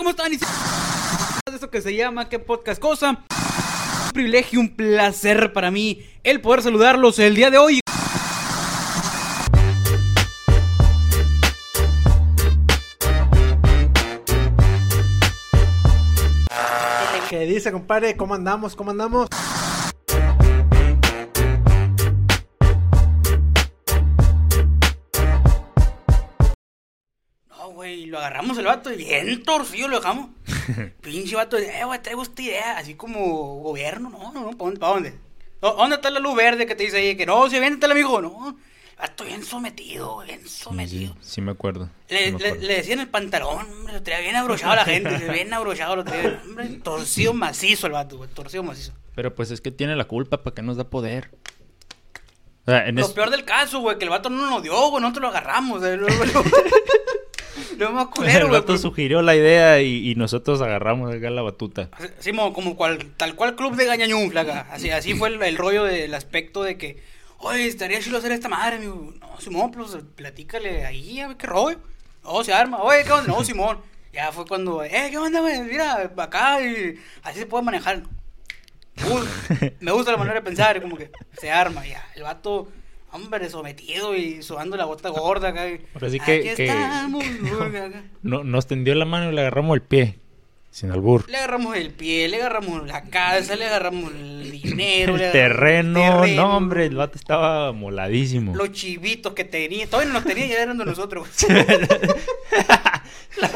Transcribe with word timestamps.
¿cómo 0.00 0.10
están? 0.10 0.30
De 0.32 1.54
esto 1.54 1.68
que 1.68 1.82
se 1.82 1.94
llama 1.94 2.30
¿Qué 2.30 2.38
podcast 2.38 2.80
cosa? 2.80 3.22
Un 4.06 4.12
privilegio, 4.14 4.58
un 4.58 4.74
placer 4.74 5.52
para 5.52 5.70
mí 5.70 6.02
el 6.24 6.40
poder 6.40 6.62
saludarlos 6.62 7.18
el 7.18 7.34
día 7.34 7.50
de 7.50 7.58
hoy. 7.58 7.80
¿Qué 17.28 17.40
dice, 17.40 17.70
compadre? 17.70 18.16
¿Cómo 18.16 18.34
andamos? 18.34 18.74
¿Cómo 18.74 18.92
andamos? 18.92 19.28
El 28.60 28.66
vato 28.66 28.92
y 28.92 28.96
bien 28.96 29.42
torcido 29.42 29.88
lo 29.88 29.96
dejamos. 30.00 30.30
Pinche 31.00 31.36
vato, 31.36 31.58
eh, 31.58 31.82
güey, 31.84 32.00
traigo 32.02 32.22
esta 32.22 32.42
idea, 32.42 32.78
así 32.78 32.94
como 32.94 33.56
gobierno, 33.62 34.10
no, 34.10 34.32
no, 34.32 34.40
no, 34.42 34.50
¿para 34.52 34.64
dónde? 34.70 34.80
¿Para 34.80 34.92
dónde? 34.94 35.14
¿Dó- 35.60 35.74
¿Dónde 35.74 35.96
está 35.96 36.10
la 36.10 36.20
luz 36.20 36.34
verde 36.36 36.66
que 36.66 36.74
te 36.74 36.84
dice 36.84 36.96
ahí? 36.98 37.16
Que 37.16 37.26
no, 37.26 37.48
si 37.50 37.58
viene 37.60 37.78
el 37.82 37.90
amigo, 37.90 38.20
no. 38.22 38.56
Vato 38.98 39.24
bien 39.24 39.42
sometido, 39.42 40.18
bien 40.18 40.40
Sí, 40.42 40.48
sí, 40.48 40.62
sometido. 40.62 41.16
sí 41.22 41.40
me 41.40 41.52
acuerdo. 41.52 41.88
sí 42.08 42.14
Le, 42.14 42.30
me 42.32 42.36
acuerdo. 42.36 42.56
le 42.66 42.74
decían 42.74 43.00
el 43.00 43.08
pantalón, 43.08 43.66
hombre, 43.70 43.94
lo 43.94 44.02
traía 44.02 44.20
bien 44.20 44.36
abrochado 44.36 44.72
a 44.72 44.76
la 44.76 44.84
gente, 44.84 45.16
bien 45.32 45.52
abrochado 45.54 45.96
lo 45.96 46.04
traía, 46.04 46.40
hombre, 46.44 46.68
torcido 46.82 47.32
macizo 47.32 47.86
el 47.86 47.94
vato, 47.94 48.18
güey, 48.18 48.28
torcido 48.30 48.62
macizo. 48.62 48.92
Pero 49.14 49.34
pues 49.34 49.50
es 49.50 49.60
que 49.62 49.70
tiene 49.70 49.96
la 49.96 50.04
culpa 50.04 50.42
para 50.42 50.54
que 50.54 50.60
nos 50.62 50.76
da 50.76 50.84
poder. 50.84 51.30
O 52.66 52.70
sea, 52.70 52.86
en 52.86 52.96
Lo 52.96 53.06
es- 53.06 53.12
peor 53.12 53.30
del 53.30 53.44
caso, 53.46 53.80
güey, 53.80 53.96
que 53.96 54.04
el 54.04 54.10
vato 54.10 54.28
no 54.28 54.48
nos 54.50 54.62
dio, 54.62 54.90
güey, 54.90 55.00
nosotros 55.02 55.22
lo 55.22 55.28
agarramos, 55.28 55.80
luego- 55.80 56.44
Lo 57.80 57.92
más 57.92 58.08
culero, 58.14 58.46
el 58.46 58.52
vato 58.52 58.66
pues. 58.66 58.82
sugirió 58.82 59.22
la 59.22 59.34
idea 59.34 59.80
y, 59.80 60.10
y 60.10 60.14
nosotros 60.14 60.60
agarramos 60.60 61.14
acá 61.14 61.30
la 61.30 61.42
batuta. 61.42 61.88
Así, 62.18 62.32
como, 62.32 62.76
cual, 62.76 63.12
tal 63.16 63.34
cual 63.34 63.56
club 63.56 63.74
de 63.74 63.86
gañañún, 63.86 64.30
flaca. 64.30 64.66
Así, 64.70 64.90
así 64.90 65.14
fue 65.14 65.30
el, 65.30 65.42
el 65.42 65.56
rollo 65.56 65.84
del 65.84 66.12
aspecto 66.14 66.62
de 66.62 66.76
que, 66.76 67.02
oye, 67.38 67.66
estaría 67.66 67.98
chido 68.00 68.18
hacer 68.18 68.32
esta 68.32 68.50
madre, 68.50 68.76
amigo. 68.76 69.14
No, 69.18 69.40
Simón, 69.40 69.70
pues 69.70 69.96
platícale 70.14 70.84
ahí, 70.84 71.20
a 71.20 71.28
ver 71.28 71.36
qué 71.38 71.46
rollo. 71.46 71.78
No, 72.22 72.44
se 72.44 72.52
arma. 72.52 72.82
Oye, 72.82 73.02
¿qué 73.04 73.12
onda? 73.12 73.32
No, 73.32 73.42
Simón. 73.42 73.78
Ya 74.12 74.30
fue 74.32 74.44
cuando, 74.44 74.84
eh, 74.84 75.08
¿qué 75.10 75.16
onda, 75.16 75.40
güey? 75.40 75.60
Mira, 75.62 76.12
acá 76.16 76.60
y 76.60 76.98
así 77.22 77.38
se 77.38 77.46
puede 77.46 77.64
manejar. 77.64 78.02
Me 78.96 79.08
gusta, 79.08 79.72
me 79.80 79.92
gusta 79.92 80.12
la 80.12 80.18
manera 80.18 80.40
de 80.40 80.42
pensar, 80.44 80.82
como 80.82 80.96
que 80.96 81.10
se 81.40 81.50
arma 81.50 81.86
ya. 81.86 82.04
El 82.14 82.24
vato, 82.24 82.68
hombre, 83.12 83.48
sometido 83.50 84.16
y 84.16 84.42
sudando 84.42 84.76
la 84.76 84.84
bota 84.84 85.08
gorda 85.10 85.48
acá. 85.48 85.66
Ahora 85.94 86.10
sí 86.10 86.18
que- 86.20 86.32
Aquí 86.50 86.54
que- 86.56 86.66
estamos, 86.66 87.24
güey, 87.40 87.76
acá. 87.76 88.02
No, 88.22 88.44
nos 88.44 88.66
tendió 88.66 88.94
la 88.94 89.04
mano 89.04 89.30
y 89.30 89.34
le 89.34 89.40
agarramos 89.40 89.74
el 89.74 89.82
pie. 89.82 90.18
Sin 90.72 90.92
albur. 90.92 91.28
Le 91.28 91.36
agarramos 91.36 91.76
el 91.76 91.90
pie, 91.90 92.28
le 92.28 92.36
agarramos 92.36 92.86
la 92.86 93.02
casa, 93.02 93.56
le 93.56 93.66
agarramos 93.66 94.12
el 94.14 94.52
dinero, 94.52 95.16
El 95.16 95.32
terreno, 95.32 96.22
el 96.22 96.36
no 96.36 96.56
hombre, 96.56 96.86
el 96.86 96.94
vato 96.94 97.18
estaba 97.18 97.72
moladísimo. 97.72 98.54
Los 98.54 98.70
chivitos 98.70 99.32
que 99.32 99.42
tenía, 99.42 99.88
todavía 99.90 100.12
no 100.12 100.20
los 100.20 100.28
tenía, 100.28 100.46
ya 100.46 100.62
eran 100.62 100.78
de 100.78 100.84
nosotros. 100.84 101.26
La 103.40 103.50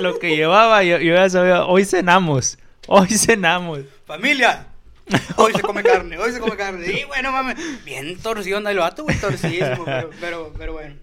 lo 0.00 0.18
que 0.18 0.34
llevaba, 0.36 0.82
yo, 0.82 0.98
yo 0.98 1.14
ya 1.14 1.28
sabía, 1.30 1.64
hoy 1.64 1.84
cenamos, 1.84 2.58
hoy 2.88 3.06
cenamos. 3.08 3.80
Familia, 4.04 4.66
hoy 5.36 5.52
se 5.52 5.62
come 5.62 5.82
carne, 5.82 6.18
hoy 6.18 6.32
se 6.32 6.40
come 6.40 6.56
carne. 6.56 6.86
Y 6.86 7.04
bueno, 7.04 7.32
mames, 7.32 7.56
bien 7.84 8.18
torcido 8.18 8.58
anda 8.58 8.70
el 8.70 8.78
vato, 8.78 9.04
güey, 9.04 9.18
torcidísimo, 9.18 9.84
pero, 9.84 10.10
pero, 10.20 10.52
pero 10.56 10.72
bueno. 10.72 10.96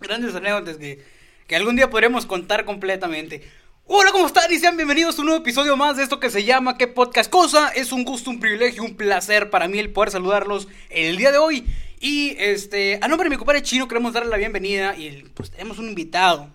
Grandes 0.00 0.34
anécdotas 0.34 0.76
que, 0.76 1.04
que 1.46 1.56
algún 1.56 1.76
día 1.76 1.90
podremos 1.90 2.26
contar 2.26 2.64
completamente. 2.64 3.42
Hola, 3.86 4.12
¿cómo 4.12 4.26
están? 4.26 4.50
Y 4.52 4.58
sean 4.58 4.76
bienvenidos 4.76 5.18
a 5.18 5.22
un 5.22 5.26
nuevo 5.26 5.42
episodio 5.42 5.76
más 5.76 5.96
de 5.96 6.04
esto 6.04 6.20
que 6.20 6.30
se 6.30 6.44
llama 6.44 6.78
¿Qué 6.78 6.86
podcast 6.86 7.30
cosa? 7.30 7.68
Es 7.68 7.92
un 7.92 8.04
gusto, 8.04 8.30
un 8.30 8.40
privilegio, 8.40 8.82
un 8.82 8.96
placer 8.96 9.50
para 9.50 9.68
mí 9.68 9.78
el 9.78 9.90
poder 9.90 10.10
saludarlos 10.10 10.68
el 10.88 11.16
día 11.16 11.32
de 11.32 11.38
hoy. 11.38 11.66
Y 12.00 12.34
este, 12.38 12.98
a 13.02 13.08
nombre 13.08 13.26
de 13.26 13.30
mi 13.30 13.36
compadre 13.36 13.62
chino 13.62 13.88
queremos 13.88 14.12
darle 14.12 14.30
la 14.30 14.36
bienvenida 14.36 14.96
y 14.96 15.24
pues 15.34 15.50
tenemos 15.50 15.78
un 15.78 15.88
invitado. 15.88 16.48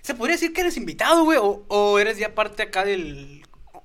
¿Se 0.00 0.14
podría 0.14 0.36
decir 0.36 0.52
que 0.52 0.62
eres 0.62 0.76
invitado, 0.76 1.24
güey? 1.24 1.38
O, 1.38 1.64
o 1.68 1.98
eres 1.98 2.18
ya 2.18 2.34
parte 2.34 2.62
acá 2.62 2.84
del 2.84 3.39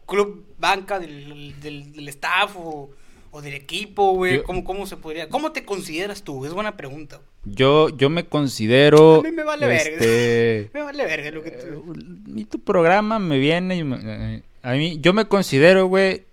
club 0.06 0.46
banca, 0.58 1.00
del, 1.00 1.60
del, 1.62 1.92
del 1.94 2.08
staff 2.10 2.56
o, 2.58 2.90
o 3.32 3.42
del 3.42 3.54
equipo, 3.54 4.14
güey? 4.14 4.38
Yo- 4.38 4.44
¿Cómo, 4.44 4.64
¿Cómo 4.64 4.86
se 4.88 4.98
podría? 4.98 5.30
¿Cómo 5.30 5.52
te 5.52 5.66
consideras 5.66 6.24
tú? 6.24 6.46
Es 6.46 6.54
buena 6.54 6.78
pregunta. 6.78 7.22
Yo, 7.44 7.90
yo 7.96 8.10
me 8.10 8.26
considero. 8.26 9.20
A 9.20 9.24
mí 9.24 9.32
me 9.32 9.44
vale 9.44 9.68
verga. 9.68 9.98
este, 9.98 10.70
Me 10.74 10.82
vale 10.82 11.06
verga 11.06 11.32
lo 11.32 11.44
que 11.44 11.52
tú... 11.52 11.94
Y 12.36 12.46
tu 12.46 12.60
programa 12.60 13.20
me 13.20 13.38
viene. 13.38 13.76
y 13.78 13.84
me- 13.84 14.00
eh, 14.36 14.42
a 14.64 14.72
mí, 14.74 14.98
yo 15.00 15.14
me 15.14 15.26
considero, 15.26 15.86
güey, 15.88 16.24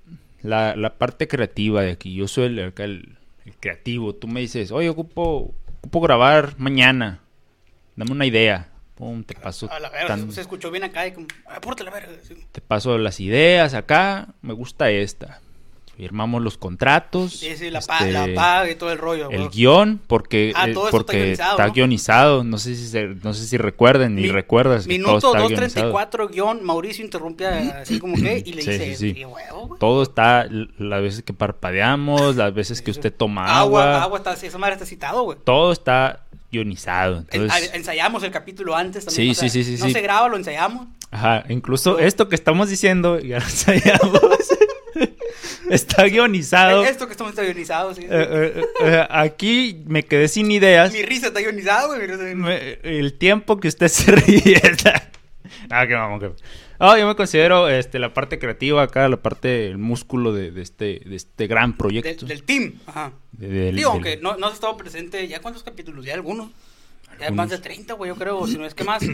la, 0.43 0.75
la 0.77 0.95
parte 0.97 1.29
creativa 1.29 1.83
de 1.83 1.91
aquí. 1.93 2.15
Yo 2.15 2.29
soy 2.29 2.47
el, 2.47 2.65
acá 2.65 2.85
el, 2.85 3.19
el 3.45 3.55
creativo. 3.61 4.15
Tú 4.15 4.27
me 4.27 4.41
dices, 4.41 4.73
oye, 4.73 4.89
ocupo, 4.89 5.55
ocupo 5.79 6.01
grabar 6.01 6.55
mañana. 6.59 7.21
Dame 7.97 8.13
una 8.13 8.25
idea. 8.25 8.72
Pum, 9.03 9.25
te 9.25 9.35
paso, 9.35 9.69
A 9.69 9.81
la 9.81 9.91
verga, 9.91 10.07
tan- 10.07 10.31
se 10.31 10.41
escuchó 10.41 10.71
bien 10.71 10.85
acá 10.85 11.05
y 11.09 11.11
como... 11.13 11.27
¡Apúrate 11.51 11.83
la 11.83 11.91
verga! 11.91 12.13
sí. 12.23 12.37
te 12.53 12.61
paso 12.61 12.97
las 12.99 13.19
ideas 13.19 13.75
acá. 13.75 14.29
Me 14.43 14.53
gusta 14.53 14.91
esta. 14.91 15.41
Firmamos 15.97 16.41
los 16.41 16.57
contratos. 16.57 17.33
Sí, 17.33 17.55
sí, 17.57 17.69
la, 17.69 17.81
pa- 17.81 17.99
este, 17.99 18.13
la 18.13 18.29
paga 18.35 18.71
y 18.71 18.77
todo 18.77 18.93
el 18.93 18.99
rollo, 18.99 19.29
El 19.31 19.39
güey. 19.41 19.49
guion, 19.51 20.01
porque, 20.07 20.53
Ah, 20.55 20.67
todo 20.73 20.85
esto 20.87 20.87
está 20.87 20.97
porque 20.99 21.19
guionizado, 21.19 21.51
está 21.51 21.67
¿no? 21.67 21.73
guionizado. 21.73 22.45
No 22.45 22.59
sé 22.59 22.77
si 22.77 22.87
se- 22.87 23.09
no 23.23 23.35
sé 23.35 23.45
si 23.47 23.57
recuerden 23.59 24.15
ni 24.15 24.23
Mi- 24.23 24.29
recuerdas 24.31 24.87
Minuto 24.87 25.19
todo 25.21 25.35
está 25.35 25.49
guionizado. 25.49 25.89
234 25.89 26.29
guion, 26.29 26.65
Mauricio 26.65 27.05
interrumpe 27.05 27.45
así 27.47 27.99
como 27.99 28.15
que 28.15 28.39
y 28.47 28.53
le 28.53 28.63
Sí, 28.63 28.71
dice... 28.71 28.87
sí, 28.87 28.97
sí. 28.97 29.15
"¿Qué 29.15 29.27
huevo, 29.27 29.67
güey?". 29.67 29.79
Todo 29.81 30.03
está, 30.05 30.47
las 30.79 31.03
veces 31.03 31.23
que 31.25 31.33
parpadeamos, 31.35 32.37
las 32.37 32.55
veces 32.55 32.81
que 32.83 32.93
usted 32.93 33.13
toma 33.13 33.59
Agua, 33.59 33.83
agua, 33.83 34.03
agua, 34.05 34.19
está, 34.19 34.33
esa 34.47 34.59
madre 34.59 34.75
está 34.75 34.87
citado, 34.87 35.25
güey. 35.25 35.39
todo 35.45 35.73
está 35.73 36.22
guionizado. 36.53 37.25
En- 37.31 37.43
Entonces, 37.43 37.71
ensayamos 37.75 38.23
el 38.23 38.31
capítulo 38.31 38.77
antes 38.77 39.07
también. 39.07 39.27
Sí, 39.27 39.31
o 39.31 39.35
sea, 39.35 39.49
sí, 39.49 39.65
sí, 39.65 39.77
sí, 39.77 39.81
No 39.83 39.87
sí. 39.89 39.93
se 39.95 40.01
graba, 40.03 40.29
lo 40.29 40.37
ensayamos. 40.37 40.87
ajá, 41.11 41.45
incluso 41.49 41.99
esto 41.99 42.29
que 42.29 42.35
estamos 42.37 42.69
diciendo, 42.69 43.19
ya 43.21 43.39
lo 43.41 43.49
sabíamos, 43.49 44.21
está 45.71 46.05
guionizado. 46.05 46.85
Eh, 46.85 46.89
Esto 46.91 47.07
que 47.07 47.13
estamos 47.13 47.35
guionizados, 47.35 47.97
sí. 47.97 48.03
Eh, 48.05 48.09
eh, 48.11 48.65
eh, 48.83 49.07
aquí 49.09 49.83
me 49.87 50.05
quedé 50.05 50.29
sin 50.29 50.51
ideas. 50.51 50.93
Mi 50.93 51.03
risa 51.03 51.29
está 51.29 51.41
guionizada, 51.41 51.87
güey. 51.87 52.79
el 52.83 53.15
tiempo 53.19 53.59
que 53.59 53.69
usted 53.69 53.89
se 53.89 54.13
ríe 54.13 54.61
está... 54.63 55.11
Ah, 55.71 55.87
qué 55.87 55.95
mamón, 55.97 56.21
qué- 56.21 56.31
No, 56.83 56.99
yo 56.99 57.07
me 57.07 57.15
considero 57.15 57.69
este, 57.69 57.99
la 57.99 58.13
parte 58.13 58.39
creativa 58.39 58.83
acá, 58.83 59.09
la 59.09 59.17
parte, 59.17 59.69
el 59.69 59.79
músculo 59.79 60.33
de, 60.35 60.51
de 60.51 60.61
este, 60.63 61.01
de 61.07 61.15
este 61.17 61.47
gran 61.47 61.77
proyecto. 61.77 62.27
del 62.27 62.43
team. 62.43 62.75
Ajá. 62.87 63.13
Del- 63.33 63.77
Digo, 63.77 63.91
del- 63.91 63.95
aunque 63.95 64.17
no, 64.19 64.37
no 64.37 64.49
has 64.49 64.55
estado 64.55 64.77
presente, 64.77 65.27
¿ya 65.29 65.41
cuántos 65.41 65.63
capítulos? 65.63 66.05
¿Ya 66.05 66.15
algunos? 66.15 66.51
Ya 67.21 67.27
Algunos. 67.29 67.37
más 67.37 67.51
de 67.51 67.59
30, 67.59 67.95
güey, 67.95 68.09
yo 68.09 68.17
creo, 68.17 68.47
si 68.47 68.59
no 68.59 68.67
es 68.67 68.75
que 68.75 68.85
más. 68.85 69.03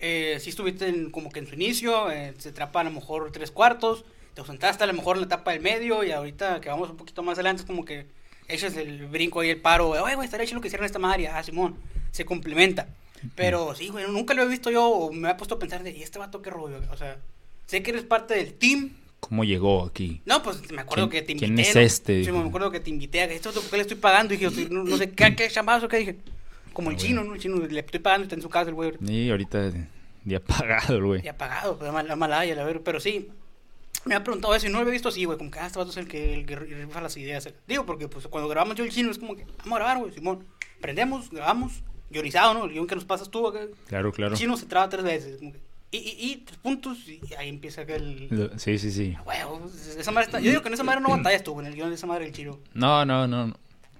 Eh, 0.00 0.38
sí 0.38 0.50
estuviste 0.50 0.86
en- 0.86 1.10
como 1.10 1.28
que 1.28 1.40
en 1.40 1.48
su 1.48 1.56
inicio, 1.56 2.08
eh, 2.12 2.32
se 2.38 2.52
trapa 2.52 2.82
a 2.82 2.84
lo 2.84 2.92
mejor 2.92 3.32
tres 3.32 3.50
cuartos, 3.50 4.04
te 4.32 4.40
ausentaste 4.42 4.84
a 4.84 4.86
lo 4.86 4.92
mejor 4.92 5.16
en 5.16 5.22
la 5.22 5.26
etapa 5.26 5.50
del 5.50 5.60
medio 5.60 6.04
y 6.04 6.12
ahorita 6.12 6.60
que 6.60 6.68
vamos 6.68 6.88
un 6.90 6.96
poquito 6.96 7.24
más 7.24 7.34
adelante 7.36 7.62
es 7.62 7.66
como 7.66 7.84
que 7.84 8.06
echas 8.46 8.76
el 8.76 9.08
brinco 9.08 9.40
ahí, 9.40 9.50
el 9.50 9.60
paro, 9.60 9.88
oye, 9.88 10.14
güey, 10.14 10.24
estaría 10.24 10.46
chido 10.46 10.60
que 10.60 10.68
hicieran 10.68 10.86
esta 10.86 11.00
madre, 11.00 11.26
ah, 11.26 11.42
Simón, 11.42 11.74
se 12.12 12.24
complementa. 12.24 12.86
Pero 13.34 13.74
sí, 13.74 13.88
güey, 13.88 14.06
nunca 14.10 14.34
lo 14.34 14.42
he 14.42 14.48
visto 14.48 14.70
yo, 14.70 14.86
o 14.86 15.12
me 15.12 15.28
ha 15.28 15.36
puesto 15.36 15.56
a 15.56 15.58
pensar 15.58 15.82
de, 15.82 15.90
¿y 15.92 16.02
este 16.02 16.18
vato 16.18 16.42
qué 16.42 16.50
rollo? 16.50 16.80
O 16.90 16.96
sea, 16.96 17.18
sé 17.66 17.82
que 17.82 17.90
eres 17.90 18.02
parte 18.04 18.34
del 18.34 18.54
team, 18.54 18.90
¿Cómo 19.20 19.42
llegó 19.44 19.84
aquí? 19.84 20.22
no, 20.26 20.42
pues 20.44 20.70
me 20.70 20.80
acuerdo 20.80 21.08
¿Quién- 21.08 21.22
que 21.22 21.26
te 21.26 21.32
invité. 21.32 21.46
quién 21.46 21.58
es 21.58 21.74
este? 21.76 22.24
Sí, 22.24 22.30
me 22.30 22.38
acuerdo 22.38 22.70
que 22.70 22.78
te 22.80 22.90
invité. 22.90 23.22
a 23.22 23.28
que 23.28 23.34
Esto 23.34 23.50
es 23.50 23.58
que 23.58 23.76
le 23.76 23.82
estoy 23.82 23.96
pagando. 23.96 24.32
Y 24.32 24.36
dije, 24.36 24.68
no, 24.70 24.84
no 24.84 24.96
sé, 24.96 25.10
¿qué, 25.10 25.34
qué 25.34 25.48
chambazo? 25.48 25.88
¿Qué 25.88 25.96
dije? 25.98 26.16
Como 26.72 26.90
el 26.90 26.96
Ah, 26.96 26.98
chino, 27.00 27.24
¿no? 27.24 27.34
El 27.34 27.40
chino, 27.40 27.56
le 27.58 27.80
estoy 27.80 27.98
pagando 27.98 28.22
y 28.22 28.26
está 28.26 28.36
en 28.36 28.42
su 28.42 28.48
casa 28.48 28.68
el 28.70 28.74
güey. 28.76 28.92
Y 29.04 29.28
ahorita 29.30 29.72
ya 30.24 30.38
pagado 30.40 30.96
el 30.96 31.04
güey. 31.04 31.22
Ya 31.22 31.36
pagado, 31.36 31.76
pues, 31.76 31.92
la 31.92 32.14
malaya, 32.16 32.54
la 32.54 32.62
verdad. 32.64 32.82
Pero 32.84 33.00
sí, 33.00 33.28
me 34.04 34.14
ha 34.14 34.22
preguntado 34.22 34.54
eso 34.54 34.66
y 34.68 34.70
no 34.70 34.76
lo 34.76 34.82
había 34.82 34.92
visto 34.92 35.08
así, 35.08 35.24
güey. 35.24 35.36
Como 35.36 35.50
que, 35.50 35.58
ah, 35.58 35.66
este 35.66 35.80
vato 35.80 35.90
es 35.90 35.96
el 35.96 36.06
que, 36.06 36.34
el 36.34 36.46
que 36.46 36.54
rifa 36.54 37.00
las 37.00 37.16
ideas. 37.16 37.48
Digo, 37.66 37.84
porque 37.84 38.06
pues 38.06 38.28
cuando 38.28 38.48
grabamos 38.48 38.76
yo 38.76 38.84
el 38.84 38.90
chino 38.90 39.10
es 39.10 39.18
como 39.18 39.34
que, 39.34 39.44
vamos 39.64 39.72
a 39.72 39.78
grabar, 39.82 39.98
güey, 39.98 40.12
Simón. 40.14 40.46
Prendemos, 40.80 41.28
grabamos, 41.30 41.72
guionizado, 42.10 42.54
¿no? 42.54 42.64
El 42.64 42.72
guion 42.72 42.86
que 42.86 42.94
nos 42.94 43.04
pasas 43.04 43.30
tú 43.30 43.46
acá. 43.46 43.60
Claro, 43.88 44.12
claro. 44.12 44.32
El 44.32 44.38
chino 44.38 44.56
se 44.56 44.66
traba 44.66 44.88
tres 44.88 45.04
veces. 45.04 45.40
Y, 45.90 45.96
y, 45.96 46.16
y 46.32 46.36
tres 46.44 46.58
puntos 46.58 46.98
y 47.08 47.20
ahí 47.38 47.48
empieza 47.48 47.82
el... 47.82 48.28
Lo- 48.30 48.58
Sí, 48.58 48.78
sí, 48.78 48.90
sí. 48.90 49.16
Huevo, 49.26 49.70
esa 49.98 50.10
madre 50.10 50.26
está... 50.26 50.38
Yo 50.40 50.50
digo 50.50 50.60
que 50.62 50.68
en 50.68 50.74
esa 50.74 50.84
madre 50.84 51.00
no 51.00 51.08
batallas 51.08 51.42
tú, 51.42 51.58
en 51.60 51.66
el 51.66 51.74
guion 51.74 51.88
de 51.88 51.94
esa 51.94 52.06
madre 52.06 52.24
del 52.26 52.34
chino. 52.34 52.58
No, 52.74 53.04
no, 53.06 53.26
no. 53.26 53.54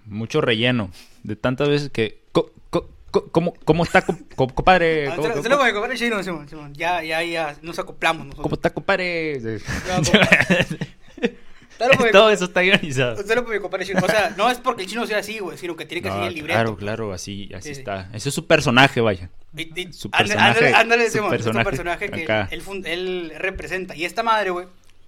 Mucho 0.04 0.40
relleno. 0.42 0.90
De 1.22 1.34
tantas 1.36 1.68
veces 1.68 1.88
que... 1.90 2.22
co- 2.32 2.52
co- 2.70 2.90
co- 3.10 3.28
¿Cómo, 3.30 3.54
cómo 3.64 3.84
está, 3.84 4.02
co- 4.02 4.18
co- 4.36 4.48
compadre? 4.48 5.08
Ah, 5.10 5.16
¿Cómo, 5.16 5.42
se 5.42 5.48
lo- 5.48 5.56
voy 5.58 5.70
a 5.70 5.72
comprar 5.72 5.92
el 5.92 5.98
chino, 5.98 6.22
Simón, 6.22 6.46
Simón. 6.48 6.74
Ya, 6.74 7.02
ya, 7.02 7.22
ya 7.22 7.56
nos 7.62 7.78
acoplamos 7.78 8.26
nosotros. 8.26 8.42
cómo 8.42 8.54
está, 8.56 8.70
compadre? 8.70 9.40
Ya, 9.40 10.02
Solo 10.02 10.12
por 10.12 11.22
mi 11.22 11.67
Todo 12.12 12.30
eso 12.30 12.44
está 12.46 12.60
guionizado. 12.62 13.16
solo 13.26 13.44
por 13.44 13.54
mi 13.54 13.60
compadre 13.60 13.86
chino. 13.86 14.00
O 14.02 14.08
sea, 14.08 14.34
no 14.36 14.50
es 14.50 14.58
porque 14.58 14.82
el 14.82 14.88
chino 14.88 15.06
sea 15.06 15.18
así, 15.18 15.38
güey, 15.38 15.56
sino 15.58 15.76
que 15.76 15.86
tiene 15.86 16.02
que 16.02 16.08
No, 16.08 16.14
seguir 16.16 16.28
el 16.28 16.34
libreto. 16.34 16.54
claro, 16.58 16.76
claro, 16.76 17.12
así, 17.12 17.48
así 17.54 17.68
Sí, 17.68 17.74
sí. 17.74 17.80
está. 17.80 18.08
Ese 18.12 18.28
es 18.30 18.34
su 18.34 18.46
personaje, 18.46 19.00
vaya. 19.00 19.30
Y- 19.56 19.80
y- 19.80 19.92
Su 19.92 20.10
personaje- 20.10 20.74
ándale, 20.74 21.06
su 21.06 21.18
Simón, 21.18 21.34
es 21.34 21.46
un 21.46 21.62
personaje 21.64 22.10
que 22.10 22.26
él, 22.50 22.62
él 22.86 23.32
representa. 23.38 23.96
Y 23.96 24.04
esta 24.04 24.22
madre, 24.22 24.50
güey, 24.50 24.66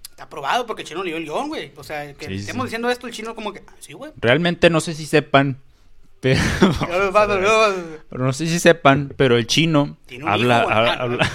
está 0.09 0.23
aprobado 0.23 0.65
porque 0.65 0.81
el 0.81 0.87
chino 0.87 1.03
leyó 1.03 1.17
el 1.17 1.23
guion, 1.25 1.47
güey. 1.49 1.71
O 1.75 1.83
sea, 1.83 2.13
que 2.13 2.25
Sí, 2.27 2.35
estemos 2.35 2.65
diciendo 2.65 2.89
esto, 2.89 3.07
el 3.07 3.13
chino 3.13 3.35
como 3.35 3.53
que, 3.53 3.61
ah, 3.67 3.73
sí, 3.79 3.93
güey. 3.93 4.11
Realmente 4.17 4.69
no 4.69 4.81
sé 4.81 4.93
si 4.95 5.05
sepan, 5.05 5.57
pero... 6.21 6.39
pero 8.09 8.23
no 8.25 8.33
sé 8.33 8.47
si 8.47 8.59
sepan, 8.59 9.13
pero 9.17 9.37
el 9.37 9.47
chino 9.47 9.97
habla... 10.25 10.61
hijo, 10.61 10.69
habla, 10.71 10.93
Ah, 10.93 11.03
habla- 11.03 11.31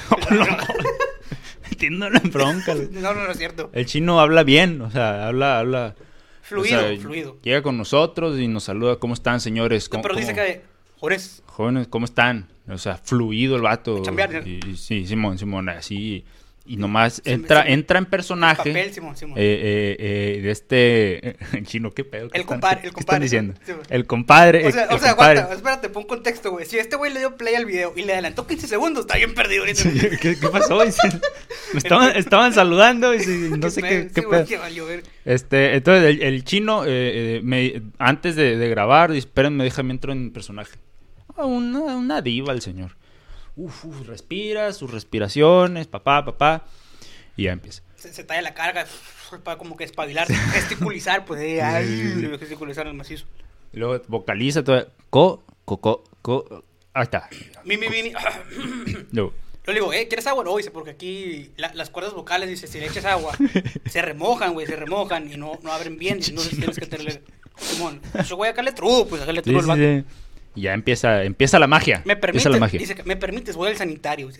Entiendo 1.70 2.08
la 2.10 2.20
bronca. 2.20 2.74
No, 2.92 3.14
no, 3.14 3.24
no 3.24 3.30
es 3.30 3.38
cierto. 3.38 3.70
El 3.72 3.86
chino 3.86 4.20
habla 4.20 4.42
bien, 4.42 4.80
o 4.80 4.90
sea, 4.90 5.26
habla... 5.28 5.58
habla 5.58 5.94
Fluido, 6.42 6.78
o 6.78 6.88
sea, 6.88 6.96
fluido. 7.00 7.36
Llega 7.42 7.60
con 7.62 7.76
nosotros 7.76 8.38
y 8.38 8.46
nos 8.46 8.62
saluda. 8.64 8.96
¿Cómo 8.96 9.14
están, 9.14 9.40
señores? 9.40 9.86
No, 9.86 9.90
¿Cómo- 9.90 10.02
pero 10.02 10.14
dice 10.14 10.32
que, 10.32 10.62
jóvenes, 11.00 11.42
Jóvenes, 11.46 11.88
¿cómo 11.88 12.04
están? 12.04 12.46
O 12.68 12.78
sea, 12.78 12.96
fluido 12.98 13.56
el 13.56 13.62
vato. 13.62 14.00
Chambear, 14.04 14.46
y 14.46 14.76
sí, 14.76 15.06
Simón, 15.08 15.38
Simón, 15.38 15.68
así. 15.68 16.24
Y 16.68 16.76
nomás 16.78 17.22
entra, 17.24 17.62
sí. 17.64 17.72
entra 17.72 17.98
en 17.98 18.06
personaje. 18.06 18.56
papel, 18.70 18.92
Simón, 18.92 19.16
Simón. 19.16 19.38
eh, 19.38 19.96
eh, 19.98 20.36
eh, 20.38 20.42
de 20.42 20.50
este 20.50 21.36
chino, 21.64 21.92
¿qué 21.92 22.04
pedo? 22.04 22.28
¿Qué 22.28 22.38
El 22.38 22.44
compadre, 22.46 22.76
el 22.76 22.80
qué 22.82 22.86
están 22.88 23.02
compadre, 23.04 23.22
diciendo? 23.22 23.54
el 23.88 24.06
compadre. 24.06 24.66
o 24.66 24.72
sea, 24.72 24.84
el 24.84 24.94
o 24.94 24.98
sea 24.98 25.10
compadre. 25.10 25.38
aguanta, 25.40 25.54
espérate, 25.54 25.88
pon 25.90 26.04
contexto, 26.04 26.50
güey. 26.50 26.66
Si 26.66 26.78
este 26.78 26.96
güey 26.96 27.12
le 27.12 27.20
dio 27.20 27.36
play 27.36 27.54
al 27.54 27.66
video 27.66 27.92
y 27.96 28.02
le 28.02 28.12
adelantó 28.14 28.46
15 28.46 28.66
segundos, 28.66 29.02
está 29.06 29.16
bien 29.16 29.34
perdido 29.34 29.62
ahorita. 29.62 29.82
¿Qué, 30.20 30.36
qué 30.38 30.48
pasó? 30.48 30.78
Me 31.72 31.78
estaban, 31.78 32.16
estaban 32.16 32.52
saludando 32.52 33.14
y 33.14 33.18
no 33.58 33.70
sé 33.70 33.82
qué, 33.82 34.08
qué 34.14 34.20
güey. 34.22 34.44
Este, 35.24 35.74
entonces 35.76 36.04
el, 36.04 36.22
el 36.22 36.44
chino, 36.44 36.84
eh, 36.84 36.88
eh, 37.36 37.40
me- 37.42 37.82
antes 37.98 38.36
de, 38.36 38.56
de 38.56 38.68
grabar, 38.68 39.12
espérenme, 39.12 39.64
déjame 39.64 39.92
entro 39.92 40.12
en 40.12 40.32
personaje. 40.32 40.76
Ah, 41.36 41.44
Una, 41.44 41.80
una 41.96 42.22
diva 42.22 42.52
el 42.52 42.60
señor. 42.62 42.96
Uf, 43.56 43.84
uf, 43.86 44.06
respira, 44.06 44.72
sus 44.72 44.90
respiraciones, 44.90 45.86
papá, 45.86 46.24
papá. 46.24 46.64
Y 47.36 47.44
ya 47.44 47.52
empieza. 47.52 47.82
Se, 47.96 48.12
se 48.12 48.24
talla 48.24 48.42
la 48.42 48.54
carga 48.54 48.86
para 49.42 49.58
como 49.58 49.76
que 49.76 49.84
espabilar, 49.84 50.26
gesticulizar, 50.52 51.24
pues, 51.24 51.40
eh, 51.40 51.62
ay, 51.62 52.36
gesticulizar 52.38 52.86
el 52.86 52.94
macizo. 52.94 53.24
Y 53.72 53.78
luego 53.78 54.02
vocaliza 54.08 54.62
todo. 54.62 54.86
Co, 55.10 55.42
co, 55.64 55.78
co, 55.80 56.04
co. 56.22 56.64
Ahí 56.94 57.02
está. 57.04 57.28
Mi, 57.64 57.76
mi, 57.76 57.88
mi. 57.88 58.12
Luego, 59.12 59.32
Yo 59.66 59.72
le 59.72 59.74
digo, 59.74 59.92
eh, 59.92 60.06
¿quieres 60.08 60.26
agua? 60.26 60.44
No, 60.44 60.56
dice, 60.56 60.70
porque 60.70 60.90
aquí 60.90 61.50
la- 61.56 61.74
las 61.74 61.90
cuerdas 61.90 62.14
vocales, 62.14 62.48
dice, 62.48 62.66
si 62.66 62.78
le 62.78 62.86
echas 62.86 63.04
agua, 63.04 63.34
se 63.86 64.00
remojan, 64.02 64.52
güey, 64.54 64.66
se 64.66 64.76
remojan 64.76 65.30
y 65.30 65.36
no, 65.36 65.58
no 65.62 65.72
abren 65.72 65.98
bien. 65.98 66.20
Entonces 66.24 66.50
tienes 66.56 66.78
que 66.78 66.86
tenerle. 66.86 67.22
Simón, 67.58 68.00
yo 68.26 68.36
voy 68.36 68.48
a 68.48 68.50
sacarle 68.52 68.72
trudo, 68.72 69.06
pues, 69.08 69.20
sacarle 69.20 69.40
sí, 69.42 69.50
trudo 69.50 69.58
al 69.58 69.64
sí, 69.64 69.68
vato. 69.70 70.08
sí. 70.10 70.16
Y 70.56 70.62
ya 70.62 70.74
empieza, 70.74 71.22
empieza 71.22 71.58
la 71.60 71.66
magia. 71.68 72.02
Me 72.04 72.16
permites, 72.16 72.50
la 72.50 72.58
magia. 72.58 72.80
dice, 72.80 72.96
me 73.04 73.14
permites, 73.16 73.54
voy 73.54 73.70
al 73.70 73.76
sanitario. 73.76 74.30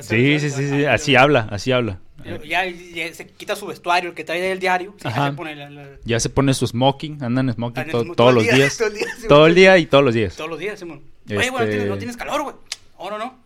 Sí, 0.00 0.38
sí, 0.40 0.50
sí, 0.50 0.84
así 0.84 1.16
habla, 1.16 1.48
así 1.50 1.72
habla. 1.72 2.00
Ya, 2.46 2.66
ya 2.66 3.14
se 3.14 3.26
quita 3.28 3.56
su 3.56 3.66
vestuario, 3.66 4.10
el 4.10 4.14
que 4.14 4.24
trae 4.24 4.40
del 4.42 4.58
diario. 4.58 4.94
ya 5.02 5.08
Ajá. 5.08 5.30
se 5.30 5.36
pone 5.36 5.56
la- 5.56 5.70
la- 5.70 5.88
Ya 6.04 6.20
se 6.20 6.28
pone 6.28 6.52
su 6.52 6.66
smoking, 6.66 7.22
anda 7.24 7.40
en 7.40 7.50
smoking 7.52 7.80
Anda 7.80 7.82
en 7.82 7.92
to- 7.92 7.98
smoking 8.04 8.14
todos 8.16 8.16
todo 8.16 8.32
los 8.32 8.44
días. 8.56 8.76
todo 8.78 8.88
el 8.88 8.94
día, 8.94 9.06
Todo 9.28 9.46
el 9.74 9.80
y 9.80 9.86
todos 9.86 10.04
los 10.04 10.14
días. 10.14 10.36
todos 10.36 10.50
los 10.50 10.58
días, 10.58 10.78
Simón. 10.78 11.02
Este- 11.28 11.48
güey, 11.50 11.86
¿no 11.88 11.96
tienes, 11.96 12.16
calor, 12.18 12.42
güey? 12.42 12.56
Oh, 12.98 13.08
no, 13.10 13.39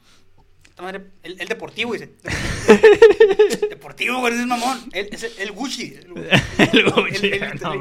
madre, 0.85 1.07
el, 1.23 1.41
el 1.41 1.49
deportivo, 1.49 1.93
dice. 1.93 2.13
deportivo, 3.69 4.21
güey, 4.21 4.33
ese 4.33 4.43
es 4.43 4.49
mamón. 4.49 4.89
El, 4.93 5.09
el, 5.39 5.53
Gucci. 5.53 5.95
El, 5.95 6.91
Gucci, 6.91 7.31
no 7.61 7.75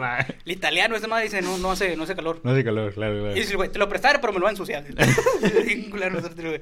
italiano, 0.46 0.96
ese 0.96 1.08
madre 1.08 1.26
dice, 1.26 1.42
no, 1.42 1.58
no 1.58 1.72
hace, 1.72 1.96
no 1.96 2.04
hace 2.04 2.16
calor. 2.16 2.42
No 2.44 2.52
hace 2.52 2.64
calor, 2.64 2.94
claro, 2.94 3.20
claro. 3.20 3.36
Y 3.36 3.40
dice, 3.40 3.56
güey, 3.56 3.72
te 3.72 3.80
lo 3.80 3.88
prestaré, 3.90 4.20
pero 4.20 4.34
me 4.34 4.40
lo 4.40 4.44
va 4.44 4.50
a 4.50 4.52
ensuciar. 4.52 4.84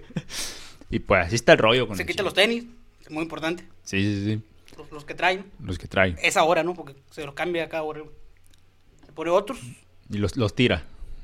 Y 0.94 1.00
pues 1.00 1.26
así 1.26 1.36
está 1.36 1.54
el 1.54 1.58
rollo 1.58 1.88
con 1.88 1.96
Se 1.96 2.06
quita 2.06 2.22
los 2.22 2.34
tenis, 2.34 2.66
es 3.00 3.10
muy 3.10 3.24
importante. 3.24 3.64
Sí, 3.84 4.02
sí, 4.04 4.26
sí. 4.26 4.42
Los, 4.78 4.92
los 4.92 5.06
que 5.06 5.16
traen. 5.16 5.46
Los 5.64 5.80
que 5.80 5.88
trae. 5.88 6.16
Esa 6.22 6.44
hora, 6.44 6.64
¿no? 6.64 6.74
Porque 6.74 6.96
se 7.12 7.24
los 7.24 7.34
cambia 7.34 7.70
cada 7.70 7.84
hora. 7.84 8.02
Se 9.06 9.14
pone 9.14 9.32
otros. 9.32 9.58
Y 10.10 10.18
los, 10.18 10.36
los 10.36 10.54
tira. 10.54 10.84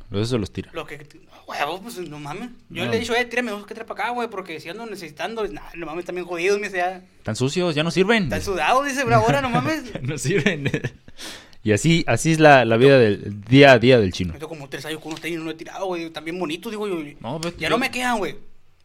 Los 0.09 0.27
esos 0.27 0.39
los 0.39 0.51
tira. 0.51 0.71
Los 0.73 0.87
que. 0.87 1.05
Huevo, 1.47 1.81
pues 1.81 1.97
no 2.09 2.19
mames. 2.19 2.49
Yo 2.69 2.83
No. 2.85 2.91
le 2.91 2.97
he 2.97 2.99
dicho, 2.99 3.15
eh, 3.15 3.23
tírame 3.25 3.51
dos 3.51 3.65
que 3.65 3.73
trae 3.73 3.85
para 3.88 4.03
acá, 4.03 4.13
güey, 4.13 4.27
porque 4.29 4.59
si 4.59 4.67
ando 4.69 4.85
necesitando. 4.85 5.47
Nah, 5.47 5.61
no 5.75 5.85
mames, 5.85 6.03
también 6.03 6.27
jodidos, 6.27 6.59
me 6.59 6.67
dice, 6.67 6.77
ya. 6.79 7.01
Están 7.19 7.35
sucios, 7.38 7.73
ya 7.73 7.83
no 7.83 7.91
sirven. 7.91 8.23
Están 8.23 8.41
sudados, 8.41 8.85
dice, 8.85 9.05
una 9.05 9.21
hora, 9.21 9.41
no 9.41 9.49
mames. 9.49 9.83
no 10.03 10.17
sirven. 10.17 10.69
y 11.63 11.71
así, 11.71 12.03
así 12.05 12.33
es 12.33 12.39
la, 12.39 12.65
la 12.65 12.75
vida 12.75 12.99
del 12.99 13.41
día 13.45 13.71
a 13.71 13.79
día 13.79 13.97
del 13.97 14.11
chino. 14.11 14.33
Tengo 14.33 14.49
como 14.49 14.67
tres 14.67 14.85
años 14.85 14.99
con 14.99 15.09
unos 15.13 15.21
tenis, 15.21 15.39
no 15.39 15.49
he 15.49 15.53
tirado, 15.53 15.85
güey. 15.85 16.09
También 16.09 16.38
bonitos, 16.38 16.69
digo 16.71 16.85
yo. 16.88 16.97
No, 17.21 17.39
pues, 17.39 17.55
ya 17.55 17.63
yo- 17.67 17.69
no 17.69 17.77
me 17.77 17.89
quedan, 17.91 18.17
güey. 18.17 18.35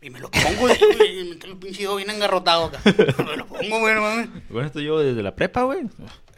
Y 0.00 0.10
me 0.10 0.18
los 0.20 0.30
pongo, 0.30 0.60
güey, 0.60 0.76
y 1.20 1.24
me 1.24 1.30
el 1.50 1.56
pinche 1.58 1.82
dedo 1.82 1.96
bien 1.96 2.10
engarrotado 2.10 2.66
acá. 2.66 2.80
me 3.26 3.36
los 3.36 3.46
pongo, 3.48 3.80
güey, 3.80 3.94
no 3.94 4.00
mames. 4.02 4.28
Bueno, 4.50 4.66
esto 4.66 4.80
yo 4.80 4.98
desde 5.00 5.22
la 5.22 5.34
prepa, 5.34 5.62
güey. 5.64 5.80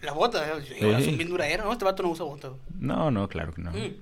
Las 0.03 0.15
botas, 0.15 0.43
sí, 0.67 0.75
Sí. 0.79 1.05
son 1.05 1.17
bien 1.19 1.29
duraderas, 1.31 1.65
¿no? 1.67 1.73
Este 1.73 1.85
vato 1.85 2.03
no 2.03 2.11
usa 2.11 2.25
botas, 2.27 2.51
güey. 2.51 2.63
No, 2.79 3.11
no, 3.11 3.27
claro 3.29 3.53
que 3.55 3.63
no. 3.63 3.71
Mm. 3.73 3.95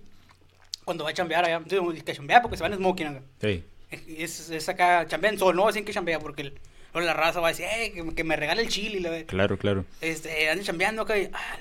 Cuando 0.84 1.04
va 1.04 1.10
a 1.10 1.14
chambear 1.14 1.44
allá, 1.44 1.60
que 2.04 2.12
chambear 2.14 2.42
porque 2.42 2.56
se 2.56 2.62
van 2.62 2.72
en 2.72 2.78
smoking 2.78 3.06
acá. 3.06 3.22
Sí. 3.40 3.64
Es, 3.90 4.50
es 4.50 4.68
acá, 4.68 5.06
chambea 5.06 5.30
en 5.30 5.38
sol, 5.38 5.54
no 5.54 5.68
así 5.68 5.82
que 5.82 5.92
chambea 5.92 6.18
porque 6.18 6.42
el, 6.42 6.54
la 6.94 7.12
raza 7.14 7.40
va 7.40 7.48
a 7.48 7.50
decir, 7.50 7.66
eh, 7.70 7.92
que, 7.92 8.14
que 8.14 8.24
me 8.24 8.36
regale 8.36 8.62
el 8.62 8.68
chile 8.68 8.98
y 8.98 9.00
la 9.00 9.22
Claro, 9.24 9.58
claro. 9.58 9.84
Este, 10.00 10.48
ande 10.48 10.64
chambeando 10.64 11.02
acá 11.02 11.18
y, 11.18 11.28
ah, 11.32 11.56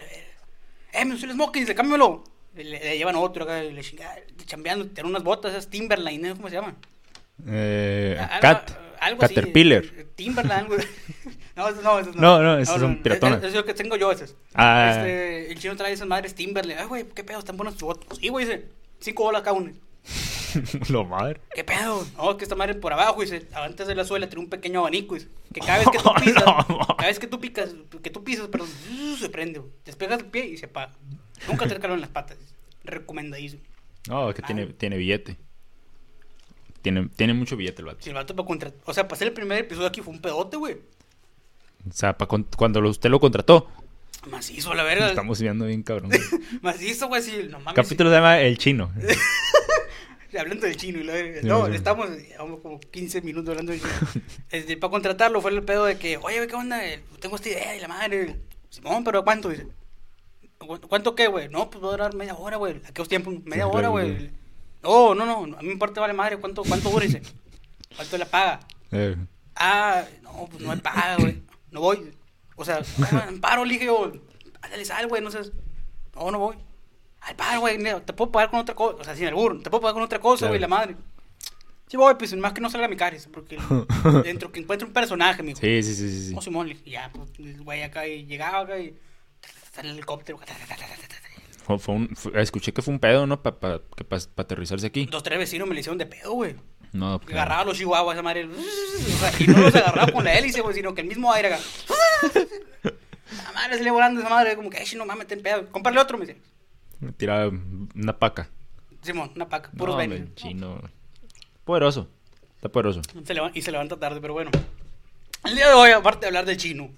la 0.93 0.99
eh, 1.01 1.05
me 1.05 1.15
usó 1.15 1.25
el 1.25 1.33
smoking, 1.33 1.63
dice, 1.63 1.75
cámbiamelo. 1.75 2.23
Le, 2.55 2.63
le 2.63 2.97
llevan 2.97 3.15
otro 3.15 3.43
acá 3.45 3.63
y 3.63 3.71
le 3.71 3.81
chinga, 3.81 4.13
chambeando, 4.45 4.85
tiene 4.87 5.09
unas 5.09 5.23
botas, 5.23 5.51
esas 5.51 5.69
Timberline, 5.69 6.29
¿no? 6.29 6.35
¿cómo 6.35 6.49
se 6.49 6.55
llaman? 6.55 6.75
Eh, 7.47 8.17
Algo- 8.19 8.39
Cat. 8.41 8.71
algo 8.99 9.23
así, 9.23 9.35
Caterpillar. 9.35 9.83
eh, 9.85 10.05
Timberline, 10.15 10.53
algo. 10.53 10.75
no, 11.55 11.69
esos 11.69 11.83
no, 11.83 11.99
esos 11.99 12.15
no. 12.15 12.21
No, 12.21 12.43
no, 12.43 12.57
esos 12.57 12.79
son 12.79 13.01
piratonas. 13.01 13.39
Es, 13.41 13.49
es 13.49 13.55
lo 13.55 13.65
que 13.65 13.73
tengo 13.73 13.95
yo, 13.95 14.11
esas. 14.11 14.35
Ah. 14.53 14.95
Este, 14.97 15.51
el 15.51 15.59
chino 15.59 15.75
trae 15.77 15.93
esas 15.93 16.07
madres 16.07 16.35
Timberline. 16.35 16.79
Ay, 16.79 16.85
güey, 16.87 17.05
qué 17.15 17.23
pedo, 17.23 17.39
están 17.39 17.57
buenas 17.57 17.75
tus 17.75 17.83
botas. 17.83 18.17
Sí, 18.19 18.27
güey, 18.29 18.45
dice, 18.45 18.65
cinco 19.01 19.23
bolas 19.23 19.41
cada 19.41 19.57
una. 19.57 19.73
Lo 20.89 21.05
madre. 21.05 21.39
¿Qué 21.53 21.63
pedo? 21.63 22.05
No, 22.17 22.31
es 22.31 22.37
que 22.37 22.43
esta 22.43 22.55
madre 22.55 22.75
por 22.75 22.91
abajo, 22.93 23.21
dice, 23.21 23.47
antes 23.53 23.87
de 23.87 23.95
la 23.95 24.03
suela 24.03 24.27
tiene 24.27 24.43
un 24.43 24.49
pequeño 24.49 24.79
abanico, 24.79 25.15
dice, 25.15 25.27
que 25.53 25.59
cada 25.61 25.79
vez 25.79 25.87
que 25.89 25.97
tú 25.99 26.09
pisas, 26.23 26.43
cada 26.43 27.07
vez 27.07 27.19
que 27.19 27.27
tú 27.27 27.39
picas, 27.39 27.69
que 28.03 28.09
tú 28.09 28.23
pisas, 28.23 28.47
perdón, 28.47 28.69
se 29.19 29.29
prende, 29.29 29.61
despegas 29.85 30.19
el 30.19 30.25
pie 30.27 30.45
y 30.45 30.57
se 30.57 30.65
apaga. 30.65 30.93
Nunca 31.47 31.67
te 31.67 31.79
calor 31.79 31.95
en 31.95 32.01
las 32.01 32.09
patas, 32.09 32.37
recomendadísimo. 32.83 33.63
No, 34.09 34.29
es 34.29 34.35
que 34.35 34.41
Ah. 34.43 34.45
tiene, 34.47 34.65
tiene 34.67 34.97
billete. 34.97 35.37
Tiene, 36.81 37.07
tiene 37.15 37.33
mucho 37.33 37.55
billete 37.55 37.81
el 37.81 37.85
vato. 37.85 37.99
Si 38.01 38.09
el 38.09 38.15
vato 38.15 38.35
para 38.35 38.47
contra... 38.47 38.71
O 38.85 38.93
sea, 38.93 39.03
para 39.07 39.15
hacer 39.15 39.27
el 39.27 39.33
primer 39.33 39.59
episodio 39.59 39.87
aquí 39.87 40.01
fue 40.01 40.13
un 40.13 40.19
pedote, 40.21 40.57
güey. 40.57 40.77
O 41.87 41.93
sea, 41.93 42.17
pa 42.17 42.27
con- 42.27 42.47
cuando 42.57 42.79
usted 42.89 43.09
lo 43.09 43.19
contrató, 43.19 43.69
Macizo, 44.29 44.73
la 44.73 44.83
verga. 44.83 45.09
estamos 45.09 45.41
viendo 45.41 45.65
bien 45.65 45.83
cabrón. 45.83 46.11
Macizo, 46.61 47.07
güey, 47.07 47.21
sí, 47.21 47.47
no 47.49 47.59
mames. 47.59 47.75
Capítulo 47.75 48.09
se 48.09 48.15
llama 48.17 48.39
El 48.39 48.57
Chino. 48.57 48.91
hablando 50.39 50.65
del 50.65 50.77
chino 50.77 50.99
y 50.99 51.03
la 51.03 51.13
verga. 51.13 51.41
No, 51.43 51.67
sí. 51.67 51.73
estamos, 51.75 52.09
llevamos 52.09 52.61
como 52.61 52.79
15 52.79 53.21
minutos 53.21 53.49
hablando 53.49 53.71
del 53.73 53.81
chino. 53.81 54.23
Este, 54.49 54.77
para 54.77 54.91
contratarlo 54.91 55.41
fue 55.41 55.51
el 55.51 55.63
pedo 55.63 55.85
de 55.85 55.97
que, 55.97 56.17
oye, 56.17 56.47
¿qué 56.47 56.55
onda? 56.55 56.85
Eh, 56.87 57.01
Tengo 57.19 57.35
esta 57.35 57.49
idea 57.49 57.75
y 57.75 57.79
la 57.81 57.87
madre. 57.89 58.37
Simón, 58.69 59.03
pero 59.03 59.23
¿cuánto? 59.25 59.49
Dice. 59.49 59.67
"¿Cu- 60.57 60.79
¿Cuánto 60.81 61.15
qué, 61.15 61.27
güey? 61.27 61.49
No, 61.49 61.69
pues 61.69 61.83
va 61.83 61.89
a 61.89 61.91
durar 61.91 62.15
media 62.15 62.35
hora, 62.35 62.55
güey. 62.57 62.77
¿A 62.87 62.93
qué 62.93 63.03
tiempo? 63.05 63.31
Media 63.43 63.63
Sí, 63.65 63.69
hora, 63.73 63.89
güey. 63.89 64.31
No, 64.83 65.13
no, 65.15 65.25
no, 65.25 65.57
a 65.57 65.61
mí 65.61 65.67
me 65.67 65.73
importa 65.73 65.99
vale 65.99 66.13
madre. 66.13 66.37
¿Cuánto, 66.37 66.63
cuánto 66.63 66.89
dura? 66.89 67.05
Dice. 67.05 67.21
¿Cuánto 67.95 68.17
la 68.17 68.25
paga? 68.25 68.59
Eh, 68.91 69.15
Ah, 69.55 70.05
no, 70.23 70.47
pues 70.49 70.63
no 70.63 70.71
hay 70.71 70.79
paga, 70.79 71.17
güey. 71.17 71.41
No 71.71 71.81
voy. 71.81 72.13
O 72.61 72.65
sea, 72.65 72.81
"Ah, 73.11 73.25
en 73.29 73.41
paro, 73.41 73.65
le 73.65 73.73
dije 73.73 73.85
yo, 73.85 74.11
ándale, 74.61 74.85
sal, 74.85 75.07
güey, 75.07 75.21
no 75.21 75.31
sé. 75.31 75.39
No, 76.15 76.31
no 76.31 76.39
voy. 76.39 76.57
Al 77.21 77.35
paro, 77.35 77.59
güey, 77.61 77.77
no, 77.77 78.01
te 78.01 78.13
puedo 78.13 78.31
pagar 78.31 78.49
con 78.49 78.59
otra 78.59 78.73
cosa. 78.75 78.97
O 78.99 79.03
sea, 79.03 79.15
sin 79.15 79.27
el 79.27 79.35
burro, 79.35 79.59
te 79.61 79.69
puedo 79.69 79.81
pagar 79.81 79.93
con 79.95 80.03
otra 80.03 80.19
cosa, 80.19 80.39
Claro. 80.39 80.51
güey, 80.51 80.59
la 80.61 80.67
madre. 80.67 80.95
Sí 81.87 81.97
voy, 81.97 82.15
pues, 82.15 82.33
más 82.37 82.53
que 82.53 82.61
no 82.61 82.69
salga 82.69 82.87
mi 82.87 82.95
cara, 82.95 83.17
porque 83.33 83.57
dentro 84.23 84.51
que 84.51 84.59
encuentre 84.61 84.87
un 84.87 84.93
personaje, 84.93 85.43
mijo. 85.43 85.59
sí, 85.59 85.83
sí, 85.83 85.93
sí, 85.93 86.09
sí, 86.09 86.27
sí. 86.29 86.35
Simón, 86.41 86.67
le 86.67 86.73
dije, 86.75 86.89
y 86.89 86.91
ya, 86.93 87.11
pues, 87.13 87.29
el 87.39 87.61
güey 87.63 87.83
acá 87.83 88.07
y 88.07 88.25
llegaba 88.25 88.59
acá 88.61 88.79
y 88.79 88.95
el 89.81 89.89
helicóptero. 89.89 90.39
Fue- 91.65 91.79
fue 91.79 91.95
un- 91.95 92.15
fue- 92.15 92.41
escuché 92.41 92.73
que 92.73 92.81
fue 92.81 92.93
un 92.93 92.99
pedo, 92.99 93.27
¿no? 93.27 93.41
Para 93.43 93.81
aterrizarse 94.37 94.87
aquí. 94.87 95.05
Dos, 95.05 95.21
tres 95.23 95.37
vecinos 95.37 95.67
me 95.67 95.73
le 95.75 95.81
hicieron 95.81 95.97
de 95.97 96.05
pedo, 96.05 96.31
güey. 96.33 96.55
No, 96.93 97.19
pues, 97.19 97.33
Agarraba 97.33 97.63
los 97.65 97.77
chihuahuas, 97.77 98.15
esa 98.15 98.23
madre. 98.23 98.49
Y 99.39 99.47
no 99.47 99.59
los 99.59 99.75
agarraba 99.75 100.11
con 100.11 100.23
la 100.23 100.33
hélice, 100.37 100.61
güey, 100.61 100.75
sino 100.75 100.93
que 100.93 101.01
el 101.01 101.07
mismo 101.07 101.31
aire 101.31 101.53
acá. 101.53 101.59
La 103.45 103.51
madre 103.53 103.77
se 103.77 103.83
le 103.83 103.91
volando 103.91 104.19
esa 104.19 104.29
madre, 104.29 104.55
como 104.55 104.69
que, 104.69 104.77
ay, 104.77 104.85
no 104.97 105.05
mames, 105.05 105.27
ten 105.27 105.41
pedo. 105.41 105.67
Comprarle 105.71 106.01
otro, 106.01 106.17
me 106.17 106.25
dice. 106.25 106.39
tiraba 107.17 107.49
una 107.95 108.17
paca. 108.17 108.49
Simón, 109.01 109.31
una 109.35 109.47
paca, 109.47 109.71
puros 109.71 109.95
no, 110.07 110.27
chino. 110.35 110.81
Poderoso. 111.63 112.09
Está 112.55 112.69
poderoso. 112.69 113.01
Se 113.03 113.35
y 113.53 113.61
se 113.61 113.71
levanta 113.71 113.97
tarde, 113.97 114.19
pero 114.21 114.33
bueno. 114.33 114.51
El 115.45 115.55
día 115.55 115.67
de 115.69 115.73
hoy, 115.73 115.91
aparte 115.91 116.21
de 116.21 116.27
hablar 116.27 116.45
del 116.45 116.57
chino, 116.57 116.91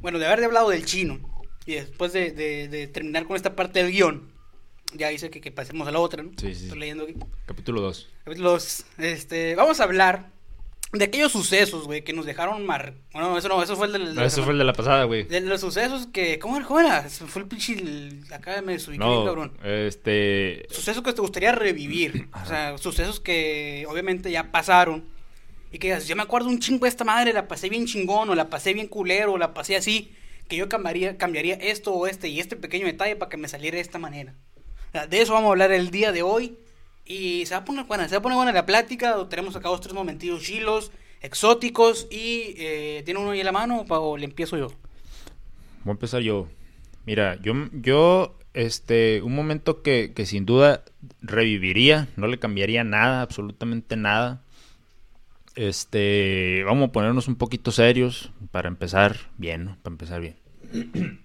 bueno, 0.00 0.18
de 0.18 0.26
haber 0.26 0.44
hablado 0.44 0.70
del 0.70 0.86
chino, 0.86 1.18
Y 1.66 1.74
después 1.74 2.12
de, 2.12 2.30
de- 2.30 2.68
de 2.68 2.86
terminar 2.86 3.26
con 3.26 3.36
esta 3.36 3.56
parte 3.56 3.82
del 3.82 3.92
guion, 3.92 4.30
ya 4.92 5.08
dice 5.08 5.30
que, 5.30 5.40
que 5.40 5.50
pasemos 5.50 5.88
a 5.88 5.90
la 5.90 5.98
otra, 5.98 6.22
¿no? 6.22 6.30
Sí, 6.36 6.54
sí. 6.54 6.64
Estoy 6.64 6.78
leyendo 6.78 7.04
aquí. 7.04 7.14
Capítulo 7.46 7.80
2. 7.80 8.08
Los, 8.36 8.84
este, 8.98 9.54
vamos 9.54 9.80
a 9.80 9.84
hablar 9.84 10.30
de 10.92 11.04
aquellos 11.04 11.32
sucesos, 11.32 11.86
güey, 11.86 12.04
que 12.04 12.12
nos 12.12 12.24
dejaron 12.24 12.64
mar... 12.64 12.94
Bueno, 13.12 13.36
eso 13.36 13.48
no, 13.48 13.60
eso 13.62 13.74
fue 13.74 13.88
el 13.88 13.92
del... 13.94 14.14
No, 14.14 14.24
eso 14.24 14.44
fue 14.44 14.52
el 14.52 14.58
de 14.58 14.64
la 14.64 14.72
pasada, 14.72 15.04
güey. 15.04 15.24
De 15.24 15.40
los 15.40 15.60
sucesos 15.60 16.06
que... 16.06 16.38
¿Cómo 16.38 16.56
era? 16.56 16.66
¿Cómo 16.66 16.80
era? 16.80 17.02
Fue 17.08 17.42
el 17.42 17.48
pinche... 17.48 17.76
Acá 18.30 18.62
me 18.62 18.78
subí 18.78 18.96
No, 18.96 19.24
cabrón. 19.24 19.52
este... 19.64 20.66
Sucesos 20.70 21.02
que 21.02 21.12
te 21.12 21.20
gustaría 21.20 21.52
revivir. 21.52 22.28
O 22.44 22.46
sea, 22.46 22.78
sucesos 22.78 23.18
que 23.20 23.86
obviamente 23.88 24.30
ya 24.30 24.52
pasaron. 24.52 25.04
Y 25.72 25.78
que 25.78 25.98
yo 26.06 26.14
me 26.14 26.22
acuerdo 26.22 26.48
un 26.48 26.60
chingo 26.60 26.84
de 26.84 26.90
esta 26.90 27.02
madre, 27.02 27.32
la 27.32 27.48
pasé 27.48 27.68
bien 27.68 27.86
chingón, 27.86 28.30
o 28.30 28.36
la 28.36 28.48
pasé 28.48 28.72
bien 28.74 28.86
culero, 28.86 29.32
o 29.32 29.38
la 29.38 29.52
pasé 29.54 29.74
así. 29.74 30.12
Que 30.46 30.56
yo 30.56 30.68
cambiaría, 30.68 31.16
cambiaría 31.16 31.54
esto 31.54 31.92
o 31.92 32.06
este 32.06 32.28
y 32.28 32.38
este 32.38 32.54
pequeño 32.54 32.86
detalle 32.86 33.16
para 33.16 33.30
que 33.30 33.36
me 33.36 33.48
saliera 33.48 33.76
de 33.76 33.80
esta 33.80 33.98
manera. 33.98 34.34
De 35.08 35.20
eso 35.20 35.32
vamos 35.32 35.48
a 35.48 35.50
hablar 35.50 35.72
el 35.72 35.90
día 35.90 36.12
de 36.12 36.22
hoy. 36.22 36.56
Y 37.04 37.44
se 37.46 37.54
va 37.54 37.60
a 37.60 37.64
poner 37.64 37.84
buena, 37.84 38.08
se 38.08 38.16
va 38.16 38.30
a 38.30 38.34
buena 38.34 38.52
la 38.52 38.64
plática. 38.64 39.28
Tenemos 39.28 39.56
acá 39.56 39.68
dos, 39.68 39.80
tres 39.80 39.92
momentillos 39.92 40.42
chilos, 40.42 40.92
exóticos. 41.20 42.06
Y 42.10 42.54
eh, 42.56 43.02
tiene 43.04 43.20
uno 43.20 43.30
ahí 43.32 43.40
en 43.40 43.46
la 43.46 43.52
mano 43.52 43.84
o 43.88 44.16
le 44.16 44.24
empiezo 44.24 44.56
yo. 44.56 44.68
Voy 45.84 45.90
a 45.90 45.92
empezar 45.92 46.22
yo. 46.22 46.48
Mira, 47.06 47.38
yo, 47.42 47.52
yo, 47.72 48.38
este, 48.54 49.20
un 49.22 49.34
momento 49.34 49.82
que, 49.82 50.12
que 50.14 50.24
sin 50.24 50.46
duda 50.46 50.84
reviviría, 51.20 52.08
no 52.16 52.28
le 52.28 52.38
cambiaría 52.38 52.84
nada, 52.84 53.20
absolutamente 53.20 53.96
nada. 53.96 54.42
Este, 55.56 56.62
vamos 56.64 56.88
a 56.88 56.92
ponernos 56.92 57.28
un 57.28 57.36
poquito 57.36 57.70
serios 57.70 58.32
para 58.50 58.68
empezar 58.68 59.16
bien, 59.36 59.64
¿no? 59.66 59.76
Para 59.82 59.94
empezar 59.94 60.20
bien. 60.20 61.20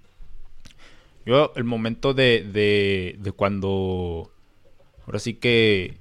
Yo, 1.26 1.52
el 1.56 1.64
momento 1.64 2.14
de, 2.14 2.44
de, 2.44 3.16
de 3.20 3.32
cuando, 3.32 4.32
ahora 5.06 5.20
sí 5.20 5.36
que, 5.36 5.98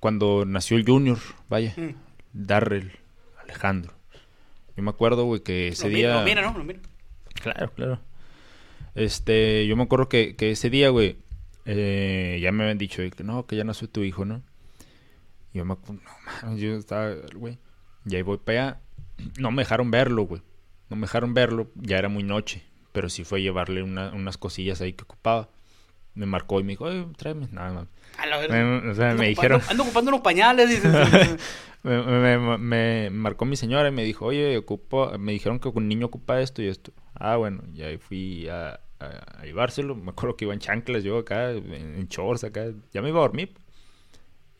cuando 0.00 0.44
nació 0.46 0.76
el 0.76 0.84
Junior, 0.86 1.18
vaya, 1.48 1.74
Mm. 1.76 1.94
Darrell, 2.32 2.92
Alejandro. 3.42 3.92
Yo 4.76 4.82
me 4.82 4.90
acuerdo, 4.90 5.24
güey, 5.24 5.40
que 5.40 5.68
ese 5.68 5.88
Lo 5.88 5.96
día... 5.96 6.08
mira, 6.08 6.18
lo 6.20 6.24
mira, 6.24 6.42
¿no? 6.52 6.58
Lo 6.58 6.64
mira. 6.64 6.80
Claro, 7.34 7.72
claro. 7.72 8.00
Este, 8.94 9.66
yo 9.66 9.76
me 9.76 9.84
acuerdo 9.84 10.08
que, 10.08 10.36
que 10.36 10.50
ese 10.50 10.70
día, 10.70 10.88
güey, 10.90 11.16
eh, 11.64 12.38
ya 12.42 12.52
me 12.52 12.62
habían 12.64 12.78
dicho 12.78 13.02
que 13.16 13.24
no, 13.24 13.46
que 13.46 13.56
ya 13.56 13.64
nació 13.64 13.88
tu 13.88 14.02
hijo, 14.02 14.24
¿no? 14.24 14.42
Y 15.52 15.58
yo 15.58 15.64
me 15.64 15.72
acuerdo, 15.74 16.02
no 16.04 16.10
mames, 16.42 16.60
yo 16.60 16.74
estaba, 16.76 17.14
güey, 17.34 17.58
y 18.06 18.16
ahí 18.16 18.22
voy 18.22 18.38
para 18.38 18.60
allá. 18.68 18.80
No 19.38 19.50
me 19.50 19.62
dejaron 19.62 19.90
verlo, 19.90 20.24
güey. 20.24 20.42
No 20.90 20.96
me 20.96 21.02
dejaron 21.02 21.34
verlo, 21.34 21.70
ya 21.76 21.98
era 21.98 22.08
muy 22.08 22.22
noche, 22.24 22.62
pero 22.94 23.10
sí 23.10 23.24
fue 23.24 23.42
llevarle 23.42 23.82
una- 23.82 24.12
unas 24.12 24.38
cosillas 24.38 24.80
ahí 24.80 24.92
que 24.94 25.02
ocupaba. 25.02 25.48
Me 26.14 26.26
marcó 26.26 26.60
y 26.60 26.62
me 26.62 26.74
dijo, 26.74 26.84
oye, 26.84 27.04
tráeme, 27.16 27.48
nada 27.50 27.72
más. 27.72 27.88
A 28.18 28.26
la 28.26 28.38
verga. 28.38 28.54
Me- 28.54 28.90
o 28.90 28.94
sea, 28.94 29.10
Ando 29.10 29.22
me 29.22 29.28
ocupando- 29.32 29.40
dijeron, 29.58 29.60
Ando 29.68 29.82
ocupando 29.82 30.08
unos 30.10 30.20
pañales. 30.20 30.80
me, 31.82 32.02
me- 32.02 32.38
me- 32.38 32.58
me 32.58 33.10
marcó 33.10 33.44
mi 33.46 33.56
señora 33.56 33.88
y 33.88 33.90
me 33.92 34.04
dijo, 34.04 34.26
oye, 34.26 34.56
ocupo, 34.56 35.10
me 35.18 35.32
dijeron 35.32 35.58
que 35.58 35.68
un 35.68 35.88
niño 35.88 36.06
ocupa 36.06 36.40
esto 36.40 36.62
y 36.62 36.68
esto. 36.68 36.92
Ah, 37.14 37.34
bueno, 37.36 37.64
y 37.74 37.82
ahí 37.82 37.98
fui 37.98 38.48
a, 38.48 38.78
a- 39.00 39.40
a 39.40 39.44
llevárselo. 39.44 39.96
Me 39.96 40.10
acuerdo 40.12 40.36
que 40.36 40.44
iba 40.44 40.54
en 40.54 40.60
chanclas, 40.60 41.02
yo 41.02 41.18
acá, 41.18 41.50
en, 41.50 41.72
en 41.72 42.06
shorts 42.08 42.44
acá. 42.44 42.66
Ya 42.92 43.02
me 43.02 43.08
iba 43.08 43.18
a 43.18 43.22
dormir. 43.22 43.52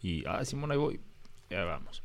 Y, 0.03 0.25
ah, 0.26 0.45
Simón, 0.45 0.73
ahí 0.73 0.79
voy. 0.79 1.00
Ya 1.50 1.62
vamos. 1.64 2.03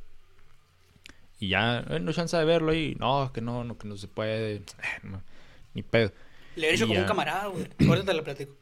Y 1.39 1.49
ya, 1.49 1.79
eh, 1.89 1.99
no 1.99 2.09
hay 2.09 2.15
chance 2.15 2.37
de 2.37 2.45
verlo 2.45 2.71
ahí. 2.71 2.95
No, 2.99 3.31
que 3.33 3.41
no, 3.41 3.63
no, 3.63 3.77
que 3.79 3.87
no 3.87 3.97
se 3.97 4.07
puede. 4.07 4.57
Eh, 4.57 4.61
no, 5.03 5.23
ni 5.73 5.83
pedo. 5.83 6.11
Le 6.55 6.69
he 6.69 6.71
dicho 6.73 6.85
Y 6.85 6.87
como 6.89 6.99
un 6.99 7.05
camarada, 7.05 7.47
güey. 7.47 7.65
Ahorita 7.87 8.05
te 8.07 8.13
lo 8.13 8.23
platico. 8.23 8.55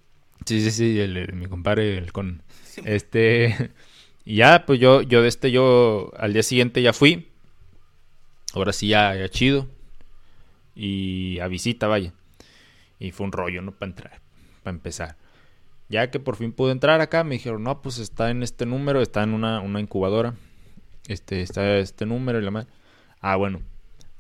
Sí, 0.45 0.61
sí, 0.61 0.71
sí, 0.71 0.99
el, 0.99 1.17
el- 1.17 1.33
mi 1.33 1.47
compadre, 1.47 1.97
el 1.97 2.11
con... 2.11 2.41
Sí, 2.63 2.81
Este... 2.85 3.71
Y 4.29 4.35
ya, 4.35 4.65
pues 4.65 4.77
yo, 4.81 5.03
yo 5.03 5.21
de 5.21 5.29
este, 5.29 5.51
yo 5.51 6.11
al 6.17 6.33
día 6.33 6.43
siguiente 6.43 6.81
ya 6.81 6.91
fui. 6.91 7.29
Ahora 8.53 8.73
sí 8.73 8.89
ya, 8.89 9.15
ya 9.15 9.29
chido. 9.29 9.67
Y 10.75 11.39
a 11.39 11.47
visita, 11.47 11.87
vaya. 11.87 12.13
Y 12.99 13.11
fue 13.11 13.25
un 13.25 13.31
rollo, 13.31 13.61
¿no? 13.61 13.71
Para 13.71 13.89
entrar, 13.91 14.21
para 14.63 14.75
empezar. 14.75 15.15
Ya 15.87 16.11
que 16.11 16.19
por 16.19 16.35
fin 16.35 16.51
pude 16.51 16.73
entrar 16.73 16.99
acá, 16.99 17.23
me 17.23 17.35
dijeron, 17.35 17.63
no, 17.63 17.81
pues 17.81 17.99
está 17.99 18.29
en 18.29 18.43
este 18.43 18.65
número, 18.65 19.01
está 19.01 19.23
en 19.23 19.33
una, 19.33 19.61
una 19.61 19.79
incubadora. 19.79 20.33
Este, 21.07 21.41
está 21.41 21.77
este 21.77 22.05
número 22.05 22.39
y 22.39 22.43
la 22.43 22.51
madre. 22.51 22.67
Ah, 23.21 23.37
bueno. 23.37 23.61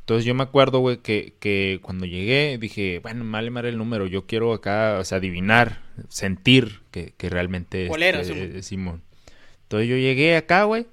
Entonces 0.07 0.23
yo 0.23 0.33
me 0.33 0.43
acuerdo, 0.43 0.79
güey, 0.79 0.99
que, 0.99 1.33
que 1.41 1.79
cuando 1.81 2.05
llegué 2.05 2.57
dije, 2.57 2.99
bueno, 2.99 3.29
vale 3.29 3.51
madre 3.51 3.67
el 3.67 3.77
número, 3.77 4.07
yo 4.07 4.25
quiero 4.25 4.53
acá, 4.53 4.99
o 5.01 5.03
sea, 5.03 5.17
adivinar, 5.17 5.81
sentir 6.07 6.79
que, 6.91 7.13
que 7.17 7.29
realmente 7.29 7.87
¿Cuál 7.87 8.03
era, 8.03 8.21
este, 8.21 8.33
Simón? 8.33 8.55
es 8.55 8.65
Simón. 8.65 9.01
Entonces 9.63 9.89
yo 9.89 9.97
llegué 9.97 10.37
acá, 10.37 10.63
güey, 10.63 10.87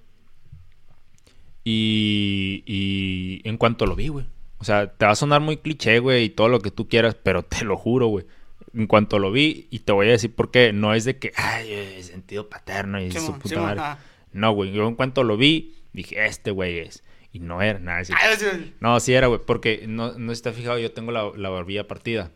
y, 1.62 2.64
y 2.66 3.48
en 3.48 3.56
cuanto 3.56 3.86
lo 3.86 3.94
vi, 3.94 4.08
güey. 4.08 4.26
O 4.58 4.64
sea, 4.64 4.92
te 4.92 5.06
va 5.06 5.12
a 5.12 5.14
sonar 5.14 5.40
muy 5.40 5.58
cliché, 5.58 6.00
güey, 6.00 6.24
y 6.24 6.30
todo 6.30 6.48
lo 6.48 6.58
que 6.58 6.72
tú 6.72 6.88
quieras, 6.88 7.14
pero 7.14 7.44
te 7.44 7.64
lo 7.64 7.76
juro, 7.76 8.08
güey. 8.08 8.26
En 8.74 8.88
cuanto 8.88 9.20
lo 9.20 9.30
vi, 9.30 9.68
y 9.70 9.78
te 9.78 9.92
voy 9.92 10.08
a 10.08 10.10
decir 10.10 10.34
por 10.34 10.50
qué, 10.50 10.72
no 10.72 10.92
es 10.92 11.04
de 11.04 11.20
que, 11.20 11.30
ay, 11.36 11.68
eh, 11.70 12.02
sentido 12.02 12.48
paterno 12.48 13.00
y 13.00 13.12
su 13.12 13.20
Simón, 13.20 13.38
puta 13.38 13.54
Simón, 13.54 13.76
madre. 13.76 14.00
No, 14.32 14.50
güey, 14.50 14.72
yo 14.72 14.88
en 14.88 14.96
cuanto 14.96 15.22
lo 15.22 15.36
vi, 15.36 15.76
dije, 15.92 16.26
este 16.26 16.50
güey 16.50 16.80
es. 16.80 17.04
Y 17.34 17.40
no 17.40 17.60
era 17.60 17.80
nada. 17.80 17.98
así. 17.98 18.12
Ah, 18.12 18.36
sí, 18.38 18.74
No, 18.78 19.00
sí 19.00 19.12
era, 19.12 19.26
güey, 19.26 19.40
porque 19.44 19.86
no, 19.88 20.16
no 20.16 20.30
está 20.30 20.52
fijado, 20.52 20.78
yo 20.78 20.92
tengo 20.92 21.10
la, 21.10 21.32
la 21.36 21.48
barbilla 21.48 21.88
partida. 21.88 22.30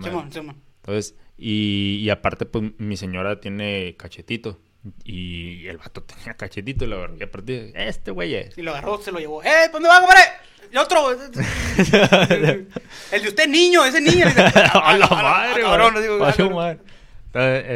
Simón, 0.00 0.32
Simón. 0.32 0.62
Entonces, 0.76 1.16
y, 1.36 1.96
y 1.96 2.10
aparte, 2.10 2.46
pues 2.46 2.70
mi 2.78 2.96
señora 2.96 3.40
tiene 3.40 3.96
cachetito. 3.98 4.60
Y 5.02 5.66
el 5.66 5.78
vato 5.78 6.02
tenía 6.04 6.34
cachetito 6.34 6.84
y 6.84 6.88
la 6.88 6.98
barbilla 6.98 7.28
partida. 7.28 7.64
Este 7.74 8.12
güey 8.12 8.36
es. 8.36 8.56
Y 8.56 8.62
lo 8.62 8.70
agarró, 8.70 9.02
se 9.02 9.10
lo 9.10 9.18
llevó. 9.18 9.42
¡Eh, 9.42 9.68
¿dónde 9.72 9.88
va, 9.88 9.98
compadre? 9.98 10.22
El 10.70 10.78
otro. 10.78 11.10
el 13.10 13.22
de 13.22 13.28
usted, 13.28 13.48
niño, 13.48 13.84
ese 13.84 14.00
niño. 14.00 14.26
¡A 14.72 14.96
la 14.96 15.08
madre, 15.08 15.62
cabrón, 15.62 15.94
digo, 16.00 16.54
madre. 16.54 16.78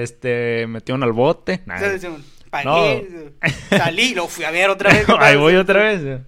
Este, 0.02 0.68
metieron 0.68 1.02
al 1.02 1.12
bote. 1.12 1.62
Nah, 1.66 1.99
Sí, 1.99 2.06
Simón. 2.52 3.35
Pagué, 3.40 3.78
salí, 3.78 4.14
lo 4.14 4.26
fui 4.26 4.45
a 4.45 4.50
ver 4.50 4.71
otra 4.71 4.92
vez. 4.95 5.07
Ahí 5.19 5.37
voy 5.37 5.54
otra 5.57 5.83
vez. 5.83 6.21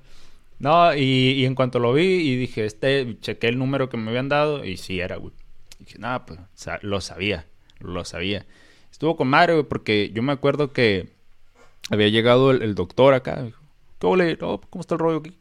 No, 0.58 0.94
y, 0.94 1.32
y 1.32 1.44
en 1.44 1.54
cuanto 1.54 1.78
lo 1.78 1.92
vi 1.92 2.04
y 2.04 2.36
dije, 2.36 2.64
este, 2.64 3.18
chequé 3.20 3.48
el 3.48 3.58
número 3.58 3.88
que 3.88 3.96
me 3.96 4.10
habían 4.10 4.28
dado 4.28 4.64
y 4.64 4.76
sí 4.76 5.00
era, 5.00 5.16
güey. 5.16 5.32
Dije, 5.80 5.98
nada, 5.98 6.24
pues, 6.24 6.38
lo 6.82 7.00
sabía, 7.00 7.46
lo 7.80 8.04
sabía. 8.04 8.46
Estuvo 8.90 9.16
con 9.16 9.28
madre, 9.28 9.54
güey, 9.54 9.64
porque 9.64 10.10
yo 10.14 10.22
me 10.22 10.32
acuerdo 10.32 10.72
que 10.72 11.08
había 11.90 12.08
llegado 12.08 12.52
el, 12.52 12.62
el 12.62 12.74
doctor 12.76 13.14
acá. 13.14 13.42
Dijo, 13.42 13.60
¿qué 13.98 14.06
ole? 14.06 14.38
No, 14.40 14.60
¿cómo 14.70 14.80
está 14.80 14.94
el 14.94 15.00
rollo 15.00 15.18
aquí? 15.18 15.36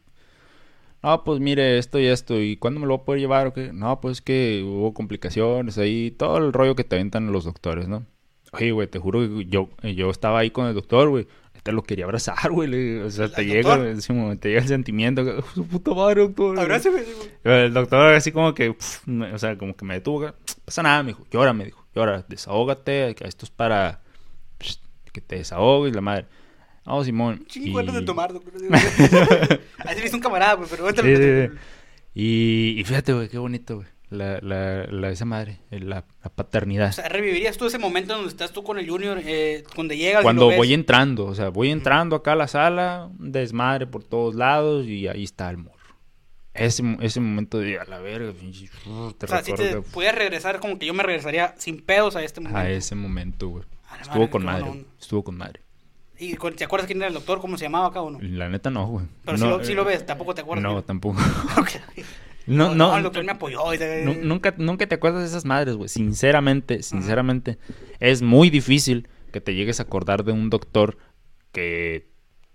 No, 1.04 1.24
pues 1.24 1.40
mire, 1.40 1.78
esto 1.78 2.00
y 2.00 2.08
esto. 2.08 2.40
¿Y 2.40 2.58
cuándo 2.58 2.80
me 2.80 2.88
lo 2.88 2.98
voy 2.98 3.02
a 3.02 3.06
poder 3.06 3.22
llevar 3.22 3.48
o 3.48 3.54
qué? 3.54 3.72
No, 3.74 4.00
pues 4.02 4.18
es 4.18 4.22
que 4.22 4.64
hubo 4.66 4.94
complicaciones 4.94 5.78
ahí. 5.78 6.12
Todo 6.12 6.38
el 6.38 6.54
rollo 6.54 6.76
que 6.76 6.84
te 6.84 6.96
aventan 6.96 7.32
los 7.32 7.44
doctores, 7.46 7.88
¿no? 7.88 8.06
Oye, 8.54 8.72
güey, 8.72 8.88
te 8.88 9.00
juro 9.00 9.22
que 9.22 9.46
yo, 9.46 9.70
yo 9.84 10.10
estaba 10.10 10.40
ahí 10.40 10.52
con 10.52 10.68
el 10.68 10.74
doctor, 10.74 11.10
güey. 11.10 11.28
Te 11.64 11.72
lo 11.72 11.84
quería 11.84 12.06
abrazar, 12.06 12.52
güey. 12.52 12.98
O 12.98 13.10
sea, 13.12 13.30
te 13.30 13.42
¿Al 13.42 13.48
llega, 13.48 13.78
momento, 13.78 14.40
te 14.42 14.50
llega 14.50 14.62
el 14.62 14.68
sentimiento. 14.68 15.24
que, 15.24 15.42
Su 15.54 15.66
puta 15.68 15.94
madre, 15.94 16.22
doctor. 16.22 16.60
Abrázame. 16.60 17.04
El 17.44 17.72
doctor 17.74 18.14
así 18.16 18.32
como 18.32 18.54
que, 18.56 18.76
me- 19.06 19.32
o 19.34 19.38
sea, 19.38 19.58
como 19.58 19.76
que 19.76 19.86
me 19.86 19.94
detuvo. 19.94 20.26
No 20.26 20.34
pasa 20.66 20.82
nada, 20.84 21.04
me 21.04 21.10
dijo. 21.10 21.26
Llora, 21.32 21.54
me 21.54 21.66
dijo. 21.66 21.86
Llora, 21.96 22.26
desahógate. 22.28 23.12
Esto 23.26 23.46
es 23.46 23.52
para 23.52 24.02
psh, 24.60 24.80
que 25.14 25.22
te 25.22 25.36
desahogues, 25.38 25.94
la 25.96 26.02
madre. 26.02 26.26
No, 26.86 27.04
Simón. 27.04 27.46
Chingo 27.46 27.80
y- 27.80 27.86
ganas 27.86 28.02
de 28.02 28.06
tomar, 28.08 28.34
doctor. 28.34 28.54
Así 29.86 30.02
viste 30.02 30.16
un 30.16 30.22
camarada, 30.22 30.56
güey, 30.56 30.68
pero 30.70 30.90
Sí, 30.90 31.16
sí, 31.16 31.48
sí. 31.48 31.58
Y, 32.16 32.80
y 32.80 32.84
fíjate, 32.84 33.14
güey, 33.14 33.30
qué 33.30 33.38
bonito, 33.38 33.76
güey. 33.76 33.88
La, 34.12 34.40
la, 34.42 34.86
la, 34.88 35.10
esa 35.10 35.24
madre, 35.24 35.60
la, 35.70 36.04
la 36.22 36.30
paternidad. 36.30 36.90
O 36.90 36.92
sea, 36.92 37.08
revivirías 37.08 37.58
tú 37.58 37.66
ese 37.66 37.78
momento 37.80 38.14
donde 38.14 38.28
estás 38.28 38.52
tú 38.52 38.62
con 38.62 38.78
el 38.78 38.90
Junior, 38.90 39.20
eh, 39.24 39.64
cuando 39.74 39.94
llegas 39.94 40.22
y 40.22 40.24
Cuando 40.24 40.42
lo 40.44 40.48
ves? 40.50 40.58
voy 40.58 40.74
entrando, 40.74 41.26
o 41.28 41.34
sea, 41.34 41.48
voy 41.48 41.72
entrando 41.72 42.18
acá 42.18 42.34
a 42.34 42.36
la 42.36 42.50
sala, 42.50 43.10
un 43.18 43.32
desmadre 43.32 43.88
por 43.88 44.04
todos 44.04 44.36
lados 44.36 44.86
y 44.86 45.08
ahí 45.08 45.24
está 45.24 45.50
el 45.50 45.58
morro. 45.58 45.78
Ese, 46.54 46.84
ese 47.00 47.22
momento 47.22 47.60
de 47.60 47.80
a 47.80 47.86
la 47.86 48.00
verga, 48.00 48.32
uh, 48.32 49.12
te 49.14 49.26
O 49.26 49.30
sea, 49.30 49.42
si 49.42 49.54
te 49.54 49.82
pudieras 49.82 50.18
regresar, 50.18 50.60
como 50.60 50.78
que 50.78 50.86
yo 50.88 50.94
me 50.94 51.04
regresaría 51.04 51.56
sin 51.58 51.82
pedos 51.82 52.18
a 52.18 52.24
este 52.24 52.42
momento. 52.42 52.60
a 52.60 52.70
ese 52.70 52.96
momento, 52.96 53.48
güey. 53.48 53.64
Estuvo 54.02 54.16
madre, 54.20 54.30
con 54.30 54.44
madre, 54.46 54.70
onda. 54.70 54.90
estuvo 55.00 55.24
con 55.24 55.38
madre. 55.38 55.62
¿Y 56.20 56.36
te 56.36 56.66
acuerdas 56.66 56.86
quién 56.86 56.98
era 57.00 57.08
el 57.08 57.14
doctor? 57.14 57.40
¿Cómo 57.40 57.58
se 57.58 57.64
llamaba 57.64 57.88
acá 57.88 58.02
o 58.02 58.12
no? 58.12 58.20
La 58.22 58.50
neta 58.50 58.70
no, 58.70 58.88
güey. 58.88 59.06
Pero 59.24 59.38
no, 59.38 59.46
si, 59.46 59.50
lo, 59.50 59.64
si 59.64 59.72
eh, 59.72 59.76
lo 59.76 59.86
ves, 59.86 60.06
tampoco 60.06 60.36
te 60.36 60.42
acuerdas. 60.42 60.64
No, 60.64 60.74
quién- 60.74 60.84
tampoco. 60.86 61.18
No, 62.48 62.74
no, 62.76 62.96
el 62.98 63.04
doctor 63.04 63.24
me 63.24 63.32
apoyó. 63.32 63.74
y 63.74 63.78
te- 63.78 64.04
Nu- 64.04 64.16
Nunca, 64.22 64.54
nunca 64.58 64.88
te 64.88 64.96
acuerdas 64.96 65.22
de 65.22 65.28
esas 65.28 65.46
madres, 65.46 65.76
güey. 65.76 65.90
Sinceramente, 65.90 66.82
sinceramente. 66.84 67.58
Es 68.00 68.22
muy 68.22 68.50
difícil 68.50 69.08
que 69.32 69.42
te 69.42 69.54
llegues 69.54 69.80
a 69.80 69.84
acordar 69.84 70.24
de 70.24 70.32
un 70.32 70.50
doctor 70.50 70.98
que 71.52 72.10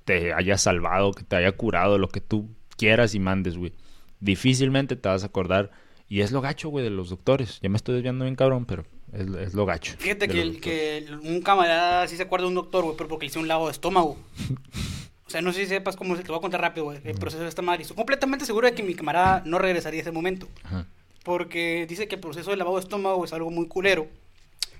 te 0.04 0.32
haya 0.32 0.58
salvado, 0.58 1.12
que 1.12 1.24
te 1.24 1.36
haya 1.36 1.52
curado, 1.52 1.98
lo 1.98 2.08
que 2.08 2.20
tú 2.20 2.50
quieras 2.76 3.14
y 3.14 3.20
mandes, 3.20 3.56
güey. 3.56 3.72
Difícilmente 4.20 4.96
te 4.96 5.08
vas 5.08 5.22
a 5.22 5.26
acordar. 5.26 5.70
Y 6.08 6.20
es 6.20 6.30
lo 6.32 6.40
gacho, 6.40 6.68
güey, 6.68 6.84
de 6.84 6.90
los 6.90 7.10
doctores. 7.10 7.58
Ya 7.62 7.68
me 7.68 7.76
estoy 7.76 7.94
desviando 7.96 8.24
bien 8.24 8.36
cabrón, 8.36 8.64
pero 8.64 8.84
es, 9.12 9.26
es 9.28 9.54
lo 9.54 9.66
gacho. 9.66 9.94
Fíjate 9.98 10.28
que, 10.28 10.58
que 10.60 11.06
un 11.22 11.42
camarada 11.42 12.06
sí 12.06 12.16
se 12.16 12.22
acuerda 12.24 12.44
de 12.44 12.48
un 12.50 12.54
doctor, 12.54 12.84
güey, 12.84 12.96
pero 12.96 13.08
porque 13.08 13.26
le 13.26 13.30
hizo 13.30 13.40
un 13.40 13.48
lavado 13.48 13.66
de 13.66 13.72
estómago. 13.72 14.16
O 15.26 15.30
sea, 15.30 15.42
no 15.42 15.52
sé 15.52 15.62
si 15.62 15.66
sepas 15.66 15.96
cómo 15.96 16.16
se 16.16 16.22
te 16.22 16.28
voy 16.28 16.38
a 16.38 16.40
contar 16.40 16.60
rápido, 16.60 16.84
güey, 16.84 17.00
el 17.02 17.18
proceso 17.18 17.42
de 17.42 17.48
esta 17.48 17.62
madre. 17.62 17.82
Estoy 17.82 17.96
completamente 17.96 18.46
seguro 18.46 18.68
de 18.68 18.74
que 18.74 18.82
mi 18.82 18.94
camarada 18.94 19.42
no 19.44 19.58
regresaría 19.58 20.00
a 20.00 20.02
ese 20.02 20.12
momento. 20.12 20.48
Ajá. 20.62 20.86
Porque 21.24 21.86
dice 21.88 22.06
que 22.06 22.14
el 22.14 22.20
proceso 22.20 22.50
de 22.50 22.56
lavado 22.56 22.76
de 22.76 22.82
estómago 22.82 23.24
es 23.24 23.32
algo 23.32 23.50
muy 23.50 23.66
culero. 23.66 24.06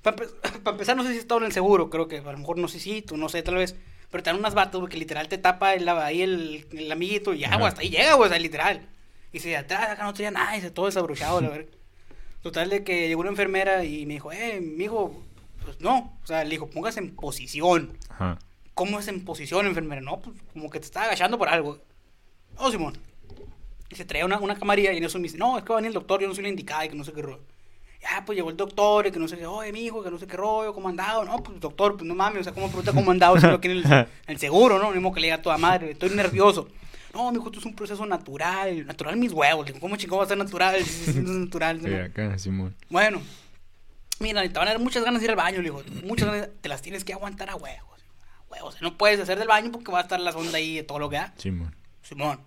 Para, 0.03 0.17
empezar, 0.67 0.97
no 0.97 1.03
sé 1.03 1.13
si 1.13 1.19
está 1.19 1.37
en 1.37 1.45
el 1.45 1.53
seguro, 1.53 1.91
creo 1.91 2.07
que 2.07 2.19
a 2.19 2.33
lo 2.33 2.39
mejor 2.39 2.59
no 2.59 2.69
sé 2.69 2.79
si, 2.79 3.03
tú 3.03 3.17
no 3.17 3.29
sé, 3.29 3.43
tal 3.43 3.57
vez. 3.57 3.75
Pero 4.11 4.23
te 4.23 4.31
dan 4.31 4.39
unas 4.39 4.55
batas, 4.55 4.81
porque 4.81 4.97
literal 4.97 5.27
te 5.27 5.39
tapa 5.39 5.75
el, 5.75 5.89
ahí 5.89 6.23
el, 6.23 6.65
el 6.71 6.93
amiguito 6.93 7.35
y 7.35 7.41
ya, 7.41 7.57
güey, 7.57 7.67
hasta 7.67 7.81
ahí 7.81 7.91
llega, 7.91 8.15
güey, 8.15 8.29
o 8.29 8.31
sea, 8.31 8.39
literal. 8.39 8.89
Y 9.33 9.41
si 9.41 9.49
de 9.49 9.57
atrás 9.57 9.91
acá 9.91 10.05
no 10.05 10.15
tenía 10.15 10.31
nada, 10.31 10.57
y 10.57 10.61
se 10.61 10.71
todo 10.71 10.87
desabrochado, 10.87 11.41
la. 11.41 11.65
Total 12.43 12.71
de 12.71 12.85
que 12.85 13.09
llegó 13.09 13.23
una 13.23 13.31
enfermera 13.31 13.85
y 13.85 14.07
me 14.07 14.15
dijo, 14.15 14.31
eh, 14.31 14.61
mijo, 14.61 15.21
pues 15.65 15.81
no. 15.81 16.17
O 16.23 16.27
sea, 16.27 16.45
le 16.45 16.51
dijo, 16.51 16.71
póngase 16.71 17.01
en 17.01 17.17
posición. 17.17 17.99
Ajá. 18.09 18.39
¿Cómo 18.77 19.01
es 19.01 19.09
en 19.09 19.25
posición, 19.25 19.65
enfermera? 19.65 20.03
No, 20.03 20.21
pues 20.21 20.37
como 20.53 20.69
que 20.69 20.79
te 20.79 20.85
está 20.85 21.05
agachando 21.05 21.39
por 21.39 21.49
algo. 21.49 21.79
No, 22.61 22.71
Simón. 22.71 22.93
Y 23.89 23.95
se 23.95 24.05
traía 24.05 24.27
una, 24.27 24.39
una 24.39 24.55
camarilla 24.55 24.93
y 24.93 24.99
en 24.99 25.05
eso 25.05 25.19
me 25.19 25.23
dice, 25.23 25.39
no, 25.39 25.57
es 25.57 25.65
que 25.65 25.71
va 25.71 25.77
a 25.77 25.81
venir 25.81 25.89
el 25.89 25.95
doctor, 25.95 26.21
yo 26.21 26.29
no 26.29 26.35
soy 26.35 26.43
la 26.43 26.51
indicada 26.51 26.85
y 26.85 26.91
que 26.91 26.95
no 26.95 27.03
sé 27.03 27.15
qué 27.15 27.23
rollo. 27.23 27.41
Ya, 28.03 28.23
pues 28.27 28.37
llegó 28.37 28.51
el 28.51 28.57
doctor 28.59 29.07
y 29.07 29.13
que 29.13 29.19
no 29.19 29.29
sé 29.29 29.39
qué, 29.39 29.47
oye, 29.47 29.73
mi 29.73 29.87
hijo, 29.87 30.03
que 30.05 30.11
no 30.11 30.19
sé 30.19 30.27
qué 30.27 30.37
rollo, 30.37 30.75
cómo 30.75 30.91
andado. 30.91 31.25
No, 31.25 31.43
pues 31.43 31.59
doctor, 31.59 31.97
pues 31.97 32.05
no 32.07 32.15
mames, 32.15 32.43
o 32.43 32.45
sea, 32.45 32.53
¿cómo 32.53 32.67
pregunta 32.67 32.93
cómo 32.93 33.11
andado 33.11 33.41
si 33.41 33.47
no 33.47 33.59
tiene 33.59 33.81
el, 33.81 34.07
el 34.27 34.39
seguro, 34.39 34.79
no? 34.79 34.91
Mismo 34.91 35.11
que 35.11 35.21
le 35.21 35.29
diga 35.29 35.37
a 35.37 35.43
toda 35.43 35.57
madre, 35.57 35.93
estoy 35.93 36.11
nervioso. 36.11 36.69
No, 37.15 37.31
mi 37.31 37.39
hijo, 37.39 37.47
esto 37.47 37.61
es 37.61 37.65
un 37.65 37.75
proceso 37.75 38.05
natural, 38.05 38.87
natural 38.87 39.17
mis 39.17 39.33
huevos. 39.33 39.73
¿cómo 39.81 39.97
chingón 39.97 40.19
va 40.19 40.25
a 40.25 40.29
ser 40.29 40.37
natural? 40.37 40.85
Si 40.85 41.13
es 41.13 41.17
natural. 41.17 41.81
Sí, 41.81 41.95
acá, 41.95 42.39
Simón. 42.39 42.77
Bueno, 42.91 43.23
mira, 44.21 44.43
te 44.43 44.51
van 44.51 44.69
a 44.69 44.73
dar 44.73 44.81
muchas 44.81 45.03
ganas 45.03 45.23
de 45.23 45.25
ir 45.25 45.31
al 45.31 45.37
baño, 45.37 45.63
le 45.63 45.71
digo, 45.71 45.83
muchas 46.05 46.29
ganas, 46.29 46.51
te 46.61 46.69
las 46.69 46.83
tienes 46.83 47.05
que 47.05 47.15
aguantar 47.15 47.49
a 47.49 47.57
huevos. 47.57 47.96
O 48.63 48.73
sea, 48.73 48.81
no 48.83 48.97
puedes 48.97 49.21
hacer 49.21 49.39
del 49.39 49.49
baño 49.49 49.73
porque 49.73 49.93
va 49.93 50.01
a 50.01 50.03
estar 50.03 50.21
la 50.21 50.33
sonda 50.33 50.59
ahí 50.59 50.77
de 50.77 50.83
todo 50.83 50.99
lo 50.99 51.09
que 51.09 51.17
da. 51.17 51.35
Simón. 51.37 51.75
Simón, 52.03 52.41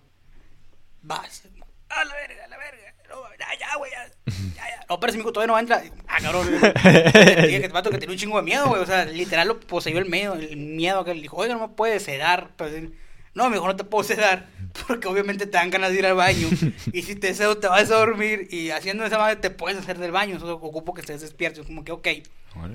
vas, 1.02 1.42
a 1.90 2.04
la 2.04 2.14
verga, 2.14 2.44
a 2.44 2.48
la 2.48 2.56
verga. 2.56 2.94
No, 3.08 3.16
ya, 3.38 3.58
ya, 3.58 3.76
güey, 3.76 3.90
ya, 3.90 4.06
ya, 4.54 4.68
ya. 4.68 4.86
No, 4.88 5.00
pero 5.00 5.10
ese 5.10 5.18
amigo 5.18 5.32
todavía 5.32 5.52
no 5.52 5.58
entra. 5.58 5.82
Ah, 6.06 6.18
cabrón. 6.22 6.46
Dije 6.52 7.60
que 7.60 7.68
te 7.68 7.68
vato 7.68 7.90
que 7.90 7.98
tenía 7.98 8.12
un 8.12 8.18
chingo 8.18 8.36
de 8.36 8.42
miedo, 8.42 8.68
güey. 8.68 8.80
O 8.80 8.86
sea, 8.86 9.04
literal 9.04 9.48
lo 9.48 9.60
poseyó 9.60 9.98
el 9.98 10.08
miedo, 10.08 10.34
el 10.34 10.56
miedo 10.56 11.04
que 11.04 11.14
le 11.14 11.22
dijo, 11.22 11.36
oiga, 11.36 11.54
no 11.54 11.68
me 11.68 11.74
puedes 11.74 12.04
sedar. 12.04 12.50
Pero, 12.56 12.70
así, 12.70 12.94
no, 13.34 13.50
mejor 13.50 13.70
no 13.70 13.76
te 13.76 13.84
puedo 13.84 14.04
sedar. 14.04 14.48
Porque 14.86 15.08
obviamente 15.08 15.46
te 15.46 15.52
dan 15.52 15.70
ganas 15.70 15.90
de 15.90 15.98
ir 15.98 16.06
al 16.06 16.14
baño. 16.14 16.48
Y 16.92 17.02
si 17.02 17.16
te 17.16 17.34
cedo, 17.34 17.58
te 17.58 17.66
vas 17.66 17.90
a 17.90 17.96
dormir. 17.96 18.46
Y 18.50 18.70
haciendo 18.70 19.04
esa 19.04 19.18
madre 19.18 19.36
te 19.36 19.50
puedes 19.50 19.78
hacer 19.78 19.98
del 19.98 20.12
baño. 20.12 20.36
Eso 20.36 20.54
ocupo 20.54 20.94
que 20.94 21.00
estés 21.00 21.20
despierto. 21.20 21.62
Es 21.62 21.66
como 21.66 21.84
que, 21.84 21.92
ok, 21.92 22.08
Órale. 22.56 22.74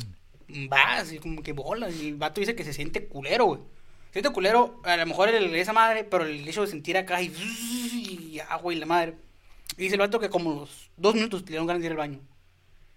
Vas. 0.69 1.12
Y 1.12 1.19
como 1.19 1.43
que 1.43 1.53
bolas. 1.53 1.95
Y 1.95 2.09
el 2.09 2.15
vato 2.15 2.39
dice 2.41 2.55
que 2.55 2.63
se 2.63 2.74
siente 2.74 3.07
culero, 3.07 3.45
güey. 3.45 3.62
Se 4.07 4.13
siente 4.13 4.31
culero, 4.31 4.81
a 4.83 4.97
lo 4.97 5.05
mejor 5.05 5.29
el, 5.29 5.53
esa 5.55 5.74
madre, 5.74 6.03
pero 6.03 6.25
el 6.25 6.47
hecho 6.47 6.62
de 6.62 6.67
sentir 6.67 6.97
acá 6.97 7.21
y, 7.21 7.27
y 7.27 8.39
agua 8.47 8.74
y 8.74 8.77
la 8.77 8.85
madre. 8.85 9.15
Y 9.77 9.83
dice 9.83 9.95
el 9.95 10.01
vato 10.01 10.19
que 10.19 10.29
como 10.29 10.53
los 10.53 10.89
dos 10.95 11.15
minutos 11.15 11.41
le 11.41 11.47
dieron 11.47 11.67
ganas 11.67 11.81
de 11.81 11.88
ir 11.88 11.91
al 11.91 11.97
baño. 11.97 12.19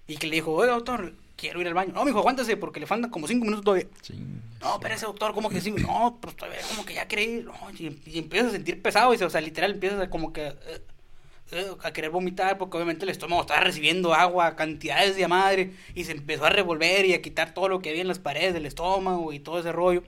Y 0.07 0.17
que 0.17 0.27
le 0.27 0.37
dijo, 0.37 0.53
oiga, 0.53 0.73
doctor, 0.75 1.15
quiero 1.37 1.61
ir 1.61 1.69
al 1.69 1.75
baño. 1.75 1.93
No, 1.93 2.05
mijo, 2.05 2.19
aguántese 2.19 2.57
porque 2.57 2.81
le 2.81 2.87
faltan 2.87 3.11
como 3.11 3.27
cinco 3.27 3.45
minutos 3.45 3.65
todavía. 3.65 3.87
Ching. 4.03 4.43
No, 4.61 4.81
pero 4.81 4.95
ese 4.95 5.07
doctor, 5.07 5.35
como 5.35 5.51
que 5.51 5.61
sí, 5.61 5.71
no, 5.71 6.19
pues 6.21 6.37
todavía 6.37 6.61
como 6.69 6.85
que 6.85 6.95
ya 6.95 7.07
quiere 7.07 7.25
ir. 7.25 7.45
No, 7.45 7.55
y, 7.79 8.01
y 8.07 8.19
empiezas 8.19 8.49
a 8.49 8.53
sentir 8.53 8.83
pesado, 8.83 9.15
y, 9.15 9.23
o 9.23 9.31
sea, 9.31 9.41
literal 9.41 9.73
empiezas 9.73 10.01
a 10.01 10.11
como 10.11 10.33
que 10.33 10.47
eh, 10.47 10.83
a 11.83 11.93
querer 11.93 12.11
vomitar 12.11 12.59
porque 12.59 12.77
obviamente 12.77 13.05
el 13.05 13.11
estómago 13.11 13.41
estaba 13.43 13.61
recibiendo 13.61 14.15
agua, 14.15 14.55
cantidades 14.57 15.17
de 15.17 15.27
madre, 15.29 15.73
y 15.95 16.05
se 16.05 16.13
empezó 16.13 16.45
a 16.45 16.51
revolver 16.51 17.07
y 17.07 17.15
a 17.15 17.23
quitar 17.23 17.55
todo 17.55 17.69
lo 17.69 17.81
que 17.81 17.91
había 17.91 18.03
en 18.03 18.09
las 18.09 18.19
paredes 18.19 18.55
del 18.55 18.67
estómago 18.67 19.33
y 19.33 19.41
todo 19.41 19.59
ese 19.61 19.73
rollo. 19.73 20.03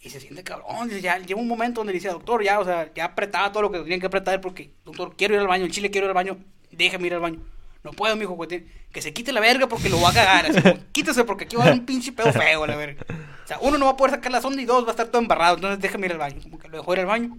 Y 0.00 0.10
se 0.10 0.18
siente 0.18 0.42
cabrón, 0.42 0.88
dice, 0.88 1.00
ya 1.00 1.18
llega 1.18 1.38
un 1.40 1.46
momento 1.46 1.80
donde 1.80 1.92
le 1.92 1.98
dice, 1.98 2.08
doctor, 2.08 2.42
ya, 2.42 2.58
o 2.58 2.64
sea, 2.64 2.92
ya 2.94 3.04
apretaba 3.04 3.52
todo 3.52 3.62
lo 3.62 3.70
que 3.70 3.78
tenía 3.80 4.00
que 4.00 4.06
apretar 4.06 4.40
porque, 4.40 4.72
doctor, 4.84 5.14
quiero 5.16 5.34
ir 5.34 5.40
al 5.40 5.46
baño, 5.46 5.64
en 5.64 5.70
Chile 5.70 5.90
quiero 5.90 6.06
ir 6.06 6.10
al 6.10 6.14
baño, 6.14 6.38
déjame 6.72 7.06
ir 7.06 7.14
al 7.14 7.20
baño. 7.20 7.40
No 7.84 7.90
puedo, 7.92 8.14
mijo, 8.16 8.36
te- 8.48 8.66
que 8.92 9.02
se 9.02 9.12
quite 9.12 9.32
la 9.32 9.40
verga 9.40 9.66
porque 9.68 9.88
lo 9.88 10.00
va 10.00 10.10
a 10.10 10.12
cagar. 10.12 10.46
Así 10.46 10.60
como, 10.62 10.74
quítese 10.92 11.24
porque 11.24 11.44
aquí 11.44 11.56
va 11.56 11.64
a 11.64 11.66
haber 11.66 11.78
un 11.80 11.84
pinche 11.86 12.12
pedo 12.12 12.32
feo, 12.32 12.66
la 12.66 12.76
verga. 12.76 13.04
O 13.44 13.46
sea, 13.46 13.58
uno 13.60 13.76
no 13.76 13.86
va 13.86 13.92
a 13.92 13.96
poder 13.96 14.14
sacar 14.14 14.30
la 14.32 14.40
sonda 14.40 14.62
y 14.62 14.64
dos 14.64 14.84
va 14.84 14.88
a 14.88 14.90
estar 14.92 15.08
todo 15.08 15.20
embarrado. 15.20 15.56
Entonces 15.56 15.80
déjame 15.80 16.06
ir 16.06 16.12
al 16.12 16.18
baño. 16.18 16.40
Como 16.42 16.58
que 16.58 16.68
lo 16.68 16.78
dejó 16.78 16.92
ir 16.94 17.00
al 17.00 17.06
baño. 17.06 17.36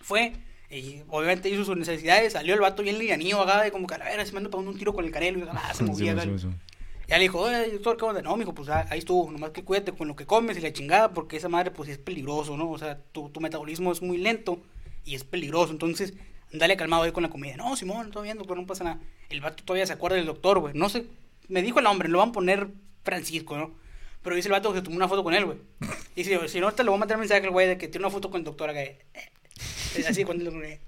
Fue, 0.00 0.32
y 0.70 1.02
obviamente 1.08 1.48
hizo 1.48 1.64
sus 1.64 1.76
necesidades. 1.76 2.32
Salió 2.32 2.54
el 2.54 2.60
vato 2.60 2.82
bien 2.82 2.98
livianillo 2.98 3.40
acá, 3.42 3.66
y 3.66 3.70
como 3.70 3.86
que 3.86 3.94
a 3.94 3.98
la 3.98 4.06
verga 4.06 4.24
se 4.24 4.32
me 4.32 4.38
anda 4.38 4.50
pegando 4.50 4.70
un 4.70 4.78
tiro 4.78 4.94
con 4.94 5.04
el 5.04 5.10
canelo. 5.10 5.38
Y 5.38 5.44
ah, 5.50 5.72
se 5.74 5.84
movía. 5.84 6.12
Acá. 6.12 6.22
Simón, 6.22 6.38
Simón. 6.38 6.60
Ya 7.06 7.18
le 7.18 7.24
dijo, 7.24 7.40
oye, 7.40 7.70
doctor, 7.70 7.96
¿qué 7.98 8.04
onda? 8.04 8.22
No, 8.22 8.36
mijo, 8.36 8.54
pues 8.54 8.68
ah, 8.70 8.86
ahí 8.90 8.98
estuvo. 8.98 9.30
Nomás 9.30 9.50
que 9.50 9.62
cuídate 9.62 9.92
con 9.92 10.08
lo 10.08 10.16
que 10.16 10.26
comes 10.26 10.56
y 10.56 10.60
la 10.60 10.72
chingada, 10.72 11.12
porque 11.12 11.36
esa 11.36 11.48
madre, 11.48 11.70
pues 11.70 11.90
es 11.90 11.98
peligroso, 11.98 12.56
¿no? 12.56 12.70
O 12.70 12.78
sea, 12.78 12.98
tu, 13.12 13.28
tu 13.28 13.40
metabolismo 13.40 13.92
es 13.92 14.00
muy 14.00 14.16
lento 14.16 14.58
y 15.04 15.14
es 15.14 15.24
peligroso. 15.24 15.72
Entonces, 15.72 16.14
dale 16.50 16.76
calmado 16.76 17.02
ahí 17.02 17.12
con 17.12 17.22
la 17.22 17.30
comida. 17.30 17.56
No, 17.56 17.76
Simón, 17.76 18.10
todo 18.10 18.22
bien, 18.22 18.38
doctor, 18.38 18.56
no 18.56 18.66
pasa 18.66 18.84
nada. 18.84 19.00
El 19.28 19.40
vato 19.40 19.64
todavía 19.64 19.86
se 19.86 19.92
acuerda 19.92 20.16
del 20.16 20.26
doctor, 20.26 20.60
güey. 20.60 20.74
No 20.74 20.88
sé, 20.88 21.06
me 21.48 21.62
dijo 21.62 21.80
el 21.80 21.86
hombre, 21.86 22.08
lo 22.08 22.18
van 22.18 22.30
a 22.30 22.32
poner 22.32 22.68
Francisco, 23.02 23.58
¿no? 23.58 23.74
Pero 24.22 24.36
dice 24.36 24.48
el 24.48 24.52
vato 24.52 24.72
que 24.72 24.78
se 24.78 24.84
tomó 24.84 24.96
una 24.96 25.08
foto 25.08 25.22
con 25.22 25.34
él, 25.34 25.44
güey. 25.44 25.58
Y 26.16 26.24
si, 26.24 26.34
si 26.48 26.60
no, 26.60 26.72
te 26.72 26.82
lo 26.82 26.92
voy 26.92 26.96
a 26.96 27.00
mandar 27.00 27.18
mensaje 27.18 27.44
al 27.44 27.50
güey 27.50 27.68
de 27.68 27.76
que 27.76 27.88
tiene 27.88 28.06
una 28.06 28.12
foto 28.12 28.30
con 28.30 28.38
el 28.38 28.44
doctor 28.44 28.70
acá. 28.70 28.80
Eh, 29.58 30.00
eh, 30.00 30.04
Así 30.08 30.22
el 30.22 30.80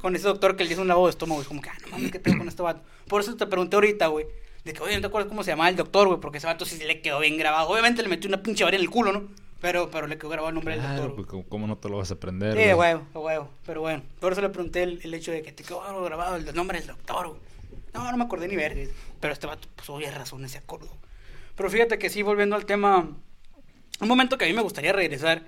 con 0.00 0.14
ese 0.14 0.28
doctor 0.28 0.56
que 0.56 0.64
le 0.64 0.72
hizo 0.72 0.82
un 0.82 0.88
lavado 0.88 1.06
de 1.06 1.10
estómago, 1.10 1.40
es 1.42 1.48
como 1.48 1.60
que, 1.60 1.70
ah, 1.70 1.76
no 1.82 1.88
mames, 1.88 2.12
qué 2.12 2.20
pedo 2.20 2.38
con 2.38 2.48
este 2.48 2.62
vato. 2.62 2.82
Por 3.08 3.20
eso 3.20 3.36
te 3.36 3.46
pregunté 3.46 3.76
ahorita, 3.76 4.06
güey, 4.06 4.26
de 4.64 4.72
que, 4.72 4.80
oye, 4.80 4.94
no 4.94 5.00
te 5.00 5.06
acuerdas 5.08 5.28
cómo 5.28 5.42
se 5.42 5.50
llamaba 5.50 5.68
el 5.68 5.76
doctor, 5.76 6.06
güey, 6.06 6.20
porque 6.20 6.38
ese 6.38 6.46
vato 6.46 6.64
sí 6.64 6.76
se 6.76 6.84
le 6.86 7.00
quedó 7.00 7.18
bien 7.18 7.36
grabado. 7.36 7.68
Obviamente 7.68 8.02
le 8.02 8.08
metió 8.08 8.28
una 8.28 8.42
pinche 8.42 8.62
varilla 8.64 8.78
en 8.80 8.84
el 8.84 8.90
culo, 8.90 9.12
¿no? 9.12 9.24
Pero, 9.60 9.90
pero 9.90 10.06
le 10.06 10.16
quedó 10.16 10.30
grabado 10.30 10.48
el 10.50 10.54
nombre 10.54 10.74
del 10.74 10.82
Claro, 10.84 11.02
doctor. 11.08 11.26
pues. 11.26 11.44
¿cómo, 11.48 11.66
no 11.66 11.76
te 11.76 11.88
lo 11.88 11.98
vas 11.98 12.10
a 12.10 12.14
aprender? 12.14 12.52
Sí, 12.52 12.72
güey? 12.72 12.74
huevo, 12.74 13.06
huevo, 13.14 13.50
pero 13.66 13.80
bueno. 13.80 14.02
Por 14.20 14.32
eso 14.32 14.40
le 14.40 14.48
pregunté 14.50 14.84
el, 14.84 15.00
el 15.02 15.12
hecho 15.14 15.32
de 15.32 15.42
que 15.42 15.52
te 15.52 15.64
quedó 15.64 15.82
grabado 16.04 16.36
el 16.36 16.54
nombre 16.54 16.78
del 16.78 16.86
doctor, 16.86 17.28
güey. 17.28 17.40
No, 17.92 18.10
no 18.10 18.16
me 18.16 18.24
acordé 18.24 18.46
ni 18.46 18.54
ver, 18.56 18.88
pero 19.18 19.32
este 19.32 19.46
vato, 19.48 19.68
pues, 19.74 19.90
obvias 19.90 20.14
razones 20.14 20.52
se 20.52 20.58
acordó. 20.58 20.88
Pero 21.56 21.68
fíjate 21.68 21.98
que 21.98 22.08
sí, 22.08 22.22
volviendo 22.22 22.54
al 22.56 22.64
tema, 22.64 23.08
un 24.00 24.08
momento 24.08 24.38
que 24.38 24.44
a 24.44 24.48
mí 24.48 24.54
me 24.54 24.62
gustaría 24.62 24.92
regresar. 24.92 25.42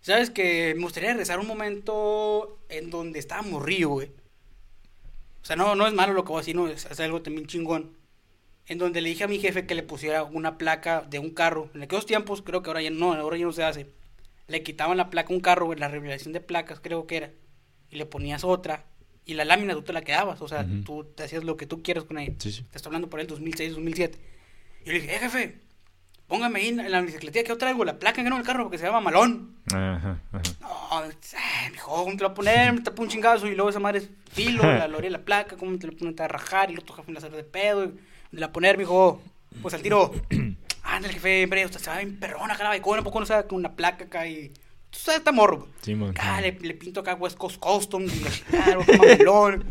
¿Sabes 0.00 0.30
que 0.30 0.74
Me 0.76 0.82
gustaría 0.82 1.10
regresar 1.10 1.38
un 1.38 1.46
momento 1.46 2.58
en 2.68 2.90
donde 2.90 3.18
estaba 3.18 3.42
morrido, 3.42 3.90
güey. 3.90 4.10
O 5.42 5.44
sea, 5.44 5.56
no, 5.56 5.74
no 5.74 5.86
es 5.86 5.94
malo 5.94 6.12
lo 6.12 6.24
que 6.24 6.28
voy 6.28 6.38
a 6.38 6.40
decir, 6.40 6.56
no, 6.56 6.68
es, 6.68 6.86
es 6.86 7.00
algo 7.00 7.22
también 7.22 7.46
chingón. 7.46 7.96
En 8.66 8.78
donde 8.78 9.00
le 9.00 9.08
dije 9.08 9.24
a 9.24 9.28
mi 9.28 9.38
jefe 9.38 9.66
que 9.66 9.74
le 9.74 9.82
pusiera 9.82 10.24
una 10.24 10.58
placa 10.58 11.00
de 11.00 11.18
un 11.18 11.30
carro. 11.30 11.70
En 11.74 11.82
aquellos 11.82 12.06
tiempos, 12.06 12.42
creo 12.42 12.62
que 12.62 12.70
ahora 12.70 12.82
ya 12.82 12.90
no, 12.90 13.14
ahora 13.14 13.36
ya 13.38 13.46
no 13.46 13.52
se 13.52 13.64
hace. 13.64 13.86
Le 14.46 14.62
quitaban 14.62 14.96
la 14.96 15.10
placa 15.10 15.32
a 15.32 15.36
un 15.36 15.40
carro, 15.40 15.66
güey, 15.66 15.78
la 15.78 15.88
revelación 15.88 16.32
de 16.32 16.40
placas, 16.40 16.80
creo 16.80 17.06
que 17.06 17.16
era. 17.16 17.30
Y 17.90 17.96
le 17.96 18.06
ponías 18.06 18.44
otra. 18.44 18.84
Y 19.24 19.34
la 19.34 19.44
lámina 19.44 19.74
tú 19.74 19.82
te 19.82 19.92
la 19.92 20.02
quedabas. 20.02 20.40
O 20.42 20.48
sea, 20.48 20.66
tú 20.84 21.04
te 21.04 21.24
hacías 21.24 21.44
lo 21.44 21.56
que 21.56 21.66
tú 21.66 21.82
quieras 21.82 22.04
con 22.04 22.18
ella. 22.18 22.34
Sí, 22.38 22.52
sí. 22.52 22.62
Te 22.70 22.76
estoy 22.76 22.90
hablando 22.90 23.08
por 23.08 23.20
el 23.20 23.26
2006, 23.26 23.72
2007. 23.72 24.18
Y 24.82 24.86
yo 24.86 24.92
le 24.92 25.00
dije, 25.00 25.14
eh, 25.14 25.18
jefe, 25.18 25.60
póngame 26.28 26.60
ahí 26.60 26.68
en 26.68 26.90
la 26.90 27.00
bicicleta 27.00 27.42
que 27.42 27.48
yo 27.48 27.58
traigo 27.58 27.84
la 27.84 27.98
placa 27.98 28.22
que 28.22 28.28
no 28.28 28.36
en 28.36 28.40
el 28.42 28.46
carro 28.46 28.64
porque 28.64 28.78
se 28.78 28.84
llama 28.84 29.00
Malón. 29.00 29.56
Ajá, 29.72 30.20
ajá. 30.32 30.42
No, 30.60 31.02
mijo, 31.72 32.04
¿cómo 32.04 32.16
te 32.16 32.22
lo 32.22 32.28
voy 32.28 32.32
a 32.32 32.34
poner? 32.34 32.72
Me 32.74 32.80
tapo 32.82 33.02
un 33.02 33.08
chingazo 33.08 33.46
y 33.46 33.54
luego 33.54 33.70
esa 33.70 33.80
madre 33.80 33.98
es 33.98 34.10
filo, 34.32 34.62
la 34.62 34.86
loría 34.88 35.10
la 35.10 35.18
placa, 35.20 35.56
¿cómo 35.56 35.76
te 35.78 35.86
lo 35.86 35.96
pones? 35.96 36.14
Te 36.14 36.22
va 36.22 36.26
a 36.26 36.28
rajar 36.28 36.70
y 36.70 36.74
el 36.74 36.80
otro 36.80 36.94
jefe 36.94 37.08
me 37.08 37.14
la 37.14 37.18
hacer 37.18 37.32
de 37.32 37.44
pedo. 37.44 37.92
Y 38.30 38.36
la 38.36 38.52
poner, 38.52 38.78
mijo, 38.78 39.20
pues 39.62 39.74
al 39.74 39.82
tiro. 39.82 40.12
Ándale, 40.82 41.14
jefe, 41.14 41.44
hombre, 41.44 41.64
usted 41.66 41.80
se 41.80 41.90
va 41.90 41.96
bien 41.98 42.18
perrona, 42.18 42.56
cara, 42.56 42.76
y 42.76 42.80
¿cómo 42.80 43.02
poco 43.02 43.20
no 43.20 43.26
sabe 43.26 43.46
con 43.46 43.58
una 43.58 43.72
placa 43.74 44.04
acá 44.04 44.26
y. 44.26 44.48
Tú 44.90 44.98
sabes, 44.98 45.18
está 45.18 45.32
morro. 45.32 45.68
Simón, 45.82 46.10
Acá 46.10 46.36
Simón. 46.38 46.42
le, 46.42 46.68
le 46.68 46.74
pinto 46.74 47.00
acá 47.00 47.14
West 47.14 47.36
Coast 47.36 47.58
Customs 47.58 48.14
y 48.16 48.20
la 48.24 48.30
chingada, 48.30 48.74
güey, 48.76 48.98
mamelón. 48.98 49.64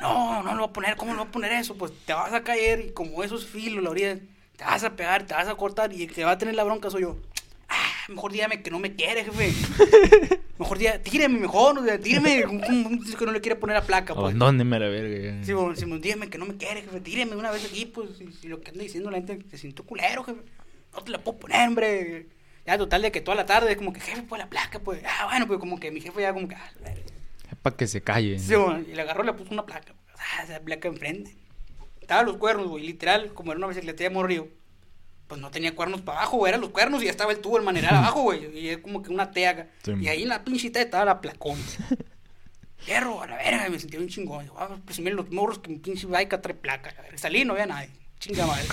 No, 0.00 0.42
no 0.44 0.52
lo 0.54 0.60
voy 0.60 0.68
a 0.68 0.72
poner, 0.72 0.96
¿cómo 0.96 1.12
lo 1.12 1.20
voy 1.20 1.28
a 1.28 1.32
poner 1.32 1.52
eso? 1.52 1.76
Pues 1.76 1.92
te 2.04 2.12
vas 2.12 2.32
a 2.32 2.44
caer 2.44 2.84
y 2.88 2.92
como 2.92 3.24
esos 3.24 3.46
filos, 3.46 3.82
la 3.82 3.90
orilla, 3.90 4.18
te 4.64 4.70
vas 4.70 4.84
a 4.84 4.96
pegar, 4.96 5.26
te 5.26 5.34
vas 5.34 5.48
a 5.48 5.54
cortar 5.56 5.92
y 5.92 6.04
el 6.04 6.12
que 6.12 6.24
va 6.24 6.32
a 6.32 6.38
tener 6.38 6.54
la 6.54 6.64
bronca 6.64 6.88
soy 6.90 7.02
yo. 7.02 7.18
Ah, 7.68 7.90
mejor 8.08 8.32
dígame 8.32 8.62
que 8.62 8.70
no 8.70 8.78
me 8.78 8.94
quiere, 8.94 9.24
jefe. 9.24 9.52
Mejor 10.58 10.78
dígame, 10.78 10.98
tíreme 11.00 11.38
mejor, 11.40 11.76
o 11.78 11.84
sea, 11.84 11.98
tíreme. 11.98 12.44
¿Cómo- 12.44 12.60
cómo 12.60 13.02
dice 13.02 13.16
que 13.16 13.26
no 13.26 13.32
le 13.32 13.40
quiere 13.40 13.56
poner 13.56 13.74
la 13.74 13.82
placa, 13.82 14.14
pues. 14.14 14.22
Abandóneme 14.26 14.76
a 14.76 14.78
la 14.78 14.88
verga. 14.88 15.44
Sí, 15.44 15.52
bueno, 15.52 15.74
si 15.74 15.84
me 15.84 15.98
dígame 15.98 16.30
que 16.30 16.38
no 16.38 16.46
me 16.46 16.56
quiere, 16.56 16.82
jefe, 16.82 17.00
tíreme 17.00 17.34
una 17.34 17.50
vez 17.50 17.64
aquí, 17.64 17.86
pues, 17.86 18.10
si, 18.16 18.30
si 18.32 18.46
lo 18.48 18.60
que 18.60 18.70
anda 18.70 18.82
diciendo 18.84 19.10
la 19.10 19.16
gente 19.20 19.40
se 19.50 19.58
sintió 19.58 19.84
culero, 19.84 20.22
jefe. 20.22 20.40
No 20.92 21.00
te 21.02 21.10
la 21.10 21.18
puedo 21.18 21.38
poner, 21.40 21.66
hombre. 21.68 22.28
Ya, 22.66 22.78
total, 22.78 23.02
de 23.02 23.10
que 23.10 23.20
toda 23.20 23.34
la 23.34 23.46
tarde 23.46 23.72
es 23.72 23.76
como 23.76 23.92
que, 23.92 23.98
jefe, 24.00 24.22
pues 24.22 24.38
la 24.38 24.48
placa, 24.48 24.78
pues. 24.78 25.02
Ah, 25.04 25.26
bueno, 25.26 25.48
pues 25.48 25.58
como 25.58 25.80
que 25.80 25.90
mi 25.90 26.00
jefe 26.00 26.22
ya 26.22 26.32
como 26.32 26.46
que, 26.48 26.54
ah, 26.54 26.70
la 26.80 26.90
verga. 26.90 27.02
Es 27.50 27.56
para 27.60 27.76
que 27.76 27.86
se 27.88 28.00
calle. 28.02 28.38
Sí, 28.38 28.54
bueno, 28.54 28.80
y 28.88 28.94
le 28.94 29.02
agarró 29.02 29.24
y 29.24 29.26
le 29.26 29.32
puso 29.32 29.52
una 29.52 29.66
placa. 29.66 29.92
Ah, 30.16 30.44
esa 30.44 30.60
placa 30.60 30.86
enfrente. 30.86 31.34
Estaba 32.04 32.22
los 32.22 32.36
cuernos, 32.36 32.66
güey, 32.68 32.84
literal, 32.84 33.32
como 33.32 33.52
era 33.52 33.58
una 33.58 33.68
bicicleta 33.68 34.02
de 34.04 34.10
morrío. 34.10 34.46
Pues 35.26 35.40
no 35.40 35.50
tenía 35.50 35.74
cuernos 35.74 36.02
para 36.02 36.18
abajo, 36.18 36.36
güey, 36.36 36.50
eran 36.50 36.60
los 36.60 36.68
cuernos 36.68 37.00
y 37.02 37.06
ya 37.06 37.10
estaba 37.10 37.32
el 37.32 37.38
tubo, 37.38 37.56
el 37.56 37.64
maneral 37.64 37.94
abajo, 37.96 38.22
güey. 38.24 38.58
Y 38.58 38.68
es 38.68 38.78
como 38.78 39.02
que 39.02 39.10
una 39.10 39.30
teaga. 39.30 39.68
Sí, 39.82 39.92
y 39.98 40.08
ahí 40.08 40.22
en 40.24 40.28
la 40.28 40.44
pinchita 40.44 40.82
estaba 40.82 41.06
la 41.06 41.20
placón. 41.22 41.58
Hierro, 42.86 43.22
a 43.22 43.26
la 43.26 43.36
verga, 43.38 43.68
me 43.70 43.78
sentí 43.78 43.96
un 43.96 44.08
chingón. 44.08 44.42
Digo, 44.44 44.56
ah, 44.58 44.76
presumir 44.84 45.14
los 45.14 45.30
morros 45.30 45.58
que 45.58 45.70
mi 45.70 45.78
pinche 45.78 46.06
bike 46.06 46.38
trae 46.42 46.54
placa. 46.54 46.90
a 46.98 47.02
verga. 47.02 47.16
Salí, 47.18 47.44
no 47.44 47.54
había 47.54 47.64
nadie. 47.66 47.88
Chinga 48.18 48.46
madre. 48.46 48.64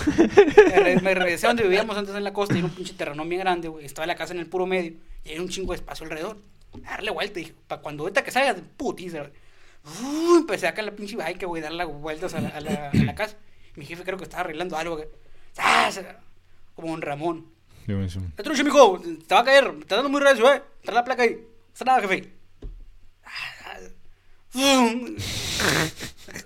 me, 0.68 0.76
re- 0.80 1.00
me 1.00 1.14
regresé 1.14 1.46
a 1.46 1.50
donde 1.50 1.62
vivíamos 1.62 1.96
antes 1.96 2.14
en 2.14 2.22
la 2.24 2.32
costa 2.34 2.54
y 2.54 2.58
era 2.58 2.66
un 2.66 2.74
pinche 2.74 2.92
terreno 2.94 3.24
bien 3.24 3.40
grande, 3.40 3.68
güey. 3.68 3.86
Estaba 3.86 4.06
la 4.06 4.14
casa 4.14 4.34
en 4.34 4.40
el 4.40 4.46
puro 4.46 4.66
medio 4.66 4.92
y 5.24 5.30
hay 5.30 5.38
un 5.38 5.48
chingo 5.48 5.72
de 5.72 5.76
espacio 5.78 6.04
alrededor. 6.04 6.36
Darle 6.74 7.10
vuelta, 7.10 7.38
dije, 7.40 7.54
para 7.66 7.80
cuando 7.80 8.02
ahorita 8.02 8.22
que 8.22 8.30
salga, 8.30 8.60
putiza, 8.76 9.20
güey. 9.20 9.32
Uh, 9.84 10.38
empecé 10.38 10.68
acá 10.68 10.82
la 10.82 10.92
pinche 10.92 11.16
bike, 11.16 11.44
güey, 11.46 11.60
dar 11.60 11.72
las 11.72 11.88
vueltas 11.88 12.34
a 12.34 12.40
la, 12.40 12.50
a 12.50 12.60
la, 12.60 12.90
a 12.90 12.96
la 12.96 13.14
casa. 13.14 13.36
Mi 13.74 13.84
jefe 13.84 14.04
creo 14.04 14.16
que 14.16 14.24
estaba 14.24 14.42
arreglando 14.42 14.76
algo, 14.76 14.96
güey. 14.96 15.08
¡Zas! 15.54 16.00
Como 16.74 16.92
un 16.92 17.02
Ramón. 17.02 17.50
Yo 17.86 17.96
me 17.96 18.08
sumo. 18.08 18.28
¡Eh, 18.36 18.42
trucha, 18.42 18.62
mijo! 18.62 19.00
Te 19.00 19.34
va 19.34 19.40
a 19.40 19.44
caer, 19.44 19.72
te 19.72 19.80
está 19.80 19.96
dando 19.96 20.10
muy 20.10 20.20
recio, 20.20 20.52
eh. 20.52 20.62
Trae 20.82 20.94
la 20.94 21.04
placa 21.04 21.24
ahí. 21.24 21.44
Pasa 21.72 21.84
nada, 21.84 22.00
jefe. 22.02 22.32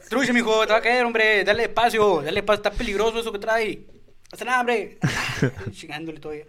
Trucha, 0.08 0.32
mijo, 0.32 0.66
te 0.66 0.72
va 0.72 0.78
a 0.78 0.82
caer, 0.82 1.04
hombre. 1.04 1.44
Dale 1.44 1.64
espacio, 1.64 2.22
dale 2.22 2.40
espacio. 2.40 2.62
Está 2.62 2.70
peligroso 2.70 3.18
eso 3.18 3.32
que 3.32 3.38
trae. 3.38 3.84
Pasa 4.30 4.44
nada, 4.44 4.60
hombre. 4.60 4.98
Chingándole 5.72 6.20
todavía. 6.20 6.44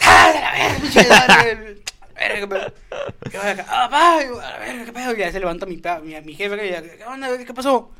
¡Ah, 0.00 0.32
de 0.32 0.40
la 0.40 0.52
verga, 0.52 0.78
pinche! 0.80 1.82
Verga, 2.18 2.40
qué 2.40 2.46
pedo. 2.46 3.40
Acá, 3.42 3.66
¡Ah, 3.68 3.88
pa! 3.90 4.18
Verga, 4.58 4.84
qué 4.84 4.92
pedo. 4.92 5.14
Y 5.14 5.18
ya 5.18 5.32
se 5.32 5.40
levanta 5.40 5.66
mi, 5.66 5.80
mi, 6.02 6.20
mi 6.20 6.34
jefe. 6.34 6.56
que 6.56 6.70
ya, 6.70 6.82
¿Qué 6.82 7.04
onda? 7.04 7.38
¿Qué 7.44 7.54
pasó? 7.54 7.92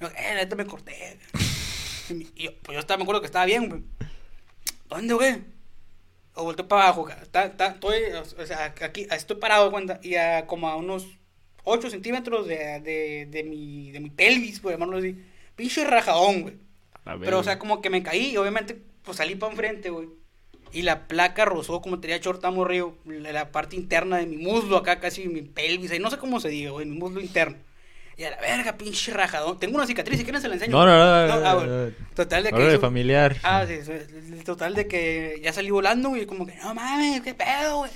Yo, 0.00 0.08
eh, 0.08 0.34
neta 0.34 0.56
me 0.56 0.66
corté. 0.66 1.18
Y 2.08 2.28
y 2.34 2.44
yo, 2.44 2.50
pues 2.62 2.74
yo 2.74 2.80
estaba, 2.80 2.98
me 2.98 3.02
acuerdo 3.02 3.20
que 3.20 3.26
estaba 3.26 3.44
bien, 3.46 3.68
güey. 3.68 3.82
¿Dónde, 4.88 5.14
güey? 5.14 5.44
O 6.34 6.44
volteo 6.44 6.68
para 6.68 6.84
abajo, 6.84 7.08
está, 7.08 7.46
está, 7.46 7.68
estoy, 7.68 8.02
o 8.12 8.46
sea, 8.46 8.74
aquí, 8.82 9.06
estoy 9.10 9.36
parado, 9.38 9.70
cuenta, 9.70 9.98
y 10.02 10.16
a 10.16 10.46
como 10.46 10.68
a 10.68 10.76
unos 10.76 11.06
8 11.64 11.88
centímetros 11.90 12.46
de, 12.46 12.80
de, 12.80 13.26
de 13.30 13.42
mi, 13.42 13.90
de 13.90 14.00
mi 14.00 14.10
pelvis, 14.10 14.60
por 14.60 14.70
llamarlo 14.72 14.98
así. 14.98 15.16
Pinche 15.56 15.84
rajadón, 15.84 16.42
güey. 16.42 16.58
Pero, 17.20 17.38
o 17.38 17.42
sea, 17.42 17.58
como 17.58 17.80
que 17.80 17.90
me 17.90 18.02
caí 18.02 18.32
y 18.32 18.36
obviamente, 18.36 18.76
pues 19.02 19.16
salí 19.16 19.34
para 19.34 19.52
enfrente, 19.52 19.90
güey. 19.90 20.08
Y 20.76 20.82
la 20.82 21.08
placa 21.08 21.46
rozó 21.46 21.80
como 21.80 22.00
tenía 22.00 22.18
short 22.18 22.44
morrido, 22.52 22.92
la, 23.06 23.50
parte 23.50 23.76
interna 23.76 24.18
de 24.18 24.26
mi 24.26 24.36
muslo 24.36 24.76
acá, 24.76 25.00
casi 25.00 25.26
mi 25.26 25.40
pelvis, 25.40 25.90
ahí 25.90 25.98
no 25.98 26.10
sé 26.10 26.18
cómo 26.18 26.38
se 26.38 26.50
diga, 26.50 26.70
güey, 26.70 26.84
mi 26.84 26.98
muslo 26.98 27.18
interno. 27.18 27.56
Y 28.18 28.24
a 28.24 28.30
la 28.32 28.38
verga, 28.42 28.76
pinche 28.76 29.10
rajadón. 29.14 29.58
Tengo 29.58 29.76
una 29.76 29.86
cicatriz, 29.86 30.18
si 30.18 30.24
quieren 30.24 30.42
se 30.42 30.48
la 30.48 30.54
enseño. 30.54 30.72
No, 30.72 30.84
no, 30.84 30.98
no, 30.98 31.26
no, 31.28 31.32
ah, 31.32 31.52
no, 31.54 31.56
bueno. 31.60 31.86
no. 31.86 31.92
Total 32.14 32.42
de 32.42 32.52
que. 32.52 32.58
De 32.58 32.68
eso- 32.72 32.80
familiar. 32.80 33.36
Ah, 33.42 33.64
sí, 33.66 33.78
total 34.44 34.74
de 34.74 34.86
que 34.86 35.40
ya 35.42 35.50
salí 35.54 35.70
volando, 35.70 36.10
güey, 36.10 36.26
como 36.26 36.44
que, 36.44 36.54
no 36.56 36.74
mames, 36.74 37.22
qué 37.22 37.32
pedo, 37.32 37.78
güey. 37.78 37.90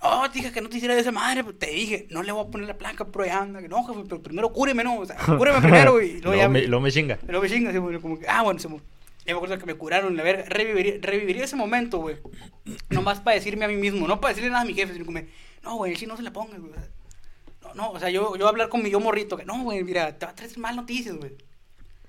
Oh, 0.00 0.28
te 0.32 0.40
dije 0.40 0.50
que 0.50 0.62
no 0.62 0.68
te 0.68 0.78
hiciera 0.78 0.96
de 0.96 1.02
esa 1.02 1.12
madre, 1.12 1.44
pues, 1.44 1.60
te 1.60 1.70
dije, 1.70 2.08
no 2.10 2.24
le 2.24 2.32
voy 2.32 2.44
a 2.44 2.50
poner 2.50 2.66
la 2.66 2.76
placa, 2.76 3.04
pero 3.04 3.24
ya 3.24 3.38
anda, 3.38 3.62
que 3.62 3.68
no, 3.68 3.84
jefe, 3.84 4.00
pero 4.08 4.20
primero 4.20 4.52
cúreme, 4.52 4.82
¿no? 4.82 4.98
O 4.98 5.06
sea, 5.06 5.14
cúreme 5.14 5.60
primero, 5.62 6.02
y 6.02 6.20
Luego 6.22 6.36
ya 6.36 6.48
me, 6.48 6.66
luego 6.66 6.82
me 6.82 6.90
chinga. 6.90 7.20
Luego 7.28 7.44
me 7.44 7.48
chinga, 7.48 8.00
como 8.00 8.18
que, 8.18 8.26
ah, 8.26 8.42
bueno, 8.42 8.58
se 8.58 8.66
Ya 9.30 9.34
me 9.34 9.38
acuerdo 9.38 9.58
que 9.58 9.66
me 9.66 9.74
curaron, 9.74 10.16
la 10.16 10.22
verga. 10.22 10.44
Reviviría, 10.48 10.94
reviviría 11.00 11.44
ese 11.44 11.56
momento, 11.56 11.98
güey. 11.98 12.16
Nomás 12.90 13.20
para 13.20 13.36
decirme 13.36 13.64
a 13.64 13.68
mí 13.68 13.76
mismo, 13.76 14.06
no 14.08 14.20
para 14.20 14.30
decirle 14.34 14.50
nada 14.50 14.62
a 14.62 14.66
mi 14.66 14.74
jefe, 14.74 14.92
sino 14.92 15.04
como, 15.06 15.20
no, 15.62 15.76
güey, 15.76 15.96
sí, 15.96 16.06
no 16.06 16.16
se 16.16 16.22
la 16.22 16.32
pongas, 16.32 16.60
güey. 16.60 16.72
No, 17.62 17.74
no, 17.74 17.90
o 17.92 17.98
sea, 18.00 18.10
yo, 18.10 18.36
yo 18.36 18.48
hablar 18.48 18.68
con 18.68 18.82
mi 18.82 18.90
yo 18.90 19.00
morrito, 19.00 19.36
que 19.36 19.44
no, 19.44 19.62
güey, 19.62 19.82
mira, 19.84 20.18
te 20.18 20.26
va 20.26 20.32
a 20.32 20.34
traer 20.34 20.56
mal 20.58 20.74
noticias, 20.76 21.16
güey. 21.16 21.32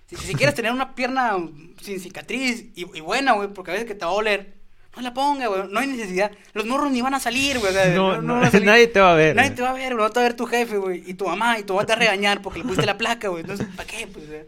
Si, 0.07 0.15
si 0.17 0.35
quieres 0.35 0.55
tener 0.55 0.71
una 0.71 0.93
pierna 0.95 1.37
sin 1.81 1.99
cicatriz 1.99 2.65
y, 2.75 2.85
y 2.97 3.01
buena, 3.01 3.33
güey, 3.33 3.49
porque 3.49 3.71
a 3.71 3.73
veces 3.75 3.87
que 3.87 3.95
te 3.95 4.03
va 4.05 4.11
a 4.11 4.15
oler, 4.15 4.53
no 4.95 5.01
la 5.01 5.13
ponga, 5.13 5.47
güey, 5.47 5.61
no 5.69 5.79
hay 5.79 5.87
necesidad. 5.87 6.31
Los 6.53 6.65
morros 6.65 6.91
ni 6.91 7.01
van 7.01 7.13
a 7.13 7.19
salir, 7.19 7.59
güey. 7.59 7.69
o 7.71 7.73
sea, 7.73 7.87
No, 7.93 8.21
no, 8.21 8.33
van 8.35 8.45
a 8.45 8.51
salir. 8.51 8.65
nadie 8.67 8.87
te 8.87 8.99
va 8.99 9.11
a 9.13 9.15
ver. 9.15 9.35
Nadie 9.35 9.51
te 9.51 9.61
va 9.61 9.69
a 9.69 9.73
ver, 9.73 9.93
güey, 9.93 10.03
no 10.05 10.11
te 10.11 10.19
va 10.19 10.25
a 10.25 10.29
ver 10.29 10.35
tu 10.35 10.45
jefe, 10.47 10.77
güey, 10.77 11.03
y 11.05 11.13
tu 11.13 11.25
mamá, 11.27 11.59
y 11.59 11.63
tu 11.63 11.73
mamá 11.73 11.85
te 11.85 11.93
va 11.93 11.97
a 11.97 11.99
regañar 11.99 12.41
porque 12.41 12.59
le 12.59 12.63
pusiste 12.65 12.85
la 12.85 12.97
placa, 12.97 13.27
güey. 13.29 13.41
Entonces, 13.41 13.67
¿para 13.75 13.87
qué? 13.87 14.07
Pues, 14.07 14.27
güey? 14.27 14.41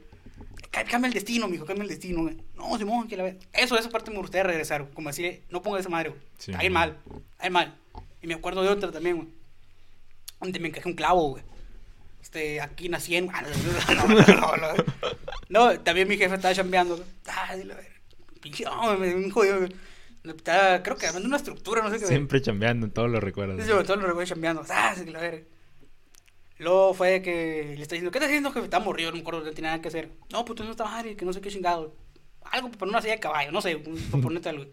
Cambia 0.74 1.08
el 1.08 1.14
destino, 1.14 1.48
mijo, 1.48 1.66
cambia 1.66 1.84
el 1.84 1.90
destino. 1.90 2.32
No, 2.56 2.78
Simón, 2.80 3.08
que 3.08 3.16
la 3.16 3.24
ve. 3.24 3.40
Eso, 3.54 3.78
esa 3.78 3.90
parte 3.90 4.10
me 4.10 4.18
gustaría 4.18 4.44
regresar. 4.44 4.90
Como 4.94 5.10
decir, 5.10 5.44
no 5.50 5.62
ponga 5.62 5.80
esa 5.80 5.90
madre, 5.90 6.10
güey. 6.10 6.22
Sí, 6.40 6.52
Está 6.52 6.62
bien 6.62 6.74
mal, 6.74 6.98
está 7.32 7.44
bien 7.44 7.54
mal. 7.54 7.76
Y 8.24 8.28
me 8.28 8.34
acuerdo 8.34 8.64
de 8.64 8.70
otra 8.70 8.92
también, 8.92 9.18
güey. 9.18 9.28
Donde 10.42 10.60
me 10.60 10.70
encajé 10.70 10.90
un 10.90 10.96
clavo, 10.96 11.30
güey. 11.30 11.44
Este, 12.22 12.60
aquí 12.60 12.90
nací 12.90 13.16
en. 13.16 13.28
No, 13.96 14.08
no, 14.08 14.58
no, 14.58 14.74
no, 15.50 15.80
también 15.82 16.08
mi 16.08 16.18
jefe 16.18 16.36
estaba 16.36 16.56
chambeando. 16.56 16.96
güey. 16.98 17.08
Ah, 17.28 17.56
dile. 17.56 17.76
Pinche, 18.42 18.66
me, 19.00 19.30
jodió, 19.30 19.60
güey. 19.60 19.76
Estaba, 20.24 20.82
creo 20.82 20.98
que 20.98 21.06
armando 21.06 21.28
una 21.28 21.38
estructura, 21.38 21.84
no 21.84 21.92
sé 21.92 22.00
qué. 22.00 22.08
Siempre 22.08 22.42
chambeando, 22.42 22.90
todos 22.90 23.12
lo 23.12 23.20
recuerdas. 23.20 23.62
Sí, 23.62 23.70
sobre 23.70 23.84
todo 23.84 23.98
lo 23.98 24.08
recuerdo 24.08 24.30
chambeando. 24.30 24.66
Ah, 24.70 24.96
sí, 24.98 25.06
la 25.06 25.20
verga. 25.20 25.44
Luego 26.60 26.94
fue 26.94 27.22
que 27.22 27.74
le 27.76 27.82
está 27.82 27.96
diciendo, 27.96 28.12
¿qué 28.12 28.20
estás 28.20 28.30
haciendo, 28.30 28.52
jefe? 28.52 28.66
Está 28.66 28.80
morrido, 28.80 29.10
no 29.12 29.16
me 29.16 29.22
acuerdo, 29.22 29.42
no 29.44 29.52
tiene 29.52 29.68
nada 29.70 29.82
que 29.82 29.88
hacer. 29.88 30.12
No, 30.32 30.46
pues 30.46 30.56
tú 30.58 30.64
no 30.64 30.72
estás 30.72 30.90
madre, 30.90 31.16
que 31.16 31.26
no 31.26 31.34
sé 31.34 31.42
qué 31.42 31.50
chingado. 31.50 31.94
Algo 32.44 32.70
para 32.72 32.90
una 32.90 33.02
silla 33.02 33.14
de 33.14 33.20
caballo, 33.20 33.52
no 33.52 33.62
sé, 33.62 33.78
por 34.12 34.22
ponerte 34.22 34.50
algo. 34.50 34.66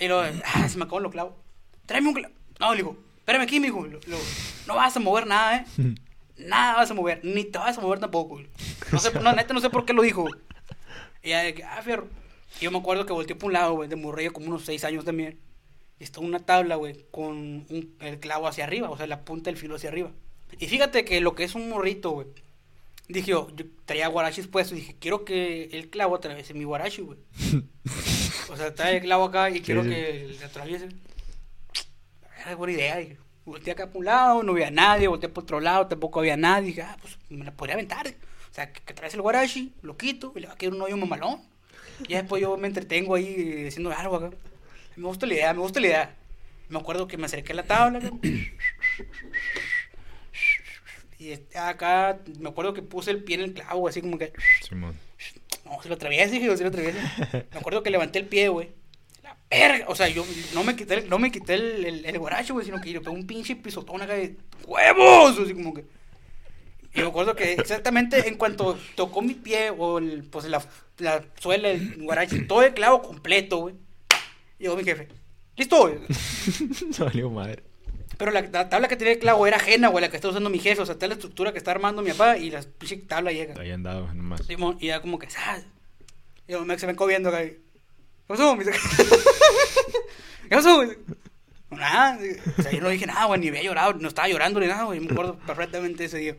Y 0.00 0.08
luego, 0.08 0.22
ah, 0.54 0.68
se 0.68 0.78
me 0.78 0.84
acabó 0.84 1.00
lo 1.00 1.10
clavo. 1.10 1.36
Tráeme 1.86 2.08
un 2.08 2.14
clavo. 2.14 2.34
No, 2.60 2.70
le 2.72 2.76
digo, 2.78 2.96
espérame 3.18 3.42
aquí, 3.42 3.60
mijo. 3.60 3.86
Lo- 3.86 4.00
lo- 4.06 4.18
no 4.66 4.74
vas 4.76 4.96
a 4.96 5.00
mover 5.00 5.26
nada, 5.26 5.56
¿eh? 5.58 5.64
Nada 6.38 6.76
vas 6.76 6.90
a 6.90 6.94
mover, 6.94 7.20
ni 7.24 7.44
te 7.44 7.58
vas 7.58 7.76
a 7.78 7.80
mover 7.80 7.98
tampoco. 8.00 8.40
No 8.90 8.98
sé, 8.98 9.12
no, 9.20 9.32
neta, 9.32 9.52
no 9.54 9.60
sé 9.60 9.70
por 9.70 9.84
qué 9.84 9.92
lo 9.92 10.02
dijo. 10.02 10.26
Y 11.22 11.30
ya 11.30 11.42
de 11.42 11.54
que, 11.54 11.62
ah, 11.64 11.80
fierro. 11.82 12.08
Y 12.60 12.64
yo 12.64 12.70
me 12.70 12.78
acuerdo 12.78 13.06
que 13.06 13.12
volteé 13.12 13.36
por 13.36 13.48
un 13.48 13.52
lado, 13.54 13.74
güey, 13.74 13.88
de 13.88 13.96
morrillo 13.96 14.32
como 14.32 14.46
unos 14.46 14.64
6 14.64 14.84
años 14.84 15.04
también. 15.04 15.38
Y 16.00 16.04
está 16.04 16.20
una 16.20 16.40
tabla, 16.40 16.76
güey, 16.76 17.04
con 17.10 17.36
un- 17.36 17.94
el 18.00 18.18
clavo 18.18 18.48
hacia 18.48 18.64
arriba, 18.64 18.90
o 18.90 18.96
sea, 18.96 19.06
la 19.06 19.24
punta 19.24 19.50
del 19.50 19.58
filo 19.58 19.76
hacia 19.76 19.90
arriba. 19.90 20.10
Y 20.58 20.66
fíjate 20.66 21.04
que 21.04 21.20
lo 21.20 21.34
que 21.34 21.44
es 21.44 21.54
un 21.54 21.68
morrito, 21.68 22.10
güey. 22.10 22.28
Dije 23.08 23.30
yo, 23.30 23.48
yo 23.54 23.66
traía 23.84 24.08
guarachis 24.08 24.46
puestos 24.46 24.76
y 24.78 24.80
dije, 24.80 24.96
quiero 24.98 25.24
que 25.24 25.64
el 25.72 25.90
clavo 25.90 26.16
atraviese 26.16 26.54
mi 26.54 26.64
guarachi, 26.64 27.02
güey. 27.02 27.18
o 28.50 28.56
sea, 28.56 28.74
trae 28.74 28.96
el 28.96 29.02
clavo 29.02 29.24
acá 29.24 29.50
y 29.50 29.60
quiero 29.60 29.82
sí. 29.82 29.90
que 29.90 30.36
le 30.38 30.44
atraviese. 30.44 30.88
Era 32.40 32.54
buena 32.54 32.72
idea, 32.74 32.96
dije. 32.98 33.18
Volteé 33.44 33.72
acá 33.72 33.88
por 33.88 33.98
un 33.98 34.04
lado, 34.04 34.42
no 34.44 34.52
había 34.52 34.70
nadie, 34.70 35.08
volteé 35.08 35.28
por 35.28 35.42
otro 35.42 35.60
lado, 35.60 35.88
tampoco 35.88 36.20
había 36.20 36.36
nadie. 36.36 36.68
Dije, 36.68 36.82
ah, 36.82 36.96
pues 37.00 37.18
me 37.28 37.44
la 37.44 37.52
podría 37.52 37.74
aventar. 37.74 38.06
O 38.08 38.54
sea, 38.54 38.72
que, 38.72 38.80
que 38.82 38.94
traes 38.94 39.14
el 39.14 39.22
guarachi, 39.22 39.72
lo 39.82 39.96
quito 39.96 40.32
y 40.36 40.40
le 40.40 40.46
va 40.46 40.52
a 40.54 40.56
quedar 40.56 40.74
un 40.74 40.82
hoyo 40.82 40.96
mamalón. 40.96 41.40
Y 42.06 42.12
ya 42.12 42.18
después 42.18 42.40
yo 42.40 42.56
me 42.56 42.68
entretengo 42.68 43.14
ahí 43.14 43.34
eh, 43.36 43.68
haciendo 43.68 43.92
algo 43.92 44.16
acá. 44.16 44.30
Me 44.96 45.06
gusta 45.06 45.26
la 45.26 45.34
idea, 45.34 45.54
me 45.54 45.60
gusta 45.60 45.80
la 45.80 45.86
idea. 45.86 46.16
Me 46.68 46.78
acuerdo 46.78 47.06
que 47.06 47.16
me 47.16 47.26
acerqué 47.26 47.52
a 47.52 47.56
la 47.56 47.64
tabla. 47.64 48.00
Y 51.22 51.30
este, 51.30 51.56
acá 51.56 52.18
me 52.40 52.48
acuerdo 52.48 52.74
que 52.74 52.82
puse 52.82 53.12
el 53.12 53.22
pie 53.22 53.36
en 53.36 53.42
el 53.42 53.54
clavo, 53.54 53.86
así 53.86 54.00
como 54.00 54.18
que. 54.18 54.32
Simón. 54.68 54.96
No, 55.64 55.80
si 55.80 55.88
lo 55.88 55.94
atraviesa, 55.94 56.32
dije, 56.32 56.56
si 56.56 56.64
lo 56.64 56.68
atraviesa. 56.68 56.98
Me 57.52 57.60
acuerdo 57.60 57.84
que 57.84 57.90
levanté 57.90 58.18
el 58.18 58.26
pie, 58.26 58.48
güey. 58.48 58.70
La 59.22 59.36
verga. 59.48 59.84
O 59.86 59.94
sea, 59.94 60.08
yo 60.08 60.26
no 60.52 60.64
me 60.64 60.74
quité 60.74 60.94
el, 60.94 61.08
no 61.08 61.20
me 61.20 61.30
quité 61.30 61.54
el, 61.54 61.84
el, 61.84 62.04
el 62.06 62.18
guaracho, 62.18 62.54
güey, 62.54 62.66
sino 62.66 62.80
que 62.80 62.90
yo 62.90 63.00
pegué 63.02 63.14
un 63.14 63.28
pinche 63.28 63.54
pisotón 63.54 64.02
acá 64.02 64.14
de 64.14 64.36
huevos. 64.66 65.38
Así 65.38 65.54
como 65.54 65.72
que. 65.74 65.84
Y 66.92 67.00
me 67.02 67.06
acuerdo 67.06 67.36
que 67.36 67.52
exactamente 67.52 68.26
en 68.26 68.34
cuanto 68.34 68.76
tocó 68.96 69.22
mi 69.22 69.34
pie 69.34 69.70
o 69.70 69.98
el, 69.98 70.24
pues 70.24 70.46
la, 70.46 70.60
la 70.98 71.24
suela, 71.38 71.68
el 71.68 72.02
guaracho, 72.02 72.34
todo 72.48 72.64
el 72.64 72.74
clavo 72.74 73.00
completo, 73.00 73.58
güey. 73.58 73.76
Llegó 74.58 74.74
mi 74.74 74.82
jefe. 74.82 75.06
¿Listo? 75.56 75.88
Salió 76.90 77.30
madre. 77.30 77.62
Pero 78.22 78.30
la, 78.30 78.42
la 78.42 78.68
tabla 78.68 78.86
que 78.86 78.96
tenía 78.96 79.14
el 79.14 79.18
clavo 79.18 79.48
era 79.48 79.56
ajena, 79.56 79.88
güey, 79.88 80.00
la 80.00 80.08
que 80.08 80.14
está 80.14 80.28
usando 80.28 80.48
mi 80.48 80.60
jefe. 80.60 80.80
O 80.80 80.86
sea, 80.86 80.92
está 80.92 81.08
la 81.08 81.14
estructura 81.14 81.50
que 81.50 81.58
está 81.58 81.72
armando 81.72 82.02
mi 82.02 82.12
papá 82.12 82.38
y 82.38 82.50
la 82.50 82.64
tabla 83.08 83.32
llega. 83.32 83.60
Ahí 83.60 83.72
andaba 83.72 84.14
nomás. 84.14 84.46
Simón, 84.46 84.76
y 84.78 84.86
ya 84.86 85.00
como 85.00 85.18
que, 85.18 85.28
¿sabes? 85.28 85.66
Y 86.46 86.52
yo 86.52 86.64
me, 86.64 86.78
se 86.78 86.86
me 86.86 86.92
quedó 86.92 87.06
viendo 87.06 87.30
acá. 87.30 87.42
y, 87.42 87.48
¿Qué 87.48 87.60
pasó? 88.28 88.54
Me 88.54 88.62
dice, 88.64 88.78
¿Qué 90.48 90.54
pasó? 90.54 90.76
güey? 90.76 90.96
Nada. 91.70 92.16
O 92.58 92.62
sea, 92.62 92.70
yo 92.70 92.80
no 92.80 92.90
dije 92.90 93.06
nada, 93.06 93.24
güey, 93.24 93.40
ni 93.40 93.48
había 93.48 93.64
llorado, 93.64 93.94
no 93.94 94.06
estaba 94.06 94.28
llorando 94.28 94.60
ni 94.60 94.68
nada, 94.68 94.84
güey. 94.84 95.00
Me 95.00 95.10
acuerdo 95.10 95.36
perfectamente 95.40 96.04
ese 96.04 96.18
día. 96.18 96.36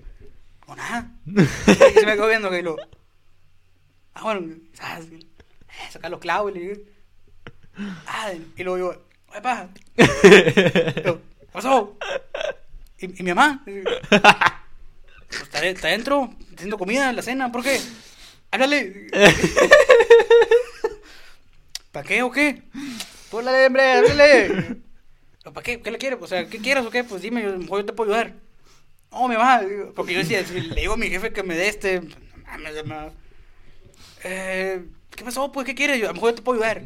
No, 0.69 0.77
nada. 0.77 1.11
Y 1.25 1.99
se 1.99 2.05
me 2.05 2.13
quedó 2.13 2.29
viendo, 2.29 2.47
güey, 2.47 2.61
lo. 2.61 2.77
Ah, 4.13 4.23
bueno, 4.23 4.55
¿sabes? 4.71 5.07
Eh, 5.11 5.91
Saca 5.91 6.07
los 6.07 6.21
clavos 6.21 6.49
y 6.51 6.53
le 6.53 6.59
digo. 6.61 6.81
Ah, 8.07 8.31
y 8.55 8.63
luego 8.63 8.77
yo, 8.77 9.05
oye, 9.27 9.41
pa. 9.41 9.67
Yo, 11.53 11.61
¿Qué 11.61 11.61
pasó? 11.61 11.97
¿Y, 12.99 13.19
y 13.19 13.23
mi 13.23 13.33
mamá? 13.33 13.63
Pues 13.65 15.41
está, 15.41 15.65
está 15.65 15.87
dentro, 15.87 16.33
haciendo 16.53 16.77
comida 16.77 17.09
en 17.09 17.15
la 17.15 17.21
cena, 17.21 17.51
¿por 17.51 17.63
qué? 17.63 17.79
Háblale. 18.51 19.07
¿Para 21.91 22.07
qué 22.07 22.23
o 22.23 22.31
qué? 22.31 22.63
Háblale, 23.31 23.67
hombre, 23.67 23.91
háblale. 23.93 24.77
¿Para 25.43 25.63
qué? 25.63 25.81
¿Qué 25.81 25.91
le 25.91 25.97
quieres? 25.97 26.19
O 26.21 26.27
sea, 26.27 26.47
¿qué 26.47 26.59
quieres 26.59 26.85
o 26.85 26.89
qué? 26.91 27.03
Pues 27.03 27.21
dime, 27.21 27.41
yo, 27.41 27.49
a 27.49 27.53
lo 27.53 27.59
mejor 27.59 27.79
yo 27.81 27.85
te 27.85 27.93
puedo 27.93 28.13
ayudar. 28.13 28.33
No, 29.11 29.27
mi 29.27 29.35
mamá, 29.35 29.61
porque 29.95 30.13
yo 30.13 30.19
decía, 30.19 30.45
si 30.45 30.59
le 30.59 30.81
digo 30.81 30.93
a 30.93 30.97
mi 30.97 31.09
jefe 31.09 31.33
que 31.33 31.43
me 31.43 31.55
dé 31.55 31.67
este, 31.67 32.01
no 32.01 32.15
mames, 32.45 32.85
ma. 32.85 33.11
Eh, 34.23 34.85
¿qué 35.15 35.23
pasó? 35.23 35.51
Pues, 35.51 35.65
¿qué 35.65 35.75
quieres? 35.75 35.99
Yo, 35.99 36.05
a 36.05 36.09
lo 36.09 36.13
mejor 36.15 36.31
yo 36.31 36.35
te 36.35 36.41
puedo 36.41 36.63
ayudar. 36.63 36.83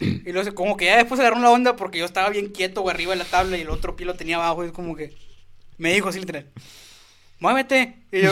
Y 0.00 0.32
luego, 0.32 0.54
como 0.54 0.76
que 0.76 0.86
ya 0.86 0.96
después 0.96 1.20
agarró 1.20 1.38
la 1.40 1.50
onda 1.50 1.76
porque 1.76 1.98
yo 1.98 2.04
estaba 2.04 2.28
bien 2.30 2.48
quieto, 2.48 2.88
arriba 2.88 3.12
de 3.12 3.18
la 3.18 3.24
tabla 3.24 3.56
y 3.56 3.62
el 3.62 3.70
otro 3.70 3.96
pie 3.96 4.06
lo 4.06 4.14
tenía 4.14 4.36
abajo, 4.36 4.64
y 4.64 4.68
es 4.68 4.72
como 4.72 4.94
que, 4.96 5.14
Me 5.78 5.92
dijo 5.94 6.08
así. 6.10 6.20
Muévete. 7.38 7.96
Y 8.12 8.20
yo, 8.20 8.30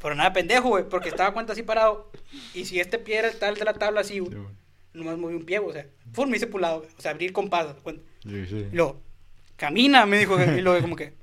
pero 0.00 0.14
nada, 0.14 0.32
pendejo, 0.32 0.68
güey, 0.68 0.88
porque 0.88 1.08
estaba 1.08 1.32
cuenta 1.32 1.52
así 1.52 1.62
parado. 1.62 2.10
Y 2.54 2.64
si 2.64 2.78
este 2.80 2.98
pie 2.98 3.18
era 3.18 3.28
el 3.28 3.38
tal 3.38 3.56
de 3.56 3.64
la 3.64 3.74
tabla 3.74 4.00
así, 4.02 4.20
güey, 4.20 4.36
nomás 4.92 5.18
moví 5.18 5.34
un 5.34 5.44
pie, 5.44 5.58
güey, 5.58 5.70
o 5.70 5.72
sea, 5.72 5.86
me 6.26 6.36
hice 6.36 6.46
pulado, 6.46 6.86
o 6.96 7.00
sea, 7.00 7.10
abrir 7.12 7.32
con 7.32 7.48
paso. 7.50 7.76
Y 8.24 8.74
luego, 8.74 9.00
camina, 9.56 10.06
me 10.06 10.18
dijo, 10.18 10.40
y 10.40 10.60
luego 10.60 10.80
como 10.80 10.96
que, 10.96 11.14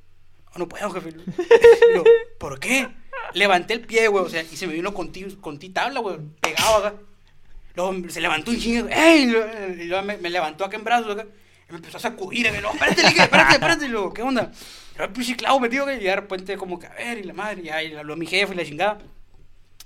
"Oh, 0.53 0.59
no 0.59 0.67
puedo, 0.67 0.89
jefe. 0.91 1.09
Y 1.09 1.93
luego, 1.93 2.05
¿por 2.37 2.59
qué? 2.59 2.89
Levanté 3.33 3.73
el 3.73 3.81
pie, 3.81 4.07
güey, 4.09 4.25
o 4.25 4.29
sea, 4.29 4.41
y 4.43 4.57
se 4.57 4.67
me 4.67 4.73
vino 4.73 4.93
con 4.93 5.11
ti, 5.11 5.23
con 5.39 5.59
ti 5.59 5.69
tabla, 5.69 5.99
güey, 6.01 6.17
pegado 6.41 6.75
acá. 6.77 6.95
Luego 7.75 8.09
se 8.09 8.21
levantó 8.21 8.51
un 8.51 8.59
chingo, 8.59 8.87
¡ey! 8.89 9.23
Y 9.23 9.25
luego, 9.27 9.47
y 9.77 9.83
luego 9.85 10.03
me, 10.03 10.29
levantó 10.29 10.65
acá 10.65 10.77
en 10.77 10.83
brazos, 10.83 11.17
y 11.67 11.71
me 11.71 11.77
empezó 11.77 11.97
a 11.97 12.01
sacudir, 12.01 12.47
acá, 12.47 12.61
no, 12.61 12.71
espérate, 12.71 13.01
espérate, 13.01 13.53
espérate, 13.53 13.85
y 13.85 13.89
luego, 13.89 14.13
¿qué 14.13 14.21
onda? 14.21 14.51
El 14.97 15.37
clavo 15.37 15.59
metido, 15.59 15.85
güey, 15.85 15.97
y 15.97 16.03
de 16.03 16.15
repente 16.15 16.57
como 16.57 16.77
que, 16.77 16.87
a 16.87 16.93
ver, 16.93 17.19
y 17.19 17.23
la 17.23 17.33
madre, 17.33 17.61
y 17.61 17.65
ya, 17.65 17.81
y 17.81 17.93
mi 18.17 18.25
jefe 18.25 18.53
y 18.53 18.57
la 18.57 18.65
chingada. 18.65 18.99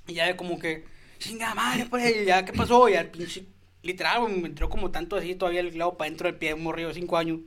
Y 0.07 0.13
ya 0.13 0.35
como 0.35 0.57
que, 0.57 0.85
chingada 1.19 1.53
madre, 1.53 1.85
pues, 1.89 2.15
y 2.15 2.25
ya, 2.25 2.43
¿qué 2.43 2.51
pasó? 2.51 2.89
Y 2.89 2.93
ya 2.93 3.01
el 3.01 3.09
pinche, 3.09 3.45
literal, 3.83 4.27
me 4.29 4.47
entró 4.47 4.69
como 4.69 4.89
tanto 4.89 5.15
así 5.15 5.35
todavía 5.35 5.59
el 5.59 5.71
clavo 5.71 5.97
para 5.97 6.09
dentro 6.09 6.27
del 6.27 6.37
pie, 6.37 6.53
un 6.53 6.63
morrido 6.63 6.89
de 6.89 6.95
5 6.95 7.17
años. 7.17 7.39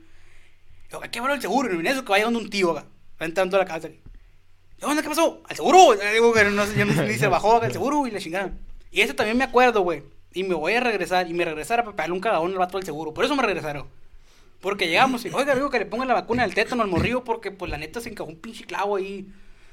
Yo, 0.91 1.01
¿qué 1.01 1.19
el 1.19 1.41
seguro? 1.41 1.75
Y 1.75 1.81
en 1.81 1.87
eso 1.87 2.05
que 2.05 2.11
vaya 2.11 2.25
donde 2.25 2.39
un 2.39 2.51
tío 2.51 2.71
acá, 2.71 2.87
va 3.21 3.27
entrando 3.27 3.57
a 3.57 3.61
la 3.61 3.67
casa. 3.67 3.89
¿Qué 4.79 4.85
onda? 4.85 5.03
¿Qué 5.03 5.09
pasó? 5.09 5.43
¿Al 5.49 5.57
seguro? 5.57 5.95
Y 5.95 6.13
Digo 6.13 6.33
que 6.33 6.45
no 6.45 6.65
yo 6.73 6.85
ni 6.85 7.15
se 7.15 7.27
bajó 7.27 7.57
acá 7.57 7.67
el 7.67 7.73
seguro 7.73 8.07
y 8.07 8.11
la 8.11 8.21
chingada. 8.21 8.53
Y 8.93 9.01
eso 9.01 9.15
también 9.15 9.37
me 9.37 9.45
acuerdo, 9.45 9.81
güey. 9.81 10.05
Y 10.37 10.45
me 10.45 10.55
voy 10.55 10.75
a 10.75 10.81
regresar, 10.81 11.29
y 11.29 11.33
me 11.35 11.45
regresara 11.45 11.83
para 11.83 11.97
pegarle 11.97 12.15
un 12.15 12.21
cagadón 12.21 12.53
al 12.53 12.59
vato 12.59 12.77
del 12.77 12.85
seguro. 12.85 13.15
Por 13.15 13.25
eso 13.25 13.35
me 13.35 13.43
regresaron. 13.43 13.87
Porque 14.61 14.87
llegamos 14.87 15.25
y, 15.25 15.31
oiga, 15.31 15.55
digo 15.55 15.71
que 15.71 15.79
le 15.79 15.87
pongan 15.87 16.09
la 16.09 16.15
vacuna 16.15 16.43
del 16.43 16.55
tétano 16.55 16.83
al 16.83 16.89
morrillo 16.89 17.25
porque, 17.25 17.51
pues, 17.51 17.71
la 17.71 17.79
neta 17.79 18.01
se 18.01 18.11
encajó 18.11 18.29
un 18.29 18.37
pinche 18.37 18.65
clavo 18.65 18.97
ahí 18.97 19.29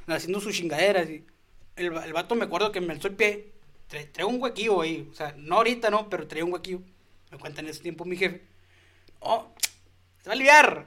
haciendo 0.07 0.39
sus 0.39 0.55
chingaderas. 0.55 1.09
Y 1.09 1.23
el, 1.75 1.91
el 1.97 2.13
vato 2.13 2.35
me 2.35 2.45
acuerdo 2.45 2.71
que 2.71 2.79
me 2.81 2.93
alzó 2.93 3.07
el 3.09 3.15
pie. 3.15 3.51
Tra- 3.91 4.09
Traigo 4.11 4.29
un 4.29 4.41
huequillo 4.41 4.81
ahí. 4.81 5.07
O 5.11 5.13
sea, 5.13 5.33
no 5.37 5.55
ahorita, 5.57 5.89
no, 5.89 6.09
pero 6.09 6.27
traía 6.27 6.45
un 6.45 6.53
huequillo. 6.53 6.79
Me 7.31 7.37
cuenta 7.37 7.61
en 7.61 7.67
ese 7.67 7.81
tiempo 7.81 8.05
mi 8.05 8.15
jefe. 8.15 8.43
Oh, 9.19 9.47
se 10.21 10.29
va 10.29 10.33
a 10.33 10.35
aliviar. 10.35 10.85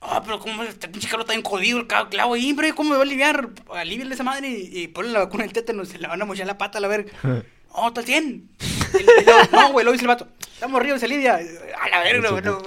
Ah, 0.00 0.22
pero 0.24 0.38
como 0.38 0.62
este 0.62 0.86
pinche 0.88 1.08
carro 1.08 1.22
está 1.22 1.32
bien 1.32 1.42
jodido, 1.44 1.78
el 1.80 1.86
clavo 1.88 2.34
ahí, 2.34 2.50
hombre, 2.50 2.72
¿cómo 2.74 2.90
me 2.90 2.96
va 2.96 3.02
a 3.02 3.06
aliviar? 3.06 3.50
Aliviarle 3.72 4.14
esa 4.14 4.22
madre 4.22 4.48
y, 4.48 4.82
y 4.82 4.88
ponle 4.88 5.10
la 5.10 5.20
vacuna 5.20 5.42
del 5.44 5.52
tétano, 5.54 5.84
se 5.84 5.98
le 5.98 6.06
van 6.06 6.20
a 6.22 6.24
mochar 6.26 6.46
la 6.46 6.58
pata 6.58 6.78
a 6.78 6.80
la 6.80 6.88
verga. 6.88 7.10
Oh, 7.78 7.88
está 7.88 8.00
al 8.00 8.06
100. 8.06 8.48
Y- 8.94 8.98
y 9.20 9.24
luego, 9.24 9.40
no, 9.52 9.72
güey, 9.72 9.84
lo 9.84 9.92
dice 9.92 10.04
el 10.04 10.08
vato. 10.08 10.28
Estamos 10.54 10.82
ríos, 10.82 11.00
se 11.00 11.06
alivia. 11.06 11.36
A 11.36 11.88
la 11.88 12.00
verga, 12.00 12.30
güey. 12.30 12.42
no. 12.44 12.58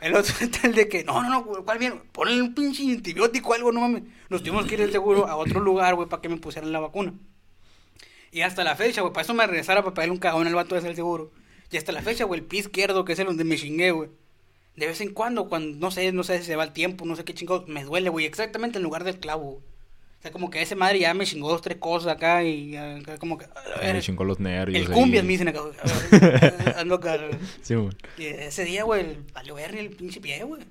El 0.00 0.14
otro 0.16 0.34
está 0.40 0.66
el 0.66 0.74
de 0.74 0.88
que, 0.88 1.02
no, 1.04 1.22
no, 1.22 1.28
no, 1.30 1.44
¿cuál 1.64 1.78
bien? 1.78 2.02
Ponle 2.12 2.40
un 2.40 2.54
pinche 2.54 2.82
antibiótico 2.82 3.50
o 3.50 3.54
algo, 3.54 3.72
no 3.72 3.80
mames. 3.80 4.02
Nos 4.28 4.42
tuvimos 4.42 4.66
que 4.66 4.74
ir 4.74 4.80
del 4.80 4.92
seguro 4.92 5.26
a 5.26 5.36
otro 5.36 5.60
lugar, 5.60 5.94
güey, 5.94 6.08
para 6.08 6.20
que 6.20 6.28
me 6.28 6.36
pusieran 6.36 6.72
la 6.72 6.80
vacuna. 6.80 7.14
Y 8.30 8.40
hasta 8.42 8.64
la 8.64 8.74
fecha, 8.76 9.00
güey, 9.00 9.12
para 9.12 9.22
eso 9.24 9.32
me 9.34 9.46
regresara 9.46 9.82
para 9.82 9.94
pegarle 9.94 10.12
un 10.12 10.18
cagón 10.18 10.46
al 10.46 10.54
vato 10.54 10.76
ese 10.76 10.86
del 10.88 10.96
seguro. 10.96 11.30
Y 11.70 11.76
hasta 11.76 11.92
la 11.92 12.02
fecha, 12.02 12.24
güey, 12.24 12.40
el 12.40 12.46
pie 12.46 12.60
izquierdo, 12.60 13.04
que 13.04 13.12
es 13.14 13.18
el 13.18 13.26
donde 13.26 13.44
me 13.44 13.56
chingué, 13.56 13.92
güey. 13.92 14.10
De 14.76 14.86
vez 14.88 15.00
en 15.00 15.14
cuando, 15.14 15.48
cuando, 15.48 15.78
no 15.78 15.90
sé, 15.90 16.10
no 16.12 16.24
sé 16.24 16.38
si 16.40 16.44
se 16.44 16.56
va 16.56 16.64
el 16.64 16.72
tiempo, 16.72 17.04
no 17.06 17.14
sé 17.16 17.24
qué 17.24 17.32
chingados, 17.32 17.68
me 17.68 17.84
duele, 17.84 18.10
güey, 18.10 18.26
exactamente 18.26 18.78
en 18.78 18.82
lugar 18.84 19.04
del 19.04 19.18
clavo, 19.20 19.44
güey. 19.52 19.64
Sea, 20.24 20.32
como 20.32 20.48
que 20.48 20.62
ese 20.62 20.74
madre 20.74 21.00
ya 21.00 21.12
me 21.12 21.26
chingó 21.26 21.50
dos, 21.50 21.60
tres 21.60 21.76
cosas 21.76 22.12
acá 22.14 22.42
y 22.42 22.74
como 23.20 23.36
que... 23.36 23.44
a 23.44 23.80
ver, 23.80 23.94
Me 23.96 24.00
chingó 24.00 24.24
los 24.24 24.40
nervios. 24.40 24.80
el 24.86 24.90
ahí. 24.90 24.98
cumbias 24.98 25.22
me 25.22 25.28
dicen 25.32 25.48
acá, 25.48 25.60
güey. 25.60 25.74
A 25.78 26.18
ver, 26.18 26.74
Ando 26.78 26.94
acá. 26.94 27.18
Sí, 27.60 27.74
güey. 27.74 27.90
Ese 28.16 28.64
día, 28.64 28.84
güey, 28.84 29.02
el- 29.02 29.22
valió 29.34 29.54
verga 29.54 29.78
el 29.78 29.90
pinche 29.90 30.22
pie, 30.22 30.42
güey. 30.44 30.62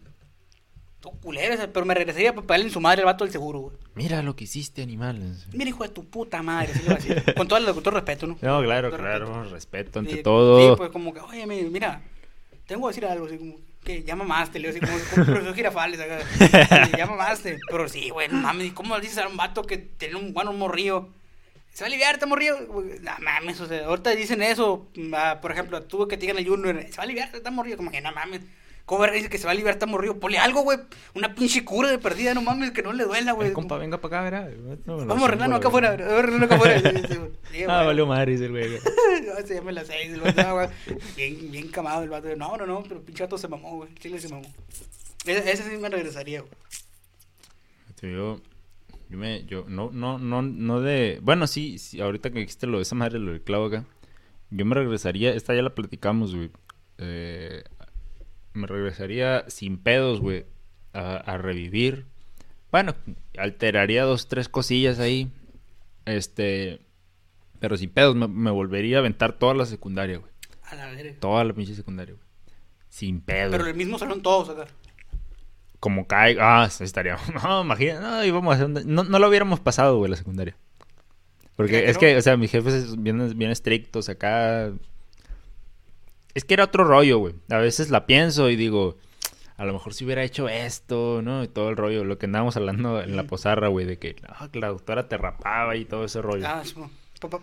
Todo 1.02 1.14
culero, 1.22 1.54
ese, 1.54 1.68
pero 1.68 1.86
me 1.86 1.94
regresaría 1.94 2.34
para 2.34 2.48
pegarle 2.48 2.66
en 2.66 2.72
su 2.72 2.80
madre 2.82 3.02
el 3.02 3.06
vato 3.06 3.26
del 3.26 3.32
seguro, 3.32 3.60
güey. 3.60 3.76
Mira 3.94 4.24
lo 4.24 4.36
que 4.36 4.46
hiciste, 4.46 4.82
animales. 4.82 5.46
Mira, 5.54 5.70
hijo 5.70 5.84
de 5.84 5.90
tu 5.90 6.04
puta 6.10 6.42
madre, 6.42 6.74
sí 6.74 6.80
le 6.80 6.86
voy 6.86 6.94
a 6.94 6.96
decir. 6.96 7.34
Con 7.36 7.48
todo, 7.48 7.60
el- 7.60 7.66
con 7.76 7.84
todo 7.84 7.94
respeto, 7.94 8.26
¿no? 8.26 8.38
No, 8.42 8.64
claro, 8.64 8.90
claro. 8.90 9.44
Respeto 9.52 10.00
ante 10.00 10.16
Sí, 10.16 10.24
todo. 10.24 10.60
Sí, 10.72 10.76
pues 10.78 10.90
como 10.90 11.14
que, 11.14 11.20
oye, 11.20 11.46
mi- 11.46 11.62
mira, 11.70 12.02
tengo 12.66 12.88
que 12.88 12.96
decir 12.96 13.06
algo, 13.06 13.28
así 13.28 13.38
como, 13.38 13.58
que 13.84 14.04
ya 14.04 14.16
mamaste, 14.16 14.60
le 14.60 14.72
digo 14.72 14.86
así 14.86 15.12
como, 15.14 15.26
profesor 15.26 15.56
Girafales 15.56 16.00
ya 16.98 17.06
mamaste. 17.06 17.60
Pero 17.70 17.88
sí, 17.90 18.10
güey, 18.10 18.28
no 18.30 18.40
mames, 18.40 18.74
¿cómo 18.74 18.96
le 18.96 19.02
dices 19.02 19.18
a 19.20 19.28
un 19.28 19.38
vato 19.38 19.64
que 19.64 19.78
tiene 19.78 20.16
un 20.16 20.34
bueno 20.34 20.54
un? 20.54 21.10
Se 21.74 21.84
va 21.84 21.88
a 21.88 21.90
aliviar, 21.90 22.14
está 22.16 22.26
morrillo. 22.26 22.60
No 23.02 23.12
mames, 23.20 23.60
o 23.60 23.68
sea, 23.68 23.86
ahorita 23.86 24.12
dicen 24.12 24.42
eso, 24.42 24.88
ah, 25.14 25.40
por 25.42 25.52
ejemplo, 25.52 25.82
tú 25.84 26.08
que 26.08 26.18
te 26.18 26.22
digan 26.22 26.38
el 26.38 26.48
Junior, 26.48 26.82
se 26.84 26.98
va 26.98 27.04
a 27.04 27.04
aliviar, 27.04 27.30
está 27.34 27.52
morrillo, 27.52 27.78
como 27.78 27.92
que 27.92 28.02
no 28.02 28.12
mames. 28.12 28.42
¿Cómo 28.86 29.02
verga 29.02 29.16
dice 29.16 29.30
que 29.30 29.38
se 29.38 29.46
va 29.46 29.52
a 29.52 29.54
aliviar, 29.54 29.74
está 29.74 29.86
morrillo? 29.86 30.20
Ponle 30.20 30.38
algo, 30.38 30.62
güey, 30.62 30.78
una 31.14 31.34
pinche 31.34 31.64
cura 31.64 31.90
de 31.90 32.00
perdida, 32.00 32.34
no 32.34 32.42
mames, 32.42 32.72
que 32.72 32.84
no 32.84 32.92
le 32.92 33.06
duela, 33.06 33.32
güey. 33.32 33.50
Eh, 33.50 33.54
compa, 33.54 33.78
venga 33.78 34.02
para 34.02 34.20
acá, 34.28 34.46
verá. 34.46 34.50
No, 34.86 35.06
Vamos 35.06 35.38
la 35.38 35.56
acá 35.56 35.68
afuera, 35.70 35.92
verga. 35.92 36.06
vamos 36.06 36.18
a 36.18 36.20
arreglarnos 36.20 36.44
acá 36.44 36.56
afuera. 36.56 36.82
Ah, 37.70 37.84
valió 37.84 38.06
madre, 38.06 38.34
dice 38.34 38.46
el 38.46 38.52
güey. 38.52 38.80
No, 39.24 39.48
se 39.48 39.56
llama 39.56 39.72
las 39.72 39.88
seis, 39.88 40.12
el 40.12 40.20
vato, 40.20 40.54
güey. 40.54 40.68
Bien, 41.16 41.52
bien 41.52 41.68
camado 41.70 42.04
el 42.04 42.10
vato. 42.10 42.28
No, 42.36 42.58
no, 42.58 42.66
no, 42.66 42.84
pero 42.84 43.02
pinche 43.02 43.24
vato 43.24 43.38
se 43.38 43.48
mamó, 43.48 43.78
güey. 43.78 43.94
Chile 43.96 44.20
se 44.20 44.28
mamó. 44.28 44.52
Ese, 45.26 45.52
ese 45.52 45.70
sí 45.70 45.78
me 45.78 45.88
regresaría, 45.88 46.42
güey. 46.42 46.52
Yo, 48.02 48.42
yo 49.10 49.18
me, 49.18 49.46
yo, 49.46 49.64
no, 49.70 49.92
no, 49.94 50.18
no, 50.20 50.42
no 50.42 50.82
de, 50.82 51.20
bueno, 51.22 51.48
sí, 51.48 51.78
sí, 51.78 52.02
ahorita 52.02 52.32
que 52.32 52.40
dijiste 52.40 52.68
lo 52.68 52.78
de 52.78 52.84
esa 52.84 52.96
madre, 52.96 53.18
lo 53.18 53.32
del 53.32 53.42
clavo 53.42 53.68
acá, 53.68 53.86
yo 54.50 54.66
me 54.66 54.76
regresaría, 54.76 55.34
esta 55.34 55.56
ya 55.56 55.62
la 55.62 55.74
platicamos, 55.74 56.36
güey, 56.36 56.52
eh, 56.98 57.64
me 58.54 58.68
regresaría 58.68 59.46
sin 59.48 59.78
pedos, 59.78 60.20
güey, 60.20 60.46
a, 60.94 61.18
a 61.18 61.38
revivir, 61.38 62.06
bueno, 62.72 62.96
alteraría 63.38 64.04
dos, 64.04 64.28
tres 64.28 64.50
cosillas 64.50 65.00
ahí, 65.00 65.32
este, 66.06 66.82
pero 67.60 67.78
sin 67.78 67.90
pedos, 67.90 68.16
me, 68.16 68.28
me 68.28 68.52
volvería 68.52 68.98
a 68.98 69.00
aventar 69.00 69.34
toda 69.34 69.54
la 69.54 69.66
secundaria, 69.66 70.18
güey, 70.18 70.32
A 70.64 70.76
la 70.76 70.88
verga. 70.88 71.20
toda 71.20 71.44
la 71.44 71.54
pinche 71.54 71.76
secundaria, 71.76 72.16
güey, 72.16 72.26
sin 72.90 73.22
pedos. 73.22 73.52
Pero 73.52 73.68
el 73.68 73.76
mismo 73.76 74.00
salón 74.00 74.22
todos 74.22 74.50
acá. 74.50 74.68
como 75.80 76.08
cae, 76.08 76.38
ah, 76.40 76.68
estaría, 76.80 77.18
no, 77.44 77.62
imagina, 77.62 78.00
no, 78.00 78.26
íbamos 78.26 78.54
a 78.54 78.64
hacer 78.64 78.86
no, 78.86 79.04
no 79.04 79.20
lo 79.20 79.30
hubiéramos 79.30 79.60
pasado, 79.60 79.98
güey, 79.98 80.10
la 80.10 80.18
secundaria. 80.18 80.56
Porque 81.56 81.88
es 81.88 81.96
¿no? 81.96 82.00
que, 82.00 82.18
o 82.18 82.22
sea, 82.22 82.36
mis 82.38 82.50
jefes 82.50 82.74
es 82.74 83.02
bien, 83.02 83.38
bien 83.38 83.52
estrictos 83.52 84.10
acá. 84.10 84.72
Es 86.34 86.46
que 86.46 86.56
era 86.56 86.66
otro 86.66 86.84
rollo, 86.84 87.20
güey. 87.20 87.36
A 87.50 87.58
veces 87.58 87.90
la 87.90 88.06
pienso 88.06 88.50
y 88.50 88.56
digo, 88.56 88.98
a 89.58 89.66
lo 89.66 89.74
mejor 89.74 89.94
si 89.94 90.04
hubiera 90.06 90.24
hecho 90.24 90.50
esto, 90.50 91.22
¿no? 91.22 91.44
Y 91.44 91.48
todo 91.48 91.70
el 91.70 91.78
rollo, 91.78 92.04
lo 92.04 92.18
que 92.18 92.26
andábamos 92.26 92.58
hablando 92.58 93.02
en 93.02 93.16
la 93.16 93.24
posarra, 93.24 93.68
güey, 93.68 93.86
de 93.86 93.98
que 93.98 94.16
ah, 94.28 94.50
que 94.52 94.60
la 94.60 94.68
doctora 94.70 95.08
te 95.08 95.18
rapaba 95.18 95.76
y 95.76 95.86
todo 95.86 96.06
ese 96.06 96.22
rollo. 96.22 96.46
Ah, 96.48 96.64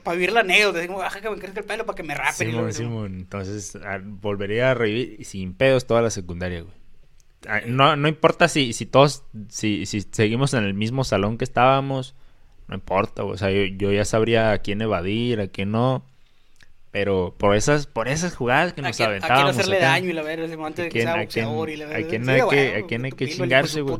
para 0.02 0.14
vivir 0.14 0.32
la 0.32 0.40
anécdota. 0.40 0.86
Como, 0.86 0.98
baja 0.98 1.20
que 1.20 1.30
me 1.30 1.38
crezca 1.38 1.60
el 1.60 1.66
pelo 1.66 1.86
para 1.86 1.96
que 1.96 2.02
me 2.02 2.14
rapen. 2.14 2.48
y 2.48 2.52
Simón, 2.52 2.72
Simón. 2.72 3.14
Entonces, 3.14 3.76
ah, 3.76 4.00
volvería 4.02 4.72
a 4.72 4.74
revivir 4.74 5.24
sin 5.24 5.54
pedos 5.54 5.86
toda 5.86 6.02
la 6.02 6.10
secundaria, 6.10 6.62
güey. 6.62 6.74
Ah, 7.48 7.60
No, 7.66 7.96
no 7.96 8.08
importa 8.08 8.48
si, 8.48 8.72
si 8.72 8.86
todos, 8.86 9.22
si, 9.48 9.86
si 9.86 10.02
seguimos 10.02 10.52
en 10.54 10.64
el 10.64 10.74
mismo 10.74 11.04
salón 11.04 11.38
que 11.38 11.44
estábamos, 11.44 12.14
no 12.68 12.74
importa, 12.74 13.22
güey. 13.22 13.34
o 13.34 13.38
sea, 13.38 13.50
yo, 13.50 13.64
yo 13.64 13.92
ya 13.92 14.04
sabría 14.04 14.52
a 14.52 14.58
quién 14.58 14.82
evadir, 14.82 15.40
a 15.40 15.48
quién 15.48 15.70
no. 15.70 16.04
Pero 16.92 17.36
por 17.38 17.54
esas, 17.54 17.86
por 17.86 18.08
esas 18.08 18.34
jugadas 18.34 18.72
que 18.72 18.80
a 18.80 18.84
nos 18.84 19.00
a 19.00 19.04
aventábamos. 19.06 19.50
hacerle 19.56 19.76
acá, 19.76 19.86
daño 19.86 20.08
y 20.10 20.12
la 20.12 20.22
verga, 20.22 20.46
así, 20.46 20.54
antes 20.54 20.84
de 20.86 20.88
que 20.90 21.02
sea 21.02 21.12
a 21.14 21.20
boxeador 21.20 21.70
y 21.70 21.76
la 21.76 21.84
a 21.84 21.88
verga. 21.88 22.08
quién 22.08 22.28
hay 22.28 22.40
que- 22.48 22.72
a 22.74 23.04
hay 23.04 23.12
que 23.12 23.28
chingarse, 23.28 23.80
güey. 23.82 23.96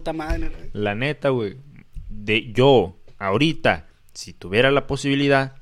La 0.72 0.94
neta, 0.96 1.28
güey. 1.28 1.56
De 2.08 2.52
yo, 2.52 2.96
ahorita, 3.18 3.86
si 4.12 4.32
tuviera 4.32 4.70
la 4.72 4.86
posibilidad, 4.88 5.54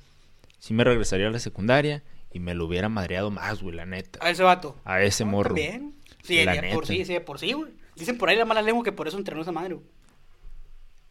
sí 0.59 0.73
me 0.73 0.85
regresaría 0.85 1.29
a 1.29 1.31
la 1.31 1.39
secundaria 1.39 2.03
y 2.33 2.41
me 2.41 2.55
lo 2.55 2.65
hubiera 2.65 2.89
madreado 2.89 3.31
más, 3.31 3.63
güey, 3.63 3.77
la 3.77 3.85
neta. 3.85 4.19
A 4.23 4.31
ese 4.31 4.43
vato. 4.43 4.77
A 4.85 5.03
ese 5.03 5.25
No, 5.27 5.33
morro. 5.33 5.49
También. 5.49 5.95
Sí, 6.23 6.45
La 6.45 6.53
de 6.53 6.73
por 6.73 6.83
neta. 6.83 6.87
sí, 6.87 7.05
sí, 7.05 7.21
por 7.21 7.39
sí, 7.39 7.53
güey. 7.53 7.73
Dicen 7.95 8.17
por 8.17 8.29
ahí 8.31 8.37
la 8.37 8.45
mala 8.47 8.63
lengua 8.63 8.83
que 8.85 8.93
por 8.93 9.07
eso 9.07 9.19
entrenó 9.19 9.43
esa 9.43 9.53
madre, 9.53 9.75
güey. 9.75 9.87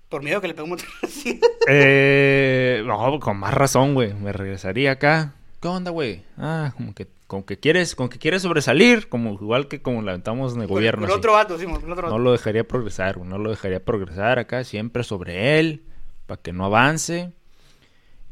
Por 0.09 0.23
miedo 0.23 0.39
que 0.41 0.47
le 0.47 0.53
pegue 0.53 0.71
un 0.71 0.79
así. 1.03 1.39
Eh, 1.67 2.81
no, 2.85 3.19
con 3.19 3.37
más 3.37 3.53
razón, 3.53 3.93
güey. 3.93 4.13
Me 4.13 4.31
regresaría 4.31 4.91
acá. 4.91 5.35
¿Qué 5.61 5.67
onda, 5.67 5.91
güey? 5.91 6.23
Ah, 6.37 6.73
como 6.77 6.93
que, 6.93 7.07
como 7.25 7.45
que 7.45 7.57
quieres, 7.57 7.95
como 7.95 8.09
que 8.09 8.19
quieres 8.19 8.43
sobresalir, 8.43 9.09
como 9.09 9.33
igual 9.33 9.67
que 9.67 9.81
como 9.81 10.01
la 10.01 10.11
aventamos 10.11 10.53
en 10.55 10.61
el 10.61 10.67
gobierno. 10.67 11.01
Con 11.01 11.09
así. 11.09 11.17
otro 11.17 11.33
vato, 11.33 11.57
sí, 11.57 11.65
con 11.65 11.75
otro 11.75 11.87
No 11.95 12.01
vato. 12.11 12.19
lo 12.19 12.31
dejaría 12.31 12.67
progresar, 12.67 13.17
güey. 13.17 13.29
No 13.29 13.37
lo 13.39 13.49
dejaría 13.49 13.83
progresar 13.83 14.37
acá, 14.39 14.63
siempre 14.63 15.03
sobre 15.03 15.59
él, 15.59 15.83
para 16.27 16.41
que 16.41 16.53
no 16.53 16.65
avance. 16.65 17.31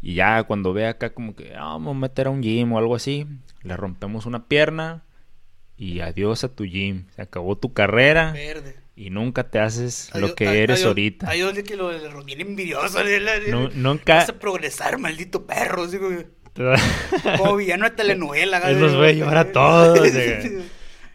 Y 0.02 0.14
ya 0.16 0.44
cuando 0.44 0.72
ve 0.72 0.86
acá 0.88 1.14
como 1.14 1.36
que 1.36 1.56
ah, 1.56 1.64
vamos 1.64 1.96
a 1.96 2.00
meter 2.00 2.28
a 2.28 2.30
un 2.30 2.44
gym 2.44 2.72
o 2.74 2.78
algo 2.78 2.96
así, 2.96 3.26
le 3.64 3.76
rompemos 3.76 4.28
una 4.28 4.46
pierna 4.48 5.04
y 5.78 6.02
adiós 6.02 6.44
a 6.44 6.50
tu 6.56 6.64
gym. 6.64 7.06
Se 7.16 7.24
acabó 7.24 7.58
tu 7.58 7.74
carrera 7.74 8.32
Verde. 8.34 8.76
y 8.96 9.10
nunca 9.10 9.50
te 9.50 9.58
haces 9.60 10.12
Adiós- 10.14 10.30
lo 10.30 10.36
que 10.36 10.48
a- 10.48 10.54
eres 10.54 10.82
adiós- 10.82 10.88
ahorita. 10.90 11.28
Adiós 11.32 11.56
de 11.56 11.64
que 11.64 11.76
lo 11.76 11.88
de 11.90 12.08
bien 12.24 12.40
envidioso. 12.42 13.00
Nu- 13.50 13.72
nunca- 13.74 14.16
Vas 14.18 14.30
a 14.30 14.34
progresar, 14.40 15.00
maldito 15.00 15.48
perro. 15.48 15.86
Así 15.86 15.98
como, 15.98 16.20
como 17.38 17.56
villano 17.58 17.86
de 17.86 17.92
telenovela. 17.92 18.58
Él 18.70 18.80
los 18.80 18.98
ve 18.98 19.16
llorar 19.16 19.38
a 19.38 19.52
todos, 19.52 20.00
güey. 20.12 20.64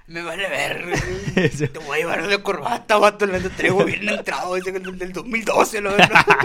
Me 0.06 0.22
vale 0.22 0.48
ver, 0.48 0.84
güey. 0.86 1.48
Te 1.68 1.78
voy 1.78 1.96
a 1.98 2.00
llevar 2.00 2.26
de 2.26 2.42
corbata, 2.42 2.98
vato. 2.98 3.26
Le 3.26 3.40
traigo 3.40 3.84
bien 3.84 4.08
entrado 4.08 4.56
ese 4.56 4.72
del, 4.72 4.98
del 4.98 5.12
2012, 5.12 5.82
la 5.82 5.90
verdad. 5.92 6.26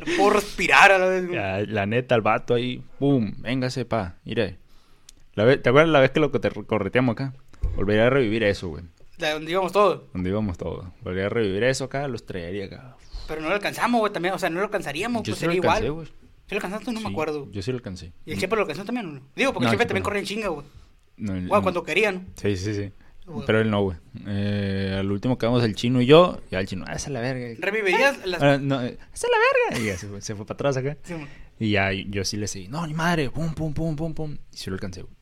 No 0.00 0.06
puedo 0.16 0.30
respirar 0.30 0.90
a 0.92 0.96
la 0.98 1.06
vez, 1.08 1.26
güey. 1.26 1.34
Ya, 1.38 1.58
la 1.66 1.84
neta, 1.84 2.14
el 2.14 2.22
vato 2.22 2.54
ahí, 2.54 2.82
pum, 2.98 3.34
véngase, 3.36 3.84
pa, 3.84 4.14
mire. 4.24 4.56
La 5.34 5.44
vez- 5.44 5.60
¿Te 5.62 5.68
acuerdas 5.68 5.90
la 5.90 6.00
vez 6.00 6.10
que 6.10 6.20
lo 6.20 6.32
que 6.32 6.38
te 6.38 6.48
correteamos 6.64 7.12
acá? 7.12 7.34
Volvería 7.76 8.06
a 8.06 8.10
revivir 8.10 8.42
eso, 8.44 8.68
güey. 8.68 8.84
De 9.18 9.28
donde 9.30 9.50
íbamos 9.52 9.72
todos. 9.72 10.04
Donde 10.14 10.30
íbamos 10.30 10.56
todos. 10.56 10.86
Volvería 11.02 11.26
a 11.26 11.28
revivir 11.28 11.64
eso 11.64 11.84
acá, 11.84 12.08
los 12.08 12.24
traería 12.24 12.64
acá. 12.64 12.96
Pero 13.28 13.42
no 13.42 13.48
lo 13.50 13.54
alcanzamos, 13.56 14.00
güey, 14.00 14.10
también. 14.10 14.32
O 14.32 14.38
sea, 14.38 14.48
no 14.48 14.60
lo 14.60 14.64
alcanzaríamos, 14.64 15.22
Yo 15.22 15.32
pues 15.32 15.38
sí 15.40 15.44
lo 15.44 15.52
sería 15.52 15.68
alcancé, 15.70 15.86
igual. 15.88 16.06
güey. 16.06 16.19
¿Sí 16.50 16.54
lo 16.56 16.58
alcanzaste? 16.58 16.92
No 16.92 17.00
me 17.00 17.06
Sí, 17.06 17.12
acuerdo. 17.12 17.48
Yo 17.52 17.62
sí 17.62 17.70
lo 17.70 17.76
alcancé. 17.78 18.12
¿Y 18.26 18.32
el 18.32 18.38
Chepe 18.40 18.56
lo 18.56 18.62
alcanzó 18.62 18.84
también 18.84 19.06
o 19.06 19.12
no? 19.12 19.20
Digo, 19.36 19.52
porque 19.52 19.66
No, 19.66 19.70
el 19.72 19.78
Chepe 19.78 19.86
también 19.86 20.02
no. 20.02 20.04
corre 20.04 20.18
en 20.18 20.24
chinga, 20.24 20.48
güey. 20.48 20.66
No, 21.16 21.34
el- 21.34 21.46
Bueno, 21.46 21.62
cuando 21.62 21.82
quería, 21.84 22.10
¿no? 22.12 22.24
Sí, 22.34 22.56
sí, 22.56 22.74
sí. 22.74 22.90
Güey. 23.24 23.46
Pero 23.46 23.60
él 23.60 23.70
no, 23.70 23.82
güey. 23.82 23.96
Eh, 24.26 24.96
al 24.98 25.10
último 25.12 25.38
quedamos 25.38 25.62
el 25.62 25.76
chino 25.76 26.00
y 26.02 26.06
yo. 26.06 26.40
Y 26.50 26.56
al 26.56 26.66
chino, 26.66 26.84
ah, 26.88 26.94
esa 26.94 27.06
es 27.06 27.12
la 27.12 27.20
verga. 27.20 27.46
¿Revivirías 27.60 28.26
las...? 28.26 28.42
Ah, 28.42 28.58
no, 28.60 28.82
eh, 28.82 28.98
esa 29.14 29.26
es 29.28 29.30
la 29.30 29.38
verga. 29.70 29.84
Y 29.84 29.86
ya 29.86 29.96
se 29.96 30.08
fue, 30.08 30.20
se 30.20 30.34
fue 30.34 30.44
para 30.44 30.54
atrás 30.56 30.76
acá. 30.76 30.96
Sí, 31.04 31.14
güey. 31.14 31.26
Y 31.60 31.70
ya 31.70 31.92
yo 31.92 32.24
sí 32.24 32.36
le 32.36 32.48
seguí. 32.48 32.66
No, 32.66 32.84
ni 32.86 32.94
madre. 32.94 33.30
Pum, 33.30 33.54
pum, 33.54 33.72
pum, 33.72 33.94
pum, 33.94 34.12
pum. 34.14 34.36
Y 34.52 34.56
sí 34.56 34.70
lo 34.70 34.74
alcancé, 34.74 35.02
güey. 35.02 35.14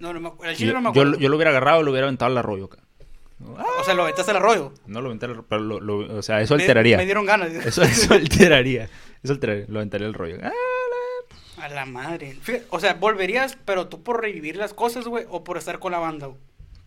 no, 0.00 0.12
no 0.12 0.20
me 0.20 0.28
acuerdo. 0.28 0.50
El 0.50 0.54
Y 0.56 0.58
chile 0.58 0.72
Yo, 0.72 0.74
no 0.74 0.80
me 0.80 0.84
yo, 0.86 1.02
acuerdo. 1.02 1.18
yo 1.20 1.28
lo 1.28 1.36
hubiera 1.36 1.50
agarrado 1.50 1.82
y 1.82 1.84
lo 1.84 1.90
hubiera 1.92 2.06
aventado 2.08 2.32
al 2.32 2.38
arroyo 2.38 2.64
acá. 2.64 2.78
O 3.42 3.84
sea, 3.84 3.94
lo 3.94 4.02
aventaste 4.02 4.32
al 4.32 4.38
arroyo. 4.38 4.72
No 4.86 5.00
lo 5.00 5.06
aventé 5.08 5.26
al 5.26 5.32
arroyo, 5.32 5.46
pero 5.48 5.62
lo, 5.62 5.80
lo- 5.80 6.16
o 6.18 6.22
sea, 6.22 6.40
eso 6.42 6.56
Me- 6.56 6.62
alteraría. 6.62 6.96
Me, 6.96 7.04
dieron 7.04 7.24
ganas. 7.26 7.50
Eso, 7.52 7.82
eso 7.82 8.14
alteraría. 8.14 8.88
Eso 9.22 9.32
alteraría. 9.34 9.66
Lo 9.68 9.78
aventaría 9.78 10.06
al 10.06 10.14
rollo. 10.14 10.38
Ah, 10.42 10.52
A 11.64 11.68
la 11.68 11.84
madre. 11.86 12.36
O 12.70 12.80
sea, 12.80 12.94
volverías, 12.94 13.56
pero 13.64 13.88
tú 13.88 14.02
por 14.02 14.20
revivir 14.20 14.56
las 14.56 14.72
cosas, 14.74 15.06
güey, 15.06 15.26
o 15.28 15.44
por 15.44 15.58
estar 15.58 15.78
con 15.78 15.92
la 15.92 15.98
banda, 15.98 16.26
güey. 16.26 16.38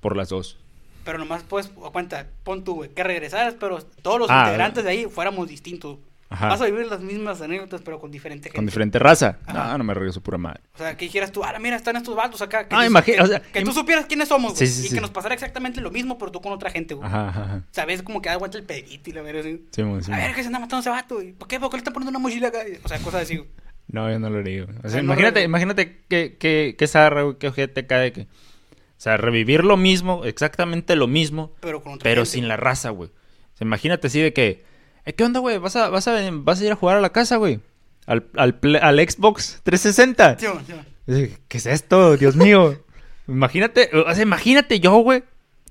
Por 0.02 0.18
las 0.18 0.30
dos. 0.30 0.58
Pero 1.06 1.18
nomás 1.18 1.44
puedes, 1.44 1.68
cuenta, 1.70 2.28
pon 2.44 2.64
tú, 2.64 2.76
güey, 2.76 2.90
que 2.90 3.04
regresaras, 3.04 3.56
pero 3.60 3.84
todos 4.02 4.20
los 4.20 4.30
Ah, 4.32 4.44
integrantes 4.46 4.84
de 4.84 4.90
ahí 4.90 5.06
fuéramos 5.06 5.48
distintos. 5.50 5.98
Ajá. 6.34 6.48
Vas 6.48 6.62
a 6.62 6.66
vivir 6.66 6.88
las 6.88 7.00
mismas 7.02 7.40
anécdotas, 7.42 7.82
pero 7.82 8.00
con 8.00 8.10
diferente 8.10 8.50
gente. 8.50 8.56
Con 8.56 8.66
diferente 8.66 8.98
raza. 8.98 9.38
Ajá. 9.46 9.74
No, 9.74 9.78
no 9.78 9.84
me 9.84 9.94
regreso 9.94 10.20
pura 10.22 10.40
madre. 10.40 10.62
O 10.74 10.80
sea, 10.80 10.98
que 10.98 11.06
dijeras 11.06 11.32
tú, 11.32 11.44
ah, 11.44 11.54
mira, 11.60 11.76
están 11.76 11.96
estos 11.96 12.16
vatos 12.16 12.42
acá. 12.42 12.68
Que, 12.68 12.76
Ah, 12.76 13.02
que, 13.04 13.22
o 13.22 13.28
sea, 13.28 13.40
que 13.40 13.62
tú 13.62 13.72
supieras 13.72 14.08
quiénes 14.08 14.30
somos, 14.30 14.54
güey. 14.54 14.66
Sí, 14.66 14.74
sí, 14.74 14.86
y 14.88 14.90
sí. 14.90 14.96
que 14.96 15.02
nos 15.02 15.12
pasara 15.12 15.36
exactamente 15.36 15.80
lo 15.80 15.92
mismo, 15.92 16.18
pero 16.18 16.32
tú 16.32 16.42
con 16.42 16.52
otra 16.52 16.72
gente, 16.72 16.96
güey. 16.96 17.08
Ajá, 17.08 17.30
ajá. 17.30 17.64
Sabes 17.70 18.02
como 18.02 18.20
que 18.20 18.30
da 18.30 18.38
vuelta 18.38 18.58
el 18.58 18.64
pedito 18.64 19.12
y 19.12 19.14
la 19.14 19.22
verdad, 19.22 19.42
así. 19.42 19.64
Sí, 19.70 19.82
a 20.12 20.18
ver, 20.18 20.34
que 20.34 20.42
se 20.42 20.48
anda 20.48 20.58
matando 20.58 20.80
ese 20.80 20.90
vato, 20.90 21.16
güey. 21.16 21.34
¿Por 21.34 21.48
qué? 21.48 21.60
¿Por 21.60 21.70
qué 21.70 21.78
le 21.78 21.80
están 21.82 21.94
poniendo 21.94 22.10
una 22.10 22.20
mochila 22.20 22.48
acá? 22.48 22.64
O 22.84 22.88
sea, 22.88 22.98
cosas 22.98 23.22
así, 23.22 23.38
güey. 23.38 23.50
No, 23.88 24.10
yo 24.12 24.18
no 24.18 24.32
lo 24.32 24.42
güey. 24.42 24.62
O 24.84 24.90
sea, 24.90 24.98
no 25.02 25.06
imagínate, 25.06 25.44
imagínate 25.44 26.02
que, 26.10 26.38
que, 26.38 26.76
que 26.76 26.88
zarra, 26.88 27.22
güey, 27.22 27.38
que 27.38 27.50
ojete 27.50 27.86
cae 27.86 28.12
que... 28.12 28.22
O 28.22 29.04
sea, 29.04 29.18
revivir 29.18 29.64
lo 29.66 29.76
mismo, 29.78 30.24
exactamente 30.24 30.96
lo 30.96 31.08
mismo, 31.08 31.52
Pero 31.60 31.84
con 31.84 31.94
otra 31.94 32.04
pero 32.04 32.22
gente. 32.24 32.32
sin 32.32 32.48
la 32.48 32.58
raza, 32.58 32.90
güey. 32.90 33.10
O 33.10 33.58
sea, 33.58 33.66
imagínate 33.68 34.08
así 34.08 34.20
de 34.20 34.34
que... 34.34 34.73
"Eh, 35.06 35.14
¿Qué 35.14 35.24
onda, 35.24 35.40
güey? 35.40 35.58
¿Vas 35.58 35.76
a, 35.76 35.90
vas, 35.90 36.08
a, 36.08 36.20
¿Vas 36.32 36.62
a 36.62 36.66
ir 36.66 36.72
a 36.72 36.76
jugar 36.76 36.98
a 36.98 37.02
la 37.02 37.12
casa, 37.12 37.38
güey? 37.38 37.60
Al, 38.06 38.26
al, 38.36 38.60
al 38.82 39.10
Xbox 39.10 39.62
360. 39.64 40.38
Sí, 40.40 40.48
güey, 40.48 40.66
sí, 40.66 40.74
güey. 40.74 40.86
Dice, 41.06 41.38
¿Qué 41.48 41.58
es 41.58 41.66
esto? 41.66 42.18
Dios 42.18 42.36
mío. 42.36 42.80
Imagínate, 43.28 43.90
o 43.94 44.14
sea, 44.14 44.22
imagínate 44.24 44.82
yo, 44.82 44.98
güey, 44.98 45.24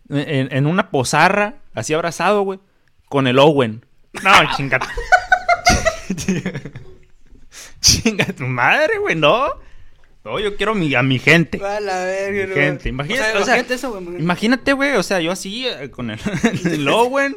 en, 0.09 0.51
en 0.51 0.67
una 0.67 0.91
pozarra, 0.91 1.57
así 1.75 1.93
abrazado, 1.93 2.43
güey, 2.43 2.61
con 3.11 3.27
el 3.27 3.39
Owen. 3.39 3.85
No, 4.23 4.31
chinga. 4.57 4.81
chinga 7.81 8.25
tu 8.27 8.45
madre, 8.45 8.99
güey, 8.99 9.17
no. 9.17 9.49
No, 10.25 10.39
yo 10.39 10.57
quiero 10.57 10.75
mi, 10.75 10.95
a 10.95 11.03
mi 11.03 11.19
gente. 11.19 11.63
A 11.65 11.81
la 11.81 12.05
verga, 12.05 12.43
Mi 12.45 12.49
no, 12.49 12.55
gente, 12.55 12.89
imagínate, 12.89 13.39
O 13.39 13.45
sea, 13.45 13.57
imagínate 13.57 13.75
eso, 13.75 13.91
güey. 13.91 14.19
Imagínate, 14.21 14.73
güey, 14.73 14.93
o 14.93 15.03
sea, 15.03 15.21
yo 15.21 15.33
así, 15.33 15.67
eh, 15.67 15.91
con 15.91 16.11
el, 16.11 16.21
el 16.65 16.89
Owen. 16.89 17.37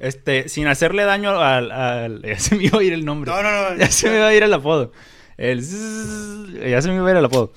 Este, 0.00 0.48
sin 0.48 0.66
hacerle 0.66 1.04
daño 1.04 1.30
al, 1.40 1.70
al- 1.72 2.22
Ya 2.26 2.38
se 2.38 2.56
me 2.56 2.64
iba 2.64 2.78
a 2.78 2.82
ir 2.82 2.92
el 2.92 3.04
nombre. 3.04 3.30
No, 3.30 3.42
no, 3.42 3.50
no. 3.70 3.76
Ya 3.76 3.90
se 3.90 4.10
me 4.10 4.18
va 4.20 4.28
a 4.28 4.34
ir 4.34 4.42
el 4.42 4.52
apodo. 4.52 4.92
El 5.36 5.60
ya 5.60 6.80
se 6.82 6.88
me 6.88 6.96
iba 6.96 7.08
a 7.08 7.10
ir 7.10 7.16
el 7.16 7.24
apodo. 7.24 7.52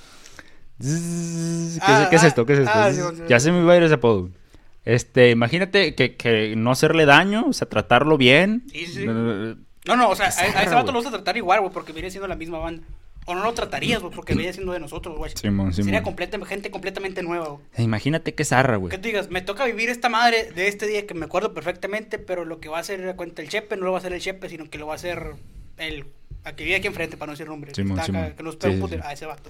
¿Qué, 0.80 0.88
es- 0.88 1.80
Ah, 1.82 2.10
es 2.12 2.24
ah, 2.24 2.28
esto? 2.28 2.46
¿Qué 2.46 2.54
es 2.54 2.60
esto? 2.60 2.72
ah, 2.74 2.92
ya 3.28 3.40
se 3.40 3.52
me 3.52 3.62
iba 3.62 3.74
a 3.74 3.78
ir 3.78 3.84
ese 3.84 3.96
apodo. 3.96 4.30
Este, 4.86 5.32
imagínate 5.32 5.96
que, 5.96 6.16
que 6.16 6.56
no 6.56 6.72
hacerle 6.72 7.06
daño, 7.06 7.46
o 7.50 7.54
sea, 7.54 7.68
tratarlo 7.68 8.18
bien. 8.18 8.64
Sí, 8.72 8.86
sí. 8.86 9.06
No, 9.06 9.96
no, 9.96 10.10
o 10.10 10.16
sea, 10.16 10.28
a, 10.28 10.64
ese 10.64 10.76
vato 10.76 10.92
lo 10.92 11.00
vas 11.00 11.08
a 11.08 11.12
tratar 11.12 11.36
igual, 11.38 11.60
güey, 11.60 11.72
porque 11.74 11.94
viene 11.94 12.10
siendo 12.10 12.28
la 12.28 12.36
misma 12.36 12.60
banda. 12.60 12.84
O 13.30 13.36
no 13.36 13.44
lo 13.44 13.54
tratarías, 13.54 14.02
güey, 14.02 14.14
porque 14.16 14.34
viene 14.36 14.54
siendo 14.54 14.72
de 14.72 14.80
nosotros, 14.80 15.18
güey. 15.18 15.32
Simón, 15.36 15.74
Sería 15.74 15.90
Simón. 15.92 16.04
completa, 16.04 16.40
gente 16.46 16.72
completamente 16.72 17.22
nueva, 17.24 17.48
güey. 17.50 17.62
Imagínate 17.78 18.34
qué 18.34 18.46
zarra, 18.46 18.78
güey. 18.78 18.90
Que 18.90 18.98
tú 18.98 19.08
digas, 19.10 19.30
me 19.30 19.42
toca 19.42 19.66
vivir 19.66 19.90
esta 19.90 20.08
madre 20.08 20.50
de 20.56 20.68
este 20.70 20.88
día 20.88 21.06
que 21.06 21.14
me 21.14 21.26
acuerdo 21.26 21.54
perfectamente, 21.54 22.20
pero 22.20 22.46
lo 22.46 22.60
que 22.62 22.70
va 22.70 22.78
a 22.78 22.82
hacer 22.82 23.16
cuenta 23.18 23.42
el 23.42 23.50
Chepe 23.50 23.76
no 23.76 23.84
lo 23.86 23.92
va 23.92 23.98
a 23.98 24.00
hacer 24.00 24.14
el 24.14 24.22
Chepe, 24.22 24.48
sino 24.48 24.70
que 24.70 24.78
lo 24.78 24.88
va 24.88 24.94
a 24.94 24.96
hacer 24.96 25.34
el 25.78 26.06
a 26.46 26.56
que 26.56 26.64
vive 26.64 26.78
aquí 26.78 26.88
enfrente, 26.88 27.18
para 27.18 27.28
no 27.28 27.34
decir 27.34 27.48
nombre. 27.48 27.74
Simón, 27.76 28.00
Está 28.00 28.04
acá, 28.12 28.20
Simón. 28.22 28.34
que 28.38 28.44
nos 28.44 28.54
Sí, 28.54 28.60
pega 28.62 28.84
un 28.86 28.90
sí, 28.90 28.96
sí. 28.96 29.02
a 29.04 29.12
ese 29.12 29.26
vato. 29.26 29.50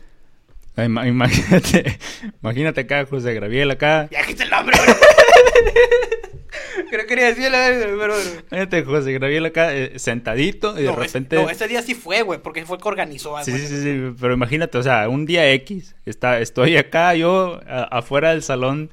Ah, 0.76 0.86
ima- 0.86 1.08
Imagínate, 1.08 2.00
imagínate 2.42 2.82
acá, 2.82 3.06
José 3.06 3.34
Graviel 3.36 3.70
acá. 3.70 4.08
Ya 4.12 4.24
quita 4.26 4.44
el 4.44 4.50
nombre, 4.50 4.76
güey. 4.78 4.98
Creo 6.90 7.02
que 7.02 7.08
quería 7.08 7.26
decirle, 7.28 7.58
pero... 7.80 7.98
pero- 7.98 8.14
Imagínate, 8.52 8.84
José 8.84 9.14
Graviel 9.14 9.46
acá, 9.46 9.74
eh, 9.76 9.98
sentadito, 10.00 10.78
y 10.80 10.84
de 10.84 10.88
no, 10.88 10.92
es- 11.02 11.14
repente. 11.14 11.36
no, 11.36 11.50
ese 11.50 11.68
día 11.68 11.82
sí 11.82 11.94
fue, 11.96 12.22
güey, 12.22 12.40
porque 12.42 12.66
fue 12.66 12.78
el 12.78 12.84
que 12.84 12.88
organizó. 12.90 13.36
Sí, 13.44 13.52
güey. 13.52 13.64
sí, 13.64 13.68
sí, 13.68 13.82
sí, 13.84 14.14
pero 14.20 14.34
imagínate, 14.34 14.78
o 14.78 14.84
sea, 14.84 15.10
un 15.10 15.26
día 15.26 15.52
X, 15.54 15.96
está, 16.06 16.40
estoy 16.40 16.78
acá 16.78 17.14
yo 17.16 17.60
a- 17.68 17.84
afuera 17.98 18.32
del 18.32 18.44
salón 18.44 18.92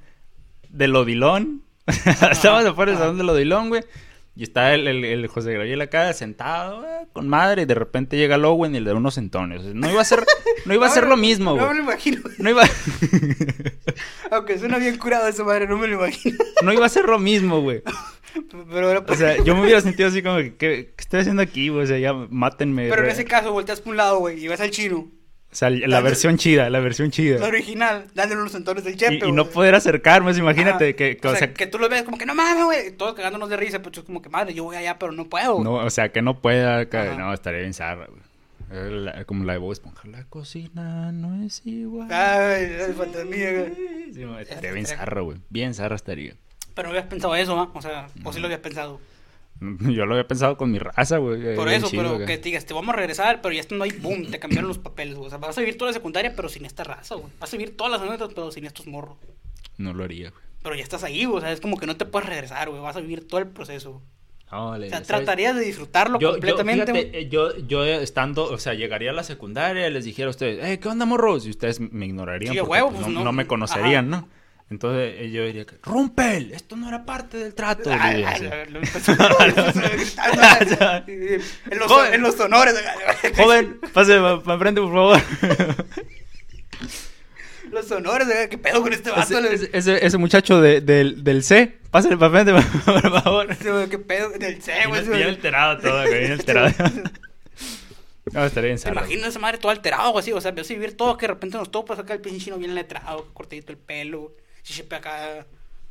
del 0.69 0.95
Odilón, 0.97 1.63
estamos 2.31 2.65
afuera 2.65 2.93
del 2.93 2.99
salón 3.01 3.19
del 3.19 3.29
Odilón, 3.29 3.69
güey, 3.69 3.83
y 4.37 4.43
está 4.43 4.75
el, 4.75 4.89
el, 4.89 5.05
el 5.05 5.27
José 5.29 5.53
Gabriel 5.53 5.81
acá 5.81 6.13
sentado, 6.13 6.85
eh, 6.85 7.07
con 7.13 7.29
madre, 7.29 7.63
y 7.63 7.65
de 7.67 7.75
repente 7.75 8.17
llega 8.17 8.35
el 8.35 8.45
Owen 8.45 8.75
y 8.75 8.81
le 8.81 8.91
da 8.91 8.97
unos 8.97 9.15
centones, 9.15 9.63
no 9.75 9.91
iba 9.91 10.01
a 10.01 10.05
ser, 10.05 10.25
no 10.67 10.75
iba 10.75 10.87
a 10.87 10.91
ser 10.95 11.07
lo 11.07 11.17
mismo, 11.17 11.51
No 11.51 11.57
me 11.57 11.65
güey, 11.67 11.77
lo 11.79 11.83
imagino. 11.85 12.21
no 12.39 12.51
iba, 12.51 12.63
Aunque 14.31 14.59
suena 14.59 14.79
bien 14.79 14.97
curado 14.99 15.29
esa 15.29 15.45
madre, 15.45 15.67
no 15.67 15.79
me 15.79 15.87
lo 15.87 15.95
imagino. 15.97 16.37
no 16.63 16.73
iba 16.73 16.87
a 16.87 16.89
ser 16.89 17.05
lo 17.07 17.19
mismo, 17.19 17.61
güey, 17.61 17.83
Pero, 18.73 18.91
era- 18.91 19.05
o 19.07 19.15
sea, 19.15 19.43
yo 19.45 19.55
me 19.55 19.63
hubiera 19.63 19.81
sentido 19.81 20.09
así 20.09 20.23
como, 20.23 20.39
que, 20.39 20.57
¿qué, 20.57 20.93
qué 20.97 21.03
estoy 21.03 21.21
haciendo 21.21 21.43
aquí, 21.43 21.69
güey? 21.69 21.85
O 21.85 21.87
sea, 21.87 21.99
ya 21.99 22.13
mátenme, 22.13 22.89
pero 22.91 23.05
en 23.05 23.11
ese 23.11 23.25
caso 23.25 23.53
volteas 23.53 23.81
por 23.81 23.93
un 23.93 23.97
lado, 23.99 24.19
güey, 24.19 24.43
y 24.45 24.49
ves 24.49 24.61
al 24.61 24.71
chino. 24.71 25.09
O 25.55 25.57
sea, 25.57 25.71
la 25.71 26.01
versión 26.01 26.37
chida, 26.37 26.69
la 26.69 26.81
versión 26.81 27.13
chida. 27.13 27.39
La 27.39 27.47
original, 27.47 28.07
dándole 28.13 28.41
unos 28.41 28.51
centones 28.51 28.83
del 28.83 28.97
chepe. 28.97 29.25
Y, 29.25 29.29
y 29.29 29.31
no 29.31 29.47
poder 29.47 29.77
acercarme, 29.77 30.35
sea, 30.35 30.43
imagínate 30.43 30.89
Ajá. 30.89 30.97
que, 30.97 31.17
que, 31.17 31.29
o, 31.29 31.37
sea, 31.37 31.55
que 31.55 31.69
tú 31.69 31.79
lo 31.79 31.89
ves 31.89 32.03
como 32.03 32.19
que 32.19 32.27
no 32.27 32.35
mames, 32.35 32.65
güey. 32.65 32.91
Todos 32.91 33.15
cagándonos 33.15 33.49
de 33.49 33.57
risa, 33.57 33.81
pues 33.81 33.97
es 33.99 34.03
como 34.03 34.21
que 34.21 34.29
madre, 34.29 34.53
yo 34.53 34.65
voy 34.65 34.75
allá, 34.75 34.99
pero 34.99 35.13
no 35.13 35.29
puedo. 35.29 35.63
No, 35.63 35.75
o 35.75 35.91
sea, 35.91 36.09
que 36.09 36.23
no 36.23 36.41
pueda. 36.41 36.89
que- 36.89 37.15
no, 37.17 37.33
estaría 37.33 37.61
bien 37.61 37.73
zarra, 37.73 38.09
güey. 38.09 39.05
La- 39.05 39.25
como 39.27 39.45
la 39.45 39.53
de 39.53 39.61
Bob 39.61 39.71
Esponja. 39.71 40.09
La 40.09 40.25
cocina 40.25 41.13
no 41.13 41.45
es 41.47 41.63
igual. 41.65 42.09
Ay, 42.11 42.67
güey. 43.23 44.13
Sí, 44.13 44.25
güey, 44.25 44.43
estaría 44.43 44.73
bien 44.73 44.87
zarra, 44.87 45.21
güey. 45.21 45.39
Bien 45.51 45.73
zarra 45.73 45.95
estaría. 45.95 46.35
Pero 46.75 46.89
no 46.89 46.95
habías 46.95 47.07
pensado 47.07 47.37
eso, 47.37 47.57
¿ah? 47.61 47.71
O 47.73 47.81
sea, 47.81 48.09
o 48.25 48.33
sí 48.33 48.41
lo 48.41 48.47
habías 48.47 48.61
pensado. 48.61 49.01
Yo 49.81 50.05
lo 50.07 50.15
había 50.15 50.27
pensado 50.27 50.57
con 50.57 50.71
mi 50.71 50.79
raza, 50.79 51.19
güey. 51.19 51.41
eh, 51.49 51.55
Por 51.55 51.69
eso, 51.69 51.89
chido, 51.89 52.03
pero 52.03 52.27
que 52.27 52.39
te 52.39 52.45
digas, 52.45 52.65
te 52.67 52.75
vamos 52.75 52.93
a 52.93 52.97
regresar, 52.97 53.41
pero 53.41 53.55
ya 53.55 53.61
estando 53.61 53.85
ahí, 53.85 53.93
boom, 53.93 54.31
te 54.31 54.39
cambiaron 54.39 54.69
los 54.69 54.79
papeles, 54.79 55.15
güey. 55.15 55.27
O 55.27 55.31
sea, 55.31 55.39
vas 55.39 55.57
a 55.57 55.61
vivir 55.61 55.79
toda 55.79 55.91
la 55.91 55.95
secundaria, 55.95 56.35
pero 56.37 56.49
sin 56.49 56.65
esta 56.65 56.85
raza, 56.85 57.15
güey. 57.15 57.29
Vas 57.41 57.53
a 57.53 57.57
vivir 57.57 57.77
todas 57.77 57.93
las 57.93 58.01
anécdotas, 58.03 58.35
pero 58.35 58.51
sin 58.51 58.65
estos 58.67 58.87
morros. 58.87 59.17
No 59.79 59.93
lo 59.95 60.05
haría, 60.05 60.31
güey. 60.31 60.43
Pero 60.63 60.75
ya 60.77 60.83
estás 60.83 61.05
ahí, 61.05 61.25
güey. 61.25 61.39
O 61.39 61.41
sea, 61.41 61.53
es 61.53 61.61
como 61.61 61.77
que 61.79 61.87
no 61.87 61.97
te 61.97 62.05
puedes 62.05 62.29
regresar, 62.29 62.69
güey. 62.71 62.81
Vas 62.81 62.97
a 62.97 63.01
vivir 63.01 63.27
todo 63.29 63.39
el 63.41 63.49
proceso. 63.49 64.03
No, 64.51 64.79
le- 64.79 64.87
O 64.87 64.89
sea, 64.91 64.99
¿sabes? 64.99 65.09
tratarías 65.09 65.57
de 65.57 65.63
disfrutarlo 65.63 66.19
Yo, 66.21 66.29
yo, 66.29 66.33
completamente, 66.35 66.93
fíjate, 66.93 67.29
yo, 67.29 67.57
yo 67.67 67.85
estando, 67.85 68.45
o 68.45 68.59
sea, 68.59 68.75
llegaría 68.75 69.11
a 69.11 69.13
la 69.15 69.25
secundaria 69.25 69.89
y 69.89 69.93
les 69.93 70.05
dijera 70.05 70.29
a 70.29 70.31
ustedes, 70.31 70.65
eh, 70.65 70.79
¿qué 70.79 70.89
onda, 70.89 71.07
morros? 71.07 71.45
Y 71.47 71.51
ustedes 71.51 71.81
me 71.81 72.07
ignorarían 72.07 72.53
Sí, 72.53 72.59
porque 72.61 72.71
huevo, 72.71 72.89
pues, 72.91 73.01
pues, 73.03 73.13
no, 73.13 73.19
no. 73.21 73.25
no 73.25 73.33
me 73.33 73.47
conocerían, 73.49 74.13
Ajá. 74.15 74.21
¿no? 74.23 74.29
Entonces 74.71 75.15
eh, 75.19 75.31
yo 75.31 75.45
diría 75.47 75.65
que, 75.67 75.77
¡Rumpel! 75.83 76.53
Esto 76.53 76.75
no 76.77 76.89
era 76.89 77.05
parte 77.05 77.37
del 77.37 77.55
trato. 77.55 77.91
En, 77.93 78.23
los, 81.79 81.89
Joven. 81.89 82.15
en 82.15 82.23
los 82.23 82.39
honores. 82.41 82.75
Joven, 83.37 83.79
pase 83.93 84.19
para 84.19 84.55
enfrente, 84.55 84.81
por 84.81 84.93
favor. 84.93 85.21
Los 87.71 87.91
honores, 87.91 88.29
¿qué 88.51 88.59
pedo 88.59 88.83
con 88.83 88.93
este 88.93 89.11
vato? 89.11 89.37
ese, 89.39 89.55
ese- 89.55 89.71
ese- 89.77 90.07
ese 90.07 90.19
muchacho 90.19 90.61
de- 90.61 90.81
del, 90.81 91.25
del 91.25 91.43
C, 91.43 91.77
pásale 91.91 92.17
para 92.17 92.31
frente, 92.31 92.53
por 92.85 93.23
favor. 93.23 93.49
¿Qué 93.89 93.99
pedo? 93.99 94.31
Del 94.31 94.63
C, 94.63 94.73
güey. 94.87 95.03
Bien 95.09 95.29
alterado 95.29 95.79
todo, 95.81 96.05
bien 96.05 96.33
alterado. 96.39 96.71
No, 98.33 98.45
estaría 98.45 98.69
bien 98.69 98.77
¿Te 98.77 98.83
zarra. 98.83 99.01
imaginas 99.01 99.29
esa 99.31 99.39
madre 99.41 99.59
todo 99.59 99.73
alterado, 99.73 100.13
güey, 100.13 100.21
así? 100.23 100.33
O 100.33 100.41
sea, 100.41 100.53
ves 100.53 100.71
a 100.71 100.75
vivir 100.75 100.97
todo 100.97 101.17
que 101.17 101.27
de 101.27 101.33
repente 101.35 101.57
nos 101.59 101.71
topas 101.71 101.99
acá 101.99 102.13
el 102.15 102.21
pinche 102.21 102.45
chino 102.45 102.59
bien 102.59 102.75
letrado, 102.77 103.27
cortadito 103.35 103.73
el 103.73 103.79
pelo, 103.79 104.33
chichepe 104.65 104.97
acá, 104.97 105.47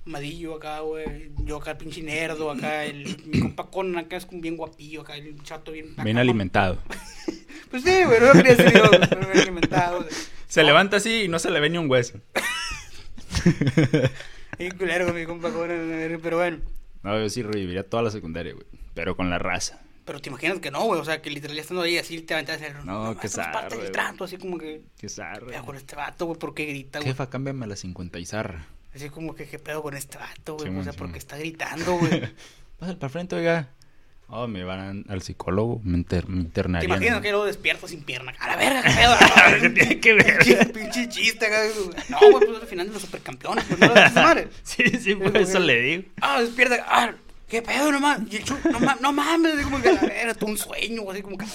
amadillo 0.05 0.55
acá, 0.55 0.82
güey. 0.82 1.32
Yo 1.45 1.57
acá 1.57 1.71
el 1.71 1.78
pinche 1.78 2.01
nerdo, 2.01 2.51
acá 2.51 2.84
el 2.84 3.17
mi 3.26 3.39
compa 3.39 3.67
con 3.67 3.97
acá 3.97 4.17
es 4.17 4.26
como 4.26 4.41
bien 4.41 4.57
guapillo, 4.57 5.01
acá 5.01 5.15
el 5.15 5.41
chato 5.43 5.71
bien. 5.71 5.93
acá, 5.93 6.03
Bien 6.03 6.17
alimentado. 6.17 6.78
Pues 7.69 7.82
sí, 7.82 8.03
güey, 8.03 8.19
no 8.19 8.34
quería 8.34 8.71
yo, 8.71 8.88
güey, 8.88 8.99
bien 9.09 9.41
alimentado. 9.41 10.05
Se 10.47 10.63
levanta 10.63 10.97
así 10.97 11.24
y 11.24 11.28
no 11.28 11.39
se 11.39 11.49
le 11.49 11.59
ve 11.59 11.71
ni 11.71 11.80
un 11.80 11.89
hueso. 11.89 12.19
Y 14.59 14.69
culero 14.69 15.07
con 15.07 15.15
mi 15.15 15.26
compa, 15.26 15.49
pero 16.21 16.38
bueno. 16.38 16.59
No, 17.01 17.19
yo 17.19 17.30
sí 17.30 17.41
reviviría 17.41 17.89
toda 17.89 18.03
la 18.03 18.11
secundaria, 18.11 18.53
güey. 18.53 18.65
Pero 18.93 19.15
con 19.15 19.30
la 19.30 19.39
raza. 19.39 19.82
Pero 20.06 20.20
te 20.20 20.30
imaginas 20.30 20.60
que 20.60 20.70
no, 20.72 20.84
güey, 20.84 20.99
o 20.99 21.06
sea, 21.06 21.22
que 21.22 21.30
literal 21.30 21.56
ya 21.56 21.62
estando 21.62 21.82
ahí 21.84 21.97
así 21.97 22.20
te 22.22 22.34
aventas 22.34 22.62
a 22.62 22.66
hacer. 22.66 22.84
No, 22.86 23.16
qué 23.18 23.30
zarra, 23.30 23.70
del 23.70 23.91
trato, 23.91 24.26
así 24.26 24.38
como 24.38 24.58
que. 24.58 24.82
Qué 24.97 25.08
zarra. 25.08 25.45
¿Qué 25.47 25.54
pedo 25.54 25.66
con 25.66 25.76
este 25.78 25.95
vato, 25.95 26.26
güey? 26.26 26.38
¿Por 26.39 26.54
qué 26.54 26.66
grita, 26.66 26.99
güey? 26.99 27.10
Jefa, 27.12 27.30
cámbiame 27.30 27.66
a 27.66 27.68
la 27.70 27.76
50 27.76 28.20
y 28.20 28.26
zarra. 28.26 28.66
Así 28.93 29.10
como 29.10 29.34
que, 29.34 29.47
¿qué 29.47 29.60
pedo 29.60 29.82
con 29.82 29.95
este 29.95 30.18
vato, 30.18 30.58
güey? 30.58 30.70
O 30.78 30.84
sea, 30.84 30.91
¿por 30.91 30.99
Simón. 31.08 31.12
qué 31.14 31.20
está 31.20 31.38
gritando, 31.38 31.93
güey? 31.97 32.12
Pásale 32.80 32.97
para 32.97 33.08
el 33.08 33.12
frente, 33.12 33.36
oiga. 33.36 33.70
Oh, 34.28 34.47
me 34.47 34.64
van 34.64 35.06
al 35.10 35.22
psicólogo, 35.22 35.80
me, 35.84 35.97
inter- 35.97 36.28
me 36.28 36.45
¿Te 36.45 36.62
imaginas 36.86 37.18
¿no? 37.18 37.22
que 37.22 37.30
luego 37.30 37.45
despierto 37.45 37.88
sin 37.88 38.04
pierna? 38.04 38.34
A 38.39 38.47
la 38.49 38.56
verga, 38.56 38.82
qué 38.82 38.89
pedo. 38.95 39.16
¿Qué 39.62 39.70
tiene 39.70 39.99
que 39.99 40.14
ver? 40.14 40.38
Pinche, 40.43 40.66
pinche 40.68 41.10
chiste, 41.10 41.45
acá, 41.45 41.62
güey. 41.68 41.97
No, 42.10 42.20
güey, 42.32 42.47
pues 42.47 42.62
al 42.62 42.68
final 42.68 42.88
de 42.88 42.93
los 42.93 43.01
supercampeones, 43.04 43.64
pues 43.66 43.80
no 43.80 43.93
madre. 44.22 44.47
Sí, 44.64 44.84
sí, 44.99 45.16
por 45.16 45.36
eso 45.38 45.60
le 45.60 45.82
digo. 45.82 46.04
Ah, 46.22 46.41
despierta, 46.41 46.84
ah, 46.88 47.14
qué 47.48 47.62
pedo, 47.62 47.91
no 47.91 48.00
mames. 48.00 48.32
Y 48.34 48.38
el 48.38 48.44
chu, 48.44 48.56
no, 48.72 48.80
ma- 48.80 48.98
no 49.02 49.12
mames, 49.14 49.54
así 49.54 49.64
como 49.64 49.82
que 49.82 49.89
a 49.89 50.34
todo 50.34 50.50
un 50.50 50.58
sueño, 50.58 51.10
así 51.12 51.22
como 51.22 51.38
que 51.38 51.46
a 51.46 51.50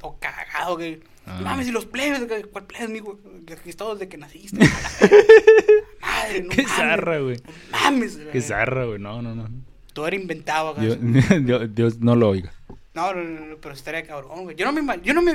todo 0.00 0.16
cagado, 0.20 0.76
que. 0.76 1.00
Ah. 1.26 1.36
No 1.38 1.44
mames, 1.44 1.68
y 1.68 1.70
los 1.70 1.86
plebes, 1.86 2.20
¿cuál 2.50 2.64
plebes, 2.64 2.88
mijo? 2.90 3.18
Estado 3.64 3.94
desde 3.94 4.08
que 4.08 4.16
naciste. 4.18 4.58
Madre, 6.00 6.42
no 6.42 6.48
Qué 6.50 6.62
mames. 6.62 6.76
zarra, 6.76 7.18
güey. 7.20 7.36
No 7.70 7.80
mames. 7.80 8.18
Qué 8.32 8.40
zarra, 8.40 8.84
güey. 8.86 8.98
No, 8.98 9.22
no, 9.22 9.34
no. 9.34 9.48
Todo 9.92 10.06
era 10.06 10.16
inventado 10.16 10.70
acá. 10.70 10.80
Dios, 10.80 10.98
Dios, 11.44 11.74
Dios 11.74 11.98
no 12.00 12.16
lo 12.16 12.30
oiga. 12.30 12.52
No, 12.94 13.14
no, 13.14 13.22
no, 13.22 13.56
pero 13.58 13.74
estaría 13.74 14.02
cabrón, 14.06 14.44
güey. 14.44 14.56
Yo 14.56 14.70
no 14.70 14.72
me, 14.72 15.00
yo 15.02 15.14
no 15.14 15.22
me 15.22 15.32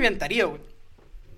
güey. 0.49 0.62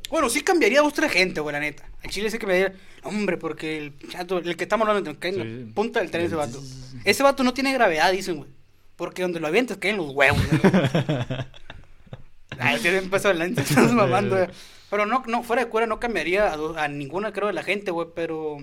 Bueno, 0.09 0.29
sí 0.29 0.41
cambiaría 0.41 0.79
a 0.79 0.83
otra 0.83 1.09
gente, 1.09 1.41
güey, 1.41 1.53
la 1.53 1.59
neta. 1.59 1.87
Al 2.03 2.09
chile 2.09 2.31
sí 2.31 2.39
que 2.39 2.47
me 2.47 2.59
daría. 2.59 2.77
Hombre, 3.03 3.37
porque 3.37 3.77
el 3.77 4.09
chato, 4.09 4.39
el 4.39 4.57
que 4.57 4.63
estamos 4.63 4.87
hablando, 4.87 5.17
cae 5.19 5.31
en 5.31 5.37
la 5.37 5.43
Sí. 5.43 5.71
punta 5.73 5.99
del 5.99 6.11
tren 6.11 6.25
ese 6.25 6.35
vato. 6.35 6.61
Ese 7.05 7.23
vato 7.23 7.43
no 7.43 7.53
tiene 7.53 7.73
gravedad, 7.73 8.11
dicen, 8.11 8.37
güey. 8.37 8.49
Porque 8.95 9.21
donde 9.21 9.39
lo 9.39 9.47
avientas 9.47 9.77
caen 9.77 9.97
los 9.97 10.13
huevos. 10.13 10.41
Ay, 12.59 12.81
estamos 13.57 13.93
mamando, 13.93 14.35
güey. 14.35 14.47
Pero 14.89 15.05
no, 15.05 15.23
no, 15.27 15.43
fuera 15.43 15.63
de 15.63 15.69
cura 15.69 15.85
no 15.85 15.99
cambiaría 15.99 16.51
a, 16.51 16.87
ninguna, 16.87 17.31
creo, 17.31 17.47
de 17.47 17.53
la 17.53 17.63
gente, 17.63 17.91
güey. 17.91 18.07
Pero, 18.15 18.57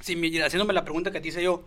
si 0.00 0.14
me, 0.14 0.28
haciéndome 0.42 0.72
la 0.72 0.84
pregunta 0.84 1.10
que 1.10 1.20
te 1.20 1.28
hice 1.28 1.42
yo, 1.42 1.66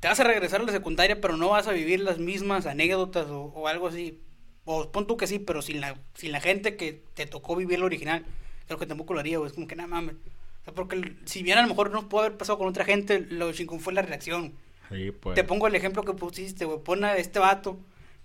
te 0.00 0.08
vas 0.08 0.20
a 0.20 0.24
regresar 0.24 0.60
a 0.60 0.64
la 0.64 0.72
secundaria, 0.72 1.18
pero 1.20 1.38
no 1.38 1.48
vas 1.48 1.66
a 1.66 1.72
vivir 1.72 2.00
las 2.00 2.18
mismas 2.18 2.66
anécdotas 2.66 3.26
o, 3.28 3.44
o 3.44 3.68
algo 3.68 3.88
así. 3.88 4.20
O 4.66 4.90
pon 4.92 5.06
tú 5.06 5.16
que 5.16 5.26
sí, 5.26 5.38
pero 5.38 5.62
sin 5.62 5.80
la, 5.80 5.98
sin 6.14 6.32
la 6.32 6.40
gente 6.40 6.76
que 6.76 7.00
te 7.14 7.24
tocó 7.26 7.56
vivir 7.56 7.78
lo 7.78 7.86
original. 7.86 8.26
Creo 8.66 8.78
que 8.78 8.86
tampoco 8.86 9.14
lo 9.14 9.20
haría, 9.20 9.38
güey. 9.38 9.48
Es 9.48 9.54
como 9.54 9.66
que 9.66 9.76
nada 9.76 9.86
mames. 9.86 10.16
O 10.16 10.64
sea, 10.64 10.74
porque 10.74 11.14
si 11.24 11.42
bien 11.42 11.56
a 11.56 11.62
lo 11.62 11.68
mejor 11.68 11.90
no 11.90 12.08
pudo 12.08 12.22
haber 12.22 12.36
pasado 12.36 12.58
con 12.58 12.68
otra 12.68 12.84
gente, 12.84 13.20
lo 13.20 13.52
chingón 13.52 13.80
fue 13.80 13.94
la 13.94 14.02
reacción. 14.02 14.52
Sí, 14.90 15.12
pues. 15.12 15.34
Te 15.34 15.44
pongo 15.44 15.68
el 15.68 15.74
ejemplo 15.74 16.02
que 16.02 16.12
pusiste, 16.12 16.64
güey. 16.64 16.80
Pon 16.80 17.04
a 17.04 17.16
este 17.16 17.38
vato 17.38 17.78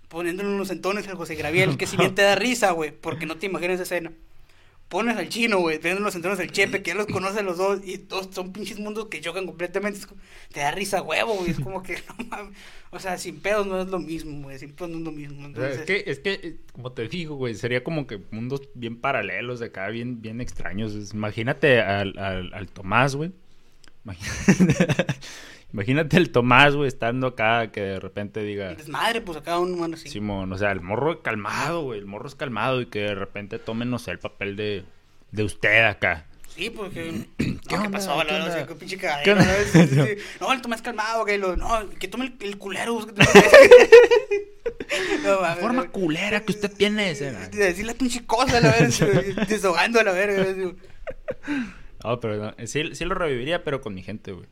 poniéndole 0.08 0.50
unos 0.50 0.70
entones 0.70 1.08
al 1.08 1.16
José 1.16 1.36
Graviel, 1.36 1.78
que 1.78 1.86
si 1.86 1.96
bien 1.96 2.14
te 2.14 2.20
da 2.20 2.34
risa, 2.34 2.72
güey, 2.72 2.90
porque 2.90 3.24
no 3.24 3.38
te 3.38 3.46
imaginas 3.46 3.80
esa 3.80 3.94
escena. 3.94 4.12
Pones 4.92 5.16
al 5.16 5.30
chino, 5.30 5.58
güey, 5.58 5.78
teniendo 5.78 6.04
los 6.04 6.14
entones 6.14 6.38
al 6.38 6.52
Chepe, 6.52 6.82
que 6.82 6.90
ya 6.90 6.94
los 6.94 7.06
conoce 7.06 7.42
los 7.42 7.56
dos, 7.56 7.80
y 7.82 7.96
todos 7.96 8.28
son 8.30 8.52
pinches 8.52 8.78
mundos 8.78 9.06
que 9.06 9.22
chocan 9.22 9.46
completamente. 9.46 9.98
Es 10.00 10.06
como- 10.06 10.20
te 10.52 10.60
da 10.60 10.70
risa, 10.70 11.00
huevo, 11.00 11.34
güey. 11.36 11.50
Es 11.52 11.60
como 11.60 11.82
que, 11.82 11.94
no 12.18 12.26
mames. 12.26 12.54
O 12.90 12.98
sea, 12.98 13.16
sin 13.16 13.40
pedos 13.40 13.66
no 13.66 13.80
es 13.80 13.88
lo 13.88 13.98
mismo, 13.98 14.42
güey. 14.42 14.58
Sin 14.58 14.72
pedos 14.74 14.90
no 14.90 14.98
es 14.98 15.04
lo 15.04 15.12
mismo. 15.12 15.46
Entonces, 15.46 15.78
es 15.78 15.84
que, 15.86 16.04
es 16.06 16.18
que, 16.18 16.32
eh, 16.34 16.56
como 16.72 16.92
te 16.92 17.08
digo, 17.08 17.36
güey, 17.36 17.54
sería 17.54 17.82
como 17.82 18.06
que 18.06 18.20
mundos 18.32 18.68
bien 18.74 19.00
paralelos 19.00 19.60
de 19.60 19.66
acá, 19.66 19.88
bien, 19.88 20.20
bien 20.20 20.42
extraños. 20.42 21.14
Imagínate 21.14 21.80
al, 21.80 22.18
al, 22.18 22.52
al 22.52 22.68
Tomás, 22.68 23.16
güey. 23.16 23.32
Imagínate, 24.04 25.06
imagínate 25.72 26.16
el 26.16 26.30
Tomás, 26.30 26.74
güey, 26.74 26.88
estando 26.88 27.28
acá, 27.28 27.70
que 27.70 27.80
de 27.80 28.00
repente 28.00 28.42
diga, 28.42 28.74
desmadre, 28.74 29.20
pues 29.20 29.38
acá 29.38 29.58
un 29.58 29.74
humano 29.74 29.94
así. 29.94 30.08
Simón, 30.08 30.52
o 30.52 30.58
sea, 30.58 30.72
el 30.72 30.80
morro 30.80 31.22
calmado, 31.22 31.82
güey, 31.82 32.00
el 32.00 32.06
morro 32.06 32.28
es 32.28 32.34
calmado 32.34 32.80
y 32.80 32.86
que 32.86 33.00
de 33.00 33.14
repente 33.14 33.58
tome, 33.58 33.84
no 33.84 33.98
sé, 33.98 34.10
el 34.10 34.18
papel 34.18 34.56
de, 34.56 34.84
de 35.30 35.44
usted 35.44 35.84
acá. 35.84 36.26
Sí, 36.54 36.70
porque. 36.70 37.12
no, 37.12 37.26
¿Qué 37.38 37.56
¿Qué, 37.68 37.88
pasó? 37.90 38.22
La 38.22 38.28
¿Qué 38.28 38.34
onda? 38.34 38.58
sí, 38.58 38.66
qué 38.68 38.74
pinche 38.74 38.96
¿Qué 38.96 39.02
cagadero, 39.02 39.32
onda? 39.32 39.44
¿sabes? 39.44 39.90
Sí. 39.90 40.16
No, 40.40 40.52
el 40.52 40.60
Tomás 40.60 40.82
calmado, 40.82 41.24
que 41.24 41.38
lo. 41.38 41.56
No, 41.56 41.88
que 41.98 42.08
tome 42.08 42.26
el, 42.26 42.36
el 42.40 42.58
culero. 42.58 43.00
no, 45.24 45.40
mames, 45.40 45.60
forma 45.60 45.84
no. 45.84 45.92
culera 45.92 46.40
que 46.42 46.52
usted 46.52 46.70
tiene 46.72 47.14
decir 47.14 47.86
la 47.86 47.94
pinche 47.94 48.26
cosa, 48.26 48.60
la 48.60 48.70
verga, 48.72 49.46
desahogando 49.46 50.00
a 50.00 50.04
la 50.04 50.12
verga. 50.12 50.72
No, 52.04 52.20
pero 52.20 52.36
no, 52.36 52.66
sí, 52.66 52.94
sí 52.94 53.04
lo 53.04 53.14
reviviría, 53.14 53.62
pero 53.64 53.80
con 53.80 53.94
mi 53.94 54.02
gente, 54.02 54.32
güey. 54.32 54.46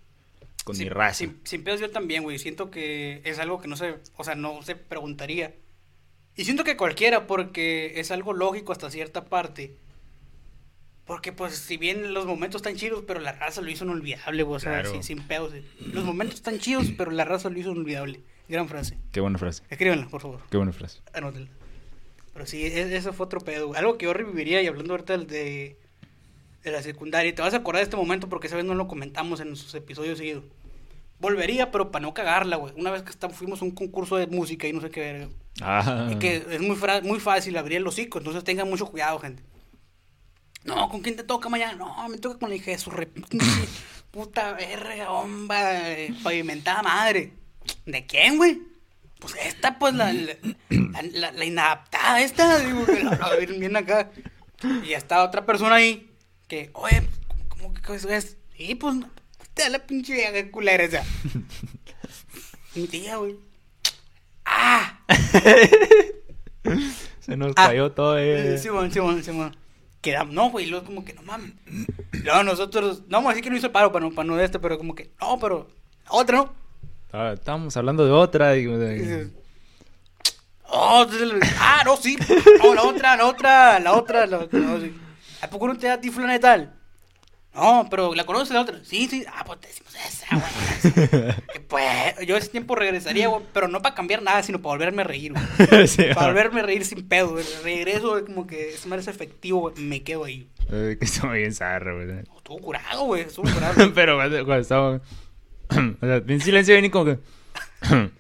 Con 0.65 0.77
mi 0.77 0.85
Sin- 0.85 0.91
raza. 0.93 1.15
Sin, 1.19 1.41
sin 1.45 1.65
pedos 1.65 1.81
yo 1.81 1.91
también, 1.91 2.23
güey. 2.23 2.39
Siento 2.39 2.71
que 2.71 3.23
es 3.25 3.39
algo 3.39 3.61
que 3.61 3.69
no 3.69 3.77
se, 3.77 3.97
o 4.17 4.25
sea, 4.25 4.35
no 4.35 4.63
se 4.63 4.77
preguntaría. 4.77 5.55
Y 6.37 6.45
siento 6.45 6.65
que 6.65 6.77
cualquiera, 6.77 7.27
porque 7.27 7.99
es 7.99 8.11
algo 8.11 8.33
lógico 8.33 8.73
hasta 8.73 8.91
cierta 8.91 9.25
parte. 9.25 9.75
Porque, 11.05 11.33
pues, 11.33 11.55
si 11.57 11.77
bien 11.77 12.15
los 12.15 12.25
momentos 12.27 12.61
están 12.61 12.77
chidos, 12.77 13.03
pero 13.07 13.19
la 13.21 13.33
raza 13.33 13.61
lo 13.63 13.71
hizo 13.71 13.85
inolvidable, 13.85 14.43
güey. 14.45 14.57
O 14.57 14.61
sea, 14.61 14.73
Claro. 14.75 14.93
sin, 14.93 15.03
sin 15.03 15.27
pedos. 15.27 15.53
eh. 15.55 15.65
Los 15.93 16.05
momentos 16.05 16.37
están 16.37 16.59
chidos, 16.61 16.87
pero 16.97 17.11
la 17.11 17.25
raza 17.25 17.51
lo 17.51 17.59
hizo 17.59 17.73
inolvidable. 17.73 18.21
Gran 18.49 18.69
frase. 18.69 18.97
Qué 19.13 19.21
buena 19.21 19.39
frase. 19.39 19.63
Escríbanla, 19.71 20.09
por 20.09 20.21
favor. 20.21 20.41
Qué 20.51 20.57
buena 20.57 20.73
frase. 20.73 21.01
Anótenla. 21.13 21.49
Pero 22.33 22.47
sí, 22.47 22.65
e- 22.65 22.97
eso 22.97 23.13
fue 23.13 23.27
otro 23.27 23.41
pedo. 23.41 23.69
güey. 23.69 23.79
Algo 23.79 23.99
que 23.99 24.05
yo 24.07 24.13
reviviría, 24.13 24.63
y 24.63 24.67
hablando 24.69 24.93
ahorita 24.95 25.19
de, 25.19 25.77
de 26.63 26.71
la 26.73 26.83
secundaria, 26.83 27.31
y 27.31 27.33
te 27.33 27.43
vas 27.43 27.55
a 27.55 27.59
acordar 27.59 27.81
de 27.81 27.85
este 27.85 27.97
momento 27.97 28.29
porque 28.29 28.47
esa 28.47 28.57
vez 28.57 28.65
no 28.65 28.75
lo 28.75 28.87
comentamos 28.89 29.41
en 29.41 29.49
nuestros 29.49 29.75
episodios 29.75 30.19
seguidos. 30.19 30.45
Volvería, 31.19 31.71
pero 31.71 31.91
para 31.91 32.03
no 32.03 32.15
cagarla, 32.15 32.57
güey. 32.57 32.73
Una 32.77 32.91
vez 32.91 33.03
que 33.03 33.11
está- 33.11 33.29
fuimos 33.29 33.61
a 33.61 33.65
un 33.65 33.71
concurso 33.73 34.17
de 34.17 34.27
música 34.27 34.67
y 34.67 34.73
no 34.73 34.81
sé 34.81 34.91
qué 34.91 35.01
verga. 35.01 35.29
Ah. 35.61 36.09
Y 36.11 36.17
que 36.17 36.37
es 36.37 36.61
muy, 36.61 36.77
muy 37.03 37.21
fácil 37.21 37.57
abrir 37.59 37.77
el 37.79 37.87
hocico, 37.87 38.19
entonces 38.19 38.43
tengan 38.45 38.69
mucho 38.69 38.87
cuidado, 38.87 39.19
gente. 39.19 39.43
No, 40.65 40.89
¿con 40.89 41.01
quién 41.01 41.17
te 41.17 41.25
toca 41.25 41.49
mañana? 41.49 41.75
No, 41.75 42.09
me 42.09 42.19
toca 42.19 42.39
con 42.39 42.51
la 42.51 42.57
hija 42.57 42.71
de 42.71 42.79
su 42.79 42.91
puta 44.11 44.53
verga, 44.53 45.11
bomba, 45.11 45.89
eh, 45.91 46.15
pavimentada 46.23 46.83
madre. 46.83 47.33
¿De 47.87 48.07
quién, 48.07 48.37
güey? 48.37 48.61
Pues 49.19 49.35
esta, 49.45 49.79
pues 49.79 49.95
la, 49.95 50.13
la, 50.13 50.35
la, 50.71 51.03
la- 51.13 51.33
la 51.33 51.45
inadaptada 51.45 52.21
esta, 52.23 52.59
digo, 52.59 52.85
la, 53.03 53.37
bien 53.37 53.77
acá. 53.77 54.11
Y 54.85 54.89
ya 54.89 54.99
está 54.99 55.23
otra 55.23 55.45
persona 55.47 55.77
ahí 55.77 56.10
que, 56.51 56.71
oye, 56.75 57.09
¿cómo 57.49 57.73
que 57.73 57.95
eso 57.95 58.09
es? 58.11 58.37
Sí, 58.57 58.75
pues, 58.75 58.97
te 59.55 59.63
da 59.63 59.69
la 59.71 59.79
pinche 59.87 60.13
vieja 60.13 60.51
culera 60.51 60.85
esa. 60.85 61.03
Mi 62.75 62.87
tía, 62.87 63.17
güey. 63.17 63.37
¡Ah! 64.45 65.01
Se 67.21 67.37
nos 67.37 67.53
Ah. 67.57 67.69
cayó 67.69 67.93
todo. 67.93 68.19
Eh. 68.19 68.59
Simón, 68.59 68.91
Simón, 68.93 69.23
Simón. 69.25 69.57
Quedamos, 70.01 70.35
no, 70.35 70.51
güey, 70.51 70.67
luego 70.67 70.87
como 70.87 71.05
que 71.05 71.13
no 71.13 71.23
mames. 71.23 71.53
Luego 72.25 72.43
nosotros, 72.43 73.03
no 73.09 73.19
vamos 73.19 73.27
a 73.27 73.31
decir 73.31 73.45
que 73.45 73.51
no 73.51 73.57
hizo 73.57 73.67
el 73.67 73.73
paro 73.73 73.93
para 73.93 74.07
no, 74.07 74.13
para 74.15 74.27
no 74.27 74.37
de 74.37 74.45
este, 74.47 74.59
pero 74.59 74.79
como 74.79 74.95
que, 74.95 75.11
no, 75.21 75.39
pero, 75.39 75.69
otra, 76.09 76.39
¿no? 76.39 76.55
Ah, 77.13 77.33
Estábamos 77.35 77.77
hablando 77.77 78.05
de 78.07 78.13
otra. 78.13 78.57
y- 78.57 78.63
Y 78.65 78.67
Oh, 80.73 81.03
entonces, 81.03 81.51
ah, 81.59 81.83
no, 81.85 81.97
sí. 81.97 82.17
No, 82.63 82.75
la 82.75 82.83
otra, 82.85 83.17
la 83.17 83.27
otra, 83.27 83.81
la 83.81 83.93
otra, 83.95 84.27
la 84.27 84.39
otra. 84.39 84.59
No, 84.61 84.81
sí. 84.81 84.95
¿A 85.43 85.49
poco 85.49 85.69
no 85.69 85.77
te 85.79 85.87
da 85.87 85.95
a 85.95 86.01
ti 86.01 86.11
fulana 86.11 86.35
de 86.35 86.39
tal? 86.39 86.75
No, 87.55 87.89
pero 87.91 88.15
¿la 88.15 88.25
conoces 88.25 88.55
la 88.55 88.61
otra? 88.61 88.79
Sí, 88.85 89.09
sí. 89.09 89.25
Ah, 89.29 89.43
pues 89.45 89.61
te 89.61 89.69
decimos 89.69 89.95
esa, 89.95 90.27
güey. 90.37 91.35
Pues, 91.69 92.27
yo 92.27 92.37
ese 92.37 92.49
tiempo 92.49 92.75
regresaría, 92.77 93.29
güey, 93.29 93.43
pero 93.53 93.67
no 93.69 93.83
para 93.83 93.95
cambiar 93.95 94.23
nada, 94.23 94.43
sino 94.43 94.61
para 94.61 94.75
volverme 94.75 95.03
a 95.03 95.05
reír, 95.05 95.33
güey. 95.33 95.87
Sí, 95.89 96.05
Para 96.15 96.29
volverme 96.29 96.61
a 96.61 96.63
reír 96.65 96.85
sin 96.85 97.07
pedo, 97.09 97.31
güey. 97.31 97.45
Regreso, 97.65 98.11
güey, 98.11 98.25
como 98.25 98.47
que 98.47 98.71
es 98.71 98.87
más 98.87 99.07
efectivo, 99.09 99.61
güey, 99.61 99.75
me 99.77 100.03
quedo 100.03 100.25
ahí. 100.25 100.49
Que 100.69 100.99
estuvo 101.01 101.33
bien 101.33 101.53
zarro, 101.53 101.97
güey. 101.97 102.21
Estuvo 102.37 102.59
curado, 102.59 103.05
güey, 103.05 103.23
estuvo 103.23 103.51
curado. 103.53 103.93
Pero 103.95 104.17
cuando, 104.17 104.57
estaba. 104.57 104.97
o 104.97 106.07
sea, 106.07 106.21
bien 106.21 106.41
silencio 106.41 106.75
bien 106.75 106.85
y 106.85 106.91
como 106.91 107.07
que. 107.07 107.19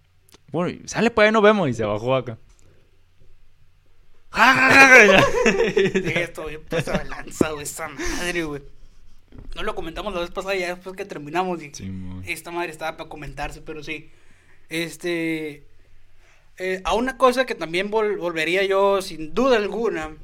bueno, 0.52 0.78
sale 0.86 1.10
pues 1.10 1.26
ahí 1.26 1.32
nos 1.32 1.42
vemos. 1.42 1.68
Y 1.68 1.74
se 1.74 1.84
bajó 1.84 2.14
acá. 2.14 2.38
Esto 6.14 6.46
bien 6.46 6.60
lanza, 7.08 7.50
güey, 7.50 7.62
esa 7.64 7.88
madre, 7.88 8.44
güey. 8.44 8.62
No 9.54 9.62
lo 9.62 9.74
comentamos 9.74 10.14
la 10.14 10.20
vez 10.20 10.30
pasada, 10.30 10.54
ya 10.54 10.74
después 10.74 10.96
que 10.96 11.04
terminamos. 11.04 11.62
Y 11.62 11.72
Sí, 11.74 11.90
esta 12.26 12.50
madre 12.50 12.70
estaba 12.70 12.96
para 12.96 13.08
comentarse, 13.08 13.60
pero 13.60 13.82
sí. 13.82 14.10
Este. 14.68 15.64
eh, 16.58 16.80
a 16.84 16.94
una 16.94 17.16
cosa 17.16 17.46
que 17.46 17.54
también 17.54 17.90
vol- 17.90 18.18
volvería 18.18 18.64
yo, 18.64 19.02
sin 19.02 19.34
duda 19.34 19.56
alguna, 19.56 20.16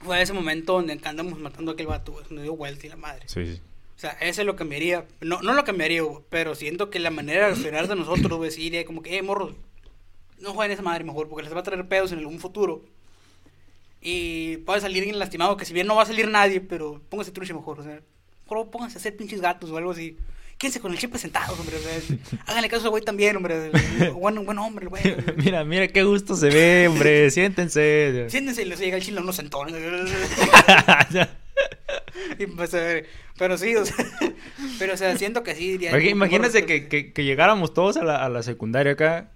fue 0.00 0.16
a 0.16 0.22
ese 0.22 0.32
momento 0.32 0.74
donde 0.74 0.98
andamos 1.04 1.38
matando 1.38 1.72
a 1.72 1.74
aquel 1.74 1.86
vato, 1.86 2.12
güey, 2.12 2.24
donde 2.24 2.42
dio 2.42 2.56
vuelta 2.56 2.86
y 2.86 2.90
la 2.90 2.96
madre. 2.96 3.24
Sí, 3.26 3.44
sí. 3.46 3.60
O 3.96 4.00
sea, 4.00 4.12
ese 4.12 4.44
lo 4.44 4.56
cambiaría. 4.56 5.04
No, 5.20 5.42
no 5.42 5.52
lo 5.52 5.62
cambiaría, 5.64 6.02
güey, 6.02 6.22
pero 6.30 6.54
siento 6.54 6.88
que 6.88 6.98
la 7.00 7.10
manera 7.10 7.42
de 7.42 7.54
reaccionar 7.54 7.86
de 7.86 7.96
nosotros, 7.96 8.38
güey, 8.38 8.50
sí 8.50 8.62
iría 8.62 8.84
como 8.86 9.02
que, 9.02 9.18
eh, 9.18 9.22
morros, 9.22 9.52
no 10.40 10.52
jueguen 10.54 10.72
esa 10.72 10.82
madre 10.82 11.04
mejor, 11.04 11.28
porque 11.28 11.44
les 11.44 11.54
va 11.54 11.60
a 11.60 11.62
traer 11.62 11.86
pedos 11.88 12.12
en 12.12 12.18
algún 12.18 12.38
futuro. 12.38 12.84
Y 14.00 14.58
puede 14.58 14.80
salir 14.80 15.02
alguien 15.02 15.18
lastimado, 15.18 15.56
que 15.56 15.64
si 15.64 15.74
bien 15.74 15.86
no 15.86 15.96
va 15.96 16.02
a 16.02 16.06
salir 16.06 16.28
nadie, 16.28 16.60
pero 16.60 17.02
póngase 17.08 17.32
truche 17.32 17.52
mejor, 17.52 17.80
o 17.80 17.82
sea, 17.82 18.00
mejor 18.44 18.70
pónganse 18.70 18.96
a 18.96 19.00
hacer 19.00 19.16
pinches 19.16 19.40
gatos 19.40 19.70
o 19.70 19.76
algo 19.76 19.90
así. 19.90 20.16
Quédense 20.56 20.80
con 20.80 20.92
el 20.92 20.98
chepe 20.98 21.16
sentados, 21.18 21.58
hombre. 21.58 21.76
o 21.76 21.80
sea, 21.80 22.18
háganle 22.46 22.68
caso 22.68 22.84
al 22.84 22.90
güey 22.90 23.02
también, 23.02 23.36
hombre. 23.36 23.70
Buen, 24.12 24.44
buen 24.44 24.58
hombre, 24.58 24.86
güey. 24.86 25.02
mira, 25.36 25.64
mira 25.64 25.88
qué 25.88 26.02
gusto 26.02 26.36
se 26.36 26.48
ve, 26.48 26.88
hombre. 26.88 27.30
Siéntense. 27.30 28.26
Siéntense 28.28 28.62
y 28.62 28.64
les 28.66 28.78
llega 28.78 28.96
el 28.96 29.02
chile 29.02 29.20
a 29.20 29.22
unos 29.22 29.36
sentones. 29.36 29.74
Y, 32.38 32.46
pues, 32.46 32.74
a 32.74 32.78
ver, 32.78 33.06
pero 33.38 33.56
sí, 33.56 33.74
o 33.74 33.84
sea, 33.84 34.04
pero 34.78 34.94
o 34.94 34.96
sea, 34.96 35.16
siento 35.16 35.42
que 35.42 35.54
sí 35.54 35.72
diría. 35.72 35.98
Imagínense 35.98 36.66
que, 36.66 36.88
que, 36.88 37.12
que 37.12 37.24
llegáramos 37.24 37.72
todos 37.72 37.96
a 37.96 38.04
la, 38.04 38.24
a 38.24 38.28
la 38.28 38.42
secundaria 38.42 38.92
acá 38.92 39.30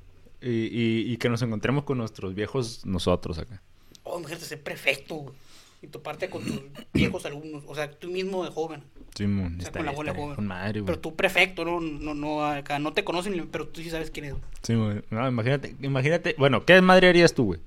y, 0.45 0.51
y, 0.51 1.13
y 1.13 1.17
que 1.17 1.29
nos 1.29 1.43
encontremos 1.43 1.85
con 1.85 1.99
nuestros 1.99 2.35
viejos 2.35 2.85
nosotros 2.85 3.39
acá. 3.39 3.63
Oh, 4.03 4.19
imagínate 4.19 4.45
ser 4.45 4.63
prefecto, 4.63 5.15
güey, 5.17 5.35
Y 5.83 5.87
toparte 5.87 6.29
con 6.29 6.45
tus 6.45 6.61
viejos 6.93 7.25
alumnos. 7.27 7.63
O 7.67 7.75
sea, 7.75 7.91
tú 7.91 8.09
mismo 8.09 8.45
de 8.45 8.51
joven. 8.51 8.83
Sí, 9.15 9.27
mon, 9.27 9.59
O 9.59 9.63
sea, 9.63 9.73
con 9.73 9.87
la 9.87 9.93
bola 9.93 10.11
estaría 10.11 10.23
joven. 10.25 10.37
con 10.37 10.47
madre, 10.47 10.81
güey. 10.81 10.87
Pero 10.87 11.01
tú 11.01 11.15
prefecto, 11.17 11.65
¿no? 11.65 11.81
No, 11.81 12.15
no, 12.15 12.45
acá 12.45 12.79
no 12.79 12.93
te 12.93 13.05
conocen, 13.05 13.49
pero 13.51 13.69
tú 13.69 13.81
sí 13.81 13.89
sabes 13.91 14.11
quién 14.11 14.27
es. 14.27 14.35
Sí. 14.63 14.75
No, 14.75 15.29
imagínate, 15.29 15.75
imagínate. 15.81 16.35
Bueno, 16.39 16.65
¿qué 16.67 16.81
madre 16.83 17.09
harías 17.09 17.33
tú, 17.35 17.45
güey? 17.47 17.61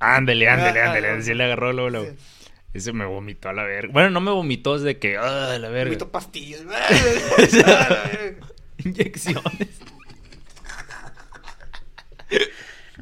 Ándale, 0.00 0.48
ándale, 0.48 0.80
Ah, 0.80 0.84
ah, 0.84 0.88
ándale. 0.88 1.08
ah. 1.10 1.22
Sí 1.22 1.34
le 1.34 1.44
agarró 1.44 1.72
luego, 1.72 1.90
luego. 1.90 2.06
Sí. 2.06 2.16
Ese 2.74 2.92
me 2.92 3.06
vomitó 3.06 3.48
a 3.48 3.52
la 3.52 3.64
verga. 3.64 3.92
Bueno, 3.92 4.10
no 4.10 4.20
me 4.20 4.30
vomitó 4.30 4.78
desde 4.78 4.98
que... 4.98 5.16
¡Ah, 5.16 5.56
la 5.58 5.68
verga! 5.68 5.90
Vomito 5.90 6.10
pastillas. 6.10 6.60
Inyecciones. 8.84 9.68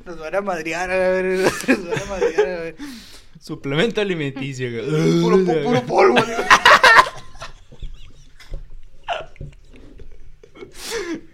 Nos 0.04 0.18
van 0.20 0.34
a 0.36 0.40
madrear, 0.40 0.90
a 0.90 0.96
ver. 0.96 1.24
Nos 1.68 1.88
van 1.88 1.98
a 2.00 2.04
madrear, 2.06 2.46
a 2.46 2.60
ver. 2.62 2.76
Suplemento 3.40 4.00
alimenticio. 4.00 4.70
güey. 4.70 5.20
Puro, 5.20 5.36
pu- 5.38 5.62
puro 5.64 5.82
polvo, 5.84 6.14
güey. 6.14 6.36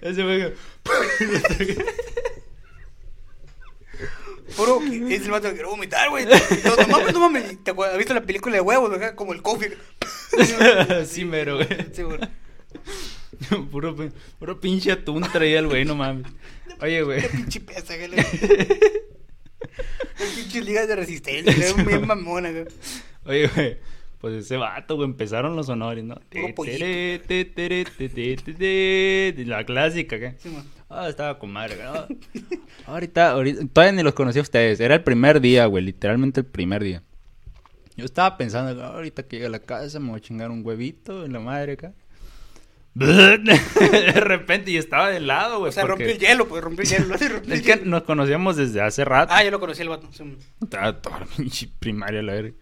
Ese 0.01 0.22
fue... 0.22 0.55
Puro. 4.57 4.80
Es 4.82 5.24
el 5.24 5.30
vato 5.30 5.49
que 5.49 5.55
quiero 5.55 5.70
vomitar, 5.70 6.11
güey. 6.11 6.26
No, 6.26 6.76
no 6.76 6.88
mames, 6.88 7.14
no 7.14 7.20
mames. 7.20 7.64
¿Te? 7.64 7.70
¿Has 7.70 7.99
visto 7.99 8.14
la 8.14 8.22
película 8.22 8.55
de 8.55 8.61
huevos, 8.61 8.93
acá? 8.93 9.16
Como 9.16 9.32
el 9.32 9.43
coffee. 9.43 9.72
Sí, 11.07 11.24
mero, 11.24 11.57
güey. 11.57 11.68
Sí, 11.93 12.03
güey. 12.03 12.18
Puro, 13.70 13.97
puro 14.38 14.61
pinche 14.61 14.93
atún 14.93 15.22
traía 15.32 15.59
el 15.59 15.66
güey, 15.66 15.84
no 15.84 15.95
mames. 15.95 16.26
Oye, 16.80 17.03
güey. 17.03 17.22
Qué 17.22 17.28
pinche 17.28 17.61
pesa, 17.61 17.97
güey. 17.97 18.09
Las 18.09 18.26
pinches 20.36 20.64
ligas 20.64 20.88
de 20.88 20.97
resistencia, 20.97 21.72
güey. 21.72 21.86
Bien 21.86 22.07
mamona, 22.07 22.51
güey. 22.51 22.64
Oye, 23.24 23.49
güey. 23.49 23.78
Pues 24.20 24.34
ese 24.34 24.57
vato, 24.57 24.95
güey, 24.95 25.09
empezaron 25.09 25.57
los 25.57 25.68
honores, 25.68 26.05
¿no? 26.05 26.20
La 26.30 26.55
clásica, 29.64 30.20
¿qué? 30.20 30.36
Ah, 30.95 31.09
estaba 31.09 31.38
con 31.38 31.53
madre. 31.53 31.78
Ah, 31.82 32.07
Ahorita, 32.86 33.30
ahorita, 33.30 33.62
todavía 33.72 33.93
ni 33.93 34.03
los 34.03 34.14
conocí 34.14 34.38
a 34.38 34.43
ustedes. 34.43 34.80
Era 34.80 34.95
el 34.97 35.03
primer 35.03 35.40
día, 35.40 35.66
güey, 35.66 35.84
literalmente 35.84 36.40
el 36.40 36.47
primer 36.47 36.82
día. 36.82 37.03
Yo 37.97 38.05
estaba 38.05 38.36
pensando, 38.36 38.82
"Ah, 38.84 38.88
ahorita 38.95 39.22
que 39.24 39.36
llegue 39.36 39.47
a 39.47 39.51
la 39.51 39.59
casa 39.61 40.01
me 40.01 40.11
voy 40.11 40.18
a 40.18 40.20
chingar 40.20 40.51
un 40.51 40.64
huevito 40.66 41.24
en 41.24 41.32
la 41.32 41.40
madre 41.40 41.72
acá. 41.74 41.93
De 42.95 44.20
repente, 44.20 44.70
y 44.70 44.76
estaba 44.76 45.09
de 45.09 45.20
lado, 45.20 45.61
güey. 45.61 45.70
O 45.70 45.72
sea, 45.72 45.82
porque- 45.86 46.05
rompió 46.05 46.14
el 46.14 46.18
hielo, 46.18 46.49
pues 46.49 46.62
rompió 46.62 46.82
el 46.84 46.88
hielo. 46.90 47.16
rompió 47.16 47.36
el 47.38 47.53
Es 47.53 47.62
que 47.62 47.76
nos 47.84 48.03
conocíamos 48.03 48.57
desde 48.57 48.80
hace 48.82 49.05
rato. 49.05 49.32
Ah, 49.34 49.43
yo 49.45 49.51
lo 49.51 49.61
conocí 49.61 49.80
el 49.82 49.88
vato. 49.88 50.09
Estaba 50.61 51.01
toda 51.01 51.20
la 51.20 51.26
pinche 51.26 51.68
primaria, 51.78 52.22
la 52.22 52.32
verga. 52.34 52.53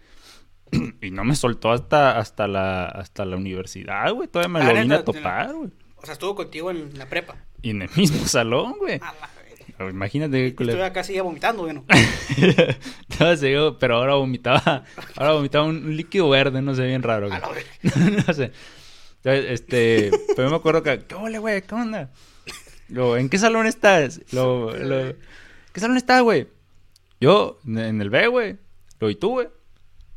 Y 1.01 1.11
no 1.11 1.25
me 1.25 1.35
soltó 1.35 1.71
hasta, 1.71 2.17
hasta, 2.17 2.47
la, 2.47 2.85
hasta 2.85 3.25
la 3.25 3.35
universidad, 3.35 4.11
güey. 4.13 4.29
Todavía 4.29 4.59
me 4.59 4.65
Ah, 4.65 4.73
lo 4.73 4.79
vine 4.81 4.95
a 4.95 5.03
topar, 5.03 5.53
güey. 5.53 5.69
O 6.01 6.05
sea, 6.05 6.13
estuvo 6.13 6.35
contigo 6.35 6.71
en 6.71 6.97
la 6.97 7.07
prepa. 7.07 7.35
Y 7.61 7.71
en 7.71 7.83
el 7.83 7.89
mismo 7.95 8.27
salón, 8.27 8.75
güey. 8.79 8.99
A 9.01 9.13
la. 9.13 9.41
Imagínate 9.89 10.47
Estuve 10.47 10.83
acá 10.83 11.03
seguía 11.03 11.23
vomitando, 11.23 11.63
güey, 11.63 11.73
¿no? 11.75 11.85
Estaba 13.09 13.35
seguido, 13.35 13.79
pero 13.79 13.95
ahora 13.95 14.15
vomitaba. 14.15 14.83
Ahora 15.15 15.33
vomitaba 15.33 15.65
un, 15.65 15.95
líquido 15.95 16.29
verde, 16.29 16.61
no 16.61 16.75
sé, 16.75 16.85
bien 16.85 17.03
raro. 17.03 17.29
Güey. 17.29 17.63
no 18.27 18.33
sé. 18.33 18.51
Entonces, 19.23 19.51
Este, 19.51 20.11
pero 20.35 20.49
me 20.49 20.55
acuerdo 20.55 20.83
que, 20.83 20.99
¿qué 20.99 21.15
ole, 21.15 21.39
güey? 21.39 21.61
¿Qué 21.61 21.75
onda? 21.75 22.11
¿en 22.89 23.29
qué 23.29 23.37
salón 23.37 23.67
estás? 23.67 24.21
Lo, 24.33 24.77
lo, 24.77 25.15
¿Qué 25.71 25.79
salón 25.79 25.97
estás, 25.97 26.21
güey? 26.21 26.47
Yo, 27.19 27.59
en 27.65 28.01
el 28.01 28.09
B, 28.09 28.27
güey. 28.27 28.57
Lo 28.99 29.09
y 29.09 29.15
tú, 29.15 29.31
güey. 29.31 29.47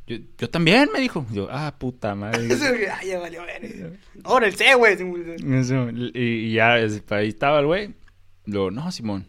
Yo, 0.07 0.19
yo 0.37 0.51
también, 0.51 0.91
me 0.93 1.01
dijo. 1.01 1.25
Yo, 1.31 1.49
ah, 1.51 1.75
puta 1.79 2.15
madre. 2.15 2.47
Ay, 3.01 3.09
ya 3.09 3.19
valió, 3.21 3.43
ver. 3.45 3.99
Ahora 4.25 4.47
el 4.47 4.55
C, 4.55 4.75
güey. 4.75 4.97
y, 6.15 6.21
y 6.21 6.53
ya, 6.53 6.79
es- 6.79 7.03
ahí 7.11 7.29
estaba 7.29 7.61
el 7.61 7.67
güey. 7.67 7.95
Luego, 8.47 8.71
no, 8.71 8.91
Simón. 8.93 9.27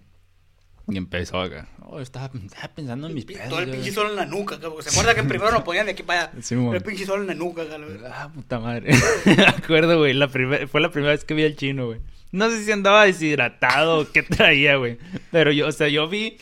Y 0.87 0.97
empezó 0.97 1.39
acá. 1.41 1.67
Oh, 1.81 1.99
estaba, 1.99 2.29
estaba 2.45 2.67
pensando 2.75 3.07
en 3.07 3.13
mis 3.13 3.25
pedos. 3.25 3.47
Todo 3.49 3.59
el 3.59 3.69
pinche 3.71 3.91
sol 3.91 4.09
en 4.11 4.15
la 4.17 4.25
nuca, 4.25 4.59
cabrón. 4.59 4.83
¿Se 4.83 4.89
acuerda 4.89 5.15
que 5.15 5.23
primero 5.23 5.51
lo 5.51 5.63
ponían 5.63 5.85
de 5.85 5.93
aquí 5.93 6.03
para 6.03 6.23
allá? 6.25 6.31
Sí, 6.41 6.55
mon. 6.55 6.75
el 6.75 6.81
pinche 6.83 7.05
sol 7.05 7.21
en 7.21 7.27
la 7.27 7.33
nuca, 7.35 7.67
cabrón. 7.67 7.99
Ah, 8.11 8.29
puta 8.33 8.59
madre. 8.59 8.93
Me 9.25 9.45
acuerdo, 9.45 9.97
güey. 9.97 10.13
La 10.13 10.27
primer- 10.27 10.67
fue 10.67 10.81
la 10.81 10.91
primera 10.91 11.13
vez 11.13 11.23
que 11.23 11.33
vi 11.33 11.43
al 11.45 11.55
chino, 11.55 11.87
güey. 11.87 12.01
No 12.31 12.49
sé 12.49 12.63
si 12.65 12.71
andaba 12.71 13.05
deshidratado 13.05 13.99
o 13.99 14.11
qué 14.11 14.21
traía, 14.23 14.75
güey. 14.75 14.97
Pero 15.31 15.51
yo, 15.51 15.67
o 15.67 15.71
sea, 15.71 15.87
yo 15.87 16.07
vi. 16.09 16.37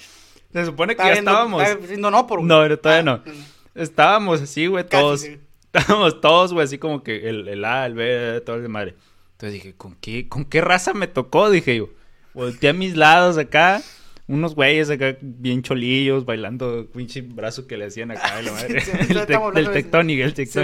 Se 0.52 0.66
supone 0.66 0.96
que 0.96 1.04
ya 1.04 1.12
viendo- 1.14 1.32
estábamos. 1.32 1.64
viendo 1.88 2.12
no 2.12 2.26
por. 2.28 2.42
No, 2.44 2.62
pero 2.62 2.80
todavía 2.80 3.00
Ah, 3.14 3.22
no. 3.26 3.34
Estábamos 3.76 4.42
así, 4.42 4.68
güey, 4.68 4.86
todos. 4.88 5.22
sí. 5.22 5.38
Estábamos 5.74 6.22
todos, 6.22 6.54
güey, 6.54 6.66
así 6.66 6.78
como 6.78 7.02
que 7.04 7.28
el, 7.30 7.48
el 7.48 7.66
A, 7.66 7.86
el 7.88 7.96
B, 7.96 8.42
todo 8.46 8.58
el 8.58 8.62
de 8.62 8.68
madre. 8.68 8.96
Entonces 9.32 9.54
dije, 9.54 9.74
¿con 9.76 9.96
qué, 9.96 10.28
¿con 10.30 10.46
qué 10.46 10.62
raza 10.62 10.94
me 10.94 11.08
tocó? 11.08 11.50
Dije 11.50 11.76
yo. 11.78 11.90
volteé 12.34 12.70
a 12.70 12.74
mis 12.74 12.96
lados 12.96 13.38
acá. 13.38 13.82
Unos 14.26 14.56
güeyes 14.56 14.90
acá 14.90 15.18
bien 15.20 15.64
cholillos 15.64 16.24
bailando 16.26 16.88
pinche 16.94 17.22
brazo 17.22 17.68
que 17.68 17.76
le 17.76 17.86
hacían 17.86 18.12
acá 18.12 18.38
de 18.38 18.44
la 18.44 18.52
madre. 18.54 18.80
Sí, 18.82 18.92
sí, 18.92 19.14
el, 19.14 19.18
hablando 19.20 19.60
el 19.60 19.72
tectónico, 19.72 20.24
el 20.24 20.34
sí. 20.36 20.60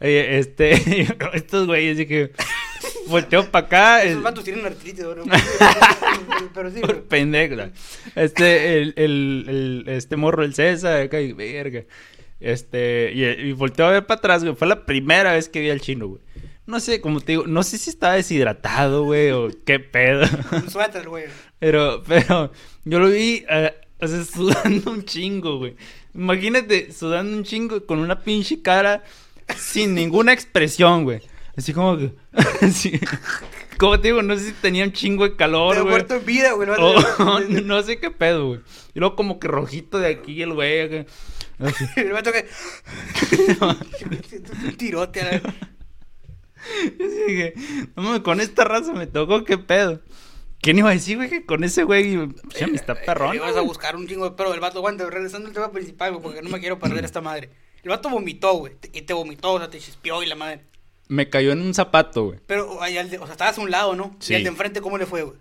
Oye, 0.00 0.38
este, 0.38 0.72
estos 1.34 1.66
güeyes 1.68 1.98
dije, 1.98 2.32
volteo 3.06 3.48
para 3.50 3.66
acá. 3.66 4.02
Esos 4.02 4.22
vatos 4.22 4.42
tienen 4.42 4.64
artritis, 4.66 5.04
bro. 5.06 5.22
Pero 6.54 6.70
sí, 6.72 6.80
por 6.80 6.94
güey. 6.94 7.08
pendejo. 7.08 7.56
Este, 8.16 8.78
el, 8.82 8.94
el, 8.96 9.44
el- 9.46 9.84
este 9.94 10.16
morro, 10.16 10.42
el 10.42 10.54
César, 10.54 11.02
acá, 11.02 11.20
y 11.20 11.32
verga. 11.32 11.84
Este, 12.40 13.12
y, 13.14 13.24
y 13.24 13.52
a 13.52 13.88
ver 13.90 14.06
para 14.06 14.18
atrás, 14.18 14.42
güey. 14.42 14.56
Fue 14.56 14.66
la 14.66 14.86
primera 14.86 15.32
vez 15.32 15.48
que 15.48 15.60
vi 15.60 15.70
al 15.70 15.80
chino, 15.80 16.08
güey. 16.08 16.22
No 16.66 16.80
sé, 16.80 17.00
como 17.00 17.20
te 17.20 17.32
digo, 17.32 17.46
no 17.46 17.62
sé 17.62 17.78
si 17.78 17.90
estaba 17.90 18.14
deshidratado, 18.14 19.04
güey, 19.04 19.30
o 19.32 19.48
qué 19.66 19.80
pedo. 19.80 20.24
Un 20.52 20.70
suéter, 20.70 21.08
güey. 21.08 21.24
Pero, 21.58 22.02
pero, 22.06 22.52
yo 22.84 22.98
lo 23.00 23.08
vi, 23.08 23.44
eh, 23.50 23.74
o 24.00 24.06
sea, 24.06 24.24
sudando 24.24 24.90
un 24.92 25.04
chingo, 25.04 25.58
güey. 25.58 25.74
Imagínate, 26.14 26.92
sudando 26.92 27.36
un 27.36 27.44
chingo 27.44 27.84
con 27.86 27.98
una 27.98 28.20
pinche 28.20 28.62
cara 28.62 29.02
sin 29.56 29.94
ninguna 29.94 30.32
expresión, 30.32 31.04
güey. 31.04 31.20
Así 31.56 31.72
como 31.72 31.98
que, 31.98 32.12
así, 32.62 32.98
como 33.78 34.00
te 34.00 34.08
digo, 34.08 34.22
no 34.22 34.36
sé 34.36 34.46
si 34.46 34.52
tenía 34.52 34.84
un 34.84 34.92
chingo 34.92 35.28
de 35.28 35.36
calor, 35.36 35.74
güey. 35.76 35.88
muerto 35.90 36.14
en 36.14 36.24
vida, 36.24 36.52
güey. 36.52 36.68
No- 36.68 37.40
no 37.64 37.82
sé 37.82 37.98
qué 37.98 38.10
pedo, 38.10 38.46
güey. 38.48 38.60
Y 38.94 39.00
luego 39.00 39.16
como 39.16 39.40
que 39.40 39.48
rojito 39.48 39.98
de 39.98 40.08
aquí 40.08 40.40
el 40.42 40.52
güey. 40.54 41.06
Así. 41.60 41.84
El 41.96 42.12
vato 42.12 42.30
que. 42.32 42.46
un 43.60 44.76
tirote 44.76 45.20
a 45.20 45.24
la. 45.24 45.40
Yo 46.98 47.08
dije, 47.26 47.54
no 47.96 48.02
mames, 48.02 48.20
con 48.20 48.40
esta 48.40 48.64
raza 48.64 48.92
me 48.92 49.06
tocó, 49.06 49.44
qué 49.44 49.58
pedo. 49.58 50.00
¿Quién 50.60 50.78
iba 50.78 50.90
a 50.90 50.92
decir, 50.92 51.16
güey, 51.16 51.30
que 51.30 51.46
con 51.46 51.64
ese 51.64 51.84
güey, 51.84 52.18
ya 52.58 52.66
me 52.66 52.76
está 52.76 52.94
perrón? 52.94 53.34
Le 53.34 53.40
vas 53.40 53.56
a 53.56 53.62
buscar 53.62 53.96
un 53.96 54.06
chingo 54.06 54.28
de 54.28 54.36
pero 54.36 54.52
el 54.52 54.60
vato, 54.60 54.78
aguanta, 54.78 55.08
regresando 55.08 55.48
al 55.48 55.54
tema 55.54 55.72
principal, 55.72 56.10
güey, 56.12 56.22
porque 56.22 56.42
no 56.42 56.50
me 56.50 56.60
quiero 56.60 56.78
perder 56.78 57.04
esta 57.04 57.22
madre. 57.22 57.48
El 57.82 57.88
vato 57.88 58.10
vomitó, 58.10 58.52
güey, 58.58 58.74
y 58.92 59.02
te 59.02 59.14
vomitó, 59.14 59.54
o 59.54 59.58
sea, 59.58 59.70
te 59.70 59.78
chispió 59.78 60.22
y 60.22 60.26
la 60.26 60.34
madre. 60.34 60.60
Me 61.08 61.30
cayó 61.30 61.52
en 61.52 61.62
un 61.62 61.72
zapato, 61.72 62.26
güey. 62.26 62.40
Pero, 62.46 62.82
al 62.82 63.08
de- 63.10 63.18
o 63.18 63.24
sea, 63.24 63.32
estabas 63.32 63.56
a 63.56 63.60
un 63.62 63.70
lado, 63.70 63.96
¿no? 63.96 64.14
Sí. 64.20 64.34
Y 64.34 64.36
al 64.36 64.42
de 64.42 64.48
enfrente, 64.50 64.82
¿cómo 64.82 64.98
le 64.98 65.06
fue, 65.06 65.22
güey? 65.22 65.38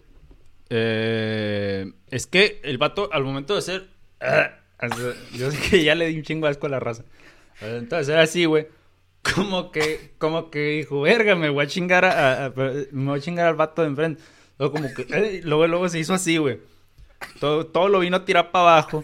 Eh, 0.70 1.92
es 2.08 2.26
que 2.28 2.62
el 2.64 2.78
vato, 2.78 3.10
al 3.12 3.24
momento 3.26 3.54
de 3.54 3.60
hacer. 3.60 3.90
Yo 5.34 5.52
sé 5.52 5.70
que 5.70 5.84
ya 5.84 5.96
le 5.96 6.08
di 6.08 6.18
un 6.18 6.24
chingo 6.24 6.48
asco 6.48 6.68
a 6.68 6.70
la 6.70 6.80
raza. 6.80 7.04
Entonces 7.62 8.10
era 8.10 8.22
así, 8.22 8.46
güey. 8.46 8.68
Como 9.36 9.72
que, 9.72 10.12
como 10.18 10.50
que 10.50 10.60
dijo, 10.78 11.02
verga, 11.02 11.36
me 11.36 11.50
voy 11.50 11.66
a 11.66 11.68
chingar 11.68 12.06
a, 12.06 12.12
a- 12.12 12.46
a- 12.46 12.54
me 12.92 13.06
voy 13.12 13.20
a 13.20 13.22
chingar 13.22 13.48
al 13.48 13.56
vato 13.56 13.82
de 13.82 13.90
enfrente. 13.90 14.22
Luego 14.58 14.74
como 14.74 14.94
que, 14.94 15.06
eh, 15.12 15.42
luego, 15.44 15.68
luego 15.68 15.90
se 15.90 16.00
hizo 16.00 16.14
así, 16.14 16.38
güey. 16.38 16.60
Todo, 17.40 17.66
todo 17.68 17.90
lo 17.90 18.00
vino 18.00 18.16
a 18.18 18.26
tirar 18.26 18.52
para 18.52 18.72
abajo. 18.78 19.04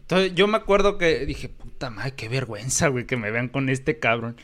Entonces 0.00 0.34
yo 0.34 0.48
me 0.48 0.56
acuerdo 0.56 0.98
que 0.98 1.24
dije, 1.26 1.48
puta 1.48 1.90
madre, 1.90 2.14
qué 2.16 2.28
vergüenza, 2.28 2.88
güey, 2.88 3.06
que 3.06 3.16
me 3.16 3.30
vean 3.30 3.48
con 3.48 3.68
este 3.68 3.98
cabrón. 4.00 4.36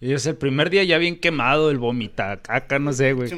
Y 0.00 0.14
o 0.14 0.18
sea, 0.18 0.30
el 0.32 0.38
primer 0.38 0.70
día 0.70 0.82
ya 0.84 0.98
bien 0.98 1.18
quemado, 1.20 1.70
el 1.70 1.78
vomita 1.78 2.40
caca, 2.42 2.78
no 2.78 2.92
sé, 2.92 3.12
güey. 3.12 3.28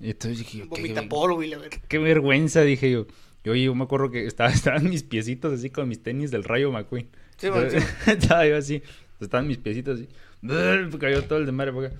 Y 0.00 0.10
entonces 0.10 0.38
dije, 0.38 0.58
yo, 0.58 0.64
qué- 0.64 0.70
Vomita 0.82 1.02
polvo 1.08 1.42
y 1.42 1.48
la 1.48 1.58
verdad. 1.58 1.78
qué 1.88 1.98
vergüenza, 1.98 2.60
dije 2.62 2.90
yo. 2.90 3.06
Yo, 3.46 3.54
yo 3.54 3.76
me 3.76 3.84
acuerdo 3.84 4.10
que 4.10 4.26
estaba, 4.26 4.50
estaban 4.52 4.90
mis 4.90 5.04
piecitos 5.04 5.52
así 5.52 5.70
con 5.70 5.88
mis 5.88 6.02
tenis 6.02 6.32
del 6.32 6.42
Rayo 6.42 6.72
McQueen. 6.72 7.08
Sí, 7.36 7.48
man, 7.48 7.70
sí. 7.70 7.76
estaba 8.10 8.44
yo 8.44 8.56
así. 8.56 8.82
Estaban 9.20 9.46
mis 9.46 9.58
piecitos 9.58 10.00
así. 10.00 10.08
Cayó 10.98 11.22
todo 11.22 11.38
el 11.38 11.46
de 11.46 11.52
madre 11.52 11.72
para 11.72 11.86
acá. 11.86 11.96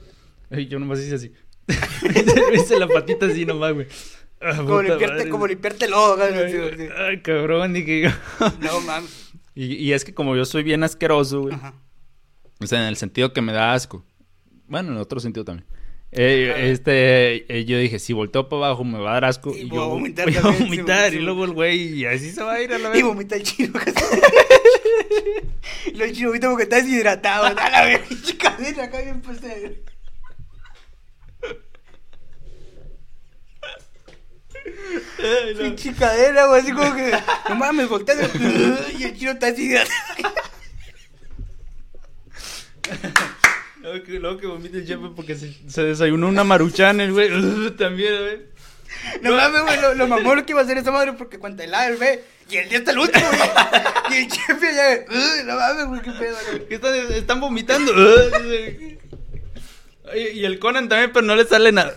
Y 0.51 0.66
yo 0.66 0.80
nomás 0.80 0.99
hice 0.99 1.14
así. 1.14 1.32
hice 2.53 2.80
la 2.80 2.88
patita 2.88 3.26
así 3.26 3.47
nomás, 3.47 3.74
güey. 3.74 3.86
Ah, 4.40 4.57
Como 4.57 4.82
limpiarte, 4.82 5.28
como 5.28 5.47
limpiarte 5.47 5.84
el 5.84 5.94
ojo, 5.94 6.14
acá, 6.14 6.26
Ay, 6.99 7.20
cabrón, 7.22 7.72
dije 7.72 8.03
yo. 8.03 8.11
No, 8.61 8.80
mames. 8.80 9.32
Y, 9.55 9.76
y 9.76 9.92
es 9.92 10.05
que 10.05 10.12
como 10.12 10.34
yo 10.34 10.44
soy 10.44 10.64
bien 10.64 10.82
asqueroso, 10.82 11.42
güey. 11.42 11.55
Ajá. 11.55 11.74
O 12.61 12.66
sea, 12.66 12.80
en 12.82 12.88
el 12.88 12.97
sentido 12.97 13.32
que 13.32 13.40
me 13.40 13.53
da 13.53 13.72
asco. 13.72 14.05
Bueno, 14.66 14.92
en 14.92 14.99
otro 14.99 15.20
sentido 15.20 15.44
también. 15.44 15.66
Eh, 16.12 16.70
este, 16.70 17.59
eh, 17.59 17.64
yo 17.66 17.78
dije, 17.78 17.98
si 17.98 18.12
volteo 18.14 18.48
para 18.48 18.66
abajo 18.66 18.84
me 18.84 18.98
va 18.98 19.11
a 19.11 19.14
dar 19.14 19.24
asco. 19.26 19.54
Y 19.54 19.62
Y, 19.62 19.68
voy 19.68 19.80
a 19.80 19.84
vomitar 19.86 20.26
voy 20.26 20.36
a 20.36 20.40
también, 20.42 20.64
vomitar. 20.64 21.11
sí, 21.11 21.16
y 21.16 21.20
luego 21.20 21.44
el 21.44 21.52
güey, 21.52 21.78
y 21.98 22.07
así 22.07 22.30
se 22.30 22.42
va 22.42 22.54
a 22.54 22.62
ir 22.62 22.72
a 22.72 22.78
la 22.78 22.88
Y 22.90 22.92
vez. 22.92 23.02
vomita 23.04 23.36
el 23.36 23.42
chino. 23.42 23.78
Lo 25.94 26.04
el 26.04 26.12
chino 26.14 26.28
vomita 26.28 26.48
porque 26.48 26.62
está 26.64 26.76
deshidratado. 26.76 27.44
A 27.59 27.70
la 27.70 27.84
vez, 27.84 28.00
cadena 28.38 28.84
acá 28.84 29.00
bien 29.02 29.20
pues. 29.20 29.40
Pinche 35.59 35.92
cadena, 35.94 36.46
güey, 36.46 36.61
así 36.62 36.72
como 36.72 36.94
que. 36.94 37.12
No 37.48 37.54
mames, 37.57 37.88
voltea. 37.88 38.14
Y 38.98 39.04
el 39.04 39.16
chino 39.18 39.32
está 39.32 39.50
deshidratado. 39.52 39.90
Luego 43.87 44.03
que, 44.05 44.12
luego 44.18 44.37
que 44.37 44.47
vomita 44.49 44.78
el 44.78 44.84
chepe 44.84 45.11
porque 45.14 45.37
se, 45.37 45.55
se 45.70 45.84
desayunó 45.84 46.26
una 46.26 46.43
maruchan 46.43 47.01
el 47.01 47.12
güey. 47.12 47.30
También, 47.76 48.18
güey. 48.18 48.41
No 49.22 49.37
mames, 49.37 49.62
güey, 49.62 49.80
lo, 49.80 49.95
lo 49.95 50.34
lo 50.34 50.45
que 50.45 50.53
iba 50.53 50.61
a 50.61 50.64
hacer 50.64 50.76
esa 50.76 50.91
madre 50.91 51.12
porque 51.12 51.39
cuando 51.39 51.62
el 51.62 51.72
A, 51.72 51.87
el 51.87 51.97
B, 51.97 52.24
y 52.51 52.57
el 52.57 52.68
día 52.68 52.78
hasta 52.78 52.91
el 52.91 52.99
último, 52.99 53.24
güey. 53.28 53.51
Y 54.11 54.14
el 54.24 54.28
chefe 54.28 54.74
ya, 54.74 55.05
"Ugh, 55.09 55.45
no 55.47 55.55
mames, 55.55 55.87
güey, 55.87 56.01
qué 56.03 56.11
pedo, 56.11 56.37
güey. 56.51 56.66
¿Qué 56.66 56.74
están, 56.74 56.95
están 57.12 57.41
vomitando? 57.41 57.93
Y 60.34 60.45
el 60.45 60.59
Conan 60.61 60.89
también, 60.89 61.12
pero 61.12 61.26
no 61.26 61.34
le 61.37 61.45
sale 61.45 61.70
nada. 61.72 61.97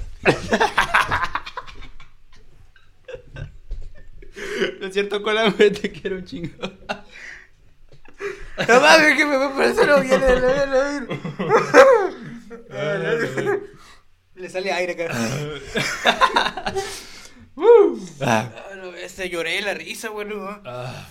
No 4.80 4.88
es 4.88 4.94
cierto, 4.94 5.24
Conan, 5.24 5.54
güey, 5.58 5.72
te 5.72 5.92
quiero 5.92 6.18
un 6.18 6.26
chingo. 6.26 6.72
No 8.68 8.82
mames, 8.82 9.18
que 9.18 9.26
me 9.26 9.38
voy 9.38 9.50
por 9.54 9.64
eso 9.64 9.86
no 9.86 10.02
viene, 10.02 10.36
no 10.36 10.48
viene. 12.68 13.60
Le 14.36 14.50
sale 14.50 14.72
aire 14.72 14.94
acá. 14.94 15.14
Ah. 18.22 18.52
No, 18.76 18.96
este, 18.96 19.30
lloré 19.30 19.62
la 19.62 19.74
risa, 19.74 20.10
güey, 20.10 20.28
no. 20.28 20.62
Ah. 20.66 21.08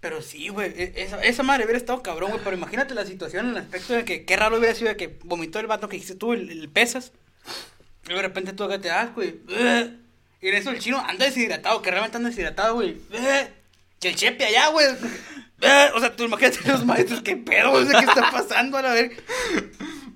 Pero 0.00 0.22
sí, 0.22 0.48
güey, 0.48 0.72
e- 0.76 0.92
esa, 0.96 1.22
esa 1.22 1.42
madre 1.42 1.64
hubiera 1.64 1.78
estado 1.78 2.02
cabrón, 2.02 2.30
güey, 2.30 2.42
pero 2.44 2.56
imagínate 2.56 2.94
la 2.94 3.04
situación 3.06 3.46
en 3.46 3.52
el 3.52 3.58
aspecto 3.58 3.94
de 3.94 4.04
que 4.04 4.24
qué 4.24 4.36
raro 4.36 4.58
hubiera 4.58 4.74
sido 4.74 4.90
de 4.90 4.96
que 4.96 5.18
vomitó 5.24 5.58
el 5.58 5.66
vato 5.66 5.88
que 5.88 5.96
dijiste 5.96 6.14
tú, 6.14 6.34
el, 6.34 6.50
el 6.50 6.68
pesas, 6.68 7.12
y 8.08 8.12
de 8.12 8.22
repente 8.22 8.52
tú 8.52 8.64
acá 8.64 8.78
te 8.80 8.88
das, 8.88 9.12
güey, 9.14 9.40
y 10.40 10.48
en 10.48 10.54
eso 10.54 10.70
el 10.70 10.78
chino 10.78 10.98
anda 11.04 11.24
deshidratado, 11.24 11.82
que 11.82 11.90
realmente 11.90 12.16
anda 12.16 12.28
deshidratado, 12.28 12.74
güey, 12.74 12.96
y 14.00 14.06
el 14.06 14.14
chepe 14.14 14.44
allá, 14.44 14.68
güey, 14.68 14.86
ugh, 15.62 15.96
o 15.96 16.00
sea, 16.00 16.14
tú 16.16 16.24
imagínate 16.24 16.58
los 16.68 16.84
maestros, 16.84 17.22
qué 17.22 17.36
pedo, 17.36 17.70
güey, 17.70 17.86
qué 17.88 17.98
está 17.98 18.30
pasando, 18.30 18.78
a 18.78 18.82
la 18.82 18.92
ver, 18.92 19.16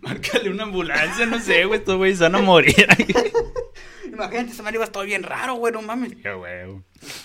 Márcale 0.01 0.51
una 0.51 0.65
ambulancia, 0.65 1.27
no 1.27 1.41
sé, 1.41 1.65
güey, 1.65 1.79
estos 1.81 1.97
güeyes 1.97 2.19
van 2.19 2.35
a 2.35 2.39
morir. 2.39 2.87
imagínate, 4.05 4.51
esa 4.53 4.63
madre 4.63 4.77
iba 4.77 4.85
estar 4.85 5.05
bien 5.07 5.23
raro, 5.23 5.55
güey, 5.55 5.73
no 5.73 5.83
mames, 5.83 6.15
Qué 6.23 6.35
huevo. 6.35 6.83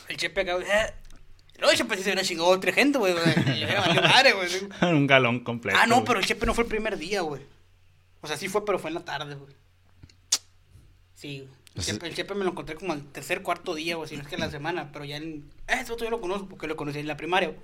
el 0.08 0.18
chepe 0.18 0.42
acá, 0.42 0.54
güey, 0.56 0.66
ugh, 0.68 0.94
Luego 1.60 1.72
el 1.72 1.78
chepe 1.80 1.96
sí 1.98 2.04
se 2.04 2.10
hubiera 2.10 2.22
chingado 2.24 2.50
otra 2.50 2.72
gente, 2.72 3.00
güey, 3.00 3.14
güey, 3.14 3.26
madre, 4.04 4.34
güey, 4.34 4.50
Un 4.94 5.08
galón 5.08 5.40
completo. 5.40 5.76
Ah, 5.82 5.88
no, 5.88 5.96
güey. 5.96 6.06
pero 6.06 6.20
el 6.20 6.26
Chepe 6.28 6.46
no 6.46 6.54
fue 6.54 6.66
el 6.66 6.70
primer 6.70 7.00
día, 7.00 7.22
güey. 7.22 7.42
O 8.22 8.28
sea, 8.28 8.38
sí 8.38 8.48
fue, 8.48 8.64
pero 8.64 8.78
fue 8.78 8.92
en 8.92 8.94
la 8.94 9.04
tarde, 9.06 9.34
güey. 9.34 9.52
Sí, 11.16 11.40
güey. 11.40 11.50
El 11.74 11.80
O 11.80 11.84
sea- 11.84 11.94
Chepe, 11.96 12.08
el 12.10 12.14
Chepe 12.16 12.36
me 12.36 12.44
lo 12.44 12.52
encontré 12.52 12.76
como 12.76 12.94
al 12.94 13.04
tercer, 13.12 13.42
cuarto 13.42 13.74
día, 13.74 13.96
güey, 13.96 14.08
si 14.08 14.16
no 14.16 14.22
es 14.22 14.28
que 14.28 14.36
en 14.36 14.42
la 14.42 14.52
semana, 14.52 14.92
pero 14.94 15.04
ya 15.06 15.18
en... 15.18 15.50
Eh, 15.68 15.84
otro 15.90 16.06
yo 16.06 16.12
lo 16.12 16.22
conozco 16.22 16.48
porque 16.48 16.68
lo 16.68 16.76
conocí 16.76 17.00
en 17.00 17.08
la 17.08 17.18
primaria, 17.18 17.50
güey. 17.50 17.60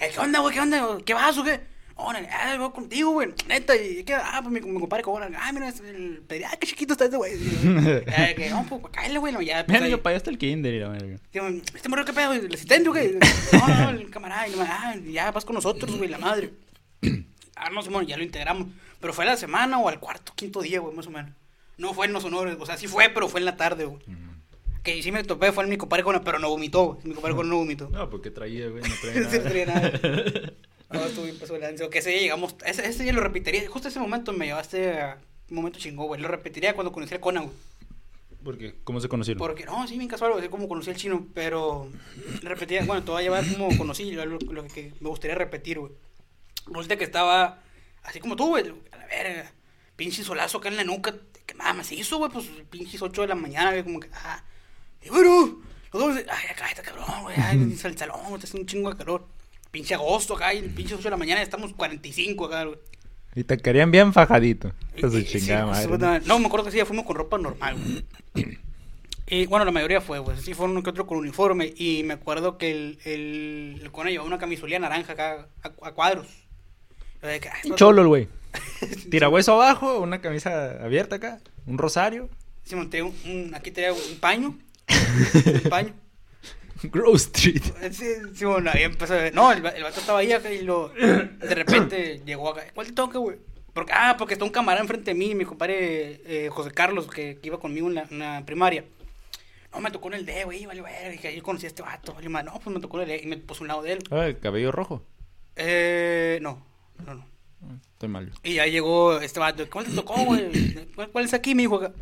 Eh, 0.00 0.10
¿Qué 0.12 0.20
onda, 0.20 0.40
güey? 0.40 0.54
¿Qué 0.54 0.60
onda? 0.60 0.98
¿Qué 1.04 1.14
vas 1.14 1.36
o 1.38 1.44
qué? 1.44 1.60
Órale, 1.94 2.28
ah, 2.32 2.56
voy 2.58 2.70
contigo, 2.72 3.10
güey. 3.12 3.28
Neta, 3.46 3.76
¿y 3.76 4.02
qué? 4.02 4.14
Ah, 4.14 4.40
pues 4.42 4.52
mi, 4.52 4.60
mi 4.72 4.80
compadre 4.80 5.02
cobra. 5.04 5.28
Ah, 5.38 5.52
mira, 5.52 5.68
es 5.68 5.78
el 5.80 6.26
pedi- 6.26 6.44
Ah, 6.50 6.56
qué 6.58 6.66
chiquito 6.66 6.94
está 6.94 7.04
este 7.04 7.16
güey. 7.16 7.32
Eh, 8.06 8.34
que, 8.36 8.50
no, 8.50 8.64
pues, 8.68 8.82
cállale, 8.92 9.18
güey. 9.18 9.32
No, 9.32 9.42
ya, 9.42 9.64
pues, 9.66 9.78
Mira, 9.80 9.88
yo 9.88 10.02
el 10.30 10.38
kinder 10.38 10.74
y 10.74 10.80
la 10.80 10.88
verga. 10.88 11.16
Este 11.74 11.88
morro, 11.88 12.04
¿qué 12.04 12.12
pedo? 12.12 12.32
¿El 12.32 12.52
asistente 12.52 12.90
qué? 12.94 13.18
No, 13.52 13.68
no, 13.68 13.90
el 13.90 14.10
camarada. 14.10 14.48
Y 14.48 14.54
ah, 14.60 14.96
ya 15.04 15.30
vas 15.30 15.44
con 15.44 15.54
nosotros, 15.54 15.96
güey, 15.96 16.08
la 16.08 16.18
madre. 16.18 16.52
Ah, 17.54 17.68
no, 17.70 17.80
Simón, 17.82 18.06
ya 18.06 18.16
lo 18.16 18.24
integramos. 18.24 18.66
Pero 18.98 19.12
fue 19.12 19.24
a 19.24 19.28
la 19.28 19.36
semana 19.36 19.78
o 19.78 19.88
al 19.88 20.00
cuarto, 20.00 20.32
quinto 20.34 20.62
día, 20.62 20.80
güey, 20.80 20.96
más 20.96 21.06
o 21.06 21.10
menos. 21.10 21.30
No 21.76 21.94
fue 21.94 22.06
en 22.06 22.12
los 22.12 22.24
honores, 22.24 22.56
o 22.58 22.66
sea, 22.66 22.76
sí 22.76 22.88
fue, 22.88 23.08
pero 23.10 23.28
fue 23.28 23.38
en 23.38 23.44
la 23.46 23.56
tarde, 23.56 23.84
güey. 23.84 24.02
Que 24.82 25.02
sí 25.02 25.12
me 25.12 25.22
topé, 25.22 25.52
fue 25.52 25.66
mi 25.66 25.76
compadre 25.76 26.02
con 26.02 26.20
pero 26.24 26.38
no 26.38 26.48
vomitó. 26.48 26.98
Mi 27.04 27.14
compadre 27.14 27.36
con 27.36 27.48
no 27.48 27.58
vomitó. 27.58 27.88
No, 27.90 28.10
porque 28.10 28.30
traía, 28.30 28.68
güey, 28.68 28.82
no 28.82 28.88
Sí, 29.12 29.20
no 29.20 29.28
traía 29.28 29.42
traía 29.42 29.66
nada. 29.66 29.90
nada. 29.90 30.52
No, 30.90 31.04
estuvo 31.04 31.24
bien 31.24 31.38
pasó 31.38 31.54
de 31.54 31.60
lanza. 31.60 31.88
Que 31.88 31.98
ese 31.98 32.10
día 32.10 32.20
llegamos, 32.20 32.56
ese, 32.66 32.86
ese 32.86 33.02
día 33.04 33.12
lo 33.12 33.20
repetiría. 33.20 33.68
Justo 33.68 33.88
ese 33.88 34.00
momento 34.00 34.32
me 34.32 34.46
llevaste 34.46 35.00
a 35.00 35.18
un 35.50 35.56
momento 35.56 35.78
chingón, 35.78 36.06
güey. 36.06 36.20
Lo 36.20 36.28
repetiría 36.28 36.74
cuando 36.74 36.92
conocí 36.92 37.14
al 37.14 37.20
Conan, 37.20 37.44
güey. 37.44 37.56
Porque, 38.44 38.74
¿cómo 38.82 39.00
se 39.00 39.08
conocieron? 39.08 39.38
Porque, 39.38 39.64
no, 39.64 39.86
sí, 39.86 39.96
bien 39.96 40.08
casual, 40.08 40.32
así 40.36 40.48
como 40.48 40.66
conocí 40.68 40.90
al 40.90 40.96
chino, 40.96 41.28
pero 41.32 41.88
repetía, 42.42 42.84
bueno, 42.84 43.04
te 43.04 43.12
voy 43.12 43.20
a 43.20 43.22
llevar 43.22 43.44
como 43.48 43.76
conocí, 43.78 44.10
lo, 44.10 44.26
lo 44.26 44.66
que 44.66 44.92
me 44.98 45.08
gustaría 45.08 45.36
repetir, 45.36 45.78
güey. 45.78 45.92
Resulta 46.66 46.96
que 46.96 47.04
estaba 47.04 47.62
así 48.02 48.20
como 48.20 48.36
tú, 48.36 48.48
güey, 48.48 48.64
a 48.90 48.96
la 48.96 49.06
verga, 49.06 49.52
pinche 49.96 50.24
solazo 50.24 50.58
acá 50.58 50.68
en 50.68 50.76
la 50.76 50.84
nuca, 50.84 51.14
que 51.46 51.54
nada 51.54 51.72
más 51.72 51.92
hizo, 51.92 52.18
güey, 52.18 52.30
pues 52.32 52.46
pinches 52.70 53.00
8 53.00 53.22
de 53.22 53.28
la 53.28 53.34
mañana, 53.34 53.70
güey, 53.70 53.84
como 53.84 54.00
que, 54.00 54.08
ah, 54.12 54.42
y 55.04 55.08
bueno, 55.10 55.58
Los 55.92 56.02
dos, 56.02 56.16
ay, 56.16 56.46
acá 56.50 56.68
está 56.68 56.82
cabrón, 56.82 57.06
güey, 57.22 57.36
ay, 57.38 57.58
el 57.62 57.76
salón, 57.98 58.16
está 58.34 58.46
haciendo 58.46 58.60
un 58.60 58.66
chingo 58.66 58.90
de 58.90 58.96
calor. 58.96 59.26
Pinche 59.70 59.94
agosto 59.94 60.36
acá, 60.36 60.52
y 60.54 60.58
el 60.58 60.70
pinche 60.70 60.94
8 60.94 61.04
de 61.04 61.10
la 61.10 61.16
mañana 61.16 61.40
estamos 61.42 61.72
45 61.74 62.44
acá, 62.46 62.64
güey. 62.64 62.78
Y 63.34 63.44
te 63.44 63.56
querían 63.56 63.90
bien 63.90 64.12
fajadito. 64.12 64.72
Esa 64.94 65.06
es 65.06 65.14
y- 65.14 65.24
chingada 65.24 65.62
sí, 65.74 65.88
madre. 65.88 65.98
pues, 66.18 66.26
No, 66.26 66.38
me 66.38 66.46
acuerdo 66.46 66.66
que 66.66 66.72
sí, 66.72 66.76
ya 66.78 66.84
fuimos 66.86 67.06
con 67.06 67.16
ropa 67.16 67.38
normal, 67.38 67.76
güey. 68.34 68.58
Y 69.28 69.46
bueno, 69.46 69.64
la 69.64 69.70
mayoría 69.70 70.02
fue, 70.02 70.22
pues, 70.22 70.42
sí, 70.42 70.52
fue 70.52 70.66
uno 70.66 70.82
que 70.82 70.90
otro 70.90 71.06
con 71.06 71.16
uniforme. 71.16 71.72
Y 71.76 72.02
me 72.02 72.14
acuerdo 72.14 72.58
que 72.58 72.70
el, 72.70 72.98
el, 73.04 73.80
el 73.82 73.90
cone 73.90 74.10
llevaba 74.10 74.28
una 74.28 74.38
camisolía 74.38 74.78
naranja 74.78 75.12
acá, 75.14 75.48
a, 75.62 75.68
a 75.88 75.92
cuadros. 75.92 76.26
De 77.22 77.40
que, 77.40 77.48
ay, 77.48 77.70
cholo, 77.76 78.02
el 78.02 78.08
güey. 78.08 78.28
Tirahueso 79.10 79.54
abajo, 79.54 80.00
una 80.00 80.20
camisa 80.20 80.72
abierta 80.84 81.16
acá, 81.16 81.38
un 81.66 81.78
rosario. 81.78 82.28
Sí, 82.64 82.74
monté 82.76 83.02
un, 83.02 83.14
un- 83.24 83.54
aquí 83.54 83.70
tenía 83.70 83.92
un 83.94 84.18
paño. 84.20 84.58
Un 85.64 85.70
paño. 85.70 85.94
Grove 86.84 87.16
Street. 87.16 87.62
Sí, 87.92 88.06
sí, 88.34 88.44
bueno, 88.44 88.70
ahí 88.74 88.82
empezó. 88.82 89.14
a- 89.14 89.30
No, 89.30 89.52
el, 89.52 89.64
el 89.64 89.82
vato 89.84 90.00
estaba 90.00 90.18
ahí 90.18 90.32
acá 90.32 90.52
y 90.52 90.62
lo, 90.62 90.88
de 90.88 91.54
repente 91.54 92.20
llegó 92.26 92.50
acá. 92.50 92.62
¿Cuál 92.74 92.88
te 92.88 92.92
toca, 92.92 93.18
güey? 93.18 93.38
Porque, 93.72 93.92
ah, 93.94 94.16
porque 94.18 94.34
está 94.34 94.44
un 94.44 94.50
camarada 94.50 94.82
enfrente 94.82 95.12
de 95.12 95.14
mí, 95.18 95.34
mi 95.34 95.44
compadre 95.44 96.20
eh, 96.26 96.48
José 96.50 96.72
Carlos, 96.72 97.06
que, 97.06 97.38
que 97.40 97.46
iba 97.48 97.58
conmigo 97.60 97.88
en 97.88 97.94
la, 97.94 98.02
en 98.10 98.18
la 98.18 98.42
primaria. 98.44 98.84
No, 99.72 99.80
me 99.80 99.90
tocó 99.90 100.08
en 100.08 100.14
el 100.14 100.26
D, 100.26 100.44
güey, 100.44 100.66
vale, 100.66 100.80
güey. 100.82 100.92
Dije, 101.12 101.34
yo 101.34 101.42
conocí 101.42 101.64
a 101.64 101.68
este 101.68 101.80
vato, 101.82 102.12
vale, 102.12 102.28
madre. 102.28 102.46
No, 102.52 102.58
pues 102.60 102.74
me 102.74 102.80
tocó 102.82 103.00
en 103.00 103.08
el 103.10 103.16
D 103.16 103.24
y 103.24 103.26
me 103.28 103.38
puso 103.38 103.62
un 103.62 103.68
lado 103.68 103.82
de 103.82 103.92
él. 103.92 103.98
Ah, 104.10 104.26
el 104.26 104.38
cabello 104.38 104.72
rojo. 104.72 105.02
Eh, 105.56 106.38
no, 106.42 106.62
no, 107.06 107.14
no. 107.14 107.26
Ah, 107.62 107.76
Estoy 107.92 108.08
mal. 108.10 108.30
Y 108.42 108.54
ya 108.54 108.66
llegó 108.66 109.18
este 109.20 109.38
vato, 109.40 109.64
¿cuál 109.70 109.86
te 109.86 109.92
tocó, 109.92 110.22
güey? 110.24 110.50
¿Cuál, 110.94 111.08
cuál 111.10 111.24
es 111.24 111.32
aquí? 111.32 111.54
Dijo 111.54 111.76
acá. 111.76 111.92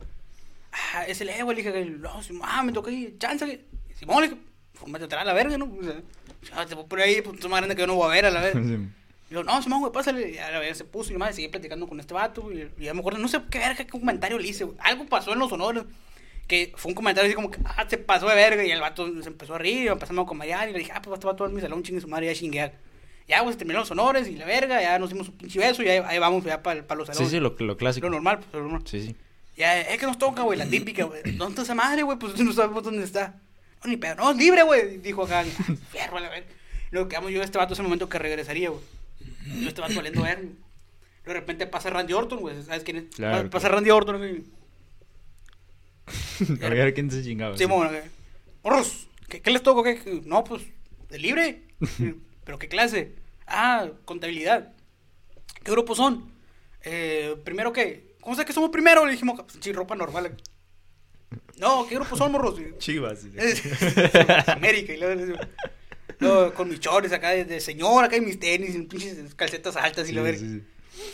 Ah, 0.73 1.05
es 1.07 1.21
el 1.21 1.29
E, 1.29 1.43
güey. 1.43 1.57
Le 1.57 1.63
dije, 1.63 1.85
no, 1.85 2.23
Simón, 2.23 2.49
ah, 2.51 2.63
me 2.63 2.73
tocó 2.73 2.89
ahí, 2.89 3.15
chance. 3.19 3.45
que- 3.47 3.65
Simón, 3.95 4.23
le 4.23 4.29
dije, 4.29 4.41
fórmate 4.75 5.05
atrás 5.05 5.23
a 5.23 5.25
la 5.25 5.33
verga, 5.33 5.59
¿no? 5.59 5.67
O 5.67 5.83
sea, 5.83 5.95
ya 6.57 6.67
te 6.67 6.75
voy 6.75 6.85
por 6.87 7.01
ahí, 7.01 7.21
pues 7.23 7.41
más 7.49 7.59
grande 7.61 7.75
que 7.75 7.81
yo 7.83 7.87
no 7.87 7.95
voy 7.97 8.07
a 8.07 8.13
ver 8.15 8.27
a 8.27 8.31
la 8.31 8.41
verga. 8.41 8.61
Sí. 8.65 8.79
Y 9.31 9.35
yo, 9.35 9.45
no, 9.45 9.63
Simón, 9.63 9.79
güey, 9.81 9.93
pásale. 9.93 10.31
Y 10.33 10.39
a 10.39 10.51
la 10.51 10.59
verga 10.59 10.75
se 10.75 10.85
puso 10.85 11.11
y 11.11 11.13
nomás 11.13 11.37
seguí 11.37 11.47
platicando 11.49 11.87
con 11.87 12.01
este 12.01 12.13
vato. 12.15 12.43
güey, 12.43 12.69
Y, 12.79 12.85
ya 12.85 12.95
me 12.95 13.01
acuerdo, 13.01 13.21
no 13.21 13.29
sé 13.29 13.41
qué 13.51 13.59
verga, 13.59 13.77
qué 13.77 13.87
comentario 13.87 14.39
le 14.39 14.49
hice, 14.49 14.65
güey. 14.65 14.77
Algo 14.81 15.07
pasó 15.07 15.33
en 15.33 15.39
los 15.39 15.53
honores. 15.53 15.85
Que 16.49 16.73
fue 16.75 16.89
un 16.91 16.97
comentario 16.97 17.29
así 17.29 17.37
como 17.37 17.49
que, 17.49 17.61
ah, 17.65 17.87
se 17.89 17.97
pasó 17.97 18.27
de 18.29 18.35
verga. 18.35 18.65
Y 18.65 18.73
el 18.73 18.81
vato 18.81 19.07
se 19.23 19.29
empezó 19.29 19.55
a 19.55 19.59
reír, 19.59 19.87
empezamos 19.89 20.25
a 20.25 20.27
comer 20.27 20.69
y 20.69 20.73
le 20.73 20.79
dije, 20.81 20.91
ah, 20.93 21.01
pues 21.01 21.15
este 21.15 21.27
vato 21.29 21.45
va 21.45 21.51
a 21.51 21.53
mi 21.53 21.61
salón, 21.61 21.81
chingue 21.85 22.01
su 22.01 22.09
madre, 22.09 22.27
ya 22.27 22.35
chinguear. 22.35 22.73
Ya, 23.29 23.45
pues 23.45 23.57
terminaron 23.57 23.83
los 23.83 23.91
honores 23.93 24.27
y 24.27 24.35
la 24.35 24.47
verga, 24.47 24.83
ya 24.83 24.99
nos 24.99 25.11
dimos 25.11 25.29
un 25.29 25.37
pinche 25.37 25.61
beso 25.61 25.85
y 25.85 25.89
ahí, 25.89 26.03
ahí 26.05 26.19
vamos 26.19 26.43
ya 26.45 26.61
para 26.61 26.81
los 26.97 27.07
Sí, 27.07 27.13
salones. 27.15 27.31
sí, 27.31 27.39
lo, 27.39 27.55
lo 27.57 27.77
clásico. 27.77 28.07
Lo 28.09 28.15
normal, 28.15 28.39
pues 28.41 28.53
lo 28.55 28.63
normal. 28.63 28.83
Sí, 28.85 29.01
sí. 29.07 29.17
Ya, 29.61 29.79
es 29.79 29.99
que 29.99 30.07
nos 30.07 30.17
toca, 30.17 30.41
güey, 30.43 30.59
la 30.59 30.65
típica, 30.67 31.05
güey. 31.05 31.21
¿Dónde 31.37 31.51
está 31.51 31.63
esa 31.63 31.75
madre, 31.75 32.03
güey? 32.03 32.19
Pues 32.19 32.39
no 32.41 32.51
sabemos 32.55 32.83
dónde 32.83 33.05
está. 33.05 33.39
No, 33.85 33.91
ni 33.91 33.99
pedo. 33.99 34.15
No, 34.15 34.31
es 34.31 34.37
libre, 34.39 34.63
güey. 34.63 34.97
Dijo 34.97 35.25
acá. 35.25 35.41
"Ah, 35.41 35.75
Fierro, 35.93 36.17
a 36.17 36.21
la 36.21 36.31
verga. 36.31 36.47
Luego 36.91 37.09
quedamos 37.09 37.31
yo 37.31 37.43
este 37.43 37.59
vato 37.59 37.75
ese 37.75 37.83
momento 37.83 38.09
que 38.09 38.19
regresaría, 38.19 38.71
güey. 38.71 38.81
Yo 39.61 39.69
este 39.69 39.83
vato 39.83 39.95
valiendo 39.95 40.23
ver. 40.23 40.39
Luego 40.39 40.55
de 41.27 41.35
repente 41.35 41.67
pasa 41.67 41.91
Randy 41.91 42.15
Orton, 42.15 42.41
güey. 42.41 42.63
¿Sabes 42.63 42.85
quién 42.85 42.97
es? 42.97 43.05
Claro, 43.15 43.51
pasa 43.51 43.65
claro. 43.69 43.75
Randy 43.77 43.91
Orton, 43.91 44.17
güey. 44.17 44.45
A 46.63 46.69
ver 46.71 46.95
quién 46.95 47.11
se 47.11 47.23
chingaba. 47.23 47.57
Sí, 47.59 47.67
bueno, 47.67 47.91
güey. 47.91 48.03
Morros, 48.65 49.09
¿qué, 49.29 49.43
¿qué 49.43 49.51
les 49.51 49.63
toco? 49.63 49.83
¿Qué? 49.83 50.23
No, 50.25 50.43
pues, 50.43 50.63
de 51.11 51.19
libre. 51.19 51.63
¿Pero 52.45 52.59
qué 52.59 52.69
clase? 52.69 53.15
Ah, 53.47 53.89
contabilidad. 54.07 54.73
¿Qué 55.63 55.71
grupos 55.71 55.99
son? 55.99 56.31
Eh, 56.83 57.37
primero 57.45 57.73
qué? 57.73 58.10
¿Cómo 58.21 58.37
sé 58.37 58.45
que 58.45 58.53
somos 58.53 58.71
primero? 58.71 59.05
Le 59.07 59.13
dijimos, 59.13 59.41
sí, 59.61 59.73
ropa 59.73 59.95
normal. 59.95 60.37
No, 61.57 61.87
¿qué 61.87 61.95
grupos 61.95 62.19
son, 62.19 62.33
morros? 62.33 62.61
Chivas. 62.79 63.25
América. 64.49 64.93
Y 64.95 64.97
luego, 64.99 65.37
luego, 66.19 66.55
con 66.55 66.69
mis 66.69 66.81
chores 66.81 67.13
acá 67.13 67.31
de, 67.31 67.45
de 67.45 67.61
señor, 67.61 68.05
acá 68.05 68.17
y 68.17 68.21
mis 68.21 68.39
tenis, 68.39 68.77
pinches 68.89 69.35
calcetas 69.35 69.77
altas 69.77 70.09
y 70.09 70.13
la 70.13 70.23
verga. 70.23 70.41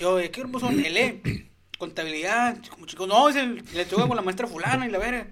Yo, 0.00 0.18
¿qué 0.18 0.28
grupos 0.28 0.62
son? 0.62 0.78
E, 0.84 1.50
contabilidad, 1.78 2.56
como 2.70 2.86
chicos, 2.86 3.06
no, 3.06 3.28
es 3.28 3.36
el, 3.36 3.62
le 3.74 3.84
toca 3.84 4.06
con 4.06 4.16
la 4.16 4.22
maestra 4.22 4.46
fulana 4.46 4.86
y 4.86 4.90
la 4.90 4.98
verga. 4.98 5.26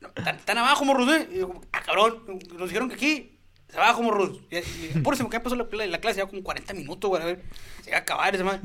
No, 0.00 0.08
Están, 0.08 0.36
están 0.36 0.58
abajo, 0.58 0.84
morros, 0.84 1.08
eh. 1.14 1.28
Y 1.32 1.38
yo, 1.38 1.60
ah, 1.72 1.82
cabrón, 1.82 2.22
nos 2.56 2.68
dijeron 2.68 2.88
que 2.88 2.94
aquí, 2.96 3.38
abajo, 3.74 4.02
morros. 4.02 4.40
Y, 4.50 4.56
y, 4.56 5.00
por 5.02 5.14
eso, 5.14 5.28
que 5.28 5.40
pasó 5.40 5.54
la, 5.54 5.86
la 5.86 6.00
clase, 6.00 6.18
ya 6.18 6.26
como 6.26 6.42
40 6.42 6.74
minutos, 6.74 7.08
güey, 7.08 7.22
a 7.22 7.26
ver, 7.26 7.42
se 7.82 7.90
iba 7.90 7.98
a 7.98 8.00
acabar 8.00 8.34
ese 8.34 8.44
man. 8.44 8.60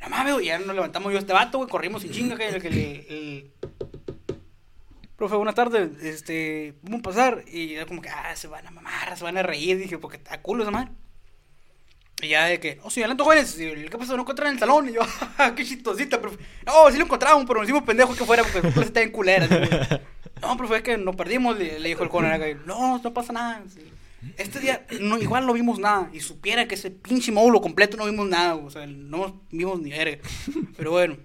Nada 0.00 0.08
más, 0.08 0.24
veo, 0.24 0.40
y 0.40 0.46
ya 0.46 0.58
nos 0.58 0.74
levantamos 0.74 1.12
yo 1.12 1.18
este 1.18 1.32
vato, 1.32 1.58
güey, 1.58 1.70
corrimos 1.70 2.02
sin 2.02 2.12
chinga, 2.12 2.36
que 2.36 2.60
que 2.60 2.68
el, 2.68 2.76
el- 2.78 3.50
Profe, 5.16 5.34
buenas 5.36 5.54
tardes, 5.54 5.90
este, 6.02 6.74
vamos 6.82 7.00
a 7.00 7.02
pasar. 7.04 7.44
Y 7.50 7.74
ya 7.74 7.86
como 7.86 8.02
que, 8.02 8.10
ah, 8.10 8.36
se 8.36 8.48
van 8.48 8.66
a 8.66 8.70
mamar, 8.70 9.16
se 9.16 9.24
van 9.24 9.38
a 9.38 9.42
reír, 9.42 9.78
dije, 9.78 9.96
porque 9.96 10.18
está 10.18 10.42
culo 10.42 10.62
esa 10.62 10.70
madre. 10.70 10.90
Y 12.20 12.28
ya 12.28 12.44
de 12.46 12.60
que, 12.60 12.78
oh, 12.82 12.90
sí, 12.90 13.00
adelante, 13.00 13.22
jóvenes. 13.24 13.54
¿Qué 13.54 13.96
pasó? 13.98 14.14
¿No 14.16 14.22
encontraron 14.22 14.50
en 14.50 14.56
el 14.56 14.60
salón? 14.60 14.88
Y 14.88 14.92
yo, 14.92 15.00
"Ah, 15.38 15.54
qué 15.56 15.64
chistosita, 15.64 16.20
profe. 16.20 16.36
No, 16.66 16.90
sí 16.90 16.98
lo 16.98 17.04
encontramos, 17.04 17.44
pero 17.46 17.60
nos 17.60 17.64
hicimos 17.68 17.82
pendejos 17.84 18.16
que 18.16 18.24
fuera 18.26 18.42
porque 18.42 18.60
la 18.78 18.84
está 18.84 19.00
bien 19.00 19.10
culera. 19.12 19.46
güey. 19.46 19.68
No, 20.42 20.54
profe, 20.58 20.76
es 20.76 20.82
que 20.82 20.98
nos 20.98 21.16
perdimos, 21.16 21.56
le, 21.58 21.80
le 21.80 21.88
dijo 21.88 22.02
el 22.02 22.10
coronel. 22.10 22.60
No, 22.66 22.98
no 23.02 23.14
pasa 23.14 23.32
nada. 23.32 23.62
Este 24.38 24.60
día, 24.60 24.86
no, 25.00 25.18
igual 25.18 25.46
no 25.46 25.52
vimos 25.52 25.78
nada. 25.78 26.10
Y 26.12 26.20
supiera 26.20 26.66
que 26.68 26.74
ese 26.74 26.90
pinche 26.90 27.32
módulo 27.32 27.60
completo 27.60 27.96
no 27.96 28.06
vimos 28.06 28.28
nada. 28.28 28.54
O 28.56 28.70
sea, 28.70 28.86
no 28.86 29.42
vimos 29.50 29.80
ni 29.80 29.90
verga. 29.90 30.18
Pero 30.76 30.90
bueno. 30.92 31.16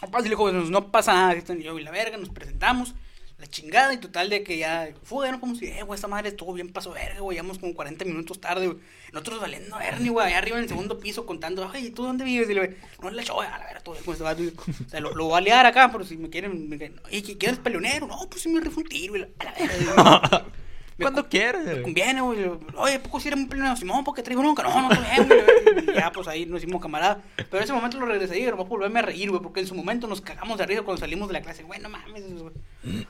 Papá, 0.00 0.18
sí 0.18 0.24
le 0.24 0.30
dijo, 0.30 0.42
"Pues, 0.50 0.70
no 0.70 0.90
pasa 0.90 1.12
nada. 1.14 1.34
Y 1.36 1.62
yo 1.62 1.78
y 1.78 1.82
la 1.82 1.90
verga, 1.90 2.16
nos 2.16 2.28
presentamos. 2.30 2.94
La 3.38 3.48
chingada 3.48 3.92
y 3.92 3.98
total 3.98 4.30
de 4.30 4.44
que 4.44 4.56
ya 4.58 4.90
fue, 5.02 5.30
no 5.30 5.40
como 5.40 5.56
si, 5.56 5.66
eh, 5.66 5.82
güey, 5.82 5.96
esta 5.96 6.06
madre 6.06 6.28
estuvo 6.28 6.52
bien 6.52 6.72
paso 6.72 6.92
verga, 6.92 7.18
güey, 7.20 7.36
llevamos 7.36 7.58
como 7.58 7.74
40 7.74 8.04
minutos 8.04 8.40
tarde, 8.40 8.68
güey. 8.68 8.78
Nosotros 9.12 9.40
valiendo 9.40 9.78
Ernie, 9.80 10.08
güey, 10.10 10.28
allá 10.28 10.38
arriba 10.38 10.56
en 10.56 10.62
el 10.62 10.68
segundo 10.68 11.00
piso 11.00 11.26
contando, 11.26 11.68
ay, 11.74 11.90
¿tú 11.90 12.04
dónde 12.04 12.24
vives? 12.24 12.48
Y 12.48 12.54
le 12.54 12.76
no 13.02 13.10
le 13.10 13.20
echó, 13.22 13.40
a 13.40 13.48
la 13.58 13.58
verga, 13.66 13.80
todo 13.80 13.96
vato. 14.20 14.42
O 14.86 14.88
sea, 14.88 15.00
lo, 15.00 15.14
lo 15.16 15.24
voy 15.26 15.38
a 15.38 15.40
liar 15.40 15.66
acá, 15.66 15.90
pero 15.90 16.04
si 16.04 16.16
me 16.16 16.30
quieren, 16.30 16.68
me 16.68 16.78
¿qué- 16.78 16.92
¿quieres 17.36 17.58
peleonero? 17.58 18.06
No, 18.06 18.18
pues 18.30 18.42
si 18.42 18.48
me 18.50 18.60
rifo 18.60 18.80
un 18.80 18.86
tiro, 18.86 19.16
y 19.16 19.18
la- 19.20 19.28
a 19.40 19.44
la 19.44 19.52
verga. 19.52 20.46
Cuando 20.98 21.24
cu- 21.24 21.28
quieras. 21.30 21.64
me 21.64 21.82
conviene, 21.82 22.20
güey. 22.20 22.38
Oye, 22.76 23.00
¿poco 23.00 23.18
si 23.20 23.28
eres 23.28 23.40
un 23.40 23.48
peleonero? 23.48 23.76
Simón, 23.76 24.04
porque 24.04 24.22
traigo 24.22 24.42
nunca. 24.42 24.62
No, 24.62 24.82
no, 24.82 24.88
bien, 24.88 25.26
güey. 25.28 25.94
Ya, 25.96 26.12
pues 26.12 26.28
ahí 26.28 26.46
nos 26.46 26.62
hicimos 26.62 26.80
camaradas. 26.80 27.18
Pero 27.36 27.56
en 27.58 27.62
ese 27.64 27.72
momento 27.72 27.98
lo 27.98 28.06
regresé 28.06 28.38
y 28.38 28.44
nomás 28.46 28.68
volverme 28.68 29.00
a 29.00 29.02
reír, 29.02 29.30
güey. 29.30 29.42
Porque 29.42 29.60
en 29.60 29.66
su 29.66 29.74
momento 29.74 30.06
nos 30.06 30.20
cagamos 30.20 30.56
de 30.58 30.66
risa 30.66 30.82
cuando 30.82 31.00
salimos 31.00 31.28
de 31.28 31.34
la 31.34 31.40
clase. 31.42 31.62
Güey, 31.64 31.80
no 31.80 31.88
mames, 31.88 32.24
güey. 32.40 32.54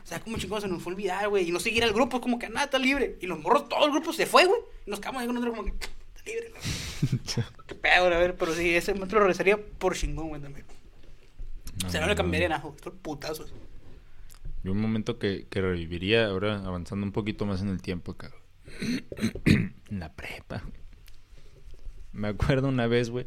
O 0.02 0.06
sea, 0.06 0.20
como 0.20 0.38
chingón 0.38 0.60
se 0.62 0.68
nos 0.68 0.82
fue 0.82 0.92
olvidar, 0.94 1.28
güey. 1.28 1.48
Y 1.48 1.52
no 1.52 1.60
seguir 1.60 1.84
al 1.84 1.92
grupo, 1.92 2.16
es 2.16 2.22
como 2.22 2.38
que 2.38 2.48
nada, 2.48 2.64
está 2.66 2.78
libre. 2.78 3.18
Y 3.20 3.26
los 3.26 3.38
morros, 3.40 3.68
todo 3.68 3.84
el 3.84 3.90
grupo 3.92 4.12
se 4.12 4.24
fue, 4.26 4.46
güey. 4.46 4.60
Y 4.86 4.90
nos 4.90 5.00
quedamos 5.00 5.20
ahí 5.20 5.26
con 5.26 5.34
nosotros 5.34 5.56
como 5.58 5.68
que 5.78 5.84
está 5.84 6.22
libre. 6.24 6.52
Qué 7.66 7.74
pedo, 7.74 8.06
a 8.06 8.08
ver. 8.18 8.34
Pero 8.36 8.54
sí, 8.54 8.74
ese 8.74 8.94
momento 8.94 9.16
lo 9.16 9.20
regresaría 9.22 9.58
por 9.58 9.94
chingón, 9.94 10.28
güey, 10.28 10.40
también. 10.40 10.64
o 11.86 11.90
sea, 11.90 12.00
no 12.00 12.06
le 12.06 12.14
cambiaría 12.14 12.48
nada, 12.48 12.62
güey. 12.62 12.76
Todo 12.76 12.94
putazos. 12.94 13.52
Yo 14.64 14.72
un 14.72 14.80
momento 14.80 15.18
que, 15.18 15.46
que 15.50 15.60
reviviría, 15.60 16.26
ahora 16.26 16.64
avanzando 16.64 17.04
un 17.04 17.12
poquito 17.12 17.44
más 17.44 17.60
en 17.60 17.68
el 17.68 17.82
tiempo 17.82 18.12
acá. 18.12 18.32
en 19.44 20.00
la 20.00 20.10
prepa. 20.14 20.62
Me 22.12 22.28
acuerdo 22.28 22.68
una 22.68 22.86
vez, 22.86 23.10
güey. 23.10 23.26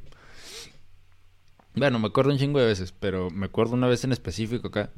Bueno, 1.75 1.99
me 1.99 2.07
acuerdo 2.07 2.31
un 2.31 2.39
chingo 2.39 2.59
de 2.59 2.65
veces, 2.65 2.91
pero 2.91 3.29
me 3.29 3.45
acuerdo 3.45 3.75
una 3.75 3.87
vez 3.87 4.03
en 4.03 4.13
específico 4.13 4.69
acá. 4.69 4.89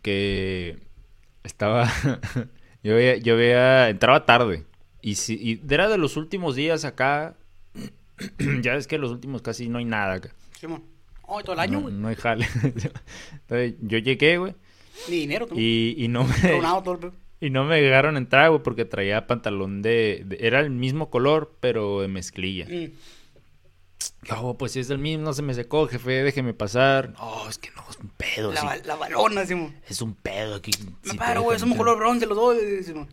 Que 0.00 0.78
estaba. 1.44 1.92
yo 2.82 2.94
veía, 2.94 3.18
yo 3.18 3.36
veía. 3.36 3.90
Entraba 3.90 4.24
tarde. 4.24 4.64
Y, 5.02 5.16
si, 5.16 5.34
y 5.34 5.62
era 5.70 5.90
de 5.90 5.98
los 5.98 6.16
últimos 6.16 6.56
días 6.56 6.86
acá. 6.86 7.36
ya 8.62 8.74
es 8.74 8.86
que 8.86 8.96
los 8.96 9.10
últimos 9.10 9.42
casi 9.42 9.68
no 9.68 9.76
hay 9.76 9.84
nada 9.84 10.14
acá. 10.14 10.34
Simón. 10.58 10.82
Oh, 11.24 11.42
todo 11.42 11.52
el 11.52 11.60
año, 11.60 11.82
no, 11.82 11.90
no 11.90 12.08
hay 12.08 12.14
jale. 12.14 12.46
Entonces, 12.62 13.74
yo 13.82 13.98
llegué, 13.98 14.38
güey. 14.38 14.54
Ni 15.08 15.16
dinero. 15.20 15.46
Y, 15.54 15.94
y 15.98 16.08
no 16.08 16.24
me. 16.24 16.34
Y 17.40 17.50
no 17.50 17.62
me 17.64 17.80
dejaron 17.80 18.16
entrar, 18.16 18.50
güey, 18.50 18.62
porque 18.64 18.84
traía 18.84 19.28
pantalón 19.28 19.80
de, 19.80 20.24
de- 20.26 20.38
Era 20.40 20.58
el 20.58 20.70
mismo 20.70 21.08
color, 21.08 21.54
pero 21.60 22.00
de 22.00 22.08
mezclilla. 22.08 22.66
Mm. 22.68 22.90
Yo, 24.24 24.56
pues 24.58 24.72
si 24.72 24.80
es 24.80 24.90
el 24.90 24.98
mismo, 24.98 25.24
no 25.24 25.32
se 25.32 25.42
me 25.42 25.54
secó, 25.54 25.86
jefe, 25.86 26.22
déjeme 26.24 26.52
pasar. 26.52 27.10
No, 27.16 27.48
es 27.48 27.58
que 27.58 27.70
no, 27.76 27.82
es 27.88 27.96
un 27.98 28.08
pedo, 28.10 28.52
La, 28.52 28.60
sí. 28.60 28.66
ba- 28.66 28.76
la 28.84 28.96
balona, 28.96 29.46
Simón. 29.46 29.72
Es 29.88 30.02
un 30.02 30.14
pedo 30.14 30.56
aquí. 30.56 30.72
Me 31.04 31.12
si 31.12 31.16
paro, 31.16 31.42
güey, 31.42 31.58
somos 31.60 31.76
entrar. 31.76 31.94
color 31.94 31.98
bronce 31.98 32.26
los 32.26 32.36
dos. 32.36 32.56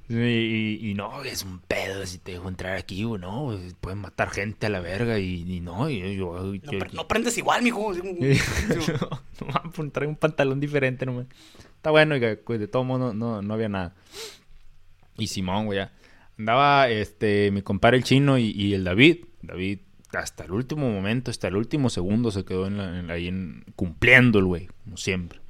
Y, 0.09 0.15
y- 0.15 0.89
y 0.89 0.93
no, 0.95 1.23
es 1.23 1.43
un 1.43 1.59
pedo 1.59 2.03
si 2.07 2.17
te 2.17 2.31
dejo 2.33 2.49
entrar 2.49 2.75
aquí, 2.77 3.03
güey, 3.03 3.21
no, 3.21 3.55
pueden 3.81 3.99
matar 3.99 4.29
gente 4.31 4.65
a 4.65 4.69
la 4.69 4.79
verga 4.79 5.19
y, 5.19 5.43
y 5.55 5.59
no, 5.59 5.87
y 5.89 6.15
yo... 6.17 6.39
No, 6.39 6.53
yo- 6.55 6.79
no 6.93 7.07
prendes 7.07 7.37
igual, 7.37 7.61
mijo. 7.61 7.93
Simón. 7.93 8.17
no, 9.41 9.61
no, 9.83 9.91
trae 9.91 10.07
un 10.07 10.15
pantalón 10.15 10.59
diferente 10.59 11.05
nomás. 11.05 11.27
Está 11.85 11.91
bueno, 11.91 12.15
oiga, 12.15 12.35
pues, 12.43 12.59
de 12.59 12.67
todo 12.67 12.83
modo 12.83 13.13
no, 13.13 13.43
no 13.43 13.53
había 13.53 13.69
nada. 13.69 13.93
Y 15.19 15.27
Simón, 15.27 15.67
güey, 15.67 15.77
ya. 15.77 15.91
Andaba 16.35 16.89
este, 16.89 17.51
mi 17.51 17.61
compadre 17.61 17.97
el 17.97 18.03
chino 18.03 18.39
y, 18.39 18.45
y 18.49 18.73
el 18.73 18.83
David. 18.83 19.25
David, 19.43 19.81
hasta 20.11 20.45
el 20.45 20.51
último 20.53 20.89
momento, 20.89 21.29
hasta 21.29 21.47
el 21.47 21.55
último 21.55 21.91
segundo 21.91 22.31
se 22.31 22.43
quedó 22.43 22.65
en 22.65 22.77
la- 22.79 22.99
en- 23.01 23.11
ahí 23.11 23.27
en, 23.27 23.65
cumpliendo 23.75 24.39
el 24.39 24.45
güey, 24.45 24.67
como 24.83 24.97
siempre. 24.97 25.41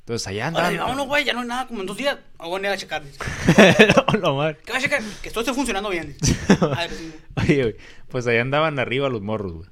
Entonces 0.00 0.26
allá 0.26 0.46
Ahora, 0.48 0.68
andaban. 0.68 0.78
vámonos, 0.88 1.06
güey, 1.06 1.24
ya 1.26 1.34
no 1.34 1.40
hay 1.40 1.48
nada, 1.48 1.66
como 1.68 1.82
en 1.82 1.86
dos 1.86 1.98
días. 1.98 2.16
Bueno, 2.38 2.66
ya 2.66 2.72
a 2.72 2.76
checar. 2.78 3.02
No. 4.22 4.38
¿Qué 4.64 4.72
va 4.72 4.78
a 4.78 4.80
checar? 4.80 5.02
Que 5.22 5.28
todo 5.28 5.40
esté 5.40 5.52
funcionando 5.52 5.90
bien. 5.90 6.16
A 6.62 6.66
ver, 6.78 6.90
sí. 6.92 7.12
Oye, 7.36 7.62
güey, 7.62 7.76
pues 8.08 8.26
allá 8.26 8.40
andaban 8.40 8.78
arriba 8.78 9.10
los 9.10 9.20
morros, 9.20 9.52
güey. 9.52 9.68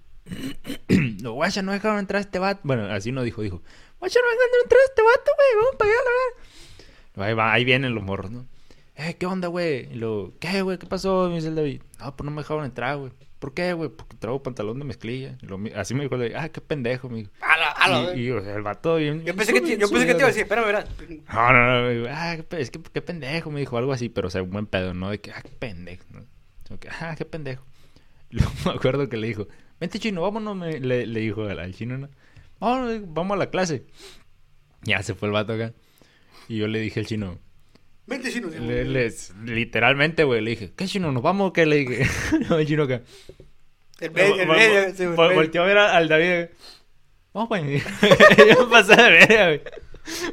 Los 1.23 1.33
guachas 1.33 1.65
no 1.65 1.73
dejaron 1.73 1.99
entrar 2.01 2.19
a 2.19 2.21
este 2.21 2.39
vato. 2.39 2.61
Bueno, 2.65 2.85
así 2.93 3.13
no 3.13 3.23
dijo, 3.23 3.41
dijo. 3.43 3.63
Guachas 4.01 4.23
no 4.23 4.31
dejaron 4.31 4.63
entrar 4.65 4.81
a 4.81 4.85
este 4.85 5.03
vato, 5.03 5.31
güey. 5.37 5.49
Vamos 5.65 5.77
para 5.79 5.91
allá, 5.91 6.01
la 6.05 6.11
verdad. 6.11 7.29
Ahí, 7.29 7.35
va, 7.35 7.53
ahí 7.53 7.65
vienen 7.65 7.95
los 7.95 8.05
morros, 8.05 8.31
¿no? 8.31 8.47
Eh, 8.97 9.17
¿qué 9.19 9.27
onda, 9.27 9.49
güey? 9.49 9.91
Y 9.93 9.95
luego, 9.97 10.33
¿qué, 10.41 10.63
güey? 10.63 10.79
¿Qué 10.79 10.87
pasó? 10.87 11.29
Me 11.29 11.37
dice 11.37 11.49
el 11.49 11.55
David. 11.55 11.83
No, 12.01 12.17
pues 12.17 12.25
no 12.25 12.31
me 12.31 12.43
dejaron 12.43 12.65
entrar, 12.65 12.97
güey. 12.99 13.13
¿Por 13.39 13.53
qué, 13.53 13.75
güey? 13.75 13.91
Porque 13.91 14.17
traigo 14.17 14.43
pantalón 14.43 14.79
de 14.79 14.85
mezclilla. 14.87 15.37
Lo 15.43 15.59
así 15.75 15.93
me 15.95 16.03
dijo 16.05 16.15
el 16.15 16.23
David. 16.23 16.35
Ah, 16.37 16.49
qué 16.49 16.61
pendejo, 16.63 17.09
me 17.11 17.19
dijo. 17.19 17.31
A 17.43 17.57
la, 17.59 17.71
a 17.73 17.89
la, 17.89 18.17
Y, 18.17 18.23
y, 18.27 18.31
o 18.31 18.43
sea, 18.43 18.55
el 18.55 18.63
vato 18.63 18.97
bien... 18.97 19.23
Yo 19.25 19.37
pensé 19.37 19.53
que 19.53 19.61
te, 19.61 19.77
yo 19.77 19.89
pensé 19.91 20.07
que 20.07 20.13
te 20.15 20.19
iba 20.21 20.25
a 20.25 20.29
decir, 20.29 20.43
espérame, 20.45 20.65
verás. 20.67 20.87
No, 21.33 21.53
no, 21.53 21.67
no, 21.93 22.01
güey. 22.01 22.13
Ah, 22.15 22.35
qué 22.37 22.43
pe- 22.43 22.61
es 22.63 22.71
que 22.71 22.81
qué 22.83 23.03
pendejo, 23.03 23.51
me 23.51 23.61
dijo 23.61 23.77
algo 23.77 23.93
así, 23.93 24.09
pero 24.09 24.29
o 24.29 24.31
sea, 24.31 24.43
un 24.43 24.51
buen 24.51 24.67
pedo, 24.67 24.95
¿no? 24.95 25.11
De 25.11 25.21
que, 25.21 25.31
ah, 25.33 25.43
qué 25.43 25.51
pendejo, 25.51 26.05
¿no? 26.13 26.25
Ah, 27.01 27.15
qué 27.17 27.25
pendejo. 27.27 27.65
Luego 28.31 28.51
me 28.65 28.71
acuerdo 28.73 29.09
que 29.11 29.19
le 29.19 29.27
dijo, 29.29 29.47
vente 29.79 29.99
chino, 29.99 30.23
vámonos, 30.23 30.57
me- 30.57 30.81
le, 30.81 31.07
le 31.07 31.21
dijo 31.21 31.45
al, 31.45 31.59
al 31.61 31.75
chino, 31.75 31.99
¿no? 31.99 32.09
Dijo, 32.61 33.05
vamos 33.09 33.35
a 33.35 33.39
la 33.39 33.51
clase. 33.51 33.85
Ya 34.83 35.03
se 35.03 35.15
fue 35.15 35.29
el 35.29 35.33
vato 35.33 35.53
acá. 35.55 35.73
Y 36.49 36.59
yo 36.59 36.69
le 36.69 36.79
dije 36.81 37.01
al 37.01 37.07
chino, 37.07 37.39
Vente, 38.07 38.31
chino. 38.33 38.51
sí, 38.51 38.59
le- 38.61 39.11
literalmente, 39.45 40.23
güey, 40.25 40.41
le 40.41 40.51
dije, 40.51 40.73
¿qué 40.77 40.87
chino? 40.87 41.11
¿Nos 41.11 41.23
vamos 41.23 41.51
o 41.51 41.53
qué? 41.53 41.67
Le 41.67 41.77
dije, 41.79 42.07
no, 42.49 42.59
el 42.59 42.67
chino 42.67 42.85
acá. 42.85 43.03
El 44.01 44.11
medio, 44.13 44.35
el 44.43 44.49
medio. 44.49 44.95
sí, 44.95 45.05
vol-. 45.05 45.35
Volteó 45.35 45.63
a 45.63 45.67
ver 45.67 45.79
a- 45.79 45.97
al 45.97 46.09
David. 46.09 46.51
Vamos, 47.35 47.49
güey. 47.49 47.81
Yo 48.49 48.71
pasé 48.71 48.95
de 48.97 49.11
verga, 49.11 49.47
güey. 49.47 49.61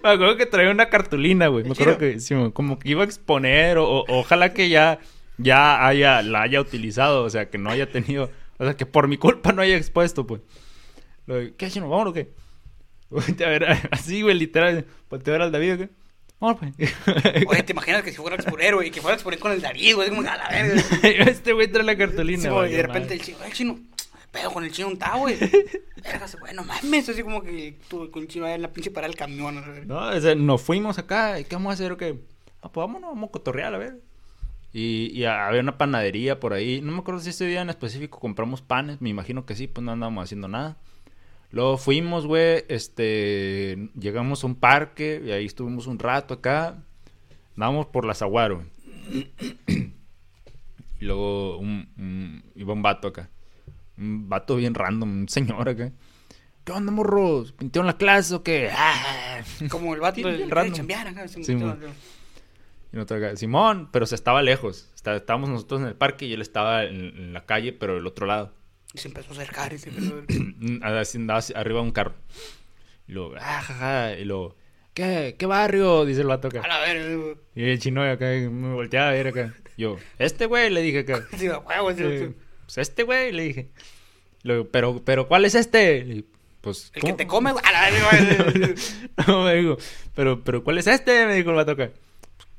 Me 0.04 0.10
acuerdo 0.12 0.38
que 0.38 0.46
traía 0.46 0.70
una 0.70 0.90
cartulina, 0.90 1.48
güey. 1.48 1.64
Me 1.64 1.70
¿El 1.70 1.74
acuerdo 1.74 1.98
que 1.98 2.20
sí, 2.20 2.36
como 2.54 2.78
que 2.78 2.90
iba 2.90 3.02
a 3.02 3.06
exponer 3.06 3.78
o, 3.80 3.86
o- 4.02 4.06
ojalá 4.20 4.54
que 4.54 4.70
ya, 4.70 5.00
ya 5.38 5.88
haya, 5.88 6.22
la 6.22 6.44
haya 6.44 6.62
utilizado. 6.62 7.24
O 7.24 7.30
sea, 7.32 7.50
que 7.50 7.58
no 7.58 7.72
haya 7.72 7.90
tenido... 7.90 8.30
O 8.60 8.66
sea, 8.66 8.76
que 8.78 8.86
por 8.86 9.08
mi 9.08 9.18
culpa 9.18 9.52
no 9.52 9.64
haya 9.64 9.76
expuesto, 9.76 10.28
pues. 10.28 10.42
Lo 11.26 11.36
de, 11.36 11.56
¿Qué, 11.56 11.70
chino? 11.70 11.90
¿Vámonos 11.90 12.12
o 12.12 12.14
qué? 12.14 12.32
A 13.46 13.50
ver, 13.50 13.66
así, 13.92 14.22
güey, 14.22 14.36
literal. 14.38 14.86
Volteé 15.10 15.32
a 15.34 15.38
ver 15.38 15.42
al 15.44 15.52
David, 15.52 15.78
¿qué? 15.78 15.90
Vamos, 16.40 16.60
pues. 16.60 16.94
Oye, 17.48 17.64
¿te 17.64 17.72
imaginas 17.74 18.02
que 18.04 18.12
si 18.12 18.18
fuera 18.18 18.36
a 18.36 18.40
exponer, 18.40 18.76
güey? 18.76 18.88
Y 18.88 18.92
que 18.92 19.02
fuera 19.02 19.14
a 19.14 19.16
exponer 19.16 19.40
con 19.40 19.52
el 19.52 19.62
David, 19.62 19.96
güey. 19.96 20.10
Como 20.10 20.22
a 20.22 20.36
la 20.38 20.50
verga. 20.50 20.82
este 21.30 21.54
güey 21.54 21.68
trae 21.72 21.84
la 21.84 21.96
cartulina, 21.98 22.42
Sí, 22.42 22.48
güey. 22.50 22.60
güey, 22.62 22.74
y 22.74 22.76
de 22.78 22.84
repente 22.84 23.14
el 23.14 23.22
chino, 23.22 23.38
"Ay, 23.42 23.48
el 23.48 23.54
chino, 23.54 23.80
pedo 24.32 24.52
con 24.52 24.64
el 24.66 24.72
chino 24.72 24.88
un 24.90 24.98
ta, 24.98 25.16
güey. 25.16 25.38
Verga, 26.04 26.28
se 26.28 26.38
güey, 26.40 26.54
no 26.54 26.64
mames. 26.64 27.08
Así 27.08 27.22
como 27.24 27.42
que 27.44 27.78
tú 27.88 28.10
con 28.12 28.24
el 28.24 28.28
chino 28.28 28.48
en 28.48 28.62
la 28.62 28.74
pinche 28.74 28.90
parada 28.92 29.08
del 29.10 29.18
camión. 29.18 29.88
No, 29.88 30.10
o 30.10 30.20
sea, 30.20 30.34
nos 30.36 30.62
fuimos 30.62 30.98
acá. 30.98 31.40
¿y 31.40 31.46
¿Qué 31.46 31.56
vamos 31.56 31.70
a 31.70 31.74
hacer? 31.76 31.92
o 31.92 31.98
qué? 31.98 32.20
Ah, 32.62 32.70
pues 32.72 32.84
vámonos, 32.84 33.12
vamos 33.12 33.30
a 33.30 33.32
cotorrear, 33.32 33.74
a 33.76 33.78
ver. 33.78 34.02
Y, 34.74 35.12
y 35.14 35.26
había 35.26 35.62
una 35.62 35.78
panadería 35.78 36.40
por 36.40 36.54
ahí. 36.54 36.82
No 36.82 36.92
me 36.92 36.98
acuerdo 37.00 37.22
si 37.22 37.30
ese 37.30 37.46
día 37.46 37.62
en 37.62 37.70
específico 37.70 38.20
compramos 38.20 38.62
panes. 38.64 39.00
Me 39.02 39.10
imagino 39.10 39.46
que 39.46 39.56
sí, 39.56 39.68
pues 39.68 39.86
no 39.86 39.92
andábamos 39.92 40.24
haciendo 40.24 40.48
nada. 40.48 40.78
Luego 41.54 41.78
fuimos, 41.78 42.26
güey. 42.26 42.66
Este. 42.68 43.90
Llegamos 43.98 44.44
a 44.44 44.48
un 44.48 44.56
parque 44.56 45.22
y 45.26 45.32
ahí 45.32 45.46
estuvimos 45.46 45.88
un 45.88 46.00
rato 46.00 46.34
acá. 46.34 46.84
Andábamos 47.56 47.86
por 47.86 48.06
la 48.06 48.16
Zaguaro. 48.16 48.66
y 49.10 51.06
luego 51.06 51.58
un, 51.60 51.88
un- 51.98 52.44
iba 52.56 52.74
un 52.74 52.82
vato 52.82 53.08
acá. 53.08 53.30
Un 53.98 54.28
vato 54.28 54.56
bien 54.56 54.74
random, 54.74 55.10
un 55.22 55.30
señor 55.30 55.70
acá. 55.70 55.92
¿Qué 56.64 56.72
onda, 56.72 56.92
morros? 56.92 57.52
¿Pintieron 57.52 57.86
la 57.86 57.98
clase 57.98 58.34
o 58.34 58.42
qué? 58.44 58.70
Ah. 58.76 59.42
Como 59.70 59.94
el 59.94 60.00
vato 60.00 60.28
del 60.28 60.50
random. 60.50 60.88
acá. 61.08 61.28
Sí. 61.28 61.52
Y 61.54 62.96
nosotros 62.96 63.24
acá, 63.24 63.36
Simón, 63.36 63.90
pero 63.92 64.06
se 64.08 64.16
estaba 64.16 64.42
lejos. 64.42 64.90
Está- 64.96 65.16
estábamos 65.16 65.50
nosotros 65.50 65.82
en 65.82 65.88
el 65.88 65.96
parque 65.96 66.26
y 66.26 66.34
él 66.34 66.42
estaba 66.42 66.84
en, 66.86 66.96
en 67.18 67.34
la 67.34 67.46
calle, 67.46 67.74
pero 67.74 67.94
del 67.96 68.08
otro 68.08 68.26
lado. 68.26 68.54
Y 68.94 69.00
se 69.00 69.08
empezó 69.08 69.30
a 69.32 69.34
acercar 69.34 69.74
y 69.74 69.80
se 69.80 69.90
empezó 69.90 70.24
a... 70.84 70.90
Así 71.00 71.18
andaba 71.18 71.40
arriba 71.56 71.80
de 71.80 71.86
un 71.86 71.92
carro. 71.92 72.14
Y 73.08 73.14
luego, 73.14 73.36
ah, 73.40 73.62
jaja. 73.62 74.14
Y 74.18 74.26
luego, 74.26 74.56
¿qué? 74.94 75.36
¿Qué 75.38 75.46
barrio? 75.46 76.06
Dice 76.06 76.22
el 76.22 76.28
vato 76.28 76.48
A 76.48 76.50
acá. 76.50 76.68
la 76.68 76.80
verga, 76.80 77.16
güey. 77.16 77.36
Y 77.56 77.64
el 77.70 77.80
chino 77.80 78.04
acá 78.04 78.26
me 78.26 78.74
volteaba 78.74 79.10
a 79.10 79.14
ver 79.14 79.28
acá. 79.28 79.54
Yo, 79.78 79.98
este 80.20 80.46
güey, 80.46 80.70
le 80.70 80.82
dije 80.82 81.00
acá. 81.00 81.28
Sí, 81.38 81.48
a 81.48 81.58
huevo, 81.60 81.92
sí, 81.94 82.04
sí. 82.20 82.36
pues 82.66 82.78
este 82.78 83.04
güey, 83.04 83.32
le 83.32 83.44
dije. 83.44 83.70
Luego, 84.44 84.68
pero, 84.70 85.02
pero, 85.04 85.28
¿cuál 85.28 85.46
es 85.46 85.56
este? 85.56 86.04
Le 86.04 86.14
dije, 86.14 86.28
pues, 86.62 86.92
El 86.94 87.02
que 87.02 87.14
te 87.14 87.28
come, 87.28 87.52
güey. 87.52 87.64
A 87.66 87.72
la 87.72 87.90
verga, 87.90 88.76
no, 89.28 89.44
me 89.44 89.56
dijo, 89.56 89.78
pero, 90.16 90.44
pero, 90.44 90.64
¿cuál 90.64 90.78
es 90.78 90.88
este? 90.88 91.26
Me 91.26 91.36
dijo 91.36 91.50
el 91.50 91.56
vato 91.56 91.72
acá. 91.72 91.92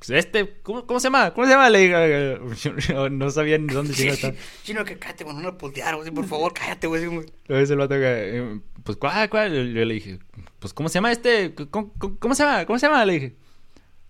Pues 0.06 0.10
este, 0.26 0.60
¿cómo, 0.62 0.86
cómo 0.86 1.00
se 1.00 1.04
llama? 1.06 1.32
¿Cómo 1.32 1.46
se 1.46 1.52
llama? 1.52 1.70
Le 1.70 1.78
dije, 1.78 2.38
yo 2.88 3.08
no 3.08 3.30
sabía 3.30 3.56
ni 3.58 3.72
dónde 3.72 3.94
chino 3.94 4.12
estaba. 4.12 4.34
Chino, 4.62 4.84
que 4.84 4.98
cállate, 4.98 5.24
güey. 5.24 5.36
No 5.36 5.42
lo 5.42 5.56
putear, 5.58 5.96
güey. 5.96 6.10
Por 6.10 6.26
favor, 6.26 6.52
cállate, 6.52 6.86
güey. 6.86 7.02
sí. 7.02 7.06
Luego 7.46 7.60
dice 7.60 7.72
el 7.72 7.78
vato 7.78 7.94
eh, 7.96 8.60
pues, 8.82 8.98
¿cuál, 8.98 9.30
cuál? 9.30 9.52
Yo, 9.54 9.84
le 9.84 9.94
dije, 9.94 10.18
pues, 10.58 10.74
¿cómo 10.74 10.88
se 10.88 10.94
llama 10.94 11.10
este? 11.10 11.54
¿Cómo, 11.70 11.92
cómo, 11.98 12.18
cómo 12.18 12.34
se 12.34 12.42
llama? 12.42 12.66
¿Cómo 12.66 12.78
se 12.78 12.86
llama? 12.86 13.04
Le 13.06 13.12
dije. 13.14 13.36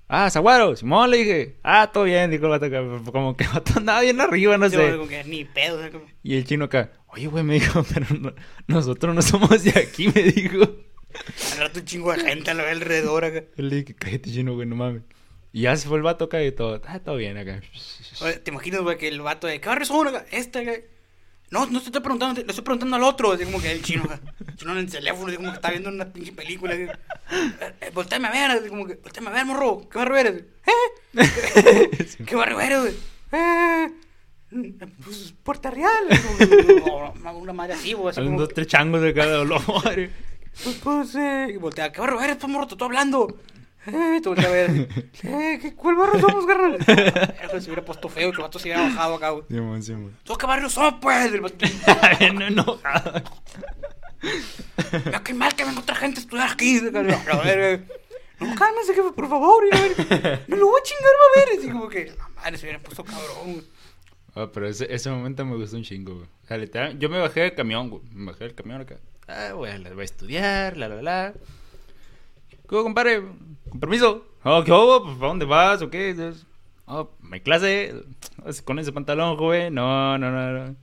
Ah, 0.09 0.29
Zaguaro, 0.31 0.77
Simón, 0.77 1.11
le 1.11 1.17
dije. 1.19 1.57
Ah, 1.63 1.91
todo 1.93 2.05
bien, 2.05 2.31
dijo 2.31 2.45
el 2.45 2.51
vato 2.51 2.67
acá. 2.67 2.83
Como 3.11 3.37
que 3.37 3.47
vato 3.47 3.73
andaba 3.77 4.01
bien 4.03 4.21
arriba, 4.21 4.59
no 4.59 4.69
Sí, 4.69 4.77
sé. 4.77 4.97
como 4.97 5.09
que 5.09 5.25
ni 5.25 5.45
pedo. 5.45 5.91
como- 5.91 6.05
Y 6.23 6.37
el 6.37 6.45
chino 6.45 6.67
acá, 6.67 6.93
oye, 7.07 7.27
güey, 7.29 7.43
me 7.45 7.55
dijo, 7.55 7.85
pero 7.95 8.07
no- 8.21 8.35
nosotros 8.67 9.15
no 9.15 9.23
somos 9.23 9.63
de 9.65 9.71
aquí, 9.71 10.09
me 10.15 10.23
dijo. 10.25 10.59
Al 11.53 11.59
rato 11.59 11.79
un 11.79 11.85
chingo 11.87 12.13
de 12.13 12.21
gente 12.21 12.51
a 12.51 12.55
alrededor 12.71 13.25
acá. 13.25 13.45
Yo 13.57 13.65
le 13.65 13.77
dije, 13.77 13.95
cállate, 13.95 14.31
chino, 14.31 14.55
güey, 14.55 14.67
no 14.69 14.77
mames. 14.77 15.03
Y 15.55 15.61
ya 15.63 15.77
se 15.77 15.87
fue 15.87 15.99
el 15.99 16.03
vato 16.03 16.25
acá 16.25 16.43
y 16.43 16.51
todo, 16.51 16.83
ah, 16.85 16.99
todo 16.99 17.15
bien 17.15 17.39
acá. 17.39 17.61
Oye, 18.23 18.39
¿te 18.39 18.51
imaginas, 18.51 18.81
güey, 18.81 18.99
que 18.99 19.07
el 19.07 19.21
vato 19.21 19.47
de 19.47 19.61
qué 19.61 19.69
barrio 19.69 19.87
son 19.87 20.09
acá? 20.09 20.27
Este, 20.33 20.59
acá. 20.59 20.73
No, 21.53 21.67
no 21.67 21.79
te 21.79 21.87
estoy 21.87 22.01
preguntando, 22.03 22.41
le 22.43 22.49
estoy 22.49 22.65
preguntando 22.65 22.97
al 22.97 23.05
otro. 23.05 23.31
Así 23.31 23.45
como 23.45 23.63
que 23.63 23.71
el 23.71 23.81
chino, 23.81 24.03
acá. 24.03 24.21
Chino 24.57 24.73
en 24.73 24.79
el 24.79 24.91
teléfono, 24.91 25.29
así 25.29 25.37
como 25.37 25.51
que 25.51 25.55
está 25.55 25.71
viendo 25.71 25.91
una 25.91 26.13
pinche 26.13 26.33
película. 26.33 26.73
Así. 26.73 26.83
Eh, 26.83 27.75
eh, 27.83 27.91
volteame 27.95 28.27
a 28.27 28.31
ver, 28.33 28.51
así 28.51 28.69
como 28.69 28.85
que, 28.85 28.97
volteame 28.97 29.29
a 29.31 29.33
ver, 29.33 29.47
morro. 29.47 29.89
¿Qué 29.89 29.97
barrio 29.97 30.17
eres? 30.17 30.43
¿Eh? 30.67 32.09
¿Qué 32.27 32.35
barrio 32.35 32.61
eres, 32.61 32.81
güey? 32.81 32.95
Eh, 33.31 33.89
pues 35.05 35.35
Puerta 35.45 35.71
Real. 35.71 36.09
O 36.91 37.13
Una, 37.15 37.31
una 37.31 37.53
madre 37.53 37.75
así, 37.75 37.93
güey. 37.93 38.13
Como 38.13 38.41
dos, 38.41 38.49
tres 38.53 38.67
changos 38.67 39.03
de 39.03 39.15
cada 39.15 39.45
madre. 39.85 40.11
pues, 40.65 40.81
pues, 40.83 41.15
eh. 41.15 41.47
Y 41.55 41.59
voltea, 41.59 41.93
¿qué 41.93 42.01
barrio 42.01 42.21
eres, 42.21 42.39
pues, 42.39 42.53
morro? 42.53 42.67
Te 42.67 42.75
estoy 42.75 42.87
hablando. 42.87 43.39
Eh, 43.87 44.21
te 44.23 44.29
voltea 44.29 44.49
a 44.49 44.53
ver. 44.53 44.71
Eh, 45.25 45.59
¿qué, 45.61 45.75
¿cuál 45.75 45.97
barrio 45.97 46.21
somos, 46.21 46.47
carnal? 46.47 46.79
Verga, 46.87 47.61
Se 47.61 47.67
hubiera 47.67 47.85
puesto 47.85 48.09
feo 48.09 48.29
y 48.29 48.33
que 48.33 48.37
el 48.39 48.43
vato 48.43 48.59
se 48.59 48.69
hubiera 48.69 48.83
bajado 48.83 49.15
acá, 49.15 49.31
güey. 49.31 49.45
Simón, 49.49 49.83
Simón. 49.83 50.17
¿Tú 50.25 50.35
qué 50.37 50.47
barrio 50.47 50.69
somos, 50.71 50.95
pues? 51.01 51.33
El 51.33 51.41
vato, 51.41 51.67
Bien 52.19 52.41
enojado. 52.43 53.23
Mira, 55.05 55.23
qué 55.23 55.35
mal 55.35 55.55
que 55.55 55.65
venga 55.65 55.81
otra 55.81 55.95
gente 55.97 56.21
a 56.21 56.23
estudiar 56.23 56.51
aquí. 56.51 56.79
A 56.79 56.91
verga. 56.91 57.85
No, 58.41 58.55
cálmense, 58.57 58.95
jefe, 58.95 59.13
por 59.13 59.29
favor. 59.29 59.65
y 59.71 59.77
a 59.77 59.81
ver, 59.81 60.45
Me 60.49 60.57
lo 60.57 60.67
voy 60.67 60.81
a 60.81 60.83
chingar, 60.83 61.13
va 61.13 61.43
a 61.43 61.45
ver. 61.47 61.59
Así 61.59 61.71
como 61.71 61.89
que, 61.89 62.07
la 62.17 62.29
madre, 62.31 62.57
se 62.59 62.65
hubiera 62.67 62.83
puesto 62.83 63.05
cabrón, 63.05 63.53
güey. 63.53 63.65
Ah, 64.35 64.49
pero 64.53 64.67
ese, 64.67 64.93
ese 64.93 65.11
momento 65.11 65.45
me 65.45 65.57
gustó 65.57 65.77
un 65.77 65.85
chingo, 65.85 66.15
güey. 66.15 66.27
O 66.27 66.47
sea, 66.47 66.57
literal, 66.59 66.99
yo 66.99 67.09
me 67.09 67.19
bajé 67.19 67.41
del 67.41 67.55
camión, 67.55 67.89
güey. 67.91 68.03
Me 68.13 68.33
bajé 68.33 68.45
del 68.45 68.55
camión 68.55 68.81
acá. 68.81 68.97
Ah, 69.29 69.53
güey, 69.53 69.79
la 69.79 69.91
voy 69.91 70.03
a 70.03 70.05
estudiar, 70.05 70.77
la, 70.77 70.89
la, 70.89 71.01
la. 71.03 71.35
¿Qué 72.69 72.75
hubo, 72.75 72.83
compadre? 72.85 73.23
Con 73.69 73.81
permiso. 73.81 74.25
Oh, 74.45 74.63
¿qué 74.65 74.73
hubo? 74.73 75.03
Pues, 75.05 75.17
¿Para 75.17 75.29
dónde 75.29 75.45
vas 75.47 75.83
o 75.83 75.91
qué? 75.91 76.15
Oh, 76.87 77.11
mi 77.21 77.41
clase. 77.41 77.95
Con 78.65 78.79
ese 78.79 78.93
pantalón, 78.93 79.37
joven. 79.37 79.75
No, 79.75 80.19
no, 80.19 80.31
no, 80.31 80.53
no. 80.53 80.77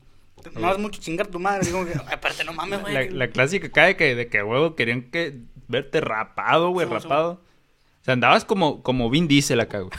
No 0.56 0.62
vas 0.62 0.80
mucho 0.80 1.00
chingar 1.00 1.28
tu 1.28 1.40
madre. 1.40 1.68
Que, 1.72 2.14
aparte, 2.14 2.44
no 2.44 2.54
mames, 2.54 2.82
güey. 2.82 2.94
La, 2.94 3.04
que- 3.08 3.12
la 3.12 3.28
clásica 3.30 3.68
acá 3.68 3.86
de 3.86 3.96
que, 3.96 4.16
de 4.16 4.28
que 4.28 4.42
huevo 4.42 4.76
querían 4.76 5.04
que 5.12 5.40
verte 5.68 6.02
rapado, 6.02 6.70
güey, 6.72 6.88
Sí, 6.88 6.94
sí. 6.96 7.00
rapado. 7.04 7.32
O 7.34 8.04
sea, 8.04 8.14
andabas 8.16 8.46
como, 8.46 8.82
como 8.82 9.12
Vin 9.12 9.28
Diesel 9.28 9.60
acá, 9.60 9.80
güey. 9.82 9.92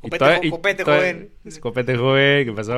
Copete, 0.00 0.18
toda- 0.18 0.36
jo- 0.38 0.42
y 0.44 0.50
copete, 0.50 0.84
toda- 0.84 0.96
joven. 0.96 1.30
Copete 1.60 1.96
joven, 1.98 2.46
¿qué 2.46 2.52
pasó? 2.54 2.74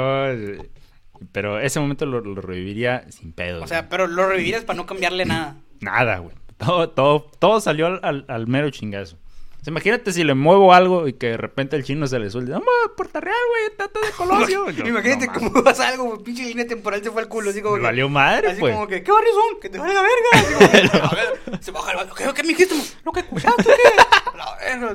Pero 1.33 1.61
ese 1.61 1.79
momento 1.81 2.05
lo, 2.05 2.21
lo 2.21 2.41
reviviría 2.43 3.05
sin 3.11 3.33
pedo. 3.33 3.63
O 3.63 3.67
sea, 3.69 3.89
pero 3.89 4.07
lo 4.09 4.27
revivirías 4.29 4.65
para 4.65 4.77
no 4.77 4.87
cambiarle 4.87 5.25
nada. 5.25 5.57
Nada, 5.81 6.19
güey. 6.19 6.35
Todo, 6.59 6.89
todo, 6.91 7.31
todo 7.39 7.61
salió 7.61 7.87
al, 7.87 8.01
al, 8.03 8.25
al 8.29 8.47
mero 8.47 8.71
chingazo. 8.71 9.17
O 9.61 9.65
sea, 9.67 9.73
imagínate 9.73 10.13
si 10.13 10.23
le 10.23 10.35
muevo 10.35 10.73
algo 10.73 11.09
y 11.09 11.13
que 11.15 11.31
de 11.31 11.37
repente 11.37 11.75
el 11.77 11.83
chino 11.85 12.07
se 12.07 12.19
le 12.19 12.31
suelte. 12.31 12.53
¡Vamos, 12.53 12.69
Puerta 12.97 13.21
Real, 13.21 13.35
güey! 13.49 13.77
¡Tata 13.77 13.99
de 14.01 14.13
Colosio! 14.13 14.71
Yo, 14.71 14.87
Imagínate 14.87 15.27
no 15.27 15.33
cómo 15.33 15.51
mames. 15.51 15.63
pasa 15.65 15.89
algo, 15.89 16.23
pinche 16.23 16.45
línea 16.45 16.67
temporal 16.67 17.03
se 17.03 17.11
fue 17.11 17.23
al 17.23 17.29
culo, 17.29 17.51
así 17.51 17.61
como 17.61 17.75
que... 17.77 17.83
valió 17.83 18.09
madre, 18.09 18.49
Así 18.49 18.61
pues. 18.61 18.75
como 18.75 18.87
que, 18.87 19.03
¿qué 19.03 19.11
barrios 19.11 19.35
son? 19.35 19.61
Que 19.61 19.69
te 19.69 19.79
vale 19.79 19.93
la 19.93 20.03
verga. 20.03 20.15
Así 20.33 20.55
como 20.55 20.71
que, 20.71 20.99
a 20.99 21.11
ver, 21.51 21.63
se 21.65 21.71
baja 21.73 21.91
el 21.91 21.97
vato. 21.97 22.15
¿Qué, 22.15 22.25
qué 22.33 22.43
me 22.43 22.49
dijiste? 22.51 22.75
¿Lo 23.05 23.13
que 23.13 23.21
escuchaste? 23.21 23.65
¿Qué? 23.65 24.37
La 24.37 24.57
verga, 24.57 24.95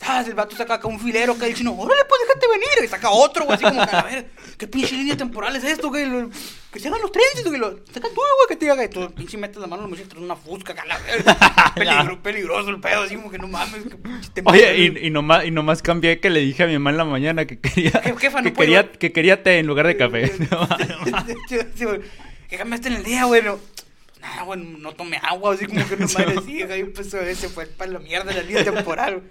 se 0.00 0.06
¿Sabes? 0.06 0.28
El 0.28 0.34
vato 0.34 0.56
saca 0.56 0.74
acá 0.74 0.88
un 0.88 0.98
filero 0.98 1.34
acá 1.34 1.46
el 1.46 1.54
chino, 1.54 1.72
órale, 1.78 2.02
pues 2.08 2.20
déjate 2.26 2.48
venir. 2.48 2.68
Y 2.84 2.88
saca 2.88 3.10
otro, 3.10 3.44
güey, 3.44 3.56
así 3.56 3.64
como 3.64 3.86
que, 3.86 3.96
a 3.96 4.02
ver, 4.02 4.30
¿qué 4.56 4.66
pinche 4.66 4.96
línea 4.96 5.14
temporal 5.16 5.54
es 5.56 5.62
esto, 5.64 5.88
güey? 5.90 6.06
Lo- 6.06 6.30
Que 6.72 6.80
se 6.80 6.88
hagan 6.88 7.02
los 7.02 7.12
trenes, 7.12 7.44
güey. 7.44 7.58
Lo, 7.60 7.70
saca 7.92 8.08
tú, 8.08 8.14
güey, 8.14 8.48
que 8.48 8.56
te 8.56 8.70
haga. 8.70 8.82
Y 8.84 8.88
tú, 8.88 9.12
pinche, 9.14 9.36
metes 9.36 9.58
la 9.58 9.66
mano 9.66 9.84
en 9.84 9.92
traes 10.08 10.14
una 10.24 10.36
fusca 10.36 10.72
acá, 10.72 10.84
la 10.86 10.98
verga. 11.00 11.36
Peligro, 11.74 12.22
peligroso 12.22 12.70
el 12.70 12.80
pedo, 12.80 13.02
así 13.02 13.14
como 13.16 13.30
que 13.30 13.38
no 13.38 13.46
mames. 13.48 13.82
Que 13.82 13.96
pinche 13.96 14.42
Oye, 14.46 14.78
y, 14.78 15.06
y, 15.06 15.10
nomás, 15.10 15.44
y 15.44 15.50
nomás 15.50 15.82
cambié 15.82 16.18
que 16.18 16.30
le 16.30 16.40
dije 16.40 16.62
a 16.62 16.66
mi 16.66 16.72
mamá 16.74 16.90
en 16.90 16.96
la 16.96 17.04
mañana 17.04 17.44
que 17.44 17.58
quería, 17.60 17.90
Je- 17.92 18.16
jefa, 18.18 18.38
no 18.38 18.44
que, 18.44 18.52
puedo. 18.52 18.66
quería 18.66 18.92
que 18.92 19.12
quería 19.12 19.42
té 19.42 19.58
en 19.58 19.66
lugar 19.66 19.86
de 19.86 19.96
café. 19.98 20.32
Sí, 21.48 21.56
sí, 21.74 21.84
güey. 21.84 22.00
¿Qué 22.48 22.56
cambiaste 22.56 22.88
en 22.88 22.94
el 22.94 23.04
día, 23.04 23.24
güey? 23.24 23.42
No, 23.42 23.58
pues 23.58 24.20
nada, 24.20 24.42
güey, 24.44 24.60
no 24.60 24.92
tomé 24.92 25.18
agua, 25.22 25.54
así 25.54 25.66
como 25.66 25.86
que 25.86 25.96
no 25.96 26.06
madre 26.08 26.34
así, 26.38 26.62
güey, 26.62 26.84
pues 26.84 27.12
ese 27.14 27.48
fue 27.48 27.66
para 27.66 27.92
la 27.92 27.98
mierda 27.98 28.32
la 28.32 28.42
línea 28.42 28.64
temporal. 28.64 29.22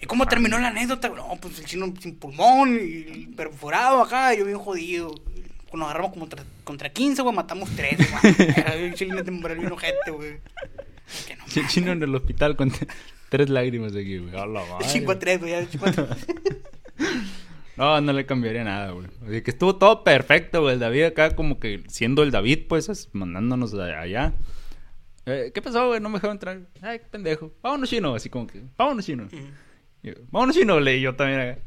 ¿Y 0.00 0.06
cómo 0.06 0.26
terminó 0.26 0.58
la 0.58 0.68
anécdota? 0.68 1.08
No, 1.08 1.36
pues 1.40 1.58
el 1.58 1.64
chino 1.64 1.92
sin 2.00 2.16
pulmón 2.16 2.78
y 2.80 3.26
perforado 3.34 4.02
acá, 4.02 4.34
yo 4.34 4.44
bien 4.44 4.58
jodido. 4.58 5.14
Nos 5.72 5.84
agarramos 5.86 6.12
como 6.12 6.26
contra, 6.26 6.44
contra 6.64 6.88
15, 6.90 7.22
güey, 7.22 7.34
matamos 7.34 7.68
3, 7.76 7.96
güey. 7.96 8.34
Era 9.10 9.24
temporal, 9.24 9.58
bien 9.58 9.72
ojete, 9.72 10.10
güey. 10.10 10.38
No 11.38 11.62
el 11.62 11.68
chino 11.68 11.92
en 11.92 12.02
el 12.02 12.14
hospital 12.14 12.56
con 12.56 12.72
tres 13.28 13.48
lágrimas 13.50 13.92
aquí, 13.94 14.18
güey. 14.18 14.34
A 14.34 14.46
la 14.46 14.64
madre. 14.64 14.86
5 14.86 15.12
a 15.12 15.18
3, 15.18 15.40
güey, 15.40 15.52
ya 15.52 15.66
5 15.66 15.86
a 15.86 15.92
3. 15.92 16.08
No, 17.76 18.00
no 18.00 18.14
le 18.14 18.24
cambiaría 18.24 18.64
nada, 18.64 18.92
güey. 18.92 19.06
Así 19.28 19.42
que 19.42 19.50
estuvo 19.50 19.76
todo 19.76 20.02
perfecto, 20.02 20.62
güey. 20.62 20.74
El 20.74 20.80
David 20.80 21.04
acá 21.04 21.36
como 21.36 21.60
que 21.60 21.84
siendo 21.88 22.22
el 22.22 22.30
David, 22.30 22.60
pues, 22.70 23.10
mandándonos 23.12 23.74
allá. 23.74 24.32
Eh, 25.26 25.50
¿Qué 25.52 25.60
pasó, 25.60 25.88
güey? 25.88 26.00
No 26.00 26.08
me 26.08 26.14
dejaron 26.14 26.36
entrar. 26.36 26.60
Ay, 26.80 27.00
qué 27.00 27.04
pendejo. 27.04 27.52
Vámonos, 27.62 27.90
chino. 27.90 28.14
Así 28.14 28.30
como 28.30 28.46
que, 28.46 28.62
vámonos, 28.78 29.04
chino. 29.04 29.28
Yo, 30.06 30.12
vámonos, 30.30 30.56
chino, 30.56 30.80
leí 30.80 31.00
yo 31.00 31.14
también 31.14 31.40
acá. 31.40 31.58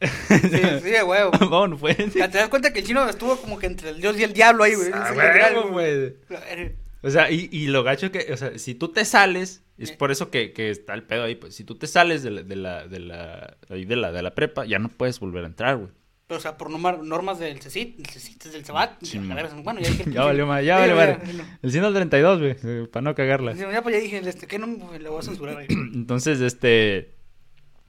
Sí, 0.00 0.58
sí, 0.82 0.90
de 0.90 1.02
huevo. 1.02 1.30
vámonos, 1.40 1.80
pues. 1.80 1.96
Ya 2.14 2.30
te 2.30 2.38
das 2.38 2.48
cuenta 2.48 2.72
que 2.72 2.80
el 2.80 2.86
chino 2.86 3.08
estuvo 3.08 3.36
como 3.36 3.58
que 3.58 3.66
entre 3.66 3.90
el 3.90 4.00
dios 4.00 4.18
y 4.18 4.24
el 4.24 4.32
diablo 4.32 4.64
ahí, 4.64 4.74
güey. 4.74 4.90
Ah, 4.92 5.08
Sí, 5.12 5.68
güey. 5.70 6.14
A 6.36 6.40
ver, 6.40 6.76
O 7.02 7.10
sea, 7.10 7.30
y, 7.30 7.48
y 7.52 7.66
lo 7.68 7.82
gacho 7.84 8.10
que, 8.12 8.32
o 8.32 8.36
sea, 8.36 8.58
si 8.58 8.74
tú 8.74 8.88
te 8.88 9.04
sales, 9.04 9.62
es 9.78 9.90
Eh. 9.90 9.96
por 9.98 10.10
eso 10.10 10.30
que, 10.30 10.52
que 10.52 10.70
está 10.70 10.94
el 10.94 11.02
pedo 11.04 11.24
ahí, 11.24 11.36
pues, 11.36 11.54
si 11.54 11.64
tú 11.64 11.76
te 11.76 11.86
sales 11.86 12.22
de 12.22 12.30
la, 12.30 12.42
de 12.42 12.56
la, 12.56 12.86
de 12.86 12.98
la, 12.98 13.56
de 13.68 13.96
la, 13.96 14.12
de 14.12 14.22
la 14.22 14.34
prepa, 14.34 14.64
ya 14.66 14.78
no 14.78 14.88
puedes 14.88 15.20
volver 15.20 15.44
a 15.44 15.46
entrar, 15.46 15.76
güey. 15.76 15.90
O 16.28 16.40
sea, 16.40 16.56
por 16.56 16.70
norma- 16.70 16.98
normas 17.02 17.38
del 17.38 17.60
CECIT, 17.60 18.00
el 18.00 18.06
CECIT 18.06 18.46
es 18.46 18.52
del 18.54 18.64
CEBAT. 18.64 19.02
Sí, 19.04 19.18
bueno, 19.18 19.80
ya 19.80 19.88
dije. 19.90 20.04
Ya 20.10 20.24
valió 20.24 20.46
madre, 20.46 20.64
ya 20.66 20.82
Sí, 20.84 20.90
valió 20.92 21.18
no. 21.36 21.44
El 21.62 21.70
132, 21.70 22.38
güey, 22.40 22.56
eh, 22.64 22.88
para 22.90 23.02
no 23.02 23.14
cagarla. 23.14 23.52
Sí, 23.54 23.60
Ya, 23.60 23.82
pues 23.82 23.94
ya 23.94 24.00
dije, 24.00 24.18
este, 24.26 24.46
¿qué 24.46 24.58
no? 24.58 24.66
Pues, 24.86 25.00
Le 25.02 25.08
voy 25.10 25.18
a 25.18 25.22
censurar 25.22 25.58
ahí. 25.58 25.66
Entonces, 25.94 26.40
este. 26.40 27.14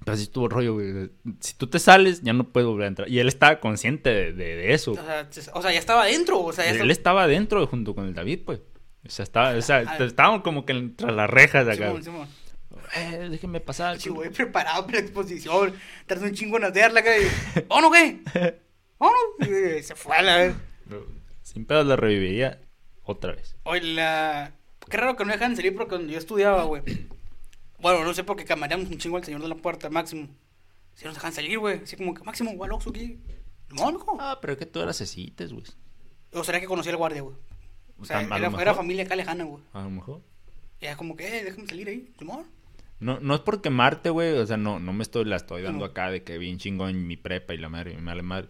Pues 0.05 0.15
así 0.15 0.23
estuvo 0.23 0.47
rollo, 0.47 0.75
güey. 0.75 1.09
Si 1.39 1.55
tú 1.55 1.67
te 1.67 1.79
sales, 1.79 2.21
ya 2.21 2.31
no 2.33 2.43
puedes 2.49 2.67
volver 2.67 2.85
a 2.85 2.87
entrar. 2.87 3.09
Y 3.09 3.19
él 3.19 3.27
estaba 3.27 3.59
consciente 3.59 4.09
de, 4.11 4.31
de- 4.33 4.55
de 4.55 4.73
eso. 4.73 4.91
O 4.91 4.95
sea, 4.95 5.27
se- 5.31 5.51
o 5.53 5.61
sea, 5.61 5.71
ya 5.73 5.79
estaba 5.79 6.03
adentro, 6.03 6.39
o 6.41 6.53
sea, 6.53 6.65
ya 6.71 6.79
Él 6.79 6.91
estaba 6.91 7.23
adentro 7.23 7.65
junto 7.67 7.93
con 7.95 8.05
el 8.05 8.13
David, 8.13 8.41
pues. 8.45 8.59
O 9.05 9.09
sea, 9.09 9.23
estaba, 9.23 9.51
o 9.57 9.61
sea, 9.61 9.83
Ah. 9.87 9.97
estaban 10.03 10.41
como 10.41 10.65
que 10.65 10.73
entre 10.73 11.11
las 11.11 11.29
rejas 11.29 11.65
de 11.65 11.73
acá. 11.73 11.87
Simón, 11.87 12.03
Simón. 12.03 12.27
Eh, 12.95 13.27
déjenme 13.31 13.59
pasar. 13.61 13.99
Sí, 13.99 14.09
güey, 14.09 14.29
preparado 14.29 14.85
para 14.85 14.99
la 14.99 15.03
exposición. 15.05 15.73
Tras 16.05 16.21
un 16.21 16.33
chingo 16.33 16.57
en 16.57 16.65
hacerla, 16.65 17.01
güey. 17.01 17.21
¿Vámonos, 17.67 17.91
qué? 17.93 18.59
¿Vámonos? 18.99 19.79
Y 19.79 19.83
Se 19.83 19.95
fue 19.95 20.15
a 20.17 20.21
la 20.21 20.37
vez. 20.37 20.55
Pero 20.87 21.07
Sin 21.41 21.65
pedos 21.65 21.85
la 21.87 21.95
reviviría 21.95 22.59
otra 23.03 23.33
vez. 23.33 23.55
Oye, 23.63 23.81
la... 23.81 24.51
Qué 24.89 24.97
raro 24.97 25.15
que 25.15 25.25
no 25.25 25.31
dejan 25.31 25.55
salir 25.55 25.73
porque 25.75 25.89
cuando 25.89 26.11
yo 26.13 26.19
estudiaba, 26.19 26.63
güey. 26.65 26.83
Bueno, 27.85 28.03
no 28.03 28.15
sé 28.15 28.23
por 28.23 28.35
qué 28.35 28.45
camareamos 28.45 28.89
un 28.89 28.97
chingo 28.97 29.17
al 29.17 29.23
señor 29.23 29.43
de 29.43 29.47
la 29.47 29.53
puerta, 29.53 29.91
Máximo. 29.91 30.27
Si 30.95 31.05
nos 31.05 31.13
dejan 31.13 31.31
salir, 31.31 31.59
güey. 31.59 31.83
Así 31.83 31.95
como 31.95 32.15
que, 32.15 32.23
Máximo, 32.23 32.51
igual 32.51 32.71
Oxxo 32.71 32.89
aquí. 32.89 33.19
No, 33.69 33.91
mijo. 33.91 34.17
Ah, 34.19 34.39
pero 34.41 34.53
es 34.53 34.57
que 34.57 34.65
tú 34.65 34.81
eras 34.81 34.97
cecites, 34.97 35.53
güey. 35.53 35.65
O 36.33 36.43
será 36.43 36.59
que 36.59 36.65
conocí 36.65 36.89
al 36.89 36.97
guardia, 36.97 37.21
güey. 37.21 37.35
O 37.99 38.03
sea, 38.03 38.21
era, 38.21 38.73
familia 38.73 39.03
acá 39.03 39.15
lejana, 39.15 39.43
güey. 39.43 39.61
A 39.71 39.83
lo 39.83 39.91
mejor. 39.91 40.23
Y 40.81 40.85
era 40.85 40.97
como 40.97 41.15
que, 41.15 41.27
eh, 41.27 41.43
déjame 41.43 41.67
salir 41.67 41.87
ahí, 41.87 42.11
Simón. 42.17 42.47
No, 42.99 43.19
no 43.19 43.35
es 43.35 43.41
por 43.41 43.61
quemarte, 43.61 44.09
güey. 44.09 44.31
O 44.31 44.47
sea, 44.47 44.57
no, 44.57 44.79
no 44.79 44.91
me 44.91 45.03
estoy, 45.03 45.25
la 45.25 45.35
estoy 45.35 45.61
dando 45.61 45.81
No. 45.81 45.85
acá 45.85 46.09
de 46.09 46.23
que 46.23 46.39
bien 46.39 46.57
chingón 46.57 46.89
en 46.89 47.05
mi 47.05 47.17
prepa 47.17 47.53
y 47.53 47.59
la 47.59 47.69
madre, 47.69 47.91
y 47.91 47.97
me 47.97 48.05
vale 48.05 48.23
madre. 48.23 48.49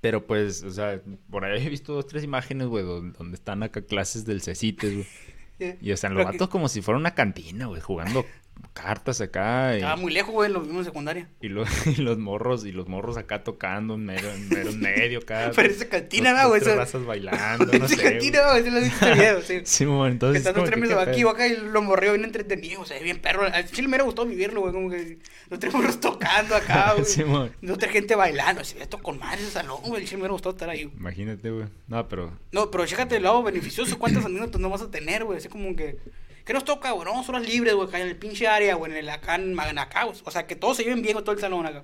Pero 0.00 0.26
pues, 0.26 0.62
o 0.62 0.70
sea, 0.70 1.02
por 1.28 1.44
ahí 1.44 1.66
he 1.66 1.68
visto 1.68 1.92
dos, 1.92 2.06
tres 2.06 2.24
imágenes, 2.24 2.66
güey, 2.68 2.82
donde, 2.82 3.18
donde 3.18 3.34
están 3.34 3.62
acá 3.62 3.82
clases 3.82 4.24
del 4.24 4.40
CECITES, 4.40 4.94
güey. 4.94 5.06
Y 5.80 5.92
o 5.92 5.96
sea, 5.96 6.10
los 6.10 6.24
vatos 6.24 6.48
como 6.48 6.68
si 6.68 6.82
fuera 6.82 6.98
una 6.98 7.14
cantina, 7.14 7.66
güey, 7.66 7.80
jugando 7.80 8.24
cartas 8.72 9.20
acá. 9.20 9.72
Y, 9.72 9.76
Estaba 9.76 9.96
muy 9.96 10.12
lejos, 10.12 10.32
güey, 10.32 10.50
lo 10.52 10.60
vimos 10.60 10.80
en 10.80 10.84
secundaria. 10.84 11.28
y 11.40 11.48
los, 11.48 11.68
y 11.86 11.96
los 12.02 12.18
morros, 12.18 12.66
y 12.66 12.72
los 12.72 12.88
morros 12.88 13.16
acá 13.16 13.42
tocando 13.42 13.94
en 13.94 14.04
mero, 14.04 14.30
en 14.30 14.48
mero 14.48 14.72
medio 14.72 15.20
acá. 15.20 15.50
Parece 15.56 15.88
cantina, 15.88 16.32
Dos- 16.32 16.42
¿no, 16.42 16.48
güey? 16.48 16.60
dos, 16.60 16.64
tres 16.68 16.74
Esa- 16.74 16.84
razas 16.98 17.04
bailando, 17.06 17.64
no 17.78 17.88
sé. 17.88 17.96
cantina, 17.96 18.40
güey. 18.50 18.62
Se 18.64 18.70
lo 18.70 18.80
viste 18.80 19.12
video, 19.14 19.42
sí. 19.42 19.60
Sí, 19.64 19.84
bueno, 19.86 20.04
Que 20.04 20.10
entonces. 20.12 20.38
están 20.40 20.54
como 20.54 20.66
los 20.66 20.70
que, 20.74 20.80
tres 20.80 20.94
¿qué 21.04 21.10
aquí, 21.10 21.20
pedo? 21.20 21.30
acá, 21.30 21.46
y 21.48 21.56
lo 21.56 21.82
morrió 21.82 22.12
bien 22.12 22.24
entretenido, 22.24 22.80
o 22.82 22.84
sea, 22.84 22.98
bien 23.00 23.18
perro. 23.20 23.44
Al 23.44 23.66
chile 23.66 23.82
me 23.88 23.92
hubiera 23.92 24.04
gustado 24.04 24.28
vivirlo, 24.28 24.60
güey, 24.60 24.72
como 24.72 24.90
que 24.90 25.18
los 25.48 25.58
tres 25.58 25.72
morros 25.72 26.00
tocando 26.00 26.54
acá, 26.56 26.92
güey. 26.94 27.04
Sí, 27.06 27.24
mon. 27.24 27.50
Otra 27.70 27.88
gente 27.90 28.14
bailando, 28.14 28.60
así, 28.62 28.76
esto 28.78 28.98
con 28.98 29.18
madre 29.18 29.40
ese 29.42 29.50
salón, 29.52 29.78
güey. 29.84 30.04
Chile 30.04 30.16
me 30.16 30.22
hubiera 30.22 30.32
gustado 30.32 30.54
estar 30.54 30.68
ahí. 30.68 30.90
Imagínate, 30.98 31.50
güey. 31.50 31.66
No, 31.88 32.06
pero. 32.08 32.32
No, 32.52 32.70
pero 32.70 32.84
chécate 32.86 33.16
el 33.16 33.22
lado 33.22 33.42
beneficioso, 33.42 33.98
cuántas 33.98 34.24
anécdotas 34.24 34.60
no 34.60 34.68
vas 34.70 34.82
a 34.82 34.90
tener, 34.90 35.24
güey. 35.24 35.38
Así 35.38 35.48
como 35.48 35.74
que, 35.74 35.98
¿qué 36.46 36.54
nos 36.54 36.64
toca, 36.64 36.92
güey? 36.92 37.04
No, 37.04 37.20
horas 37.20 37.46
libres, 37.46 37.74
güey, 37.74 37.86
acá 37.88 38.00
en 38.00 38.08
el 38.08 38.16
pinche 38.16 38.46
área, 38.48 38.74
güey, 38.76 38.92
en 38.92 38.96
el 38.98 39.08
acá, 39.10 39.34
en, 39.34 39.58
en 39.58 39.78
acá, 39.78 40.04
güey. 40.04 40.16
O 40.24 40.30
sea, 40.30 40.46
que 40.46 40.56
todos 40.56 40.78
se 40.78 40.84
lleven 40.84 41.02
bien 41.02 41.14
con 41.14 41.24
todo 41.24 41.34
el 41.34 41.40
salón 41.40 41.66
acá. 41.66 41.82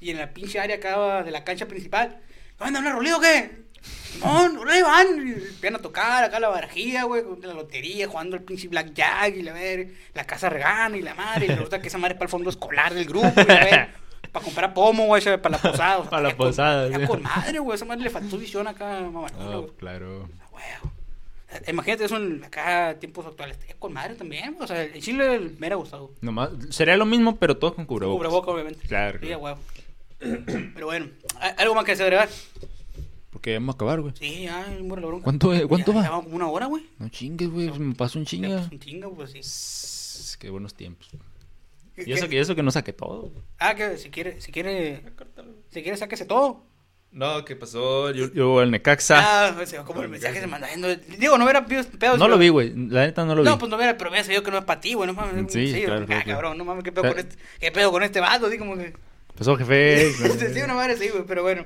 Y 0.00 0.10
en 0.10 0.18
la 0.18 0.32
pinche 0.32 0.58
área 0.58 0.76
acá 0.76 1.22
de 1.24 1.30
la 1.30 1.44
cancha 1.44 1.66
principal, 1.66 2.20
¿no 2.58 2.64
andan 2.66 2.84
una 2.84 2.94
rolida 2.94 3.16
o 3.16 3.20
qué? 3.20 3.66
No, 4.20 4.48
no 4.52 4.64
le 4.64 4.82
van. 4.82 5.06
Empiezan 5.18 5.76
a 5.76 5.78
tocar 5.82 6.24
acá 6.24 6.40
la 6.40 6.48
barajilla, 6.48 7.04
güey, 7.04 7.22
con 7.24 7.40
la 7.42 7.52
lotería, 7.54 8.06
jugando 8.08 8.36
el 8.36 8.42
pinche 8.42 8.68
blackjack 8.68 9.34
y 9.36 9.42
la 9.42 9.52
ver, 9.52 9.88
la 10.14 10.24
casa 10.24 10.48
regana 10.48 10.96
y 10.96 11.02
la 11.02 11.14
madre. 11.14 11.46
Y 11.46 11.48
resulta 11.48 11.80
que 11.80 11.88
esa 11.88 11.98
madre 11.98 12.14
es 12.14 12.18
para 12.18 12.26
el 12.26 12.30
fondo 12.30 12.50
escolar 12.50 12.94
del 12.94 13.04
grupo, 13.06 13.32
y 13.40 13.44
la 13.44 13.64
ver, 13.64 13.88
para 14.32 14.44
comprar 14.44 14.74
pomo, 14.74 15.06
güey, 15.06 15.22
para 15.40 15.50
la 15.56 15.58
posada. 15.58 15.98
o 15.98 16.02
sea, 16.02 16.10
Para 16.10 16.22
la 16.22 16.36
con- 16.36 16.46
posada, 16.48 16.88
ya 16.88 16.98
sí. 17.00 17.06
con 17.06 17.22
madre, 17.22 17.58
güey, 17.58 17.74
esa 17.76 17.84
madre 17.84 18.04
le 18.04 18.10
faltó 18.10 18.38
visión 18.38 18.66
acá, 18.68 19.00
mamá. 19.00 19.28
Oh, 19.38 19.66
claro. 19.76 20.28
Huevo. 20.52 20.92
Imagínate 21.66 22.04
eso 22.04 22.16
en 22.16 22.44
acá 22.44 22.96
tiempos 23.00 23.24
actuales. 23.26 23.56
Estaría 23.56 23.76
con 23.78 23.92
madre 23.92 24.14
también. 24.14 24.56
O 24.60 24.66
sea, 24.66 24.82
el 24.82 25.00
chile 25.02 25.38
me 25.38 25.46
hubiera 25.58 25.76
gustado. 25.76 26.12
Nomás, 26.20 26.50
sería 26.70 26.96
lo 26.96 27.06
mismo, 27.06 27.36
pero 27.36 27.56
todos 27.56 27.74
con 27.74 27.86
cubrebocas. 27.86 28.18
Cubreboca, 28.18 28.50
obviamente. 28.50 28.86
Claro, 28.86 29.18
Sí. 29.20 29.28
Pero 30.74 30.86
bueno, 30.86 31.06
¿hay- 31.38 31.52
¿algo 31.58 31.74
más 31.76 31.84
que 31.84 31.94
se 31.94 32.02
agregar? 32.02 32.28
Porque 33.30 33.54
vamos 33.54 33.74
a 33.74 33.76
acabar, 33.76 34.00
güey. 34.00 34.12
Sí, 34.18 34.42
ya, 34.42 34.66
muere 34.82 35.00
la 35.02 35.06
bronca. 35.08 35.24
¿Cuánto, 35.24 35.54
eh, 35.54 35.64
cuánto 35.66 35.92
Ya- 35.92 35.98
va? 35.98 36.02
Ya 36.04 36.10
vamos 36.10 36.24
como 36.24 36.36
una 36.36 36.48
hora, 36.48 36.66
güey. 36.66 36.84
No 36.98 37.08
chingues, 37.08 37.48
güey. 37.48 37.70
Me 37.78 37.94
pasó 37.94 38.18
un 38.18 38.24
chinga. 38.24 38.68
Un 38.70 38.80
chingo, 38.80 39.14
pues 39.14 39.30
sí. 39.30 40.36
Qué 40.40 40.50
buenos 40.50 40.74
tiempos. 40.74 41.08
¿Qué- 41.94 42.04
Y 42.06 42.12
eso 42.12 42.28
que, 42.28 42.40
eso 42.40 42.54
que 42.56 42.62
no 42.64 42.70
saqué 42.72 42.92
todo. 42.92 43.30
Ah, 43.58 43.74
que 43.76 43.96
si 43.96 44.10
quiere, 44.10 44.40
si 44.40 44.50
quiere, 44.50 45.02
si 45.70 45.82
quiere, 45.82 45.96
sáquese 45.96 46.24
todo. 46.24 46.64
No, 47.10 47.44
¿qué 47.44 47.56
pasó? 47.56 48.10
Yo, 48.10 48.32
yo 48.32 48.60
el 48.62 48.70
Necaxa. 48.70 49.48
Ah, 49.48 49.66
sea, 49.66 49.82
como 49.82 50.02
el 50.02 50.08
mensaje 50.08 50.40
se 50.40 50.46
manda 50.46 50.68
yendo. 50.68 50.94
Digo, 51.18 51.38
no 51.38 51.44
hubiera 51.44 51.64
pedos. 51.66 52.18
no 52.18 52.28
lo 52.28 52.36
vi, 52.38 52.48
güey. 52.48 52.72
La 52.74 53.06
neta 53.06 53.24
no 53.24 53.34
lo 53.34 53.42
vi. 53.42 53.48
No, 53.48 53.58
pues 53.58 53.70
no 53.70 53.76
hubiera, 53.76 53.96
pero 53.96 54.10
hubiera 54.10 54.24
sabido 54.24 54.42
que 54.42 54.50
no 54.50 54.58
es 54.58 54.64
para 54.64 54.80
ti, 54.80 54.94
güey. 54.94 55.06
No 55.06 55.14
mames. 55.14 55.52
Sí, 55.52 55.72
sí, 55.72 55.82
claro, 55.82 56.02
ah, 56.02 56.06
claro, 56.06 56.24
cabrón, 56.26 56.58
no 56.58 56.64
mames, 56.64 56.84
qué 56.84 56.92
pedo 56.92 57.08
con 57.08 57.18
este, 57.18 57.36
qué 57.60 57.72
pedo 57.72 57.90
con 57.90 58.02
este 58.02 58.20
vato, 58.20 58.46
así 58.46 58.58
como 58.58 58.76
que. 58.76 58.92
Pasó, 59.36 59.56
jefe. 59.56 60.12
sí, 60.54 60.62
una 60.62 60.74
madre 60.74 60.96
sí, 60.96 61.08
güey, 61.08 61.24
pero 61.26 61.42
bueno. 61.42 61.64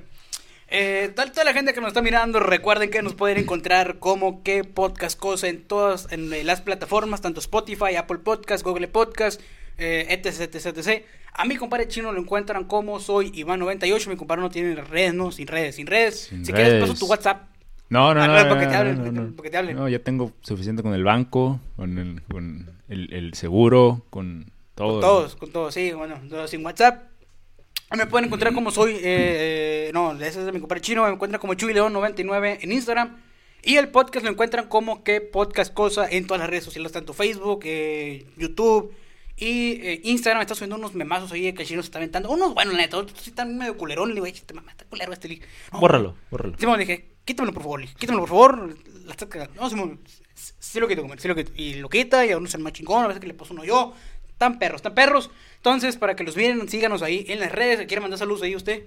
Eh, 0.69 1.13
tal, 1.15 1.33
toda 1.33 1.45
la 1.45 1.53
gente 1.53 1.75
que 1.75 1.81
nos 1.83 1.89
está 1.89 2.01
mirando, 2.01 2.41
recuerden 2.41 2.89
que 2.89 3.03
nos 3.03 3.15
pueden 3.15 3.37
encontrar 3.37 3.99
como 3.99 4.43
que 4.43 4.65
podcast 4.65 5.19
cosa 5.19 5.49
en 5.49 5.63
todas 5.63 6.11
en 6.11 6.47
las 6.47 6.63
plataformas, 6.63 7.21
tanto 7.21 7.41
Spotify, 7.41 7.97
Apple 7.97 8.19
Podcast, 8.19 8.65
Google 8.65 8.89
Podcast, 8.89 9.41
eh, 9.79 10.07
etc, 10.11 10.41
etc, 10.55 10.67
etc. 10.77 11.05
A 11.35 11.45
mi 11.45 11.57
compadre 11.57 11.89
chino 11.89 12.13
lo 12.13 12.21
encuentran 12.21 12.65
como 12.65 13.01
soy 13.01 13.31
Iván98. 13.33 14.09
Mi 14.09 14.17
compadre 14.17 14.43
no 14.43 14.51
tiene 14.51 14.75
redes, 14.77 15.15
no, 15.15 15.33
sin 15.33 15.47
redes, 15.47 15.77
sin 15.77 15.87
redes. 15.87 16.21
Sin 16.29 16.45
si 16.45 16.53
quieres, 16.53 16.81
paso 16.81 16.95
tu 16.95 17.07
WhatsApp. 17.07 17.49
No, 17.89 18.15
no, 18.15 18.23
Ah, 18.23 18.27
no. 18.27 18.33
no, 18.33 18.59
te 18.59 18.67
no, 18.67 18.73
hablen, 18.73 18.97
no, 18.97 19.03
porque 19.05 19.11
te- 19.13 19.21
no. 19.27 19.37
porque 19.37 19.51
te 19.51 19.57
hablen. 19.57 19.77
No, 19.77 19.89
ya 19.89 19.99
tengo 19.99 20.33
suficiente 20.41 20.83
con 20.83 20.95
el 20.95 21.05
banco, 21.05 21.61
con 21.77 21.99
el, 21.99 22.23
con 22.23 22.71
el, 22.89 23.13
el 23.13 23.35
seguro, 23.35 24.05
con 24.11 24.51
todo. 24.75 24.93
Con 24.93 25.01
todos, 25.01 25.37
con 25.37 25.53
todos, 25.53 25.75
sí, 25.75 25.93
bueno, 25.93 26.19
no, 26.23 26.47
sin 26.49 26.65
WhatsApp. 26.65 27.03
Me 27.97 28.07
pueden 28.07 28.27
encontrar 28.27 28.55
como 28.55 28.71
soy, 28.71 28.93
eh, 28.95 29.01
eh, 29.03 29.91
no, 29.93 30.13
ese 30.15 30.41
es 30.41 30.47
de 30.47 30.53
mi 30.53 30.61
compadre 30.61 30.81
chino, 30.81 31.05
me 31.05 31.11
encuentran 31.13 31.39
como 31.41 31.53
Chuy 31.55 31.75
León 31.75 31.93
99 31.93 32.61
en 32.63 32.73
Instagram. 32.73 33.19
Y 33.63 33.77
el 33.77 33.89
podcast 33.89 34.25
lo 34.25 34.31
encuentran 34.33 34.67
como 34.69 35.05
que 35.05 35.21
podcast 35.21 35.73
cosa 35.75 36.09
en 36.11 36.27
todas 36.27 36.41
las 36.41 36.49
redes 36.49 36.65
sociales, 36.65 36.91
tanto 36.93 37.13
Facebook, 37.13 37.61
eh, 37.65 38.27
YouTube 38.39 38.93
y 39.37 39.73
eh, 39.81 40.01
Instagram. 40.05 40.43
Está 40.43 40.55
subiendo 40.55 40.77
unos 40.77 40.95
memazos 40.95 41.33
ahí 41.33 41.53
que 41.53 41.63
el 41.63 41.69
chino 41.69 41.83
se 41.83 41.87
está 41.87 41.99
aventando. 41.99 42.31
Unos, 42.31 42.55
bueno, 42.55 42.73
la 42.73 42.79
neta, 42.79 42.99
otros 42.99 43.19
sí 43.21 43.31
están 43.31 43.57
medio 43.57 43.77
culerón. 43.77 44.09
Le 44.09 44.15
digo, 44.15 44.27
"Ay, 44.27 44.33
este 44.33 44.55
mamá 44.55 44.71
está 44.73 44.85
culero 44.85 45.13
este 45.13 45.29
li-". 45.29 45.43
No, 45.73 45.81
Bórralo, 45.81 46.17
bórralo. 46.31 46.57
Simón, 46.59 46.79
le 46.79 46.87
dije, 46.87 47.15
quítamelo 47.25 47.53
por 47.53 47.63
favor, 47.63 47.81
le 47.81 47.87
dije, 47.87 47.99
quítamelo 47.99 48.23
por 48.23 48.29
favor, 48.29 48.77
la 49.05 49.11
estás 49.13 49.29
cagando. 49.29 49.61
No, 49.61 49.69
Simón, 49.71 50.01
sí 50.35 50.81
lo 50.81 50.89
quito, 50.89 51.07
sí 51.19 51.29
lo 51.29 51.35
quito. 51.35 51.53
Y 51.57 51.75
lo 51.75 51.89
quita, 51.89 52.25
y 52.27 52.33
a 52.33 52.37
uno 52.39 52.49
se 52.49 52.59
más 52.59 52.73
chingón, 52.73 53.05
a 53.05 53.09
veces 53.09 53.21
que 53.21 53.27
le 53.27 53.35
paso 53.35 53.55
uno 53.55 53.65
yo. 53.65 53.95
Están 54.29 54.59
perros, 54.59 54.77
están 54.77 54.95
perros. 54.95 55.31
Entonces, 55.57 55.97
para 55.97 56.17
que 56.17 56.25
los 56.25 56.37
miren, 56.37 56.69
síganos 56.69 57.03
ahí 57.03 57.25
en 57.29 57.39
las 57.39 57.53
redes. 57.53 57.87
¿Quiere 57.87 58.01
mandar 58.01 58.19
saludos 58.19 58.43
ahí 58.43 58.57
usted? 58.57 58.85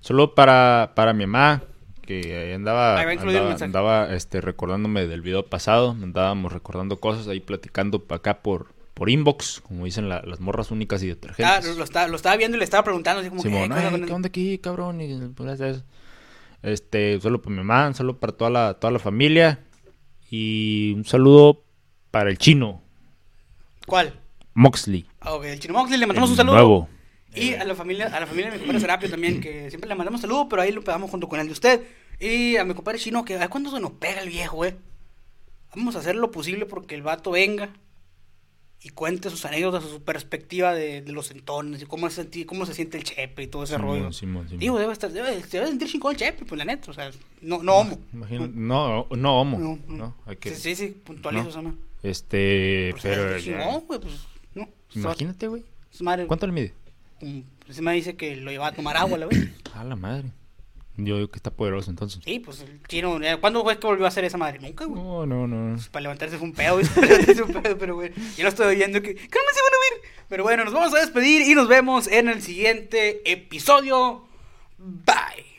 Solo 0.00 0.34
para, 0.34 0.92
para 0.94 1.14
mi 1.14 1.26
mamá, 1.26 1.62
que 2.02 2.36
ahí 2.36 2.52
andaba, 2.52 2.98
Ahí 3.00 3.16
andaba, 3.16 3.54
andaba, 3.54 4.14
este, 4.14 4.42
recordándome 4.42 5.06
del 5.06 5.22
video 5.22 5.46
pasado. 5.46 5.92
Andábamos 5.92 6.52
recordando 6.52 7.00
cosas 7.00 7.28
ahí 7.28 7.40
platicando 7.40 8.04
pa' 8.04 8.16
acá 8.16 8.42
por, 8.42 8.73
por 8.94 9.10
inbox, 9.10 9.60
como 9.60 9.84
dicen 9.84 10.08
la- 10.08 10.22
las 10.22 10.40
morras 10.40 10.70
únicas 10.70 11.02
y 11.02 11.06
Ah, 11.10 11.14
detergentes. 11.14 11.76
lo, 11.76 11.84
estaba, 11.84 12.06
lo 12.08 12.16
estaba 12.16 12.36
viendo 12.36 12.56
y 12.56 12.60
le 12.60 12.64
estaba 12.64 12.84
preguntando. 12.84 13.20
Así 13.20 13.28
como 13.28 13.42
que, 13.42 13.48
Simón, 13.48 13.72
"Eh, 13.72 14.02
¿qué 14.06 14.12
onda 14.12 14.28
aquí, 14.28 14.58
cabrón? 14.58 15.00
Y, 15.00 15.18
pues. 15.34 15.60
Este, 16.62 17.20
solo 17.20 17.42
para 17.42 17.50
mi 17.50 17.56
mamá, 17.62 17.88
un 17.88 17.94
saludo 17.94 18.18
para 18.18 18.32
toda 18.32 18.50
la, 18.50 18.74
toda 18.74 18.90
la 18.92 18.98
familia. 18.98 19.60
Y 20.30 20.92
un 20.96 21.04
saludo 21.04 21.62
para 22.10 22.30
el 22.30 22.38
chino, 22.38 22.80
¿Cuál? 23.86 24.14
Moxley. 24.54 25.04
Ah, 25.20 25.34
ok, 25.34 25.44
el 25.44 25.60
Chino 25.60 25.74
Moxley, 25.74 25.98
le 25.98 26.06
mandamos 26.06 26.30
el 26.30 26.32
un 26.32 26.36
saludo. 26.38 26.54
Nuevo. 26.54 26.88
Y 27.34 27.52
a 27.54 27.64
la 27.64 27.74
familia, 27.74 28.06
a 28.06 28.20
la 28.20 28.26
familia 28.26 28.46
de 28.46 28.52
mi 28.52 28.58
compadre 28.60 28.80
Serapio 28.80 29.10
también, 29.10 29.40
que 29.40 29.68
siempre 29.68 29.88
le 29.88 29.94
mandamos 29.96 30.20
saludos, 30.20 30.46
pero 30.48 30.62
ahí 30.62 30.70
lo 30.72 30.82
pegamos 30.82 31.10
junto 31.10 31.28
con 31.28 31.40
el 31.40 31.46
de 31.46 31.52
usted. 31.52 31.82
Y 32.20 32.56
a 32.56 32.64
mi 32.64 32.72
compadre 32.74 32.98
Chino, 33.00 33.24
que 33.24 33.36
a 33.36 33.48
cuándo 33.48 33.70
se 33.70 33.80
nos 33.80 33.90
pega 33.92 34.20
el 34.20 34.28
viejo, 34.28 34.56
güey. 34.56 34.74
Vamos 35.74 35.96
a 35.96 35.98
hacer 35.98 36.14
lo 36.14 36.30
posible 36.30 36.64
porque 36.66 36.94
el 36.94 37.02
vato 37.02 37.32
venga 37.32 37.70
y 38.84 38.90
cuente 38.90 39.30
sus 39.30 39.44
anécdotas, 39.46 39.82
su 39.82 40.02
perspectiva 40.02 40.74
de, 40.74 41.00
de 41.02 41.12
los 41.12 41.30
entones 41.30 41.80
y 41.82 41.86
cómo 41.86 42.08
se, 42.10 42.28
cómo 42.46 42.66
se 42.66 42.74
siente 42.74 42.98
el 42.98 43.02
chepe 43.04 43.42
y 43.44 43.46
todo 43.46 43.64
ese 43.64 43.76
Simón, 43.76 43.88
rollo. 43.98 44.12
Simón, 44.12 44.44
Simón. 44.46 44.60
Digo, 44.60 44.78
debe 44.78 44.92
estar, 44.92 45.10
debe, 45.10 45.40
se 45.42 45.56
debe 45.56 45.68
sentir 45.68 45.88
chingón 45.88 46.12
el 46.12 46.18
chepe, 46.18 46.44
pues 46.44 46.58
la 46.58 46.64
neta, 46.66 46.90
o 46.90 46.94
sea, 46.94 47.10
no, 47.40 47.62
no 47.62 47.74
homo. 47.76 47.98
Imagino- 48.12 48.46
no, 48.54 49.06
no 49.10 49.40
homo. 49.40 49.58
No, 49.58 49.78
No, 49.88 49.96
no. 49.96 50.16
hay 50.26 50.36
que, 50.36 50.50
Sí, 50.54 50.74
sí, 50.74 50.88
sí, 50.88 50.96
puntualizo 51.02 51.62
no. 51.62 51.70
esa. 51.70 51.74
Este, 52.02 52.90
Pues, 52.92 53.02
pero 53.02 53.38
no, 53.56 53.80
güey, 53.80 54.00
pues, 54.00 54.14
no. 54.54 54.68
imagínate, 54.94 55.48
güey. 55.48 55.64
¿Cuánto 56.26 56.46
le 56.46 56.52
mide? 56.52 56.74
mm, 57.22 57.40
Ese 57.68 57.80
me 57.80 57.94
dice 57.94 58.16
que 58.16 58.36
lo 58.36 58.50
lleva 58.50 58.66
a 58.66 58.72
tomar 58.72 58.96
agua, 58.98 59.16
la 59.16 59.26
güey. 59.26 59.48
A 59.74 59.82
la 59.84 59.96
madre. 59.96 60.30
Yo 60.96 61.16
digo 61.16 61.28
que 61.28 61.38
está 61.38 61.50
poderoso 61.50 61.90
entonces. 61.90 62.22
Sí, 62.24 62.38
pues 62.38 62.60
el 62.60 62.80
chino, 62.86 63.18
¿cuándo 63.40 63.64
fue 63.64 63.78
que 63.78 63.86
volvió 63.86 64.04
a 64.04 64.08
hacer 64.08 64.24
esa 64.24 64.38
madre? 64.38 64.60
Nunca, 64.60 64.84
güey. 64.84 65.02
No, 65.02 65.26
no, 65.26 65.46
no. 65.48 65.74
Pues, 65.74 65.88
para 65.88 66.02
levantarse 66.02 66.38
fue 66.38 66.46
un 66.46 66.54
pedo, 66.54 66.74
güey. 66.74 66.86
Para 66.94 67.06
levantarse 67.06 67.42
fue 67.42 67.56
un 67.56 67.62
pedo, 67.62 67.78
pero 67.78 67.94
güey, 67.96 68.12
ya 68.36 68.44
lo 68.44 68.48
estoy 68.48 68.66
oyendo 68.66 69.02
que, 69.02 69.14
me 69.14 69.18
se 69.18 69.26
van 69.26 69.32
a 69.32 70.00
ver. 70.00 70.10
Pero 70.28 70.44
bueno, 70.44 70.64
nos 70.64 70.72
vamos 70.72 70.94
a 70.94 71.00
despedir 71.00 71.42
y 71.42 71.54
nos 71.54 71.66
vemos 71.66 72.06
en 72.06 72.28
el 72.28 72.42
siguiente 72.42 73.28
episodio. 73.30 74.24
Bye. 74.78 75.53